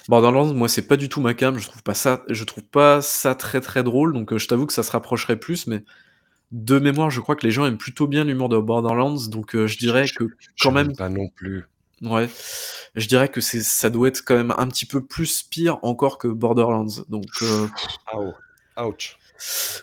Borderlands, 0.08 0.54
moi, 0.54 0.68
c'est 0.68 0.86
pas 0.86 0.96
du 0.96 1.08
tout 1.08 1.20
ma 1.20 1.34
came, 1.34 1.58
je 1.58 1.66
trouve 1.68 1.82
pas 1.82 1.94
ça 1.94 2.22
je 2.28 2.44
trouve 2.44 2.64
pas 2.64 3.02
ça 3.02 3.34
très, 3.34 3.60
très 3.60 3.82
drôle, 3.82 4.12
donc 4.14 4.36
je 4.36 4.46
t'avoue 4.48 4.66
que 4.66 4.72
ça 4.72 4.82
se 4.84 4.92
rapprocherait 4.92 5.38
plus, 5.38 5.66
mais 5.66 5.84
de 6.52 6.78
mémoire, 6.78 7.10
je 7.10 7.20
crois 7.20 7.34
que 7.34 7.46
les 7.46 7.50
gens 7.50 7.66
aiment 7.66 7.78
plutôt 7.78 8.06
bien 8.06 8.24
l'humour 8.24 8.48
de 8.48 8.58
Borderlands, 8.58 9.26
donc 9.28 9.54
heu, 9.54 9.66
je 9.66 9.78
dirais 9.78 10.06
que 10.06 10.24
quand 10.60 10.70
même 10.70 10.94
pas 10.94 11.08
non 11.08 11.28
plus. 11.34 11.64
ouais, 12.02 12.28
je 12.94 13.08
dirais 13.08 13.28
que 13.28 13.40
c'est 13.40 13.62
ça 13.62 13.90
doit 13.90 14.08
être 14.08 14.22
quand 14.24 14.36
même 14.36 14.54
un 14.58 14.66
petit 14.68 14.86
peu 14.86 15.04
plus 15.04 15.42
pire 15.42 15.78
encore 15.82 16.18
que 16.18 16.28
Borderlands, 16.28 17.04
donc 17.08 17.26
Aou, 18.12 18.32
ouch. 18.78 19.16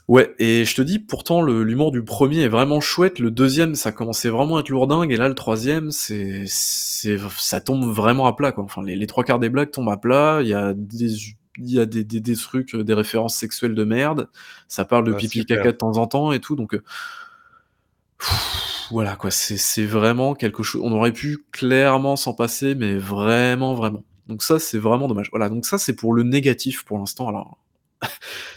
Ouais 0.08 0.34
et 0.40 0.64
je 0.64 0.74
te 0.74 0.82
dis 0.82 1.00
pourtant 1.00 1.42
l'humour 1.42 1.92
du 1.92 2.02
1er 2.02 2.44
est 2.44 2.48
vraiment 2.48 2.80
chouette, 2.80 3.20
le 3.20 3.30
2e 3.30 3.76
ça 3.76 3.92
commençait 3.92 4.30
vraiment 4.30 4.56
à 4.56 4.62
être 4.62 4.70
lourdingue 4.70 5.12
et 5.12 5.18
là 5.18 5.28
le 5.28 5.34
3e 5.36 5.92
c'est 5.92 6.46
ça 6.48 7.60
tombe 7.60 7.84
vraiment 7.94 8.28
à 8.28 8.34
plat, 8.36 8.52
quoi. 8.54 8.64
Enfin 8.64 8.84
les 8.84 8.96
les 8.96 9.08
3/4 9.08 9.40
des 9.40 9.50
blagues 9.50 9.72
tombent 9.72 9.90
à 9.90 9.98
plat, 9.98 10.40
il 10.42 10.48
y 10.48 10.54
a 10.54 10.74
des 10.74 11.14
il 11.60 11.72
y 11.72 11.80
a 11.80 11.86
des 11.86 12.04
des 12.04 12.20
des 12.22 12.36
trucs, 12.36 12.76
des 12.76 12.94
références 12.94 13.36
sexuelles 13.36 13.76
de 13.76 13.84
merde, 13.84 14.30
ça 14.68 14.86
parle 14.86 15.06
de 15.06 15.14
Ah 15.14 15.18
pipi 15.18 15.40
super. 15.40 15.58
caca 15.58 15.72
de 15.72 15.78
temps 15.78 15.98
en 15.98 16.08
temps 16.08 16.32
et 16.32 16.40
tout 16.40 16.56
donc 16.56 16.74
heu 16.74 16.84
voilà 18.92 19.16
quoi, 19.16 19.30
c'est 19.32 19.86
vraiment 19.86 20.34
quelque 20.34 20.64
cho 20.64 20.82
on 20.84 20.92
aurait 20.92 21.14
pu 21.14 21.46
clairement 21.52 22.16
s'en 22.16 22.34
passer, 22.34 22.74
mais 22.76 22.98
vraiment, 22.98 23.76
vraiment. 23.76 24.04
Donc 24.28 24.42
ça, 24.44 24.60
c'est 24.60 24.80
vraiment 24.80 25.08
dommage. 25.08 25.30
Voilà, 25.32 25.50
donc 25.50 25.66
ça, 25.66 25.78
c'est 25.78 25.96
pour 25.96 26.14
le 26.14 26.24
négatif 26.24 26.84
pour 26.86 26.98
l'instant. 26.98 27.28
Alors, 27.28 27.60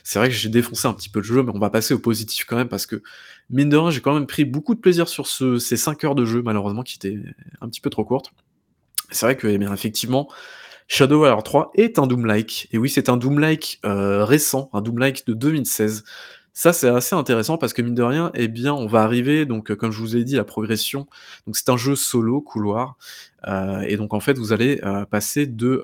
c'est 0.05 0.19
vrai 0.19 0.29
que 0.29 0.35
j'ai 0.35 0.49
défoncé 0.49 0.89
un 0.89 0.95
petit 0.95 1.09
peu 1.11 1.21
le 1.21 1.25
jeu, 1.25 1.43
mais 1.43 1.53
on 1.55 1.59
va 1.59 1.71
passer 1.71 1.95
au 1.95 1.99
positif 1.99 2.45
quand 2.47 2.57
même 2.57 2.69
parce 2.69 2.87
que, 2.87 3.03
mine 3.51 3.69
de 3.69 3.77
rien, 3.77 3.91
j'ai 3.91 4.01
quand 4.01 4.15
même 4.15 4.27
pris 4.27 4.45
beaucoup 4.45 4.75
de 4.75 4.81
plaisir 4.81 5.09
sur 5.09 5.27
ce 5.27 5.59
ces 5.59 5.77
5 5.77 6.05
heures 6.05 6.15
de 6.15 6.25
jeu 6.25 6.43
malheureusement 6.43 6.83
qui 6.83 6.97
étaient 6.97 7.19
un 7.61 7.69
petit 7.69 7.81
peu 7.81 7.91
trop 7.91 8.05
courtes. 8.05 8.33
C'est 9.11 9.27
vrai 9.27 9.37
que, 9.37 9.47
eh 9.49 9.59
bien, 9.59 9.73
effectivement, 9.73 10.29
Shadow 10.89 11.21
Warrior 11.21 11.43
3 11.43 11.71
est 11.75 11.99
un 11.99 12.07
Doom-like. 12.07 12.69
Et 12.73 12.79
oui, 12.79 12.89
c'est 12.91 13.09
un 13.09 13.17
Doom-like, 13.17 13.81
heu, 13.85 14.23
récent, 14.25 14.71
un 14.73 14.81
Doom-like 14.83 15.27
de 15.27 15.33
2016. 15.35 16.05
Ça, 16.55 16.73
c'est 16.75 16.89
assez 16.89 17.15
intéressant 17.17 17.57
parce 17.57 17.73
que 17.73 17.81
mine 17.81 17.95
de 17.95 18.03
rien, 18.03 18.31
eh 18.35 18.47
bien, 18.49 18.75
on 18.75 18.87
va 18.87 19.03
arriver 19.03 19.47
donc 19.47 19.71
heu, 19.71 19.77
comme 19.77 19.91
je 19.91 19.99
vous 20.01 20.17
ai 20.17 20.25
dit, 20.25 20.35
la 20.37 20.45
progression, 20.45 21.07
donc 21.47 21.57
c'est 21.57 21.71
un 21.71 21.79
jeu 21.79 21.97
solo, 21.97 22.43
couloir, 22.43 22.97
heu 23.49 23.83
et 23.89 23.97
donc 23.97 24.13
en 24.13 24.21
fait, 24.21 24.37
vous 24.39 24.53
allez, 24.53 24.79
heu, 24.85 25.07
passer 25.11 25.47
de, 25.47 25.83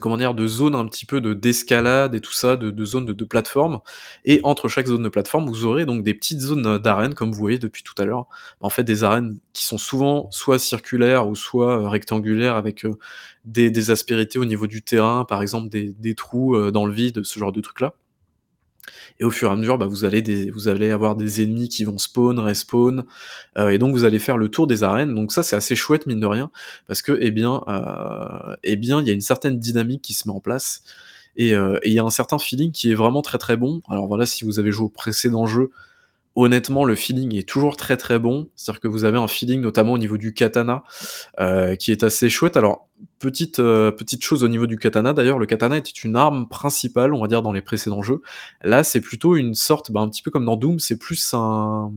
comment 0.00 0.16
dire? 0.16 0.34
De 0.34 0.46
zones 0.46 0.74
un 0.74 0.86
petit 0.86 1.06
peu 1.06 1.20
de 1.20 1.34
d'escalade 1.34 2.14
et 2.14 2.20
tout 2.20 2.32
ça, 2.32 2.56
de 2.56 2.84
zones 2.84 3.06
de 3.06 3.24
plateforme 3.24 3.80
et 4.24 4.40
entre 4.44 4.68
chaque 4.68 4.86
zone 4.86 5.02
de 5.02 5.08
plateforme, 5.08 5.46
vous 5.48 5.64
aurez 5.64 5.86
donc 5.86 6.02
des 6.04 6.14
petites 6.14 6.40
zones, 6.40 6.78
d'arènes 6.78 7.14
comme 7.14 7.30
vous 7.32 7.38
voyez 7.38 7.58
depuis 7.58 7.82
tout 7.82 7.94
à 7.98 8.04
l'heure. 8.04 8.26
En 8.60 8.70
fait, 8.70 8.84
des 8.84 9.04
arènes 9.04 9.38
qui 9.52 9.64
sont 9.64 9.78
souvent 9.78 10.30
soit 10.30 10.58
circulaires 10.58 11.28
ou 11.28 11.34
soit, 11.36 11.78
heu, 11.80 11.86
rectangulaires 11.88 12.56
avec, 12.56 12.84
heu, 12.84 12.98
des 13.44 13.90
aspérités 13.90 14.38
au 14.38 14.44
niveau 14.44 14.66
du 14.66 14.82
terrain, 14.82 15.24
par 15.24 15.42
exemple 15.42 15.68
des 15.68 15.90
des 15.98 16.14
trous, 16.14 16.56
heu, 16.56 16.72
dans 16.72 16.86
le 16.86 16.92
vide, 16.92 17.22
ce 17.24 17.38
genre 17.38 17.52
de 17.52 17.60
trucs-là 17.60 17.94
et 19.20 19.24
au 19.24 19.30
fur 19.30 19.48
et 19.50 19.52
à 19.52 19.56
mesure, 19.56 19.78
bah, 19.78 19.86
vous 19.86 20.04
allez 20.04 20.90
avoir 20.90 21.16
des 21.16 21.42
ennemis 21.42 21.68
qui 21.68 21.84
vont 21.84 21.98
spawn, 21.98 22.38
respawn, 22.38 23.04
heu 23.58 23.72
et 23.72 23.78
donc 23.78 23.94
vous 23.94 24.04
allez 24.04 24.18
faire 24.18 24.38
le 24.38 24.48
tour 24.50 24.66
des 24.66 24.82
arènes, 24.84 25.14
donc 25.14 25.32
ça, 25.32 25.42
c'est 25.42 25.56
assez 25.56 25.76
chouette 25.76 26.06
mine 26.06 26.20
de 26.20 26.26
rien 26.26 26.50
parce 26.88 27.02
que, 27.02 27.16
eh 27.20 27.30
bien, 27.30 27.62
heu 27.68 28.56
et 28.64 28.76
bien, 28.76 29.00
il 29.00 29.06
y 29.08 29.10
a 29.10 29.14
une 29.14 29.20
certaine 29.20 29.58
dynamique 29.58 30.02
qui 30.02 30.14
se 30.14 30.28
met 30.28 30.34
en 30.34 30.40
place. 30.40 30.82
Et 31.36 31.54
heu 31.54 31.78
et 31.82 31.90
il 31.90 31.94
y 31.94 31.98
a 31.98 32.04
un 32.04 32.10
certain 32.10 32.38
feeling 32.38 32.72
qui 32.72 32.90
est 32.92 32.94
vraiment 32.94 33.22
très, 33.22 33.38
très 33.38 33.56
bon. 33.58 33.82
Alors 33.90 34.06
voilà, 34.08 34.26
si 34.26 34.44
vous 34.44 34.58
avez 34.58 34.72
joué 34.72 34.86
au 34.86 34.88
précédent 34.90 35.46
jeu, 35.46 35.70
honnêtement, 36.36 36.84
le 36.84 36.94
feeling 36.94 37.34
est 37.34 37.48
toujours 37.48 37.76
très, 37.76 37.96
très 37.96 38.18
bon. 38.18 38.48
C'est-à-dire 38.54 38.80
que 38.80 38.88
vous 38.88 39.04
avez 39.04 39.18
un 39.18 39.26
feeling 39.26 39.60
notamment 39.60 39.94
au 39.94 39.98
niveau 39.98 40.18
du 40.18 40.34
katana, 40.34 40.84
heu, 41.40 41.74
qui 41.76 41.90
est 41.90 42.04
assez 42.04 42.28
chouette. 42.28 42.56
Alors 42.56 42.88
petite, 43.18 43.58
heu, 43.58 43.94
petite 43.96 44.22
chose 44.22 44.44
au 44.44 44.48
niveau 44.48 44.66
du 44.66 44.78
katana 44.78 45.12
d'ailleurs, 45.14 45.38
le 45.38 45.46
katana 45.46 45.78
était 45.78 45.90
une 45.90 46.14
arme 46.14 46.46
principale, 46.48 47.14
on 47.14 47.20
va 47.20 47.26
dire, 47.26 47.42
dans 47.42 47.52
les 47.52 47.62
précédents 47.62 48.02
jeux. 48.02 48.20
Là, 48.62 48.84
c'est 48.84 49.00
plutôt 49.00 49.36
une 49.36 49.54
sorte, 49.54 49.90
bah, 49.90 50.00
un 50.00 50.08
petit 50.08 50.22
peu 50.22 50.30
comme 50.30 50.44
dans 50.44 50.56
Doom, 50.56 50.78
c'est 50.78 50.98
plus 50.98 51.32
un, 51.34 51.90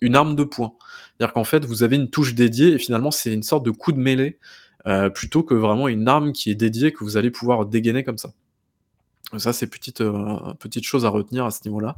une 0.00 0.16
arme 0.16 0.36
de 0.36 0.44
poing. 0.44 0.72
C'est-à-dire 1.18 1.34
qu'en 1.34 1.44
fait, 1.44 1.64
vous 1.64 1.82
avez 1.82 1.96
une 1.96 2.08
touche 2.08 2.34
dédiée 2.34 2.68
et 2.72 2.78
finalement, 2.78 3.10
c'est 3.10 3.32
une 3.32 3.42
sorte 3.42 3.64
de 3.66 3.72
coup 3.72 3.92
de 3.92 3.98
mêlée, 3.98 4.38
heu, 4.86 5.10
plutôt 5.12 5.42
que 5.42 5.54
vraiment 5.54 5.88
une 5.88 6.08
arme 6.08 6.32
qui 6.32 6.50
est 6.50 6.54
dédiée, 6.54 6.92
que 6.92 7.04
vous 7.04 7.16
allez 7.16 7.30
pouvoir 7.30 7.66
dégainer 7.66 8.04
comme 8.04 8.18
ça. 8.18 8.32
Ça, 9.38 9.52
c'est 9.52 9.68
petite, 9.68 10.02
petite 10.58 10.84
chose 10.84 11.04
à 11.04 11.08
retenir 11.08 11.44
à 11.44 11.50
ce 11.50 11.60
niveau-là. 11.64 11.96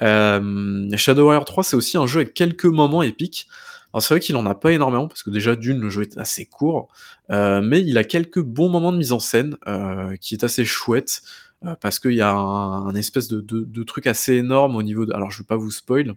Shadow 0.00 1.24
Warrior 1.26 1.44
3, 1.44 1.64
c'est 1.64 1.76
aussi 1.76 1.96
un 1.98 2.06
jeu 2.06 2.20
avec 2.20 2.34
quelques 2.34 2.64
moments 2.66 3.02
épiques. 3.02 3.46
Alors 3.92 4.02
c'est 4.02 4.14
vrai 4.14 4.20
qu'il 4.20 4.36
en 4.36 4.44
a 4.46 4.54
pas 4.56 4.72
énormément 4.72 5.06
parce 5.08 5.22
que 5.22 5.30
déjà 5.30 5.54
d'1 5.56 5.78
le 5.80 5.88
jeu 5.90 6.02
est 6.02 6.18
assez 6.18 6.46
court, 6.46 6.88
heu, 7.30 7.60
mais 7.62 7.80
il 7.80 7.96
a 7.98 8.02
quelques 8.04 8.40
bons 8.40 8.68
moments 8.68 8.90
de 8.92 8.96
mise 8.98 9.12
en 9.12 9.20
scène, 9.20 9.56
heu, 9.68 10.16
qui 10.20 10.34
est 10.34 10.42
assez 10.44 10.64
chouette, 10.64 11.22
heu, 11.64 11.76
parce 11.80 12.00
qu'il 12.00 12.14
y 12.14 12.20
a 12.20 12.32
un 12.32 12.94
espèce 12.96 13.28
de 13.28 13.82
truc 13.84 14.06
assez 14.08 14.34
énorme 14.34 14.74
au 14.76 14.82
niveau 14.82 15.06
de 15.06 15.12
alors 15.14 15.30
je 15.30 15.38
veux 15.38 15.44
pas 15.44 15.56
vous 15.56 15.70
spoil 15.70 16.14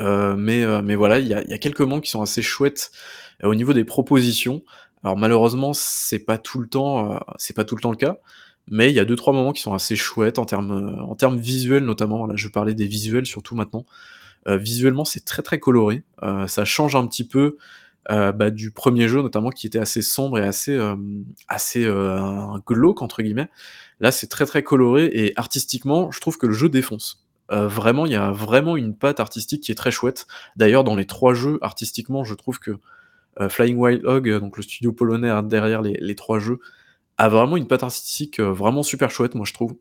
mais 0.00 0.94
voilà, 0.94 1.18
il 1.18 1.26
y 1.28 1.34
a 1.34 1.58
quelques 1.58 1.80
moments 1.80 2.00
qui 2.00 2.10
sont 2.10 2.22
assez 2.22 2.42
chouettes, 2.42 2.90
au 3.42 3.54
niveau 3.54 3.72
des 3.72 3.84
propositions. 3.84 4.62
Alors 5.04 5.16
malheureusement, 5.16 5.72
c'est 5.74 6.18
pas 6.20 6.38
tout 6.38 6.58
le 6.60 6.68
temps, 6.68 7.20
c'est 7.38 7.54
pas 7.54 7.64
tout 7.64 7.76
le 7.76 7.80
temps 7.80 7.90
le 7.90 7.96
cas, 7.96 8.16
mais 8.70 8.90
il 8.90 8.94
y 8.94 9.00
a 9.00 9.04
2-3 9.04 9.32
moments 9.32 9.52
qui 9.52 9.62
sont 9.62 9.74
assez 9.74 9.96
chouettes 9.96 10.38
en 10.38 10.44
termes, 10.46 10.72
heu, 10.98 11.02
en 11.02 11.14
termes 11.16 11.38
visuels 11.38 11.84
notamment. 11.84 12.26
Là, 12.26 12.34
je 12.36 12.48
parler 12.48 12.74
des 12.74 12.86
visuels 12.86 13.26
surtout 13.26 13.54
maintenant. 13.56 13.86
Heu, 14.48 14.56
visuellement, 14.56 15.04
c'est 15.06 15.24
très, 15.24 15.42
très 15.42 15.60
coloré, 15.60 16.04
heu, 16.24 16.46
ça 16.48 16.64
change 16.66 16.96
un 16.96 17.06
petit 17.06 17.26
peu, 17.28 17.58
bah, 18.10 18.50
du 18.50 18.70
1er 18.72 19.08
jeu 19.08 19.22
notamment 19.22 19.50
qui 19.50 19.66
était 19.68 19.78
assez 19.80 20.02
sombre 20.02 20.38
et 20.38 20.44
assez, 20.46 20.78
assez, 21.48 21.86
«glauque» 22.66 23.02
entre 23.02 23.22
guillemets. 23.22 23.48
Là, 24.00 24.12
c'est 24.12 24.28
très, 24.28 24.46
très 24.46 24.62
coloré 24.64 25.06
et 25.12 25.32
artistiquement, 25.38 26.10
je 26.12 26.20
trouve 26.20 26.38
que 26.38 26.46
le 26.46 26.54
jeu 26.54 26.68
défonce. 26.70 27.24
Vraiment, 27.50 28.06
il 28.06 28.12
y 28.12 28.16
a 28.16 28.32
vraiment 28.32 28.76
une 28.78 28.96
patte 28.96 29.20
artistique 29.20 29.62
qui 29.64 29.72
est 29.72 29.76
très 29.76 29.90
chouette. 29.92 30.26
D'ailleurs, 30.56 30.84
dans 30.84 30.96
les 30.96 31.06
3 31.06 31.34
jeux, 31.34 31.58
artistiquement, 31.62 32.24
je 32.24 32.34
trouve 32.34 32.58
que, 32.60 32.72
Flying 33.50 33.76
Wild 33.78 34.04
Hog, 34.06 34.30
donc 34.40 34.56
le 34.58 34.62
studio 34.64 34.92
polonais, 34.92 35.30
derrière 35.44 35.82
les 35.82 35.94
les 36.00 36.14
3 36.16 36.38
jeux, 36.40 36.60
a 37.18 37.28
vraiment 37.28 37.56
une 37.56 37.66
patte 37.68 37.82
artistique, 37.84 38.40
heu, 38.40 38.50
vraiment 38.50 38.82
super 38.82 39.10
chouette, 39.10 39.34
moi 39.34 39.44
je 39.46 39.52
trouve. 39.54 39.76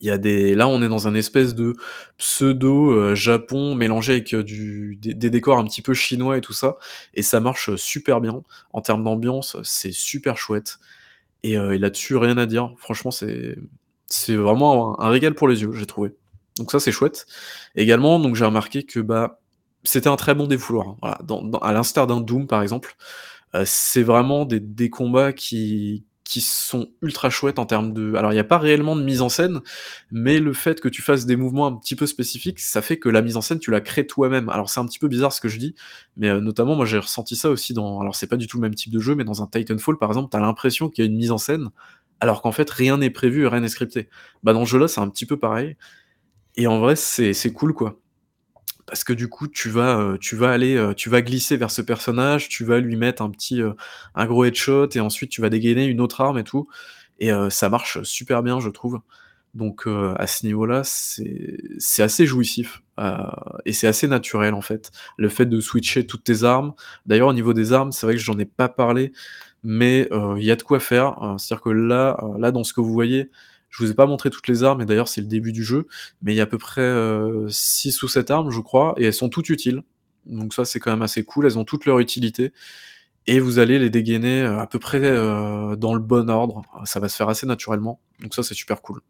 Il 0.00 0.06
y 0.06 0.10
a 0.10 0.18
des 0.18 0.54
là, 0.54 0.68
on 0.68 0.82
est 0.82 0.88
dans 0.88 1.08
un 1.08 1.14
espèce 1.14 1.54
de 1.54 1.74
pseudo, 2.18 2.92
heu, 2.92 3.14
Japon 3.14 3.74
mélangé 3.74 4.12
avec, 4.14 4.34
heu, 4.34 4.44
du 4.44 4.98
des 5.00 5.30
décors 5.30 5.58
un 5.58 5.64
petit 5.64 5.80
peu 5.82 5.94
chinois 5.94 6.36
et 6.36 6.40
tout 6.42 6.52
ça 6.52 6.76
et 7.14 7.22
ça 7.22 7.40
marche, 7.40 7.74
super 7.76 8.20
bien. 8.20 8.42
En 8.74 8.82
termes 8.82 9.02
d'ambiance, 9.04 9.56
c'est 9.62 9.92
super 9.92 10.36
chouette 10.36 10.78
et 11.44 11.56
là-dessus, 11.56 12.16
rien 12.16 12.38
à 12.38 12.46
dire. 12.46 12.72
Franchement, 12.78 13.10
c'est 13.12 13.56
c'est 14.08 14.36
vraiment 14.36 15.00
un 15.00 15.10
régal 15.10 15.34
pour 15.34 15.48
les 15.48 15.62
yeux, 15.62 15.72
j'ai 15.74 15.86
trouvé. 15.86 16.14
Donc 16.58 16.72
ça 16.72 16.80
c'est 16.80 16.92
chouette. 16.92 17.26
Également, 17.76 18.20
donc 18.20 18.36
j'ai 18.36 18.44
remarqué 18.46 18.84
que 18.84 19.00
bah 19.00 19.40
c'était 19.84 20.08
un 20.08 20.16
très 20.16 20.34
bon 20.34 20.46
défouloir. 20.48 20.88
Hein. 20.90 20.96
Voilà, 21.02 21.18
dans, 21.24 21.50
à 21.60 21.72
l'instar 21.72 22.06
d'un 22.08 22.20
Doom 22.20 22.46
par 22.48 22.62
exemple, 22.62 22.96
euh, 23.54 23.64
c'est 23.66 24.02
vraiment 24.02 24.44
des, 24.46 24.60
des 24.60 24.90
combats 24.90 25.32
qui, 25.32 26.04
qui 26.26 26.40
sont 26.40 26.88
ultra 27.02 27.30
chouettes 27.30 27.60
en 27.60 27.66
termes 27.66 27.92
de. 27.92 28.14
Alors, 28.14 28.32
il 28.32 28.34
n'y 28.34 28.40
a 28.40 28.44
pas 28.44 28.58
réellement 28.58 28.96
de 28.96 29.02
mise 29.02 29.22
en 29.22 29.28
scène, 29.28 29.60
mais 30.10 30.40
le 30.40 30.52
fait 30.52 30.80
que 30.80 30.88
tu 30.88 31.00
fasses 31.00 31.24
des 31.24 31.36
mouvements 31.36 31.68
un 31.68 31.76
petit 31.76 31.94
peu 31.94 32.04
spécifiques, 32.06 32.58
ça 32.58 32.82
fait 32.82 32.98
que 32.98 33.08
la 33.08 33.22
mise 33.22 33.36
en 33.36 33.40
scène, 33.40 33.60
tu 33.60 33.70
la 33.70 33.80
crées 33.80 34.08
toi-même. 34.08 34.48
Alors, 34.48 34.68
c'est 34.68 34.80
un 34.80 34.86
petit 34.86 34.98
peu 34.98 35.06
bizarre 35.06 35.32
ce 35.32 35.40
que 35.40 35.48
je 35.48 35.56
dis, 35.56 35.76
mais 36.16 36.28
euh, 36.28 36.40
notamment, 36.40 36.74
moi, 36.74 36.84
j'ai 36.84 36.98
ressenti 36.98 37.36
ça 37.36 37.48
aussi 37.48 37.74
dans. 37.74 38.00
Alors, 38.00 38.16
c'est 38.16 38.26
pas 38.26 38.36
du 38.36 38.48
tout 38.48 38.56
le 38.56 38.62
même 38.62 38.74
type 38.74 38.92
de 38.92 38.98
jeu, 38.98 39.14
mais 39.14 39.22
dans 39.22 39.40
un 39.40 39.46
Titanfall, 39.46 39.98
par 39.98 40.10
exemple, 40.10 40.28
t'as 40.30 40.40
l'impression 40.40 40.90
qu'il 40.90 41.04
y 41.04 41.08
a 41.08 41.10
une 41.10 41.16
mise 41.16 41.30
en 41.30 41.38
scène, 41.38 41.70
alors 42.18 42.42
qu'en 42.42 42.52
fait, 42.52 42.68
rien 42.70 42.98
n'est 42.98 43.10
prévu, 43.10 43.46
rien 43.46 43.60
n'est 43.60 43.68
scripté. 43.68 44.08
Bah, 44.42 44.52
dans 44.52 44.64
ce 44.64 44.70
jeu-là, 44.72 44.88
c'est 44.88 45.00
un 45.00 45.08
petit 45.08 45.26
peu 45.26 45.38
pareil. 45.38 45.76
Et 46.56 46.66
en 46.66 46.80
vrai, 46.80 46.96
c'est 46.96 47.52
cool, 47.52 47.72
quoi 47.72 48.00
parce 48.86 49.04
que 49.04 49.12
du 49.12 49.28
coup 49.28 49.48
tu 49.48 49.68
vas 49.68 49.98
euh, 49.98 50.16
tu 50.18 50.36
vas 50.36 50.50
aller 50.50 50.76
euh, 50.76 50.94
tu 50.94 51.10
vas 51.10 51.22
glisser 51.22 51.56
vers 51.56 51.70
ce 51.70 51.82
personnage, 51.82 52.48
tu 52.48 52.64
vas 52.64 52.78
lui 52.78 52.96
mettre 52.96 53.22
un 53.22 53.30
petit 53.30 53.60
euh, 53.60 53.72
un 54.14 54.26
gros 54.26 54.44
headshot 54.44 54.88
et 54.94 55.00
ensuite 55.00 55.30
tu 55.30 55.40
vas 55.40 55.50
dégainer 55.50 55.86
une 55.86 56.00
autre 56.00 56.20
arme 56.20 56.38
et 56.38 56.44
tout 56.44 56.68
et 57.18 57.30
ça 57.48 57.70
marche 57.70 58.02
super 58.02 58.42
bien 58.42 58.60
je 58.60 58.68
trouve. 58.68 59.00
Donc 59.54 59.86
à 59.86 60.26
ce 60.26 60.44
niveau-là, 60.44 60.82
c'est 60.84 62.02
assez 62.02 62.26
jouissif 62.26 62.82
et 63.64 63.72
c'est 63.72 63.86
assez 63.86 64.06
naturel 64.06 64.52
en 64.52 64.60
fait. 64.60 64.90
Le 65.16 65.30
fait 65.30 65.46
de 65.46 65.58
switcher 65.60 66.06
toutes 66.06 66.24
tes 66.24 66.44
armes. 66.44 66.74
D'ailleurs 67.06 67.28
au 67.28 67.32
niveau 67.32 67.54
des 67.54 67.72
armes, 67.72 67.90
c'est 67.90 68.04
vrai 68.04 68.16
que 68.16 68.20
j'en 68.20 68.38
ai 68.38 68.44
pas 68.44 68.68
parlé, 68.68 69.12
mais 69.62 70.10
il 70.36 70.44
y 70.44 70.50
a 70.50 70.56
de 70.56 70.62
quoi 70.62 70.78
faire. 70.78 71.16
C'est-à-dire 71.38 71.62
que 71.62 71.70
là 71.70 72.18
là 72.38 72.52
dans 72.52 72.64
ce 72.64 72.74
que 72.74 72.82
vous 72.82 72.92
voyez, 72.92 73.30
je 73.70 73.84
vous 73.84 73.90
ai 73.90 73.94
pas 73.94 74.06
montré 74.06 74.30
toutes 74.30 74.48
les 74.48 74.64
armes, 74.64 74.80
et 74.80 74.86
d'ailleurs 74.86 75.08
c'est 75.08 75.20
le 75.20 75.26
début 75.26 75.52
du 75.52 75.62
jeu, 75.62 75.86
mais 76.22 76.32
il 76.32 76.36
y 76.36 76.40
a 76.40 76.44
à 76.44 76.46
peu 76.46 76.58
près 76.58 76.90
6 77.48 78.02
euh, 78.02 78.06
ou 78.06 78.08
7 78.08 78.30
armes, 78.30 78.50
je 78.50 78.60
crois, 78.60 78.94
et 78.96 79.04
elles 79.04 79.12
sont 79.12 79.28
toutes 79.28 79.50
utiles. 79.50 79.82
Donc 80.24 80.54
ça 80.54 80.64
c'est 80.64 80.80
quand 80.80 80.90
même 80.90 81.02
assez 81.02 81.24
cool, 81.24 81.46
elles 81.46 81.58
ont 81.58 81.64
toutes 81.64 81.84
leur 81.84 81.98
utilité. 81.98 82.52
Et 83.26 83.40
vous 83.40 83.58
allez 83.58 83.78
les 83.78 83.90
dégainer 83.90 84.42
euh, 84.42 84.60
à 84.60 84.66
peu 84.66 84.78
près 84.78 85.00
euh, 85.02 85.76
dans 85.76 85.94
le 85.94 86.00
bon 86.00 86.30
ordre. 86.30 86.62
Ça 86.84 87.00
va 87.00 87.08
se 87.08 87.16
faire 87.16 87.28
assez 87.28 87.46
naturellement. 87.46 88.00
Donc 88.22 88.34
ça 88.34 88.42
c'est 88.42 88.54
super 88.54 88.82
cool. 88.82 89.00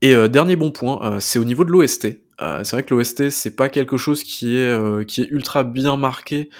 Et 0.00 0.14
dernier 0.28 0.54
bon 0.54 0.70
point, 0.70 1.18
c'est 1.18 1.40
au 1.40 1.44
niveau 1.44 1.64
de 1.64 1.72
l'OST. 1.72 2.20
c'est 2.38 2.70
vrai 2.70 2.84
que 2.84 2.94
l'OST 2.94 3.30
c'est 3.30 3.56
pas 3.56 3.68
quelque 3.68 3.96
chose 3.96 4.22
qui 4.22 4.56
est, 4.56 5.06
qui 5.08 5.22
est 5.22 5.28
ultra 5.28 5.64
bien 5.64 5.96
marqué 5.96 6.50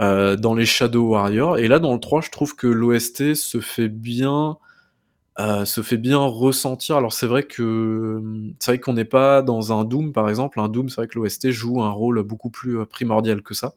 dans 0.00 0.54
les 0.54 0.66
Shadow 0.66 1.10
Warriors. 1.10 1.58
Et 1.58 1.68
là 1.68 1.78
dans 1.78 1.94
le 1.94 2.00
3 2.00 2.20
je 2.20 2.30
trouve 2.30 2.56
que 2.56 2.66
l'OST 2.66 3.34
se 3.34 3.60
fait 3.60 3.88
bien 3.88 4.58
euh, 5.38 5.64
se 5.64 5.80
fait 5.82 5.96
bien 5.96 6.18
ressentir. 6.18 6.96
Alors 6.96 7.12
c'est 7.12 7.26
vrai 7.26 7.44
que 7.44 8.20
c'est 8.58 8.72
vrai 8.72 8.80
qu'on 8.80 8.92
n'est 8.94 9.04
pas 9.04 9.42
dans 9.42 9.72
un 9.78 9.84
Doom 9.84 10.12
par 10.12 10.28
exemple. 10.28 10.60
Un 10.60 10.68
Doom, 10.68 10.88
c'est 10.88 10.96
vrai 10.96 11.08
que 11.08 11.18
l'OST 11.18 11.50
joue 11.50 11.82
un 11.82 11.90
rôle 11.90 12.22
beaucoup 12.22 12.50
plus 12.50 12.80
euh, 12.80 12.84
primordial 12.84 13.42
que 13.42 13.54
ça. 13.54 13.74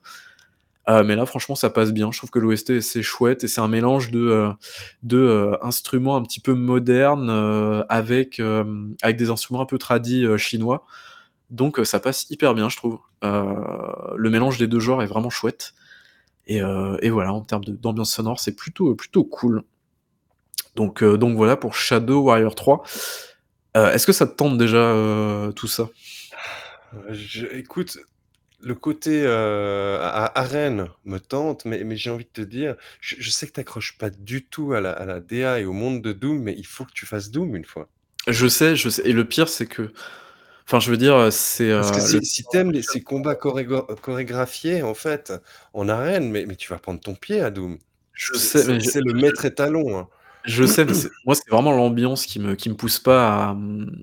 Euh, 0.90 1.04
mais 1.04 1.16
là, 1.16 1.26
franchement, 1.26 1.56
ça 1.56 1.70
passe 1.70 1.94
bien. 1.94 2.12
Je 2.12 2.18
trouve 2.20 2.32
que 2.32 2.40
l'OST 2.40 2.82
c'est 2.82 3.04
chouette 3.04 3.44
et 3.44 3.48
c'est 3.48 3.62
un 3.62 3.68
mélange 3.70 4.12
de, 4.12 4.50
de 5.04 5.58
instruments 5.62 6.18
un 6.18 6.24
petit 6.24 6.42
peu 6.42 6.54
modernes 6.56 7.30
avec, 7.90 8.42
avec 9.02 9.18
des 9.18 9.30
instruments 9.30 9.62
un 9.62 9.66
peu 9.66 9.78
tradis 9.78 10.26
chinois. 10.38 10.86
Donc 11.52 11.80
ça 11.86 12.00
passe 12.02 12.30
hyper 12.32 12.56
bien, 12.56 12.70
je 12.70 12.78
trouve. 12.78 13.00
le 13.24 14.30
mélange 14.30 14.58
des 14.58 14.68
deux 14.68 14.80
genres 14.82 15.04
est 15.04 15.08
vraiment 15.08 15.30
chouette. 15.30 15.74
Et, 16.48 16.58
et 17.02 17.10
voilà, 17.10 17.34
en 17.34 17.42
termes 17.42 17.64
d'ambiance 17.66 18.14
sonore, 18.14 18.40
c'est 18.40 18.56
plutôt, 18.56 18.96
plutôt 18.96 19.24
cool. 19.24 19.64
Donc, 20.76 21.04
euh, 21.04 21.18
donc 21.18 21.36
voilà 21.36 21.56
pour 21.56 21.76
Shadow 21.76 22.24
Warrior 22.24 22.56
3. 22.56 22.84
Euh, 23.76 23.92
est-ce 23.92 24.06
que 24.06 24.14
ça 24.14 24.28
te 24.28 24.36
tente 24.36 24.58
déjà 24.58 24.78
euh, 24.78 25.52
tout 25.52 25.68
ça? 25.68 25.90
Écoute, 27.52 27.98
le 28.62 28.76
côté 28.76 29.26
arène 29.26 30.90
me 31.06 31.18
tente, 31.18 31.66
mais, 31.66 31.84
mais 31.84 31.96
j'ai 31.96 32.12
envie 32.12 32.26
de 32.26 32.30
te 32.30 32.42
dire, 32.42 32.76
je, 33.02 33.30
sais 33.30 33.48
que 33.48 33.52
tu 33.52 33.60
n'accroches 33.60 33.98
pas 33.98 34.10
du 34.10 34.46
tout 34.46 34.74
à 34.74 34.82
la, 34.82 34.92
à 34.92 35.06
la 35.06 35.20
DA 35.20 35.60
et 35.60 35.66
au 35.66 35.74
monde 35.74 36.02
de 36.02 36.14
Doom, 36.14 36.44
mais 36.44 36.54
il 36.56 36.66
faut 36.66 36.86
que 36.86 36.94
tu 36.94 37.06
fasses 37.06 37.32
Doom 37.32 37.56
une 37.56 37.66
fois. 37.66 37.90
Je 38.28 38.48
sais, 38.48 38.76
je 38.76 38.90
sais. 38.90 39.02
Et 39.06 39.12
le 39.12 39.26
pire, 39.26 39.50
c'est 39.50 39.66
que. 39.66 39.92
Enfin, 40.66 40.80
je 40.80 40.90
veux 40.92 40.98
dire, 40.98 41.34
c'est. 41.34 41.72
Parce 41.72 41.92
que 41.92 42.00
si, 42.00 42.26
si 42.26 42.44
t'aimes 42.46 42.80
ces 42.82 43.02
combats 43.02 43.36
chorégraphiés, 43.36 44.82
en 44.82 44.94
fait, 44.94 45.34
en 45.74 45.90
arène, 45.90 46.30
mais, 46.32 46.46
mais 46.46 46.56
tu 46.56 46.70
vas 46.70 46.78
prendre 46.78 47.02
ton 47.02 47.16
pied 47.16 47.42
à 47.42 47.50
Doom. 47.50 47.80
Je 48.14 48.34
sais, 48.36 48.80
c'est 48.80 49.02
le 49.02 49.14
maître 49.14 49.44
étalon. 49.46 49.98
Hein. 49.98 50.08
Je 50.46 50.66
sais, 50.66 50.86
moi 51.26 51.36
c'est 51.36 51.50
vraiment 51.50 51.72
l'ambiance 51.72 52.26
qui 52.26 52.40
me 52.40 52.56
qui 52.56 52.70
me 52.70 52.76
pousse 52.76 53.00
pas 53.00 53.28
à 53.28 53.58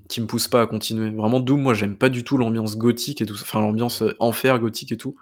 qui 0.07 0.21
me 0.21 0.27
pousse 0.27 0.47
pas 0.47 0.61
à 0.61 0.67
continuer. 0.67 1.11
Vraiment 1.11 1.39
Doom, 1.39 1.61
moi 1.61 1.73
j'aime 1.73 1.95
pas 1.95 2.09
du 2.09 2.23
tout 2.23 2.37
l'ambiance 2.37 2.77
gothique 2.77 3.21
et 3.21 3.25
tout 3.25 3.35
enfin 3.35 3.61
l'ambiance, 3.61 4.01
euh, 4.01 4.15
enfer 4.19 4.57
gothique 4.59 4.91
et 4.91 4.97
tout. 4.97 5.15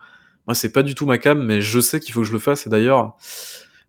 Moi 0.47 0.55
c'est 0.55 0.71
pas 0.71 0.81
du 0.81 0.95
tout 0.95 1.05
ma 1.05 1.17
cam, 1.17 1.43
mais 1.43 1.61
je 1.61 1.79
sais 1.79 1.99
qu'il 1.99 2.13
faut 2.13 2.21
que 2.21 2.27
je 2.27 2.31
le 2.31 2.39
fasse 2.39 2.67
et 2.67 2.69
d'ailleurs 2.69 3.17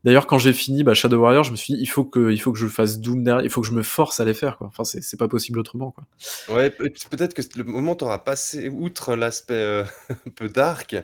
d'ailleurs 0.03 0.27
quand 0.27 0.39
j'ai 0.39 0.53
fini, 0.53 0.83
bah, 0.83 0.95
Shadow 0.95 1.21
Warrior, 1.21 1.45
je 1.45 1.53
me 1.53 1.57
suis 1.57 1.75
dit: 1.75 1.81
«Il 1.81 1.87
faut 1.87 2.05
que 2.05 2.33
il 2.33 2.41
faut 2.41 2.53
que 2.53 2.59
je 2.59 2.67
fasse 2.67 2.99
Doom 2.99 3.23
derrière, 3.23 3.45
il 3.45 3.51
faut 3.51 3.61
que 3.61 3.69
je 3.69 3.75
me 3.75 3.83
force 3.83 4.19
à 4.19 4.25
les 4.25 4.35
faire 4.35 4.59
quoi». 4.59 4.67
Enfin 4.67 4.83
c'est 4.85 5.19
pas 5.19 5.29
possible 5.29 5.61
autrement 5.61 5.93
quoi. 5.93 6.05
Ouais, 6.49 6.71
peut-être 6.71 7.35
que 7.35 7.43
le 7.57 7.65
moment 7.65 7.95
tu 7.95 8.05
auras 8.05 8.19
passé 8.19 8.69
outre 8.71 9.15
l'aspect, 9.15 9.55
euh, 9.55 9.85
un 10.27 10.31
peu 10.35 10.49
dark 10.49 10.97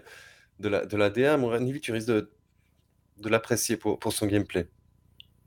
de 0.58 0.68
la 0.68 0.86
de 0.86 0.96
la 0.96 1.08
DA, 1.10 1.36
mon 1.36 1.56
tu 1.80 1.92
risques 1.92 2.08
de 2.08 2.30
de 3.18 3.28
l'apprécier 3.28 3.76
pour 3.76 4.00
pour 4.00 4.12
son 4.12 4.26
gameplay. 4.26 4.68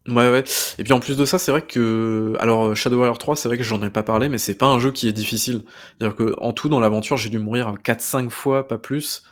Ouais, 0.07 0.31
ouais. 0.31 0.43
Et 0.79 0.83
puis 0.83 0.93
en 0.93 0.99
plus 0.99 1.17
de 1.17 1.25
ça, 1.25 1.37
c'est 1.37 1.51
vrai 1.51 1.61
que 1.61 2.33
alors 2.39 2.75
Shadow 2.75 2.97
Warrior 2.97 3.17
3, 3.17 3.35
c'est 3.35 3.47
vrai 3.47 3.57
que 3.57 3.63
j'en 3.63 3.81
ai 3.83 3.89
pas 3.91 4.01
parlé, 4.01 4.27
mais 4.29 4.37
c'est 4.37 4.55
pas 4.55 4.65
un 4.65 4.79
jeu 4.79 4.91
qui 4.91 5.07
est 5.07 5.11
difficile. 5.13 5.63
C'est-à-dire 5.99 6.15
que 6.15 6.33
en 6.39 6.51
tout 6.53 6.69
dans 6.69 6.79
l'aventure, 6.79 7.17
j'ai 7.17 7.29
dû 7.29 7.37
mourir 7.37 7.75
4-5 7.83 8.29
fois, 8.29 8.67
pas 8.67 8.77
plus. 8.77 9.23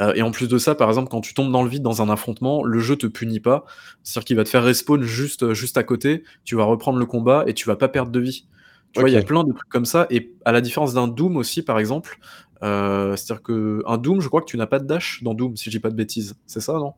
Euh, 0.00 0.14
et 0.14 0.22
en 0.22 0.30
plus 0.32 0.48
de 0.48 0.58
ça, 0.58 0.74
par 0.74 0.88
exemple, 0.88 1.10
quand 1.10 1.20
tu 1.20 1.34
tombes 1.34 1.52
dans 1.52 1.62
le 1.62 1.70
vide 1.70 1.82
dans 1.82 2.02
un 2.02 2.10
affrontement, 2.10 2.64
le 2.64 2.80
jeu 2.80 2.96
te 2.96 3.06
punit 3.06 3.40
pas. 3.40 3.64
C'est-à-dire 4.02 4.26
qu'il 4.26 4.36
va 4.36 4.44
te 4.44 4.50
faire 4.50 4.64
respawn 4.64 5.02
juste 5.02 5.52
juste 5.54 5.78
à 5.78 5.84
côté. 5.84 6.24
Tu 6.44 6.56
vas 6.56 6.64
reprendre 6.64 6.98
le 6.98 7.06
combat 7.06 7.44
et 7.46 7.54
tu 7.54 7.66
vas 7.68 7.76
pas 7.76 7.88
perdre 7.88 8.12
de 8.12 8.20
vie. 8.20 8.46
Tu 8.92 9.00
vois, 9.00 9.10
il 9.10 9.14
y 9.14 9.16
a 9.18 9.22
plein 9.22 9.44
de 9.44 9.52
trucs 9.52 9.68
comme 9.70 9.86
ça. 9.86 10.06
Et 10.10 10.34
à 10.44 10.52
la 10.52 10.60
différence 10.62 10.94
d'un 10.94 11.08
Doom 11.08 11.36
aussi, 11.36 11.62
par 11.62 11.78
exemple, 11.78 12.18
euh, 12.64 13.16
c'est-à-dire 13.16 13.42
que 13.42 13.82
un 13.86 13.98
Doom, 13.98 14.20
je 14.20 14.28
crois 14.28 14.40
que 14.42 14.46
tu 14.50 14.56
n'as 14.58 14.66
pas 14.66 14.80
de 14.80 14.86
dash 14.86 15.22
dans 15.22 15.34
Doom, 15.34 15.56
si 15.56 15.66
je 15.66 15.70
dis 15.70 15.80
pas 15.80 15.90
de 15.90 15.96
bêtises. 15.96 16.36
C'est 16.46 16.60
ça, 16.60 16.74
non? 16.74 16.94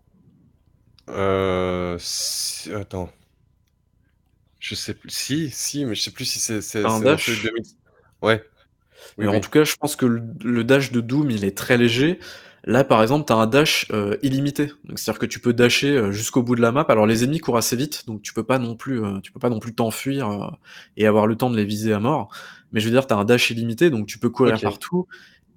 Euh, 1.08 1.98
attends. 2.74 3.10
Je 4.58 4.74
sais 4.74 4.94
plus. 4.94 5.10
Si, 5.10 5.50
si, 5.50 5.84
mais 5.84 5.94
je 5.94 6.02
sais 6.02 6.10
plus 6.10 6.24
si 6.24 6.38
c'est 6.38 6.60
c'est 6.60 6.84
Un 6.84 7.00
dash? 7.00 7.30
Ouais. 8.22 8.44
Oui, 9.16 9.26
en 9.26 9.40
tout 9.40 9.50
cas, 9.50 9.64
je 9.64 9.74
pense 9.76 9.96
que 9.96 10.06
le 10.06 10.64
dash 10.64 10.92
de 10.92 11.00
Doom, 11.00 11.30
il 11.30 11.44
est 11.44 11.56
très 11.56 11.78
léger. 11.78 12.18
Là, 12.64 12.84
par 12.84 13.00
exemple, 13.00 13.26
tu 13.26 13.32
as 13.32 13.36
un 13.36 13.46
dash, 13.46 13.86
euh, 13.90 14.18
illimité. 14.22 14.70
c'est-à-dire 14.94 15.18
que 15.18 15.26
tu 15.26 15.40
peux 15.40 15.54
dasher, 15.54 15.96
euh, 15.96 16.12
jusqu'au 16.12 16.42
bout 16.42 16.56
de 16.56 16.60
la 16.60 16.72
map. 16.72 16.84
Alors 16.88 17.06
les 17.06 17.24
ennemis 17.24 17.38
courent 17.38 17.56
assez 17.56 17.74
vite, 17.74 18.04
donc 18.06 18.20
tu 18.20 18.34
peux 18.34 18.44
pas 18.44 18.58
non 18.58 18.76
plus, 18.76 19.02
euh, 19.02 19.18
tu 19.20 19.32
peux 19.32 19.40
pas 19.40 19.48
non 19.48 19.60
plus 19.60 19.74
t'enfuir, 19.74 20.58
et 20.98 21.06
avoir 21.06 21.26
le 21.26 21.36
temps 21.36 21.48
de 21.48 21.56
les 21.56 21.64
viser 21.64 21.94
à 21.94 22.00
mort. 22.00 22.28
Mais 22.72 22.80
je 22.80 22.84
veux 22.84 22.90
dire, 22.90 23.06
tu 23.06 23.14
as 23.14 23.16
un 23.16 23.24
dash 23.24 23.50
illimité, 23.50 23.88
donc 23.88 24.06
tu 24.06 24.18
peux 24.18 24.28
courir 24.28 24.60
partout 24.60 25.08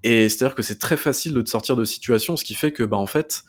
et 0.03 0.27
c'est-à-dire 0.27 0.53
que 0.53 0.63
c'est 0.63 0.79
très 0.79 0.97
facile 0.97 1.33
de 1.33 1.41
te 1.41 1.49
sortir 1.49 1.75
de 1.75 1.85
situation, 1.85 2.35
ce 2.35 2.43
qui 2.43 2.55
fait 2.55 2.71
que, 2.71 2.83
bah, 2.83 2.97
en 2.97 3.05
fait 3.05 3.43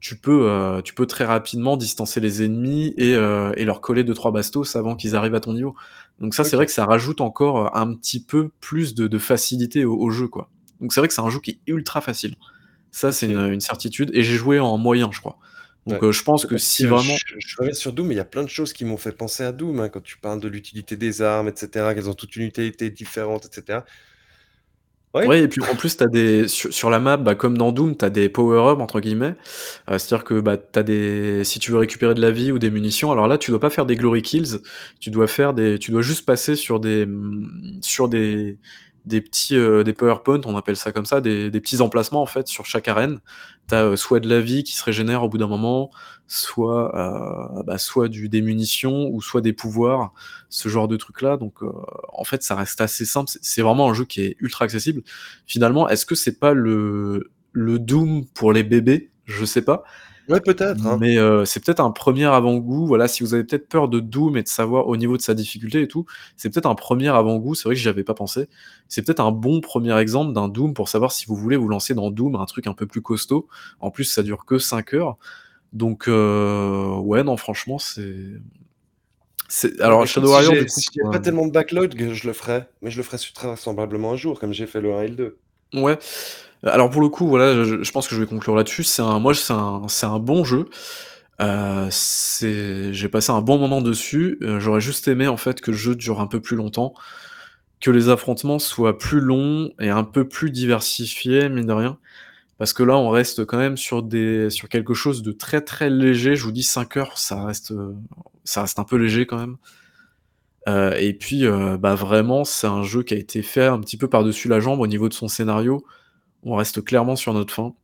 tu 0.00 0.16
peux, 0.16 0.48
euh, 0.48 0.80
tu 0.80 0.94
peux 0.94 1.06
très 1.06 1.24
rapidement 1.24 1.76
distancer 1.76 2.20
les 2.20 2.42
ennemis 2.42 2.94
et, 2.96 3.14
euh, 3.14 3.52
et 3.56 3.64
leur 3.64 3.80
coller 3.80 4.04
deux 4.04 4.14
trois 4.14 4.30
bastos 4.30 4.76
avant 4.76 4.94
qu'ils 4.94 5.16
arrivent 5.16 5.34
à 5.34 5.40
ton 5.40 5.52
niveau. 5.52 5.74
Donc 6.20 6.34
ça, 6.34 6.44
c'est 6.44 6.56
vrai 6.56 6.66
que 6.66 6.72
ça 6.72 6.84
rajoute 6.84 7.20
encore 7.20 7.66
euh, 7.66 7.80
un 7.80 7.94
petit 7.94 8.22
peu 8.22 8.50
plus 8.60 8.94
de, 8.94 9.08
de 9.08 9.18
facilité 9.18 9.84
au, 9.84 10.10
jeu, 10.10 10.28
quoi. 10.28 10.50
Donc 10.80 10.92
c'est 10.92 11.00
vrai 11.00 11.08
que 11.08 11.14
c'est 11.14 11.20
un 11.20 11.30
jeu 11.30 11.40
qui 11.40 11.52
est 11.52 11.58
ultra 11.66 12.00
facile. 12.00 12.36
Ça, 12.92 13.10
c'est 13.10 13.26
une, 13.26 13.52
une, 13.52 13.60
certitude. 13.60 14.10
Et 14.14 14.22
j'ai 14.22 14.36
joué 14.36 14.60
en 14.60 14.78
moyen, 14.78 15.10
je 15.12 15.20
crois. 15.20 15.38
Donc 15.86 16.10
je 16.10 16.22
pense 16.22 16.44
que 16.44 16.58
si 16.58 16.84
vraiment... 16.84 17.14
Je, 17.38 17.56
reviens 17.58 17.72
sur 17.72 17.92
Doom, 17.92 18.08
mais 18.08 18.14
il 18.14 18.18
y 18.18 18.20
a 18.20 18.24
plein 18.24 18.42
de 18.42 18.48
choses 18.48 18.72
qui 18.74 18.84
m'ont 18.84 18.98
fait 18.98 19.12
penser 19.12 19.42
à 19.42 19.52
Doom, 19.52 19.80
hein, 19.80 19.88
quand 19.88 20.02
tu 20.02 20.18
parles 20.18 20.38
de 20.38 20.48
l'utilité 20.48 20.96
des 20.96 21.22
armes, 21.22 21.48
etc., 21.48 21.68
qu'elles 21.94 22.10
ont 22.10 22.14
toute 22.14 22.36
une 22.36 22.44
utilité 22.44 22.90
différente, 22.90 23.46
etc. 23.46 23.80
Ouais. 25.14 25.42
et 25.42 25.48
puis 25.48 25.60
en 25.62 25.74
plus, 25.74 25.96
t'as 25.96 26.06
des 26.06 26.46
sur, 26.48 26.90
la 26.90 27.00
map, 27.00 27.16
bah, 27.16 27.34
comme 27.34 27.56
dans 27.56 27.72
Doom, 27.72 27.96
tu 27.96 28.04
as 28.04 28.10
des 28.10 28.28
power-up 28.28 28.78
entre 28.80 29.00
guillemets. 29.00 29.34
Euh, 29.90 29.98
c'est-à-dire 29.98 30.24
que 30.24 30.40
bah, 30.40 30.56
t'as 30.56 30.82
des 30.82 31.44
si 31.44 31.58
tu 31.58 31.72
veux 31.72 31.78
récupérer 31.78 32.14
de 32.14 32.20
la 32.20 32.30
vie 32.30 32.52
ou 32.52 32.58
des 32.58 32.70
munitions, 32.70 33.10
alors 33.10 33.26
là, 33.26 33.38
tu 33.38 33.50
dois 33.50 33.60
pas 33.60 33.70
faire 33.70 33.86
des 33.86 33.96
glory 33.96 34.22
kills, 34.22 34.60
tu 35.00 35.10
dois 35.10 35.26
faire 35.26 35.54
des 35.54 35.78
tu 35.78 35.90
dois 35.90 36.02
juste 36.02 36.26
passer 36.26 36.56
sur 36.56 36.78
des 36.80 37.08
sur 37.80 38.08
des 38.08 38.58
des 39.08 39.20
petits 39.20 39.56
euh, 39.56 39.82
des 39.82 39.92
PowerPoint, 39.92 40.40
on 40.44 40.56
appelle 40.56 40.76
ça 40.76 40.92
comme 40.92 41.06
ça, 41.06 41.20
des, 41.20 41.50
des 41.50 41.60
petits 41.60 41.80
emplacements 41.80 42.22
en 42.22 42.26
fait 42.26 42.46
sur 42.46 42.66
chaque 42.66 42.86
arène. 42.88 43.20
T'as 43.66 43.84
euh, 43.84 43.96
soit 43.96 44.20
de 44.20 44.28
la 44.28 44.40
vie 44.40 44.62
qui 44.64 44.74
se 44.74 44.84
régénère 44.84 45.22
au 45.24 45.28
bout 45.28 45.38
d'un 45.38 45.48
moment, 45.48 45.90
soit 46.26 46.94
euh, 46.96 47.62
bah, 47.64 47.78
soit 47.78 48.08
du 48.08 48.28
des 48.28 48.42
munitions 48.42 49.08
ou 49.10 49.20
soit 49.20 49.40
des 49.40 49.52
pouvoirs, 49.52 50.12
ce 50.48 50.68
genre 50.68 50.88
de 50.88 50.96
trucs 50.96 51.22
là. 51.22 51.36
Donc 51.36 51.62
euh, 51.62 51.72
en 52.12 52.24
fait, 52.24 52.42
ça 52.42 52.54
reste 52.54 52.80
assez 52.80 53.04
simple. 53.04 53.30
C'est 53.42 53.62
vraiment 53.62 53.90
un 53.90 53.94
jeu 53.94 54.04
qui 54.04 54.22
est 54.22 54.36
ultra 54.40 54.64
accessible. 54.64 55.02
Finalement, 55.46 55.88
est-ce 55.88 56.06
que 56.06 56.14
c'est 56.14 56.38
pas 56.38 56.54
le 56.54 57.30
le 57.52 57.78
Doom 57.78 58.26
pour 58.34 58.52
les 58.52 58.62
bébés? 58.62 59.10
Je 59.24 59.44
sais 59.44 59.62
pas. 59.62 59.84
Ouais, 60.28 60.40
peut-être, 60.40 60.86
hein. 60.86 60.98
Mais 61.00 61.16
heu, 61.16 61.44
c'est 61.44 61.64
peut-être 61.64 61.80
un 61.80 61.90
premier 61.90 62.26
avant-goût, 62.26 62.86
voilà, 62.86 63.08
si 63.08 63.22
vous 63.22 63.34
avez 63.34 63.44
peut-être 63.44 63.68
peur 63.68 63.88
de 63.88 64.00
Doom 64.00 64.36
et 64.36 64.42
de 64.42 64.48
savoir 64.48 64.86
au 64.88 64.96
niveau 64.96 65.16
de 65.16 65.22
sa 65.22 65.34
difficulté 65.34 65.82
et 65.82 65.88
tout, 65.88 66.04
c'est 66.36 66.50
peut-être 66.50 66.66
un 66.66 66.74
premier 66.74 67.08
avant-goût, 67.08 67.54
c'est 67.54 67.64
vrai 67.64 67.74
que 67.74 67.80
j'y 67.80 67.88
avais 67.88 68.04
pas 68.04 68.14
pensé. 68.14 68.48
C'est 68.88 69.02
peut-être 69.02 69.20
un 69.20 69.32
bon 69.32 69.60
premier 69.60 69.98
exemple 69.98 70.32
d'un 70.34 70.48
Doom 70.48 70.74
pour 70.74 70.88
savoir 70.88 71.12
si 71.12 71.26
vous 71.26 71.34
voulez 71.34 71.56
vous 71.56 71.68
lancer 71.68 71.94
dans 71.94 72.10
Doom, 72.10 72.36
un 72.36 72.44
truc 72.46 72.66
un 72.66 72.74
peu 72.74 72.86
plus 72.86 73.02
costaud. 73.02 73.48
En 73.80 73.90
plus, 73.90 74.04
ça 74.04 74.22
dure 74.22 74.44
que 74.44 74.58
5 74.58 74.94
heures. 74.94 75.16
Donc 75.72 76.08
heu, 76.08 76.94
ouais, 77.02 77.22
non, 77.22 77.36
franchement, 77.36 77.78
c'est 77.78 78.04
alors 79.80 80.06
Shadow 80.06 80.26
si 80.26 80.32
Warrior, 80.32 80.52
du 80.52 80.66
coup, 80.66 80.80
si 80.80 80.88
j'ai 80.94 81.00
pas 81.10 81.20
tellement 81.20 81.46
de 81.46 81.52
backlog, 81.52 82.12
je 82.12 82.26
le 82.26 82.34
ferai, 82.34 82.64
mais 82.82 82.90
je 82.90 82.98
le 82.98 83.02
ferai 83.02 83.16
su 83.16 83.32
très 83.32 83.48
vraisemblablement 83.48 84.12
un 84.12 84.16
jour, 84.16 84.38
comme 84.38 84.52
j'ai 84.52 84.66
fait 84.66 84.82
le 84.82 84.94
1 84.94 85.02
et 85.02 85.08
le 85.08 85.14
2. 85.16 85.38
Ouais. 85.74 85.98
Alors 86.64 86.90
pour 86.90 87.00
le 87.00 87.08
coup, 87.08 87.28
voilà, 87.28 87.62
je 87.64 87.90
pense 87.92 88.08
que 88.08 88.14
je 88.14 88.20
vais 88.20 88.26
conclure 88.26 88.56
là-dessus. 88.56 88.82
C'est 88.82 89.02
un 89.02 89.18
moi, 89.20 89.34
c'est 89.34 89.52
un 89.52 89.82
c'est 89.88 90.06
un 90.06 90.18
bon 90.18 90.44
jeu. 90.44 90.68
C'est 91.90 92.92
j'ai 92.92 93.08
passé 93.08 93.30
un 93.32 93.40
bon 93.42 93.58
moment 93.58 93.80
dessus. 93.80 94.38
Heu, 94.42 94.58
j'aurais 94.60 94.80
juste 94.80 95.06
aimé, 95.08 95.28
en 95.28 95.36
fait, 95.36 95.60
que 95.60 95.70
le 95.70 95.76
jeu 95.76 95.94
dure 95.94 96.20
un 96.20 96.26
peu 96.26 96.40
plus 96.40 96.56
longtemps, 96.56 96.94
que 97.80 97.90
les 97.90 98.08
affrontements 98.10 98.58
soient 98.58 98.98
plus 98.98 99.20
longs 99.20 99.70
et 99.80 99.90
un 99.90 100.04
peu 100.04 100.28
plus 100.28 100.50
diversifiés, 100.50 101.48
mine 101.48 101.66
de 101.66 101.72
rien. 101.72 101.98
Parce 102.58 102.72
que 102.74 102.82
là, 102.84 102.96
on 102.98 103.10
reste 103.10 103.44
quand 103.46 103.58
même 103.58 103.76
sur 103.78 104.02
des 104.02 104.50
sur 104.50 104.68
quelque 104.68 104.94
chose 104.94 105.22
de 105.22 105.32
très, 105.32 105.60
très 105.62 105.90
léger. 105.90 106.36
Je 106.36 106.44
vous 106.44 106.52
dis 106.52 106.64
5 106.64 106.96
heures, 106.98 107.18
ça 107.18 107.44
reste, 107.44 107.74
ça 108.44 108.62
reste 108.62 108.78
un 108.80 108.84
peu 108.84 108.96
léger 108.96 109.26
quand 109.26 109.38
même. 109.38 109.56
Heu 110.66 110.94
et 110.98 111.14
puis, 111.14 111.44
bah, 111.78 111.94
vraiment, 111.94 112.44
c'est 112.44 112.66
un 112.66 112.82
jeu 112.82 113.02
qui 113.02 113.14
a 113.14 113.16
été 113.16 113.42
fait 113.42 113.66
un 113.66 113.80
petit 113.80 113.96
peu 113.96 114.08
par-dessus 114.08 114.48
la 114.48 114.60
jambe 114.60 114.80
au 114.80 114.86
niveau 114.86 115.08
de 115.08 115.14
son 115.14 115.28
scénario. 115.28 115.84
On 116.44 116.54
reste 116.56 116.84
clairement 116.84 117.16
sur 117.16 117.34
notre 117.34 117.52
fin 117.52 117.74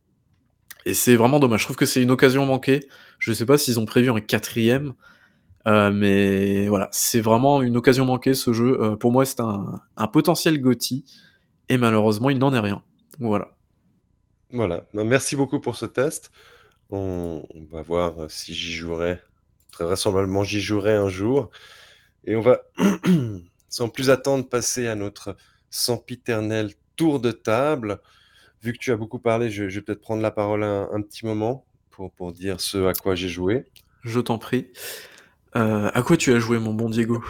et 0.87 0.95
c'est 0.95 1.17
vraiment 1.17 1.41
dommage. 1.41 1.61
Je 1.61 1.65
trouve 1.67 1.77
que 1.77 1.87
c'est 1.87 2.03
une 2.03 2.11
occasion 2.11 2.47
manquée. 2.47 2.87
Je 3.19 3.33
sais 3.33 3.47
pas 3.47 3.59
s'ils 3.59 3.81
ont 3.81 3.87
prévu 3.87 4.11
un 4.11 4.21
4e, 4.21 4.95
heu, 5.67 5.91
mais 5.93 6.69
voilà, 6.69 6.89
c'est 6.93 7.21
vraiment 7.21 7.63
une 7.63 7.77
occasion 7.77 8.05
manquée 8.05 8.35
ce 8.35 8.53
jeu. 8.53 8.79
Heu, 8.81 8.97
pour 8.97 9.13
moi, 9.13 9.25
c'est 9.25 9.41
un 9.41 10.07
potentiel 10.13 10.61
GOTY 10.61 11.05
et 11.69 11.79
malheureusement, 11.79 12.31
il 12.31 12.39
n'en 12.39 12.53
est 12.55 12.61
rien. 12.61 12.83
Voilà. 13.19 13.57
Voilà, 14.51 14.87
bah, 14.95 15.05
merci 15.05 15.37
beaucoup 15.37 15.61
pour 15.61 15.77
ce 15.77 15.87
test. 15.87 16.31
On 16.91 17.45
on 17.55 17.65
va 17.75 17.83
voir, 17.83 18.23
heu, 18.25 18.29
si 18.29 18.55
j'y 18.55 18.73
jouerai. 18.73 19.19
Très 19.73 19.85
vraisemblablement, 19.85 20.45
j'y 20.45 20.61
jouerai 20.61 20.95
un 20.95 21.09
jour 21.09 21.51
et 22.25 22.37
on 22.37 22.41
va, 22.41 22.63
sans 23.69 23.89
plus 23.89 24.11
attendre, 24.11 24.49
passer 24.49 24.87
à 24.89 24.95
notre 24.95 25.37
sempiternel 25.71 26.73
tour 26.97 27.21
de 27.21 27.33
table. 27.33 28.01
Vu 28.65 28.73
que 28.73 28.79
tu 28.79 28.93
as 28.93 28.97
beaucoup 28.97 29.19
parlé, 29.19 29.51
je 29.51 29.69
je 29.69 29.79
vais 29.79 29.85
peut-être 29.85 30.01
prendre 30.01 30.23
la 30.23 30.31
parole 30.31 30.65
un 30.65 30.89
un 30.91 31.03
petit 31.03 31.27
moment 31.27 31.67
pour 31.91 32.11
pour 32.13 32.33
dire 32.33 32.63
ce 32.63 32.87
à 32.87 32.95
quoi 32.95 33.15
j'ai 33.15 33.29
joué. 33.29 33.67
Je 34.05 34.21
t'en 34.21 34.39
prie. 34.39 34.73
Heu, 35.55 35.91
à 35.93 36.03
quoi 36.03 36.17
tu 36.17 36.33
as 36.33 36.39
joué, 36.39 36.59
mon 36.59 36.73
bon 36.73 36.89
Diego? 36.89 37.23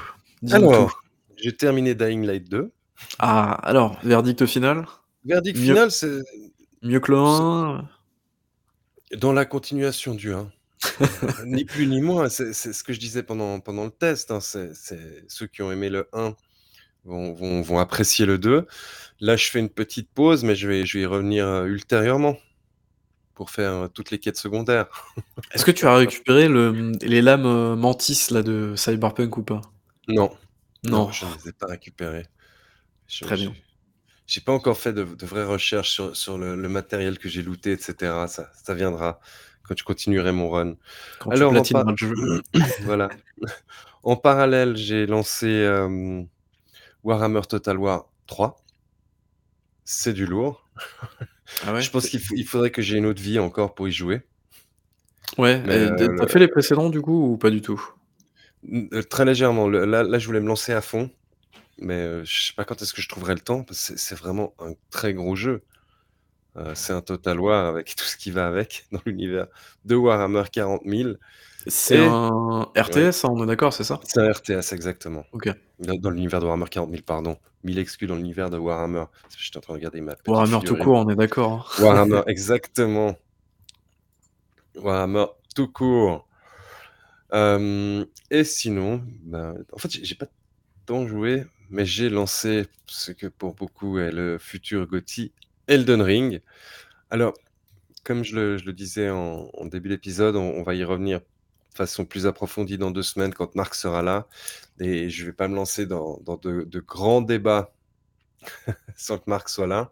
Alors, 0.53 1.01
j'ai 1.37 1.57
terminé 1.57 1.97
Dying 1.97 2.25
Light 2.25 2.49
2. 2.49 2.73
Ah, 3.19 3.53
alors, 3.65 3.99
verdict 4.05 4.47
final? 4.47 4.87
Verdict 5.25 5.59
Mieux 5.59 5.65
final, 5.65 5.91
c'est 5.91 6.21
mieux 6.83 7.01
que 7.01 7.11
le 7.11 7.19
c'est 7.19 7.43
1? 7.43 7.89
dans 9.17 9.33
la 9.33 9.45
continuation 9.45 10.15
du 10.15 10.33
1. 10.33 10.53
Heu, 11.01 11.45
ni 11.47 11.65
plus 11.65 11.87
ni 11.87 12.01
moins, 12.01 12.29
c'est 12.29 12.53
ce 12.53 12.85
que 12.85 12.93
je 12.93 13.01
disais 13.01 13.25
pendant 13.25 13.59
pendant 13.59 13.85
le 13.85 13.91
test, 13.91 14.31
hein, 14.31 14.41
c'est 14.41 14.73
ceux 15.29 15.47
qui 15.49 15.63
ont 15.63 15.73
aimé 15.73 15.91
le 15.91 16.09
1 16.13 16.37
vont 17.05 17.35
vont 17.35 17.63
vont 17.63 17.79
apprécier 17.79 18.27
le 18.27 18.39
2. 18.39 18.67
Là, 19.21 19.37
je 19.37 19.47
fais 19.51 19.61
une 19.61 19.71
petite 19.71 20.11
pause, 20.13 20.45
mais 20.45 20.57
je 20.57 20.69
vais 20.69 20.87
je 20.87 20.99
vais 20.99 21.05
y 21.05 21.07
revenir, 21.07 21.47
heu, 21.47 21.69
ultérieurement 21.69 22.37
pour 23.35 23.51
faire, 23.51 23.73
heu, 23.85 23.89
toutes 23.89 24.11
les 24.11 24.19
quêtes 24.21 24.39
secondaires. 24.39 24.87
Est-ce 25.53 25.65
que 25.65 25.71
tu 25.71 25.87
as 25.87 25.95
récupéré 25.95 26.49
le, 26.49 26.93
les 27.01 27.23
lames, 27.23 27.47
heu, 27.47 27.77
Mantis 27.77 28.27
là 28.31 28.43
de 28.43 28.75
Cyberpunk 28.77 29.37
ou 29.39 29.43
pas? 29.43 29.63
Non, 30.09 30.31
non, 30.85 31.07
Non. 31.07 31.11
je 31.11 31.27
ne 31.27 31.35
les 31.35 31.49
ai 31.49 31.53
pas 31.53 31.67
récupérées. 31.67 32.27
Je 33.09 33.25
Très 33.25 33.37
bien. 33.37 33.53
j'ai 34.27 34.41
pas 34.41 34.53
encore 34.53 34.79
fait 34.79 34.93
de 34.93 35.05
de 35.05 35.27
vraies 35.27 35.45
recherches 35.45 35.91
sur 35.91 36.17
sur 36.17 36.39
le 36.39 36.57
le 36.57 36.69
matériel 36.69 37.19
que 37.19 37.29
j'ai 37.29 37.43
looté 37.43 37.73
et 37.73 37.79
cetera. 37.79 38.29
Ça 38.29 38.51
ça 38.55 38.75
viendra 38.75 39.21
quand 39.65 39.77
je 39.79 39.85
continuerai 39.85 40.33
mon 40.33 40.51
run. 40.51 40.77
Quand 41.19 41.31
tu 41.31 41.43
Alors 41.43 41.53
en 41.55 41.97
jeu. 41.97 42.15
voilà. 42.85 43.09
En 44.03 44.17
parallèle, 44.17 44.77
j'ai 44.77 45.07
lancé, 45.07 45.49
Warhammer 47.05 47.43
Total 47.49 47.77
War 47.79 48.11
3. 48.27 48.57
C'est 49.85 50.13
du 50.15 50.27
lourd. 50.27 50.69
Ah 51.67 51.73
ouais? 51.75 51.83
Je 51.83 51.91
pense 51.91 52.09
qu'il 52.09 52.21
il 52.37 52.47
faudrait 52.47 52.71
que 52.71 52.83
j'ai 52.83 52.97
une 52.97 53.07
autre 53.07 53.23
vie 53.23 53.39
encore 53.39 53.75
pour 53.75 53.87
y 53.89 53.93
jouer. 53.93 54.23
Ouais 55.39 55.61
Mais 55.65 55.75
et 55.75 55.79
heu, 55.79 55.91
d 55.91 55.97
tu 56.17 56.23
as 56.23 56.27
le 56.27 56.27
fait 56.27 56.39
les 56.39 56.49
précédents 56.49 56.91
du 56.91 57.01
coup 57.01 57.33
ou 57.33 57.37
pas 57.37 57.51
du 57.51 57.61
tout? 57.61 57.81
Heu, 58.73 59.05
très 59.05 59.25
légèrement. 59.25 59.69
Le 59.69 59.85
là 59.85 60.03
là, 60.03 60.19
je 60.19 60.27
voulais 60.27 60.41
me 60.41 60.49
lancer 60.49 60.73
à 60.73 60.81
fond, 60.81 61.11
mais 61.79 62.01
heu, 62.07 62.25
je 62.25 62.49
sais 62.49 62.53
pas 62.55 62.65
quand 62.65 62.81
est-ce 62.83 62.95
que 62.95 63.03
je 63.03 63.09
trouverai 63.09 63.35
le 63.35 63.41
temps 63.41 63.65
parce 63.65 63.91
que 63.93 63.99
c'est 63.99 64.15
vraiment 64.17 64.55
un 64.61 64.75
très 64.91 65.15
gros 65.15 65.37
jeu. 65.37 65.65
Heu, 66.57 66.73
c'est 66.75 66.93
un 66.95 67.03
Total 67.03 67.41
War 67.41 67.67
avec 67.67 67.95
tout 67.97 68.05
ce 68.05 68.17
qui 68.17 68.31
va 68.33 68.47
avec 68.49 68.87
dans 68.93 69.01
l'univers 69.07 69.49
de 69.85 69.97
Warhammer 69.97 70.45
40 70.53 70.85
000 70.87 71.19
C'est 71.67 71.97
et 71.97 72.05
un. 72.05 72.69
RTS, 72.77 73.25
hein, 73.25 73.31
on 73.31 73.43
est 73.43 73.47
d'accord, 73.47 73.73
c'est 73.73 73.85
ça? 73.85 74.01
C'est 74.05 74.21
un 74.21 74.31
RTS 74.31 74.73
exactement. 74.73 75.25
OK. 75.33 75.49
Dans 75.79 75.95
dans 75.95 76.11
l'univers 76.11 76.41
de 76.41 76.45
Warhammer 76.45 76.67
40 76.71 76.91
000, 76.91 77.03
pardon. 77.03 77.39
1000 77.65 77.79
excuses 77.79 78.09
dans 78.09 78.17
l'univers 78.17 78.51
de 78.51 78.59
Warhammer. 78.59 79.05
J'étais 79.37 79.57
en 79.57 79.61
train 79.61 79.73
de 79.75 79.79
regarder 79.79 80.01
ma 80.01 80.15
petite 80.17 80.29
Warhammer 80.29 80.61
tout 80.65 80.77
figurine. 80.77 80.85
court, 80.85 80.97
on 80.99 81.09
est 81.09 81.17
d'accord, 81.17 81.53
hein? 81.53 81.65
Warhammer, 81.83 82.23
exactement. 82.27 83.17
Warhammer 84.77 85.27
tout 85.55 85.69
court. 85.69 86.27
Hem 87.33 88.07
et 88.31 88.45
sinon, 88.45 89.03
ben, 89.23 89.57
en 89.73 89.79
fait, 89.79 89.91
j'ai 89.91 90.05
j'ai 90.05 90.15
pas 90.15 90.27
tant 90.87 91.07
joué, 91.07 91.45
mais 91.71 91.87
j'ai 91.87 92.11
lancé 92.11 92.67
ce 92.87 93.13
que 93.13 93.27
pour 93.27 93.55
beaucoup 93.55 93.99
est 93.99 94.13
le 94.13 94.39
futur 94.39 94.87
GOTY, 94.87 95.33
Elden 95.67 96.03
Ring. 96.03 96.43
Alors, 97.11 97.35
comme 98.05 98.25
je 98.25 98.37
le 98.37 98.59
je 98.59 98.67
le 98.67 98.73
disais 98.73 99.11
en 99.11 99.51
en 99.55 99.67
début 99.67 99.89
d'épisode, 99.89 100.37
on 100.37 100.51
on 100.55 100.63
va 100.63 100.75
y 100.75 100.85
revenir 100.85 101.21
façon 101.77 102.05
plus 102.05 102.27
approfondie 102.27 102.79
dans 102.79 102.91
2 102.91 103.03
semaines 103.03 103.35
quand 103.35 103.55
Marc 103.55 103.75
sera 103.75 104.03
là 104.03 104.27
et 104.81 105.11
je 105.11 105.25
vais 105.27 105.33
pas 105.33 105.49
me 105.49 105.55
lancer 105.55 105.87
dans 105.87 106.19
dans 106.25 106.37
de 106.37 106.63
de 106.65 106.81
grands 106.81 107.23
débats 107.23 107.75
sans 108.97 109.19
que 109.19 109.25
Marc 109.29 109.49
soit 109.49 109.67
là. 109.67 109.91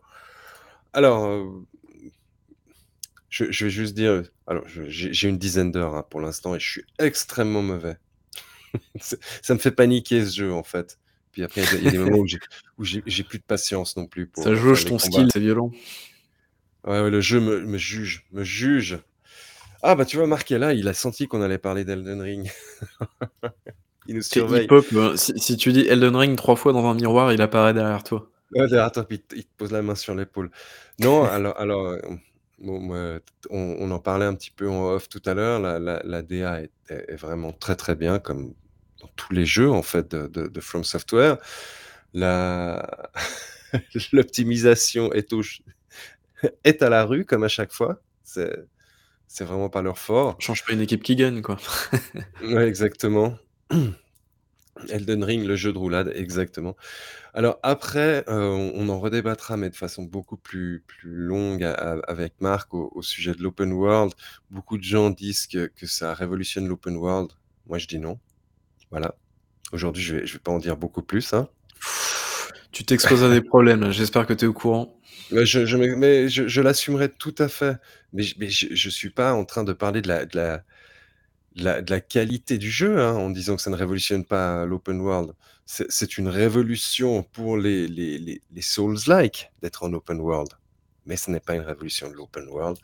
Alors, 0.92 1.26
heu, 1.26 1.66
je 3.30 3.50
je 3.50 3.64
vais 3.64 3.70
juste 3.70 3.94
dire, 3.94 4.22
alors 4.46 4.64
j'ai 4.68 5.28
une 5.28 5.38
dizaine 5.38 5.72
d'heures, 5.72 5.94
hein, 5.94 6.04
pour 6.10 6.20
l'instant 6.20 6.54
et 6.54 6.60
je 6.60 6.70
suis 6.70 6.84
extrêmement 6.98 7.62
mauvais. 7.62 7.96
Ça 9.42 9.54
me 9.54 9.58
fait 9.58 9.70
paniquer 9.70 10.24
ce 10.24 10.36
jeu, 10.36 10.52
en 10.52 10.62
fait. 10.62 10.98
Puis 11.32 11.42
après, 11.42 11.62
il 11.62 11.64
y 11.64 11.68
a 11.68 11.70
des 11.70 11.78
il 11.78 11.84
y 11.84 11.88
a 11.88 11.90
des 11.92 11.98
moments 11.98 12.24
où 12.78 12.84
j'ai 12.84 13.22
plus 13.22 13.38
de 13.38 13.44
patience 13.44 13.96
non 13.96 14.06
plus 14.06 14.26
pour, 14.26 14.44
Ça 14.44 14.54
jauge 14.54 14.84
ton 14.84 14.98
skill, 14.98 15.28
c'est 15.32 15.40
violent. 15.40 15.70
Ouais, 16.84 17.00
ouais, 17.00 17.10
le 17.10 17.20
jeu 17.20 17.40
me 17.40 17.60
me 17.60 17.78
juge 17.78 18.24
me 18.32 18.44
juge. 18.44 18.98
Ah 19.82 19.94
bah, 19.96 20.04
tu 20.04 20.16
vois, 20.16 20.26
Marc 20.26 20.50
est 20.52 20.58
là, 20.58 20.72
il 20.74 20.88
a 20.88 20.94
senti 20.94 21.26
qu'on 21.28 21.42
allait 21.42 21.58
parler 21.58 21.84
d'Elden 21.84 22.20
Ring. 22.20 22.50
Il 24.06 24.16
nous 24.16 24.22
surveille. 24.22 24.64
hip-hop, 24.64 24.92
heu, 24.92 25.16
si 25.16 25.38
si 25.38 25.56
tu 25.56 25.72
dis 25.72 25.86
Elden 25.86 26.16
Ring 26.16 26.36
3 26.36 26.56
fois 26.56 26.72
dans 26.72 26.86
un 26.86 26.94
miroir, 26.94 27.32
il 27.32 27.40
apparaît 27.42 27.74
derrière 27.74 28.02
toi. 28.02 28.28
Ouais, 28.54 28.66
derrière 28.68 28.92
toi, 28.92 29.04
puis 29.06 29.22
il 29.34 29.44
te 29.44 29.50
pose 29.56 29.72
la 29.72 29.82
main 29.82 29.94
sur 29.94 30.14
l'épaule. 30.14 30.50
Non, 30.98 31.24
alors 31.24 31.58
alors, 31.58 31.94
hem, 31.94 32.18
bon, 32.58 33.20
on 33.50 33.76
on 33.80 33.90
en 33.90 33.98
parlait 34.00 34.26
un 34.26 34.34
petit 34.34 34.50
peu 34.50 34.68
en 34.68 34.90
off 34.92 35.08
tout 35.08 35.22
à 35.26 35.34
l'heure, 35.34 35.60
la 35.60 35.78
la 35.78 36.02
la 36.04 36.22
DA 36.22 36.62
est 36.62 37.14
vraiment 37.16 37.52
très, 37.52 37.76
très 37.76 37.94
bien 37.96 38.18
comme 38.18 38.54
dans 39.00 39.08
tous 39.16 39.32
les 39.32 39.46
jeux, 39.46 39.70
en 39.70 39.82
fait, 39.82 40.10
de 40.10 40.26
de 40.28 40.48
de 40.48 40.60
From 40.60 40.84
Software. 40.84 41.38
La 42.14 42.86
l'optimisation 44.12 45.12
est 45.12 45.32
au 45.32 45.42
est 46.64 46.82
à 46.82 46.88
la 46.90 47.04
rue 47.04 47.24
comme 47.24 47.44
à 47.44 47.48
chaque 47.48 47.72
fois. 47.72 48.00
C'est 48.24 48.66
c'est 49.32 49.44
vraiment 49.44 49.70
pas 49.70 49.80
leur 49.80 49.98
fort. 49.98 50.36
Change 50.40 50.62
pas 50.62 50.74
une 50.74 50.82
équipe 50.82 51.02
qui 51.02 51.16
gagne, 51.16 51.40
quoi. 51.40 51.56
Ouais, 52.42 52.68
exactement. 52.68 53.34
Elden 54.90 55.24
Ring, 55.24 55.46
le 55.46 55.56
jeu 55.56 55.72
de 55.72 55.78
roulade, 55.78 56.12
exactement. 56.14 56.76
Alors 57.32 57.58
après, 57.62 58.24
heu, 58.28 58.72
on 58.74 58.88
en 58.90 59.00
redébattra, 59.00 59.56
mais 59.56 59.70
de 59.70 59.74
façon 59.74 60.02
beaucoup 60.02 60.36
plus 60.36 60.84
plus 60.86 61.10
longue 61.10 61.64
avec 62.08 62.34
Marc 62.40 62.74
au 62.74 62.90
au 62.94 63.00
sujet 63.00 63.32
de 63.32 63.42
l'open 63.42 63.72
world. 63.72 64.12
Beaucoup 64.50 64.76
de 64.76 64.82
gens 64.82 65.08
disent 65.08 65.46
que 65.46 65.66
que 65.66 65.86
ça 65.86 66.12
révolutionne 66.12 66.68
l'open 66.68 66.96
world. 66.96 67.30
Moi, 67.66 67.78
je 67.78 67.86
dis 67.86 67.98
non. 67.98 68.18
Voilà. 68.90 69.14
Aujourd'hui, 69.72 70.02
je 70.02 70.16
vais 70.16 70.26
je 70.26 70.34
vais 70.34 70.40
pas 70.40 70.52
en 70.52 70.58
dire 70.58 70.76
beaucoup 70.76 71.02
plus, 71.02 71.32
hein. 71.32 71.48
Tu 72.70 72.84
t'exposes 72.84 73.24
à 73.24 73.30
des 73.30 73.42
problèmes, 73.42 73.92
j'espère 73.92 74.26
que 74.26 74.32
tu 74.34 74.44
es 74.44 74.48
au 74.48 74.52
courant. 74.52 74.98
Mais 75.30 75.46
je 75.46 75.66
je 75.66 75.76
mais 75.76 75.94
mais 75.96 76.28
je 76.28 76.48
je 76.48 76.60
l'assumerai 76.60 77.08
tout 77.10 77.34
à 77.38 77.48
fait. 77.48 77.76
Mais 78.12 78.22
je 78.22 78.34
mais 78.38 78.48
je 78.48 78.68
je 78.74 78.90
suis 78.90 79.10
pas 79.10 79.32
en 79.32 79.44
train 79.44 79.64
de 79.64 79.72
parler 79.72 80.02
de 80.02 80.08
la 80.08 80.26
de 80.26 80.36
la 80.36 80.64
de 81.56 81.64
la 81.64 81.82
de 81.82 81.90
la 81.90 82.00
qualité 82.00 82.58
du 82.58 82.70
jeu, 82.70 83.00
hein, 83.00 83.14
en 83.14 83.30
disant 83.30 83.56
que 83.56 83.62
ça 83.62 83.70
ne 83.70 83.76
révolutionne 83.76 84.24
pas 84.24 84.64
l'open 84.66 85.00
world. 85.00 85.32
C'est 85.66 86.18
une 86.18 86.28
révolution 86.28 87.22
pour 87.22 87.56
les 87.56 87.86
les 87.88 88.18
les 88.18 88.40
les 88.52 88.62
Souls-like 88.62 89.52
d'être 89.62 89.84
en 89.84 89.92
open 89.92 90.20
world, 90.20 90.50
mais 91.06 91.16
ce 91.16 91.30
n'est 91.30 91.40
pas 91.40 91.54
une 91.54 91.62
révolution 91.62 92.10
de 92.10 92.14
l'open 92.14 92.48
world 92.48 92.78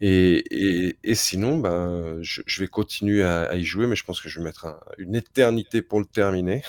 Et, 0.00 0.96
et, 1.02 1.14
sinon, 1.14 1.58
ben, 1.58 2.18
je, 2.22 2.60
vais 2.60 2.66
continuer 2.66 3.22
à, 3.22 3.54
y 3.54 3.64
jouer, 3.64 3.86
mais 3.86 3.94
je 3.96 4.04
pense 4.04 4.20
que 4.20 4.28
je 4.28 4.40
vais 4.40 4.44
mettre 4.44 4.66
une 4.98 5.14
éternité 5.14 5.80
pour 5.80 6.00
le 6.00 6.06
terminer. 6.06 6.62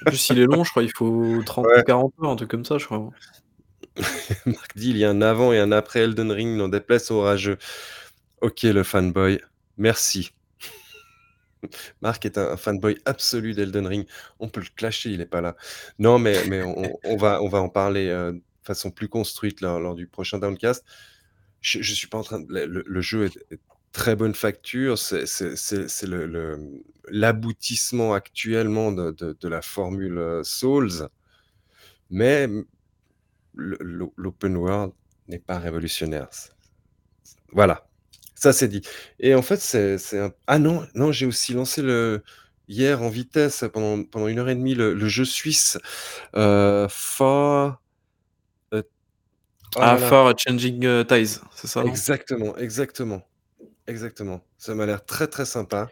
En 0.00 0.10
plus, 0.10 0.30
il 0.30 0.38
est 0.38 0.46
long, 0.46 0.64
je 0.64 0.70
crois, 0.70 0.82
il 0.82 0.92
faut 0.94 1.42
30 1.44 1.66
ou 1.66 1.82
40 1.82 2.14
heures, 2.22 2.30
un 2.30 2.36
truc 2.36 2.50
comme 2.50 2.64
ça, 2.64 2.78
je 2.78 2.86
crois. 2.86 3.10
Marc 4.46 4.76
dit, 4.76 4.90
il 4.90 4.98
y 4.98 5.04
a 5.04 5.10
un 5.10 5.22
avant 5.22 5.52
et 5.52 5.58
un 5.58 5.72
après 5.72 6.00
Elden 6.00 6.32
Ring, 6.32 6.56
n'en 6.56 6.68
déplace 6.68 7.10
orageux. 7.10 7.58
Ok, 8.40 8.62
le 8.62 8.82
fanboy, 8.82 9.40
merci. 9.76 10.32
Marc 12.02 12.26
est 12.26 12.38
un, 12.38 12.56
fanboy 12.56 12.98
absolu 13.04 13.54
d'Elden 13.54 13.86
Ring. 13.86 14.06
On 14.40 14.48
peut 14.48 14.60
le 14.60 14.66
clasher, 14.74 15.10
il 15.10 15.18
n'est 15.18 15.26
pas 15.26 15.40
là. 15.40 15.56
Non, 15.98 16.18
mais, 16.18 16.44
mais 16.46 16.62
on, 16.62 17.16
va, 17.16 17.40
on 17.42 17.48
va 17.48 17.60
en 17.60 17.68
parler 17.68 18.08
euh, 18.08 18.32
de 18.32 18.42
façon 18.62 18.90
plus 18.90 19.08
construite 19.08 19.60
lors 19.60 19.94
du 19.94 20.06
prochain 20.06 20.38
Downcast 20.38 20.84
je, 21.64 21.80
je 21.80 21.94
suis 21.94 22.06
pas 22.08 22.18
en 22.18 22.22
train 22.22 22.40
de, 22.40 22.46
le, 22.52 23.00
jeu 23.00 23.24
est, 23.24 23.58
très 23.92 24.16
bonne 24.16 24.34
facture, 24.34 24.98
c'est 24.98 25.24
l'aboutissement 27.08 28.10
le, 28.10 28.14
actuellement 28.14 28.92
de, 28.92 29.12
de, 29.12 29.48
la 29.48 29.62
formule 29.62 30.18
euh, 30.18 30.42
Souls, 30.44 31.08
mais 32.10 32.48
l'open 33.56 34.56
world 34.56 34.92
n'est 35.28 35.38
pas 35.38 35.58
révolutionnaire. 35.58 36.28
Voilà, 37.52 37.86
ça 38.34 38.52
c'est 38.52 38.68
dit. 38.68 38.82
Et 39.20 39.34
en 39.34 39.42
fait, 39.42 39.60
c'est 39.60 40.18
un... 40.18 40.32
Ah 40.46 40.58
non, 40.58 40.86
non 40.94 41.12
j'ai 41.12 41.26
aussi 41.26 41.54
lancé 41.54 41.82
le 41.82 42.22
hier 42.66 43.02
en 43.02 43.08
vitesse 43.08 43.64
pendant, 43.72 44.02
pendant 44.04 44.28
une 44.28 44.38
heure 44.38 44.48
et 44.48 44.54
demie 44.54 44.74
le, 44.74 44.96
jeu 45.08 45.24
suisse 45.24 45.78
euh, 46.34 46.88
For 46.88 47.80
Oh 49.76 49.80
ah, 49.82 49.98
for 49.98 50.32
Changing 50.38 50.86
euh, 50.86 51.02
Ties, 51.02 51.40
c'est 51.52 51.66
ça 51.66 51.82
Exactement, 51.82 52.56
exactement. 52.56 53.26
Exactement. 53.86 54.40
Ça 54.56 54.74
m'a 54.74 54.86
l'air 54.86 55.04
très 55.04 55.26
très 55.26 55.44
sympa. 55.44 55.90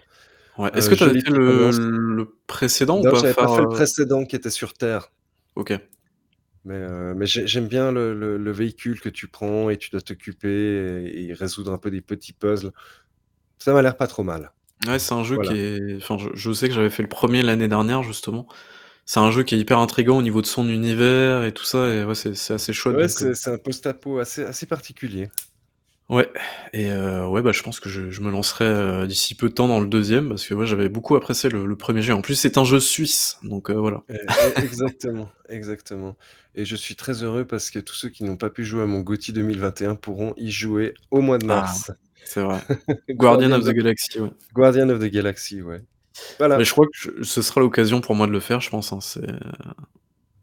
Ouais. 0.56 0.70
Est-ce 0.74 0.88
que 0.88 0.94
tu 0.94 1.02
avais 1.02 1.20
fait 1.20 1.30
le, 1.30 2.36
précédent 2.46 3.00
ou 3.00 3.02
pas 3.02 3.10
pas 3.10 3.48
fait 3.48 3.62
le 3.62 3.66
euh, 3.66 3.70
précédent 3.70 4.24
qui 4.24 4.36
était 4.36 4.50
sur 4.50 4.74
Terre. 4.74 5.10
Ok. 5.56 5.72
Mais, 6.64 6.76
euh, 6.76 7.12
mais 7.16 7.26
j'aime 7.26 7.66
bien 7.66 7.90
le, 7.90 8.52
véhicule 8.52 9.00
que 9.00 9.08
tu 9.08 9.26
prends 9.26 9.68
et 9.68 9.76
tu 9.76 9.90
dois 9.90 10.00
t'occuper 10.00 10.48
et, 10.48 11.32
résoudre 11.32 11.72
un 11.72 11.78
peu 11.78 11.90
des 11.90 12.00
petits 12.00 12.32
puzzles. 12.32 12.72
Ça 13.58 13.72
m'a 13.72 13.82
l'air 13.82 13.96
pas 13.96 14.06
trop 14.06 14.22
mal. 14.22 14.52
Ouais, 14.86 14.98
c'est 14.98 15.14
un 15.14 15.24
jeu 15.24 15.38
qui 15.38 15.56
est. 15.56 15.96
Enfin, 15.96 16.16
je 16.34 16.52
sais 16.52 16.68
que 16.68 16.74
j'avais 16.74 16.90
fait 16.90 17.02
le 17.02 17.08
premier 17.08 17.42
l'année 17.42 17.68
dernière, 17.68 18.02
justement 18.02 18.48
c'est 19.04 19.20
un 19.20 19.30
jeu 19.30 19.42
qui 19.42 19.54
est 19.54 19.58
hyper 19.58 19.78
intrigant 19.78 20.18
au 20.18 20.22
niveau 20.22 20.40
de 20.40 20.46
son 20.46 20.68
univers 20.68 21.44
et 21.44 21.52
tout 21.52 21.64
ça, 21.64 21.88
et 21.88 22.04
ouais, 22.04 22.14
c'est 22.14 22.54
assez 22.54 22.72
chouette. 22.72 22.96
Ouais, 22.96 23.24
euh. 23.24 23.34
c'est 23.34 23.50
un 23.50 23.58
post-apo 23.58 24.18
assez, 24.18 24.44
assez 24.44 24.66
particulier. 24.66 25.28
Ouais, 26.08 26.30
et 26.72 26.90
euh, 26.90 27.26
ouais, 27.26 27.42
bah, 27.42 27.52
je 27.52 27.62
pense 27.62 27.80
que 27.80 27.88
je, 27.88 28.20
me 28.20 28.30
lancerai 28.30 29.06
d'ici 29.06 29.34
peu 29.34 29.48
de 29.48 29.54
temps 29.54 29.68
dans 29.68 29.80
le 29.80 29.86
deuxième, 29.86 30.28
parce 30.28 30.46
que 30.46 30.54
ouais, 30.54 30.66
j'avais 30.66 30.88
beaucoup 30.88 31.16
apprécié 31.16 31.48
le, 31.48 31.76
premier 31.76 32.02
jeu. 32.02 32.12
En 32.12 32.20
plus, 32.20 32.34
c'est 32.34 32.58
un 32.58 32.64
jeu 32.64 32.80
suisse, 32.80 33.38
donc 33.42 33.70
voilà. 33.70 34.02
Eh, 34.08 34.16
eh, 34.56 34.60
exactement, 34.60 35.30
exactement. 35.48 36.16
Et 36.54 36.64
je 36.64 36.76
suis 36.76 36.96
très 36.96 37.22
heureux 37.22 37.46
parce 37.46 37.70
que 37.70 37.78
tous 37.78 37.94
ceux 37.94 38.08
qui 38.08 38.24
n'ont 38.24 38.36
pas 38.36 38.50
pu 38.50 38.64
jouer 38.64 38.82
à 38.82 38.86
mon 38.86 39.00
GOTY 39.00 39.32
2021 39.32 39.94
pourront 39.94 40.34
y 40.36 40.50
jouer 40.50 40.94
au 41.10 41.20
mois 41.20 41.38
de 41.38 41.44
ah, 41.44 41.62
mars. 41.62 41.92
c'est 42.24 42.42
vrai. 42.42 42.60
Guardian, 43.10 43.52
of 43.52 43.64
the 43.64 43.72
Galaxy, 43.72 44.20
ouais. 44.20 44.30
Guardian 44.52 44.88
of 44.90 45.00
the 45.00 45.10
Galaxy, 45.10 45.62
ouais. 45.62 45.82
Mais 46.40 46.64
je 46.64 46.72
crois 46.72 46.86
que 46.86 47.24
ce 47.24 47.42
sera 47.42 47.60
l'occasion 47.60 48.00
pour 48.00 48.14
moi 48.14 48.26
de 48.26 48.32
le 48.32 48.40
faire, 48.40 48.60
je 48.60 48.68
pense. 48.68 48.92
Hein, 48.92 49.00
c'est... 49.00 49.26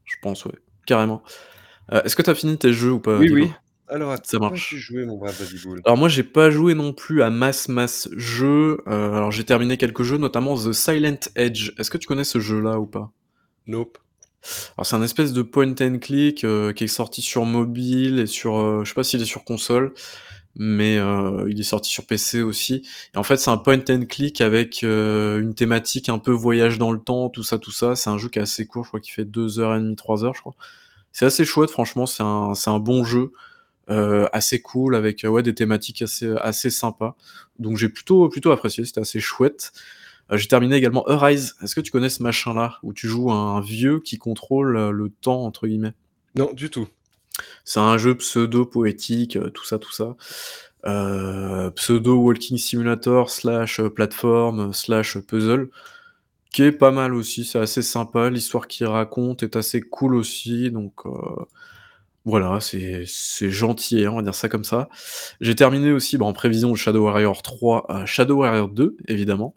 Je 0.05 0.15
pense, 0.21 0.45
ouais. 0.45 0.55
Carrément. 0.87 1.21
Euh, 1.93 2.01
est-ce 2.03 2.15
que 2.15 2.23
tu 2.23 2.29
as 2.29 2.35
fini 2.35 2.57
tes 2.57 2.73
jeux 2.73 2.91
ou 2.91 2.99
pas 2.99 3.17
Oui, 3.17 3.29
oui. 3.31 3.51
Alors, 3.87 4.15
ça 4.23 4.37
marche. 4.37 4.75
joué, 4.75 5.05
mon 5.05 5.17
brave 5.17 5.35
Alors, 5.85 5.97
moi, 5.97 6.09
j'ai 6.09 6.23
pas 6.23 6.51
joué 6.51 6.75
non 6.75 6.93
plus 6.93 7.23
à 7.23 7.29
masse, 7.29 7.69
masse 7.69 8.07
jeux. 8.15 8.81
Euh, 8.87 9.13
alors, 9.13 9.31
j'ai 9.31 9.43
terminé 9.43 9.77
quelques 9.77 10.03
jeux, 10.03 10.17
notamment 10.17 10.55
The 10.55 10.73
Silent 10.73 11.19
Edge. 11.35 11.71
Est-ce 11.77 11.89
que 11.89 11.97
tu 11.97 12.07
connais 12.07 12.23
ce 12.23 12.39
jeu-là 12.39 12.79
ou 12.79 12.85
pas? 12.85 13.11
Nope. 13.65 13.97
Alors, 14.77 14.85
c'est 14.85 14.95
un 14.95 15.03
espèce 15.03 15.33
de 15.33 15.41
point 15.41 15.73
and 15.81 15.99
click 15.99 16.43
euh, 16.43 16.73
qui 16.73 16.85
est 16.85 16.87
sorti 16.87 17.21
sur 17.21 17.45
mobile 17.45 18.19
et 18.19 18.27
sur. 18.27 18.83
je 18.83 18.89
sais 18.89 18.95
pas 18.95 19.03
s'il 19.03 19.21
est 19.21 19.25
sur 19.25 19.43
console 19.43 19.93
mais 20.55 20.97
euh, 20.97 21.45
il 21.49 21.59
est 21.59 21.63
sorti 21.63 21.89
sur 21.89 22.05
PC 22.05 22.41
aussi. 22.41 22.87
Et 23.13 23.17
en 23.17 23.23
fait, 23.23 23.37
c'est 23.37 23.49
un 23.49 23.57
point 23.57 23.79
and 23.89 24.05
click 24.07 24.41
avec 24.41 24.83
euh, 24.83 25.39
une 25.39 25.53
thématique 25.55 26.09
un 26.09 26.19
peu 26.19 26.31
voyage 26.31 26.77
dans 26.77 26.91
le 26.91 26.99
temps, 26.99 27.29
tout 27.29 27.43
ça, 27.43 27.57
tout 27.57 27.71
ça. 27.71 27.95
C'est 27.95 28.09
un 28.09 28.17
jeu 28.17 28.29
qui 28.29 28.39
est 28.39 28.41
assez 28.41 28.65
court, 28.65 28.83
je 28.83 28.89
crois 28.89 28.99
qu'il 28.99 29.13
fait 29.13 29.23
2h30, 29.23 29.95
3h, 29.95 30.35
je 30.35 30.41
crois. 30.41 30.55
C'est 31.11 31.25
assez 31.25 31.45
chouette, 31.45 31.71
franchement, 31.71 32.05
c'est 32.05 32.23
un, 32.23 32.53
c'est 32.55 32.69
un 32.69 32.79
bon 32.79 33.03
jeu. 33.03 33.31
Euh, 33.89 34.27
assez 34.33 34.61
cool 34.61 34.95
avec 34.95 35.25
ouais 35.27 35.41
des 35.41 35.55
thématiques 35.55 36.03
assez 36.03 36.31
assez 36.41 36.69
sympas 36.69 37.15
donc 37.57 37.75
j'ai 37.77 37.89
plutôt 37.89 38.29
plutôt 38.29 38.51
apprécié 38.51 38.85
c'était 38.85 39.01
assez 39.01 39.19
chouette 39.19 39.71
j'ai 40.31 40.47
terminé 40.47 40.75
également 40.75 41.07
Arise 41.07 41.55
est-ce 41.63 41.75
que 41.75 41.81
tu 41.81 41.91
connais 41.91 42.09
ce 42.09 42.21
machin 42.23 42.53
là 42.53 42.77
où 42.83 42.93
tu 42.93 43.07
joues 43.07 43.31
un 43.31 43.61
vieux 43.61 43.99
qui 43.99 44.17
contrôle 44.17 44.89
le 44.89 45.09
temps 45.09 45.43
entre 45.45 45.67
guillemets? 45.67 45.93
Non 46.35 46.51
du 46.53 46.69
tout 46.69 46.87
c'est 47.65 47.79
un 47.79 47.97
jeu 47.97 48.15
pseudo-poétique, 48.15 49.37
euh, 49.37 49.49
tout 49.49 49.65
ça, 49.65 49.77
tout 49.79 49.91
ça. 49.91 50.15
Euh, 50.85 51.69
pseudo-walking 51.71 52.57
simulator 52.57 53.29
slash 53.29 53.79
euh, 53.79 53.89
plateforme 53.89 54.73
slash 54.73 55.17
puzzle 55.19 55.69
qui 56.51 56.63
est 56.63 56.71
pas 56.71 56.91
mal 56.91 57.13
aussi, 57.13 57.45
c'est 57.45 57.59
assez 57.59 57.83
sympa, 57.83 58.29
l'histoire 58.31 58.67
qu'il 58.67 58.87
raconte 58.87 59.43
est 59.43 59.55
assez 59.55 59.81
cool 59.81 60.15
aussi, 60.15 60.71
donc 60.71 61.03
voilà, 62.25 62.59
c'est 62.59 63.05
gentil, 63.51 64.03
hein, 64.03 64.11
on 64.13 64.15
va 64.15 64.21
dire 64.23 64.33
ça 64.33 64.49
comme 64.49 64.63
ça. 64.63 64.89
J'ai 65.41 65.53
terminé 65.53 65.91
aussi, 65.91 66.17
bah, 66.17 66.25
en 66.25 66.33
prévision 66.33 66.71
de 66.71 66.75
Shadow 66.75 67.03
Warrior 67.03 67.43
3, 67.43 68.03
Shadow 68.07 68.37
Warrior 68.37 68.67
2, 68.67 68.97
évidemment. 69.07 69.55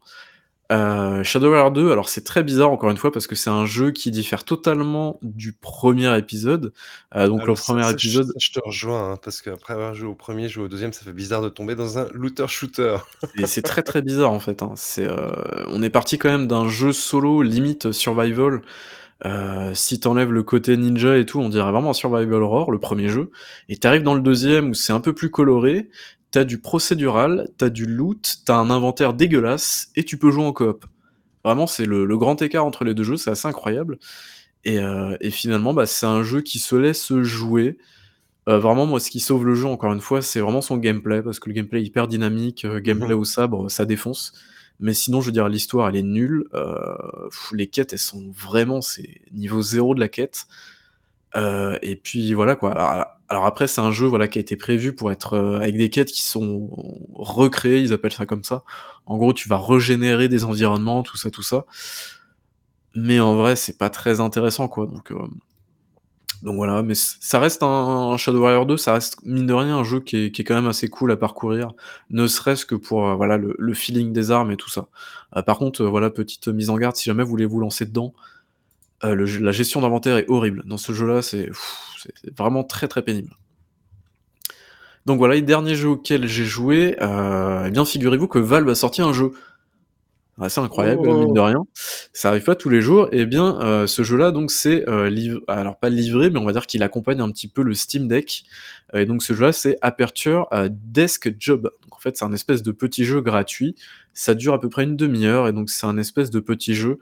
Euh, 0.70 1.22
Shadow 1.22 1.50
Warrior 1.50 1.70
2, 1.70 1.92
alors 1.92 2.08
c'est 2.08 2.24
très 2.24 2.42
bizarre 2.42 2.70
encore 2.70 2.90
une 2.90 2.96
fois 2.96 3.12
parce 3.12 3.26
que 3.26 3.34
c'est 3.34 3.50
un 3.50 3.66
jeu 3.66 3.90
qui 3.90 4.10
diffère 4.10 4.44
totalement 4.44 5.18
du 5.22 5.52
premier 5.52 6.16
épisode. 6.16 6.72
Euh, 7.14 7.28
donc 7.28 7.46
le 7.46 7.54
premier 7.54 7.90
épisode. 7.90 8.32
Je, 8.38 8.52
te 8.52 8.60
rejoins 8.64 9.12
hein, 9.12 9.18
parce 9.22 9.42
qu'après 9.42 9.74
avoir 9.74 9.94
joué 9.94 10.08
au 10.08 10.14
premier, 10.14 10.48
jouer 10.48 10.64
au 10.64 10.68
deuxième, 10.68 10.92
ça 10.92 11.04
fait 11.04 11.12
bizarre 11.12 11.42
de 11.42 11.50
tomber 11.50 11.74
dans 11.74 11.98
un 11.98 12.06
looter 12.14 12.46
shooter. 12.48 12.96
Et 13.36 13.46
c'est 13.46 13.62
très 13.62 13.82
très 13.82 14.00
bizarre 14.00 14.32
en 14.32 14.40
fait. 14.40 14.62
Hein. 14.62 14.72
C'est, 14.76 15.06
euh, 15.06 15.30
on 15.66 15.82
est 15.82 15.90
parti 15.90 16.16
quand 16.16 16.30
même 16.30 16.46
d'un 16.46 16.68
jeu 16.68 16.92
solo 16.92 17.42
limite 17.42 17.92
survival. 17.92 18.62
si 19.74 20.00
t'enlèves 20.00 20.32
le 20.32 20.42
côté 20.42 20.76
ninja 20.76 21.18
et 21.18 21.26
tout, 21.26 21.40
on 21.40 21.50
dirait 21.50 21.70
vraiment 21.70 21.90
un 21.90 21.94
survival 21.94 22.42
horror, 22.42 22.70
le 22.70 22.78
premier 22.78 23.08
jeu. 23.08 23.30
Et 23.68 23.76
t'arrives 23.76 24.02
dans 24.02 24.14
le 24.14 24.22
deuxième 24.22 24.70
où 24.70 24.74
c'est 24.74 24.92
un 24.94 25.00
peu 25.00 25.12
plus 25.12 25.30
coloré, 25.30 25.90
t'as 26.32 26.44
du 26.44 26.58
procédural, 26.58 27.48
t'as 27.58 27.68
du 27.68 27.86
loot, 27.86 28.38
t'as 28.44 28.56
un 28.56 28.70
inventaire 28.70 29.14
dégueulasse, 29.14 29.90
et 29.94 30.02
tu 30.02 30.18
peux 30.18 30.32
jouer 30.32 30.44
en 30.44 30.52
coop. 30.52 30.86
Vraiment, 31.44 31.66
c'est 31.66 31.86
le, 31.86 32.16
grand 32.16 32.40
écart 32.42 32.64
entre 32.64 32.84
les 32.84 32.94
deux 32.94 33.04
jeux, 33.04 33.16
c'est 33.16 33.30
assez 33.30 33.46
incroyable. 33.46 33.98
Et, 34.64 34.78
euh, 34.78 35.16
finalement, 35.30 35.74
bah, 35.74 35.86
c'est 35.86 36.06
un 36.06 36.22
jeu 36.22 36.40
qui 36.40 36.58
se 36.58 36.74
laisse 36.74 37.12
jouer. 37.20 37.78
Euh, 38.48 38.58
vraiment, 38.58 38.86
moi, 38.86 38.98
ce 38.98 39.10
qui 39.10 39.20
sauve 39.20 39.44
le 39.44 39.54
jeu, 39.54 39.66
encore 39.66 39.92
une 39.92 40.00
fois, 40.00 40.22
c'est 40.22 40.40
vraiment 40.40 40.62
son 40.62 40.78
gameplay, 40.78 41.22
parce 41.22 41.38
que 41.38 41.50
le 41.50 41.54
gameplay 41.54 41.80
est 41.80 41.84
hyper 41.84 42.08
dynamique, 42.08 42.64
euh, 42.64 42.80
gameplay 42.80 43.14
mhm. 43.14 43.20
au 43.20 43.24
sabre, 43.24 43.70
ça 43.70 43.84
défonce. 43.84 44.32
Mais 44.80 44.94
sinon, 44.94 45.20
je 45.20 45.26
veux 45.26 45.32
dire, 45.32 45.48
l'histoire, 45.48 45.88
elle 45.90 45.96
est 45.96 46.02
nulle. 46.02 46.46
les 47.52 47.66
quêtes, 47.66 47.92
elles 47.92 47.98
sont 47.98 48.32
vraiment, 48.34 48.80
c'est 48.80 49.20
niveau 49.32 49.62
zéro 49.62 49.94
de 49.94 50.00
la 50.00 50.08
quête. 50.08 50.46
Et 51.34 51.96
puis 51.96 52.34
voilà 52.34 52.56
quoi. 52.56 52.72
Alors 53.32 53.46
après, 53.46 53.66
c'est 53.66 53.80
un 53.80 53.92
jeu 53.92 54.06
voilà, 54.06 54.28
qui 54.28 54.38
a 54.38 54.42
été 54.42 54.56
prévu 54.56 54.94
pour 54.94 55.10
être 55.10 55.32
euh, 55.38 55.56
avec 55.56 55.78
des 55.78 55.88
quêtes 55.88 56.12
qui 56.12 56.20
sont 56.20 56.68
recréées, 57.14 57.80
ils 57.80 57.94
appellent 57.94 58.12
ça 58.12 58.26
comme 58.26 58.44
ça. 58.44 58.62
En 59.06 59.16
gros, 59.16 59.32
tu 59.32 59.48
vas 59.48 59.56
régénérer 59.56 60.28
des 60.28 60.44
environnements, 60.44 61.02
tout 61.02 61.16
ça, 61.16 61.30
tout 61.30 61.42
ça. 61.42 61.64
Mais 62.94 63.20
en 63.20 63.34
vrai, 63.34 63.56
c'est 63.56 63.78
pas 63.78 63.88
très 63.88 64.20
intéressant, 64.20 64.68
quoi. 64.68 64.84
Donc, 64.84 65.12
euh, 65.12 65.16
donc 66.42 66.56
voilà, 66.56 66.82
mais 66.82 66.92
ça 66.94 67.38
reste 67.38 67.62
un, 67.62 68.18
Shadow 68.18 68.40
Warrior 68.40 68.66
2, 68.66 68.76
ça 68.76 68.92
reste 68.92 69.16
mine 69.24 69.46
de 69.46 69.54
rien 69.54 69.78
un 69.78 69.84
jeu 69.84 70.00
qui 70.00 70.26
est, 70.26 70.30
qui 70.30 70.42
est 70.42 70.44
quand 70.44 70.54
même 70.54 70.68
assez 70.68 70.88
cool 70.88 71.10
à 71.10 71.16
parcourir, 71.16 71.72
ne 72.10 72.26
serait-ce 72.26 72.66
que 72.66 72.74
pour 72.74 73.08
euh, 73.08 73.14
voilà 73.14 73.38
le, 73.38 73.54
le, 73.58 73.74
feeling 73.74 74.12
des 74.12 74.30
armes 74.30 74.50
et 74.50 74.58
tout 74.58 74.68
ça. 74.68 74.88
par 75.46 75.56
contre, 75.56 75.84
voilà 75.86 76.10
petite 76.10 76.48
mise 76.48 76.68
en 76.68 76.76
garde, 76.76 76.96
si 76.96 77.04
jamais 77.04 77.22
vous 77.22 77.30
voulez 77.30 77.46
vous 77.46 77.60
lancer 77.60 77.86
dedans, 77.86 78.12
la 79.02 79.52
gestion 79.52 79.80
d'inventaire 79.80 80.16
est 80.16 80.28
horrible. 80.28 80.62
Dans 80.66 80.76
ce 80.76 80.92
jeu-là, 80.92 81.22
c'est 81.22 81.50
c'est 82.02 82.36
vraiment 82.36 82.64
très 82.64 82.88
très 82.88 83.02
pénible. 83.02 83.36
Donc 85.06 85.18
voilà, 85.18 85.34
les 85.34 85.42
derniers 85.42 85.74
jeux 85.74 85.90
auxquels 85.90 86.28
j'ai 86.28 86.44
joué, 86.44 86.96
euh, 87.02 87.64
eh 87.66 87.70
bien 87.70 87.84
figurez-vous 87.84 88.28
que 88.28 88.38
Valve 88.38 88.68
a 88.68 88.74
sorti 88.74 89.02
un 89.02 89.12
jeu. 89.12 89.32
C'est 90.48 90.60
incroyable, 90.60 91.02
oh. 91.08 91.24
mine 91.24 91.34
de 91.34 91.40
rien. 91.40 91.64
Ça 92.12 92.30
arrive 92.30 92.44
pas 92.44 92.54
tous 92.54 92.68
les 92.68 92.80
jours. 92.80 93.08
Et 93.12 93.20
eh 93.20 93.26
bien, 93.26 93.60
euh, 93.60 93.86
ce 93.86 94.02
jeu-là, 94.02 94.30
donc, 94.30 94.50
c'est 94.50 94.88
euh, 94.88 95.40
alors 95.46 95.78
pas 95.78 95.88
livré, 95.88 96.30
mais 96.30 96.38
on 96.38 96.44
va 96.44 96.52
dire 96.52 96.66
qu'il 96.66 96.82
accompagne 96.82 97.20
un 97.20 97.30
petit 97.30 97.48
peu 97.48 97.62
le 97.62 97.74
Steam 97.74 98.08
Deck. 98.08 98.44
Et 98.94 99.04
donc, 99.04 99.22
ce 99.22 99.34
jeu-là, 99.34 99.52
c'est 99.52 99.76
Aperture 99.82 100.48
Desk 100.70 101.34
Job. 101.38 101.70
Donc, 101.82 101.94
en 101.94 101.98
fait, 101.98 102.16
c'est 102.16 102.24
un 102.24 102.32
espèce 102.32 102.62
de 102.62 102.72
petit 102.72 103.04
jeu 103.04 103.20
gratuit. 103.20 103.76
Ça 104.14 104.34
dure 104.34 104.54
à 104.54 104.60
peu 104.60 104.68
près 104.68 104.84
une 104.84 104.96
demi-heure, 104.96 105.48
et 105.48 105.54
donc 105.54 105.70
c'est 105.70 105.86
un 105.86 105.96
espèce 105.96 106.30
de 106.30 106.38
petit 106.38 106.74
jeu 106.74 106.98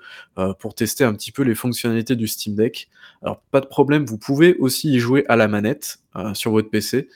pour 0.60 0.76
tester 0.76 1.02
un 1.02 1.12
petit 1.12 1.32
peu 1.32 1.42
les 1.42 1.56
fonctionnalités 1.56 2.14
du 2.14 2.28
Steam 2.28 2.54
Deck. 2.54 2.88
Alors, 3.22 3.40
pas 3.50 3.60
de 3.60 3.66
problème, 3.66 4.04
vous 4.04 4.18
pouvez 4.18 4.56
aussi 4.58 4.92
y 4.92 5.00
jouer 5.00 5.24
à 5.28 5.34
la 5.34 5.48
manette 5.48 5.98
sur 6.34 6.52
votre 6.52 6.70
PC. 6.70 7.08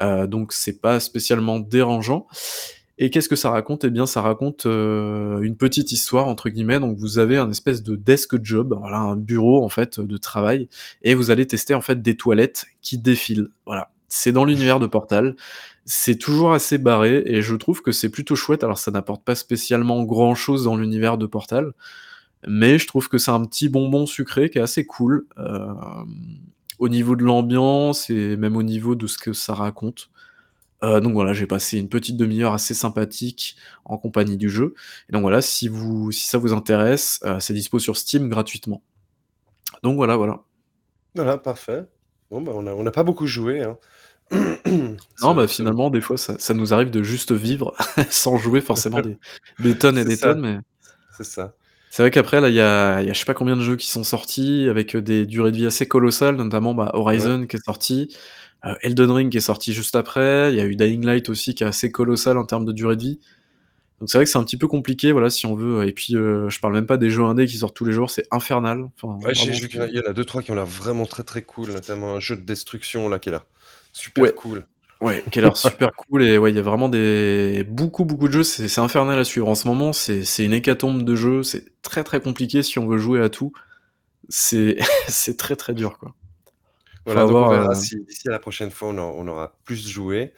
Euh, 0.00 0.26
donc 0.26 0.52
c'est 0.52 0.80
pas 0.80 1.00
spécialement 1.00 1.58
dérangeant. 1.58 2.26
Et 3.00 3.10
qu'est-ce 3.10 3.28
que 3.28 3.36
ça 3.36 3.50
raconte? 3.50 3.84
Eh 3.84 3.90
bien, 3.90 4.06
ça 4.06 4.22
raconte 4.22 4.66
euh, 4.66 5.40
une 5.40 5.56
petite 5.56 5.92
histoire 5.92 6.26
entre 6.26 6.48
guillemets. 6.48 6.80
Donc, 6.80 6.98
vous 6.98 7.20
avez 7.20 7.36
un 7.36 7.48
espèce 7.48 7.84
de 7.84 7.94
desk 7.94 8.42
job, 8.42 8.78
un 8.84 9.14
bureau 9.14 9.64
en 9.64 9.68
fait 9.68 10.00
de 10.00 10.16
travail, 10.16 10.68
et 11.02 11.14
vous 11.14 11.30
allez 11.30 11.46
tester 11.46 11.74
en 11.74 11.80
fait 11.80 12.02
des 12.02 12.16
toilettes 12.16 12.66
qui 12.82 12.98
défilent. 12.98 13.50
Voilà, 13.66 13.92
c'est 14.08 14.32
dans 14.32 14.44
l'univers 14.44 14.80
de 14.80 14.88
Portal. 14.88 15.36
C'est 15.84 16.16
toujours 16.16 16.52
assez 16.52 16.76
barré 16.76 17.22
et 17.24 17.40
je 17.40 17.54
trouve 17.54 17.82
que 17.82 17.92
c'est 17.92 18.10
plutôt 18.10 18.34
chouette. 18.34 18.64
Alors, 18.64 18.78
ça 18.78 18.90
n'apporte 18.90 19.24
pas 19.24 19.36
spécialement 19.36 20.02
grand 20.02 20.34
chose 20.34 20.64
dans 20.64 20.76
l'univers 20.76 21.18
de 21.18 21.26
Portal, 21.26 21.72
mais 22.48 22.78
je 22.80 22.88
trouve 22.88 23.08
que 23.08 23.18
c'est 23.18 23.30
un 23.30 23.44
petit 23.44 23.68
bonbon 23.68 24.06
sucré 24.06 24.50
qui 24.50 24.58
est 24.58 24.62
assez 24.62 24.84
cool 24.84 25.26
euh, 25.38 25.68
au 26.80 26.88
niveau 26.88 27.14
de 27.14 27.22
l'ambiance 27.22 28.10
et 28.10 28.36
même 28.36 28.56
au 28.56 28.64
niveau 28.64 28.96
de 28.96 29.06
ce 29.06 29.18
que 29.18 29.32
ça 29.32 29.54
raconte. 29.54 30.10
Euh, 30.84 31.00
donc 31.00 31.12
voilà, 31.12 31.32
j'ai 31.32 31.46
passé 31.46 31.78
une 31.78 31.88
petite 31.88 32.16
demi-heure 32.16 32.52
assez 32.52 32.74
sympathique 32.74 33.56
en 33.84 33.98
compagnie 33.98 34.36
du 34.36 34.48
jeu. 34.48 34.74
Et 35.08 35.12
donc 35.12 35.22
voilà, 35.22 35.40
si, 35.40 35.68
vous, 35.68 36.12
si 36.12 36.26
ça 36.26 36.38
vous 36.38 36.52
intéresse, 36.52 37.20
euh, 37.24 37.40
c'est 37.40 37.54
dispo 37.54 37.78
sur 37.78 37.96
Steam 37.96 38.28
gratuitement. 38.28 38.82
Donc 39.82 39.96
voilà, 39.96 40.16
voilà. 40.16 40.42
Voilà, 41.14 41.38
parfait. 41.38 41.84
Bon, 42.30 42.40
bah, 42.40 42.52
on 42.54 42.82
n'a 42.82 42.90
pas 42.90 43.02
beaucoup 43.02 43.26
joué. 43.26 43.62
Hein. 43.62 43.76
non, 45.22 45.34
bah 45.34 45.48
finalement, 45.48 45.90
des 45.90 46.02
fois, 46.02 46.18
ça, 46.18 46.54
nous 46.54 46.74
arrive 46.74 46.90
de 46.90 47.02
juste 47.02 47.32
vivre 47.32 47.74
sans 48.10 48.36
jouer 48.36 48.60
forcément 48.60 49.00
des, 49.00 49.78
tonnes 49.78 49.98
et 49.98 50.04
des 50.04 50.18
tonnes. 50.18 50.40
Mais... 50.40 50.58
C'est 51.16 51.24
ça. 51.24 51.54
C'est 51.90 52.02
vrai 52.02 52.10
qu'après, 52.10 52.40
là, 52.40 52.50
il 52.50 52.54
y 52.54 52.60
a, 52.60 53.00
y 53.00 53.08
a 53.08 53.12
je 53.12 53.18
sais 53.18 53.24
pas 53.24 53.34
combien 53.34 53.56
de 53.56 53.62
jeux 53.62 53.76
qui 53.76 53.90
sont 53.90 54.04
sortis 54.04 54.68
avec 54.68 54.94
des 54.96 55.24
durées 55.24 55.50
de 55.50 55.56
vie 55.56 55.66
assez 55.66 55.88
colossales, 55.88 56.36
notamment 56.36 56.74
bah, 56.74 56.90
Horizon 56.92 57.46
qui 57.46 57.56
est 57.56 57.64
sorti. 57.64 58.14
Euh, 58.64 58.74
Elden 58.82 59.10
Ring 59.10 59.30
qui 59.30 59.38
est 59.38 59.40
sorti 59.40 59.72
juste 59.72 59.94
après, 59.94 60.52
il 60.52 60.56
y 60.56 60.60
a 60.60 60.64
eu 60.64 60.74
Dying 60.74 61.04
Light 61.04 61.28
aussi 61.28 61.54
qui 61.54 61.62
est 61.62 61.66
assez 61.66 61.92
colossal 61.92 62.38
en 62.38 62.44
termes 62.44 62.64
de 62.64 62.72
durée 62.72 62.96
de 62.96 63.02
vie. 63.02 63.20
Donc 64.00 64.10
c'est 64.10 64.18
vrai 64.18 64.24
que 64.24 64.30
c'est 64.30 64.38
un 64.38 64.44
petit 64.44 64.56
peu 64.56 64.68
compliqué, 64.68 65.10
voilà, 65.12 65.28
si 65.28 65.46
on 65.46 65.54
veut. 65.54 65.86
Et 65.86 65.92
puis, 65.92 66.14
euh, 66.16 66.48
je 66.48 66.60
parle 66.60 66.72
même 66.72 66.86
pas 66.86 66.96
des 66.96 67.10
jeux 67.10 67.24
indés 67.24 67.46
qui 67.46 67.56
sortent 67.56 67.74
tous 67.74 67.84
les 67.84 67.92
jours, 67.92 68.10
c'est 68.10 68.26
infernal. 68.30 68.88
ouais, 69.02 69.34
j'ai 69.34 69.50
vu 69.50 69.68
qu'il 69.68 69.80
y 69.80 70.00
en 70.00 70.10
a 70.10 70.12
deux 70.12 70.24
trois 70.24 70.42
qui 70.42 70.50
ont 70.50 70.54
l'air 70.54 70.66
vraiment 70.66 71.06
très 71.06 71.24
très 71.24 71.42
cool, 71.42 71.70
notamment 71.72 72.14
un 72.14 72.20
jeu 72.20 72.36
de 72.36 72.42
destruction 72.42 73.08
là 73.08 73.18
qui 73.18 73.28
est 73.28 73.32
là 73.32 73.44
super 73.92 74.34
cool. 74.34 74.64
Ouais, 75.00 75.22
qui 75.30 75.38
a 75.38 75.42
l'air 75.42 75.56
super 75.56 75.92
cool 75.94 76.24
et 76.24 76.38
ouais, 76.38 76.50
il 76.50 76.56
y 76.56 76.58
a 76.58 76.62
vraiment 76.62 76.88
des 76.88 77.64
beaucoup 77.68 78.04
beaucoup 78.04 78.26
de 78.26 78.32
jeux. 78.32 78.42
C'est 78.42 78.80
infernal 78.80 79.18
à 79.18 79.24
suivre 79.24 79.48
en 79.48 79.54
ce 79.54 79.68
moment. 79.68 79.92
C'est 79.92 80.44
une 80.44 80.52
hécatombe 80.52 81.04
de 81.04 81.14
jeux. 81.14 81.42
C'est 81.42 81.80
très 81.82 82.02
très 82.02 82.20
compliqué 82.20 82.62
si 82.62 82.78
on 82.78 82.86
veut 82.86 82.98
jouer 82.98 83.22
à 83.22 83.28
tout. 83.28 83.52
C'est 84.28 84.76
c'est 85.08 85.36
très 85.36 85.56
très 85.56 85.74
dur 85.74 85.98
quoi. 85.98 86.14
Voilà, 87.08 87.26
donc 87.26 87.36
on 87.36 87.48
verra 87.48 87.70
euh, 87.70 87.74
si 87.74 87.96
d'ici 88.04 88.28
à 88.28 88.32
la 88.32 88.38
prochaine 88.38 88.70
fois, 88.70 88.88
on, 88.90 89.28
aura 89.28 89.54
plus 89.64 89.88
joué. 89.88 90.32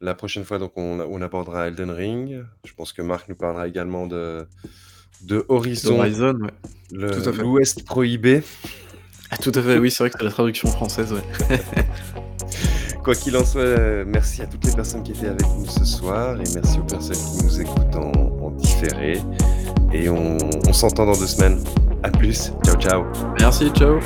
La 0.00 0.14
prochaine 0.14 0.44
fois, 0.44 0.58
donc, 0.58 0.72
on, 0.74 1.22
abordera 1.22 1.68
Elden 1.68 1.90
Ring. 1.90 2.44
Je 2.64 2.72
pense 2.74 2.92
que 2.92 3.02
Marc 3.02 3.28
nous 3.28 3.36
parlera 3.36 3.68
également 3.68 4.08
de, 4.08 4.44
de 5.22 5.44
Horizon, 5.48 6.00
Horizon 6.00 6.38
l'Ouest 6.90 7.84
prohibé. 7.84 8.42
Ah, 9.30 9.36
tout 9.36 9.52
à 9.54 9.62
fait, 9.62 9.78
oui, 9.78 9.92
c'est 9.92 10.02
vrai 10.02 10.10
que 10.10 10.16
c'est 10.18 10.24
la 10.24 10.32
traduction 10.32 10.68
française, 10.68 11.12
ouais. 11.12 11.22
Quoi 13.04 13.14
qu'il 13.14 13.36
en 13.36 13.44
soit, 13.44 14.04
merci 14.04 14.42
à 14.42 14.46
toutes 14.46 14.64
les 14.64 14.72
personnes 14.72 15.04
qui 15.04 15.12
étaient 15.12 15.28
avec 15.28 15.46
nous 15.56 15.66
ce 15.66 15.84
soir 15.84 16.34
et 16.40 16.44
merci 16.54 16.78
aux 16.78 16.84
personnes 16.84 17.16
qui 17.16 17.44
nous 17.44 17.60
écoutent 17.60 17.96
en, 17.96 18.10
en 18.44 18.50
différé. 18.50 19.20
Et 19.92 20.08
on, 20.08 20.36
on 20.66 20.72
s'entend 20.72 21.06
dans 21.06 21.16
deux 21.16 21.26
semaines. 21.26 21.62
À 22.02 22.10
plus. 22.10 22.52
Ciao, 22.64 22.76
ciao. 22.76 23.04
Merci, 23.38 23.70
ciao. 23.70 24.00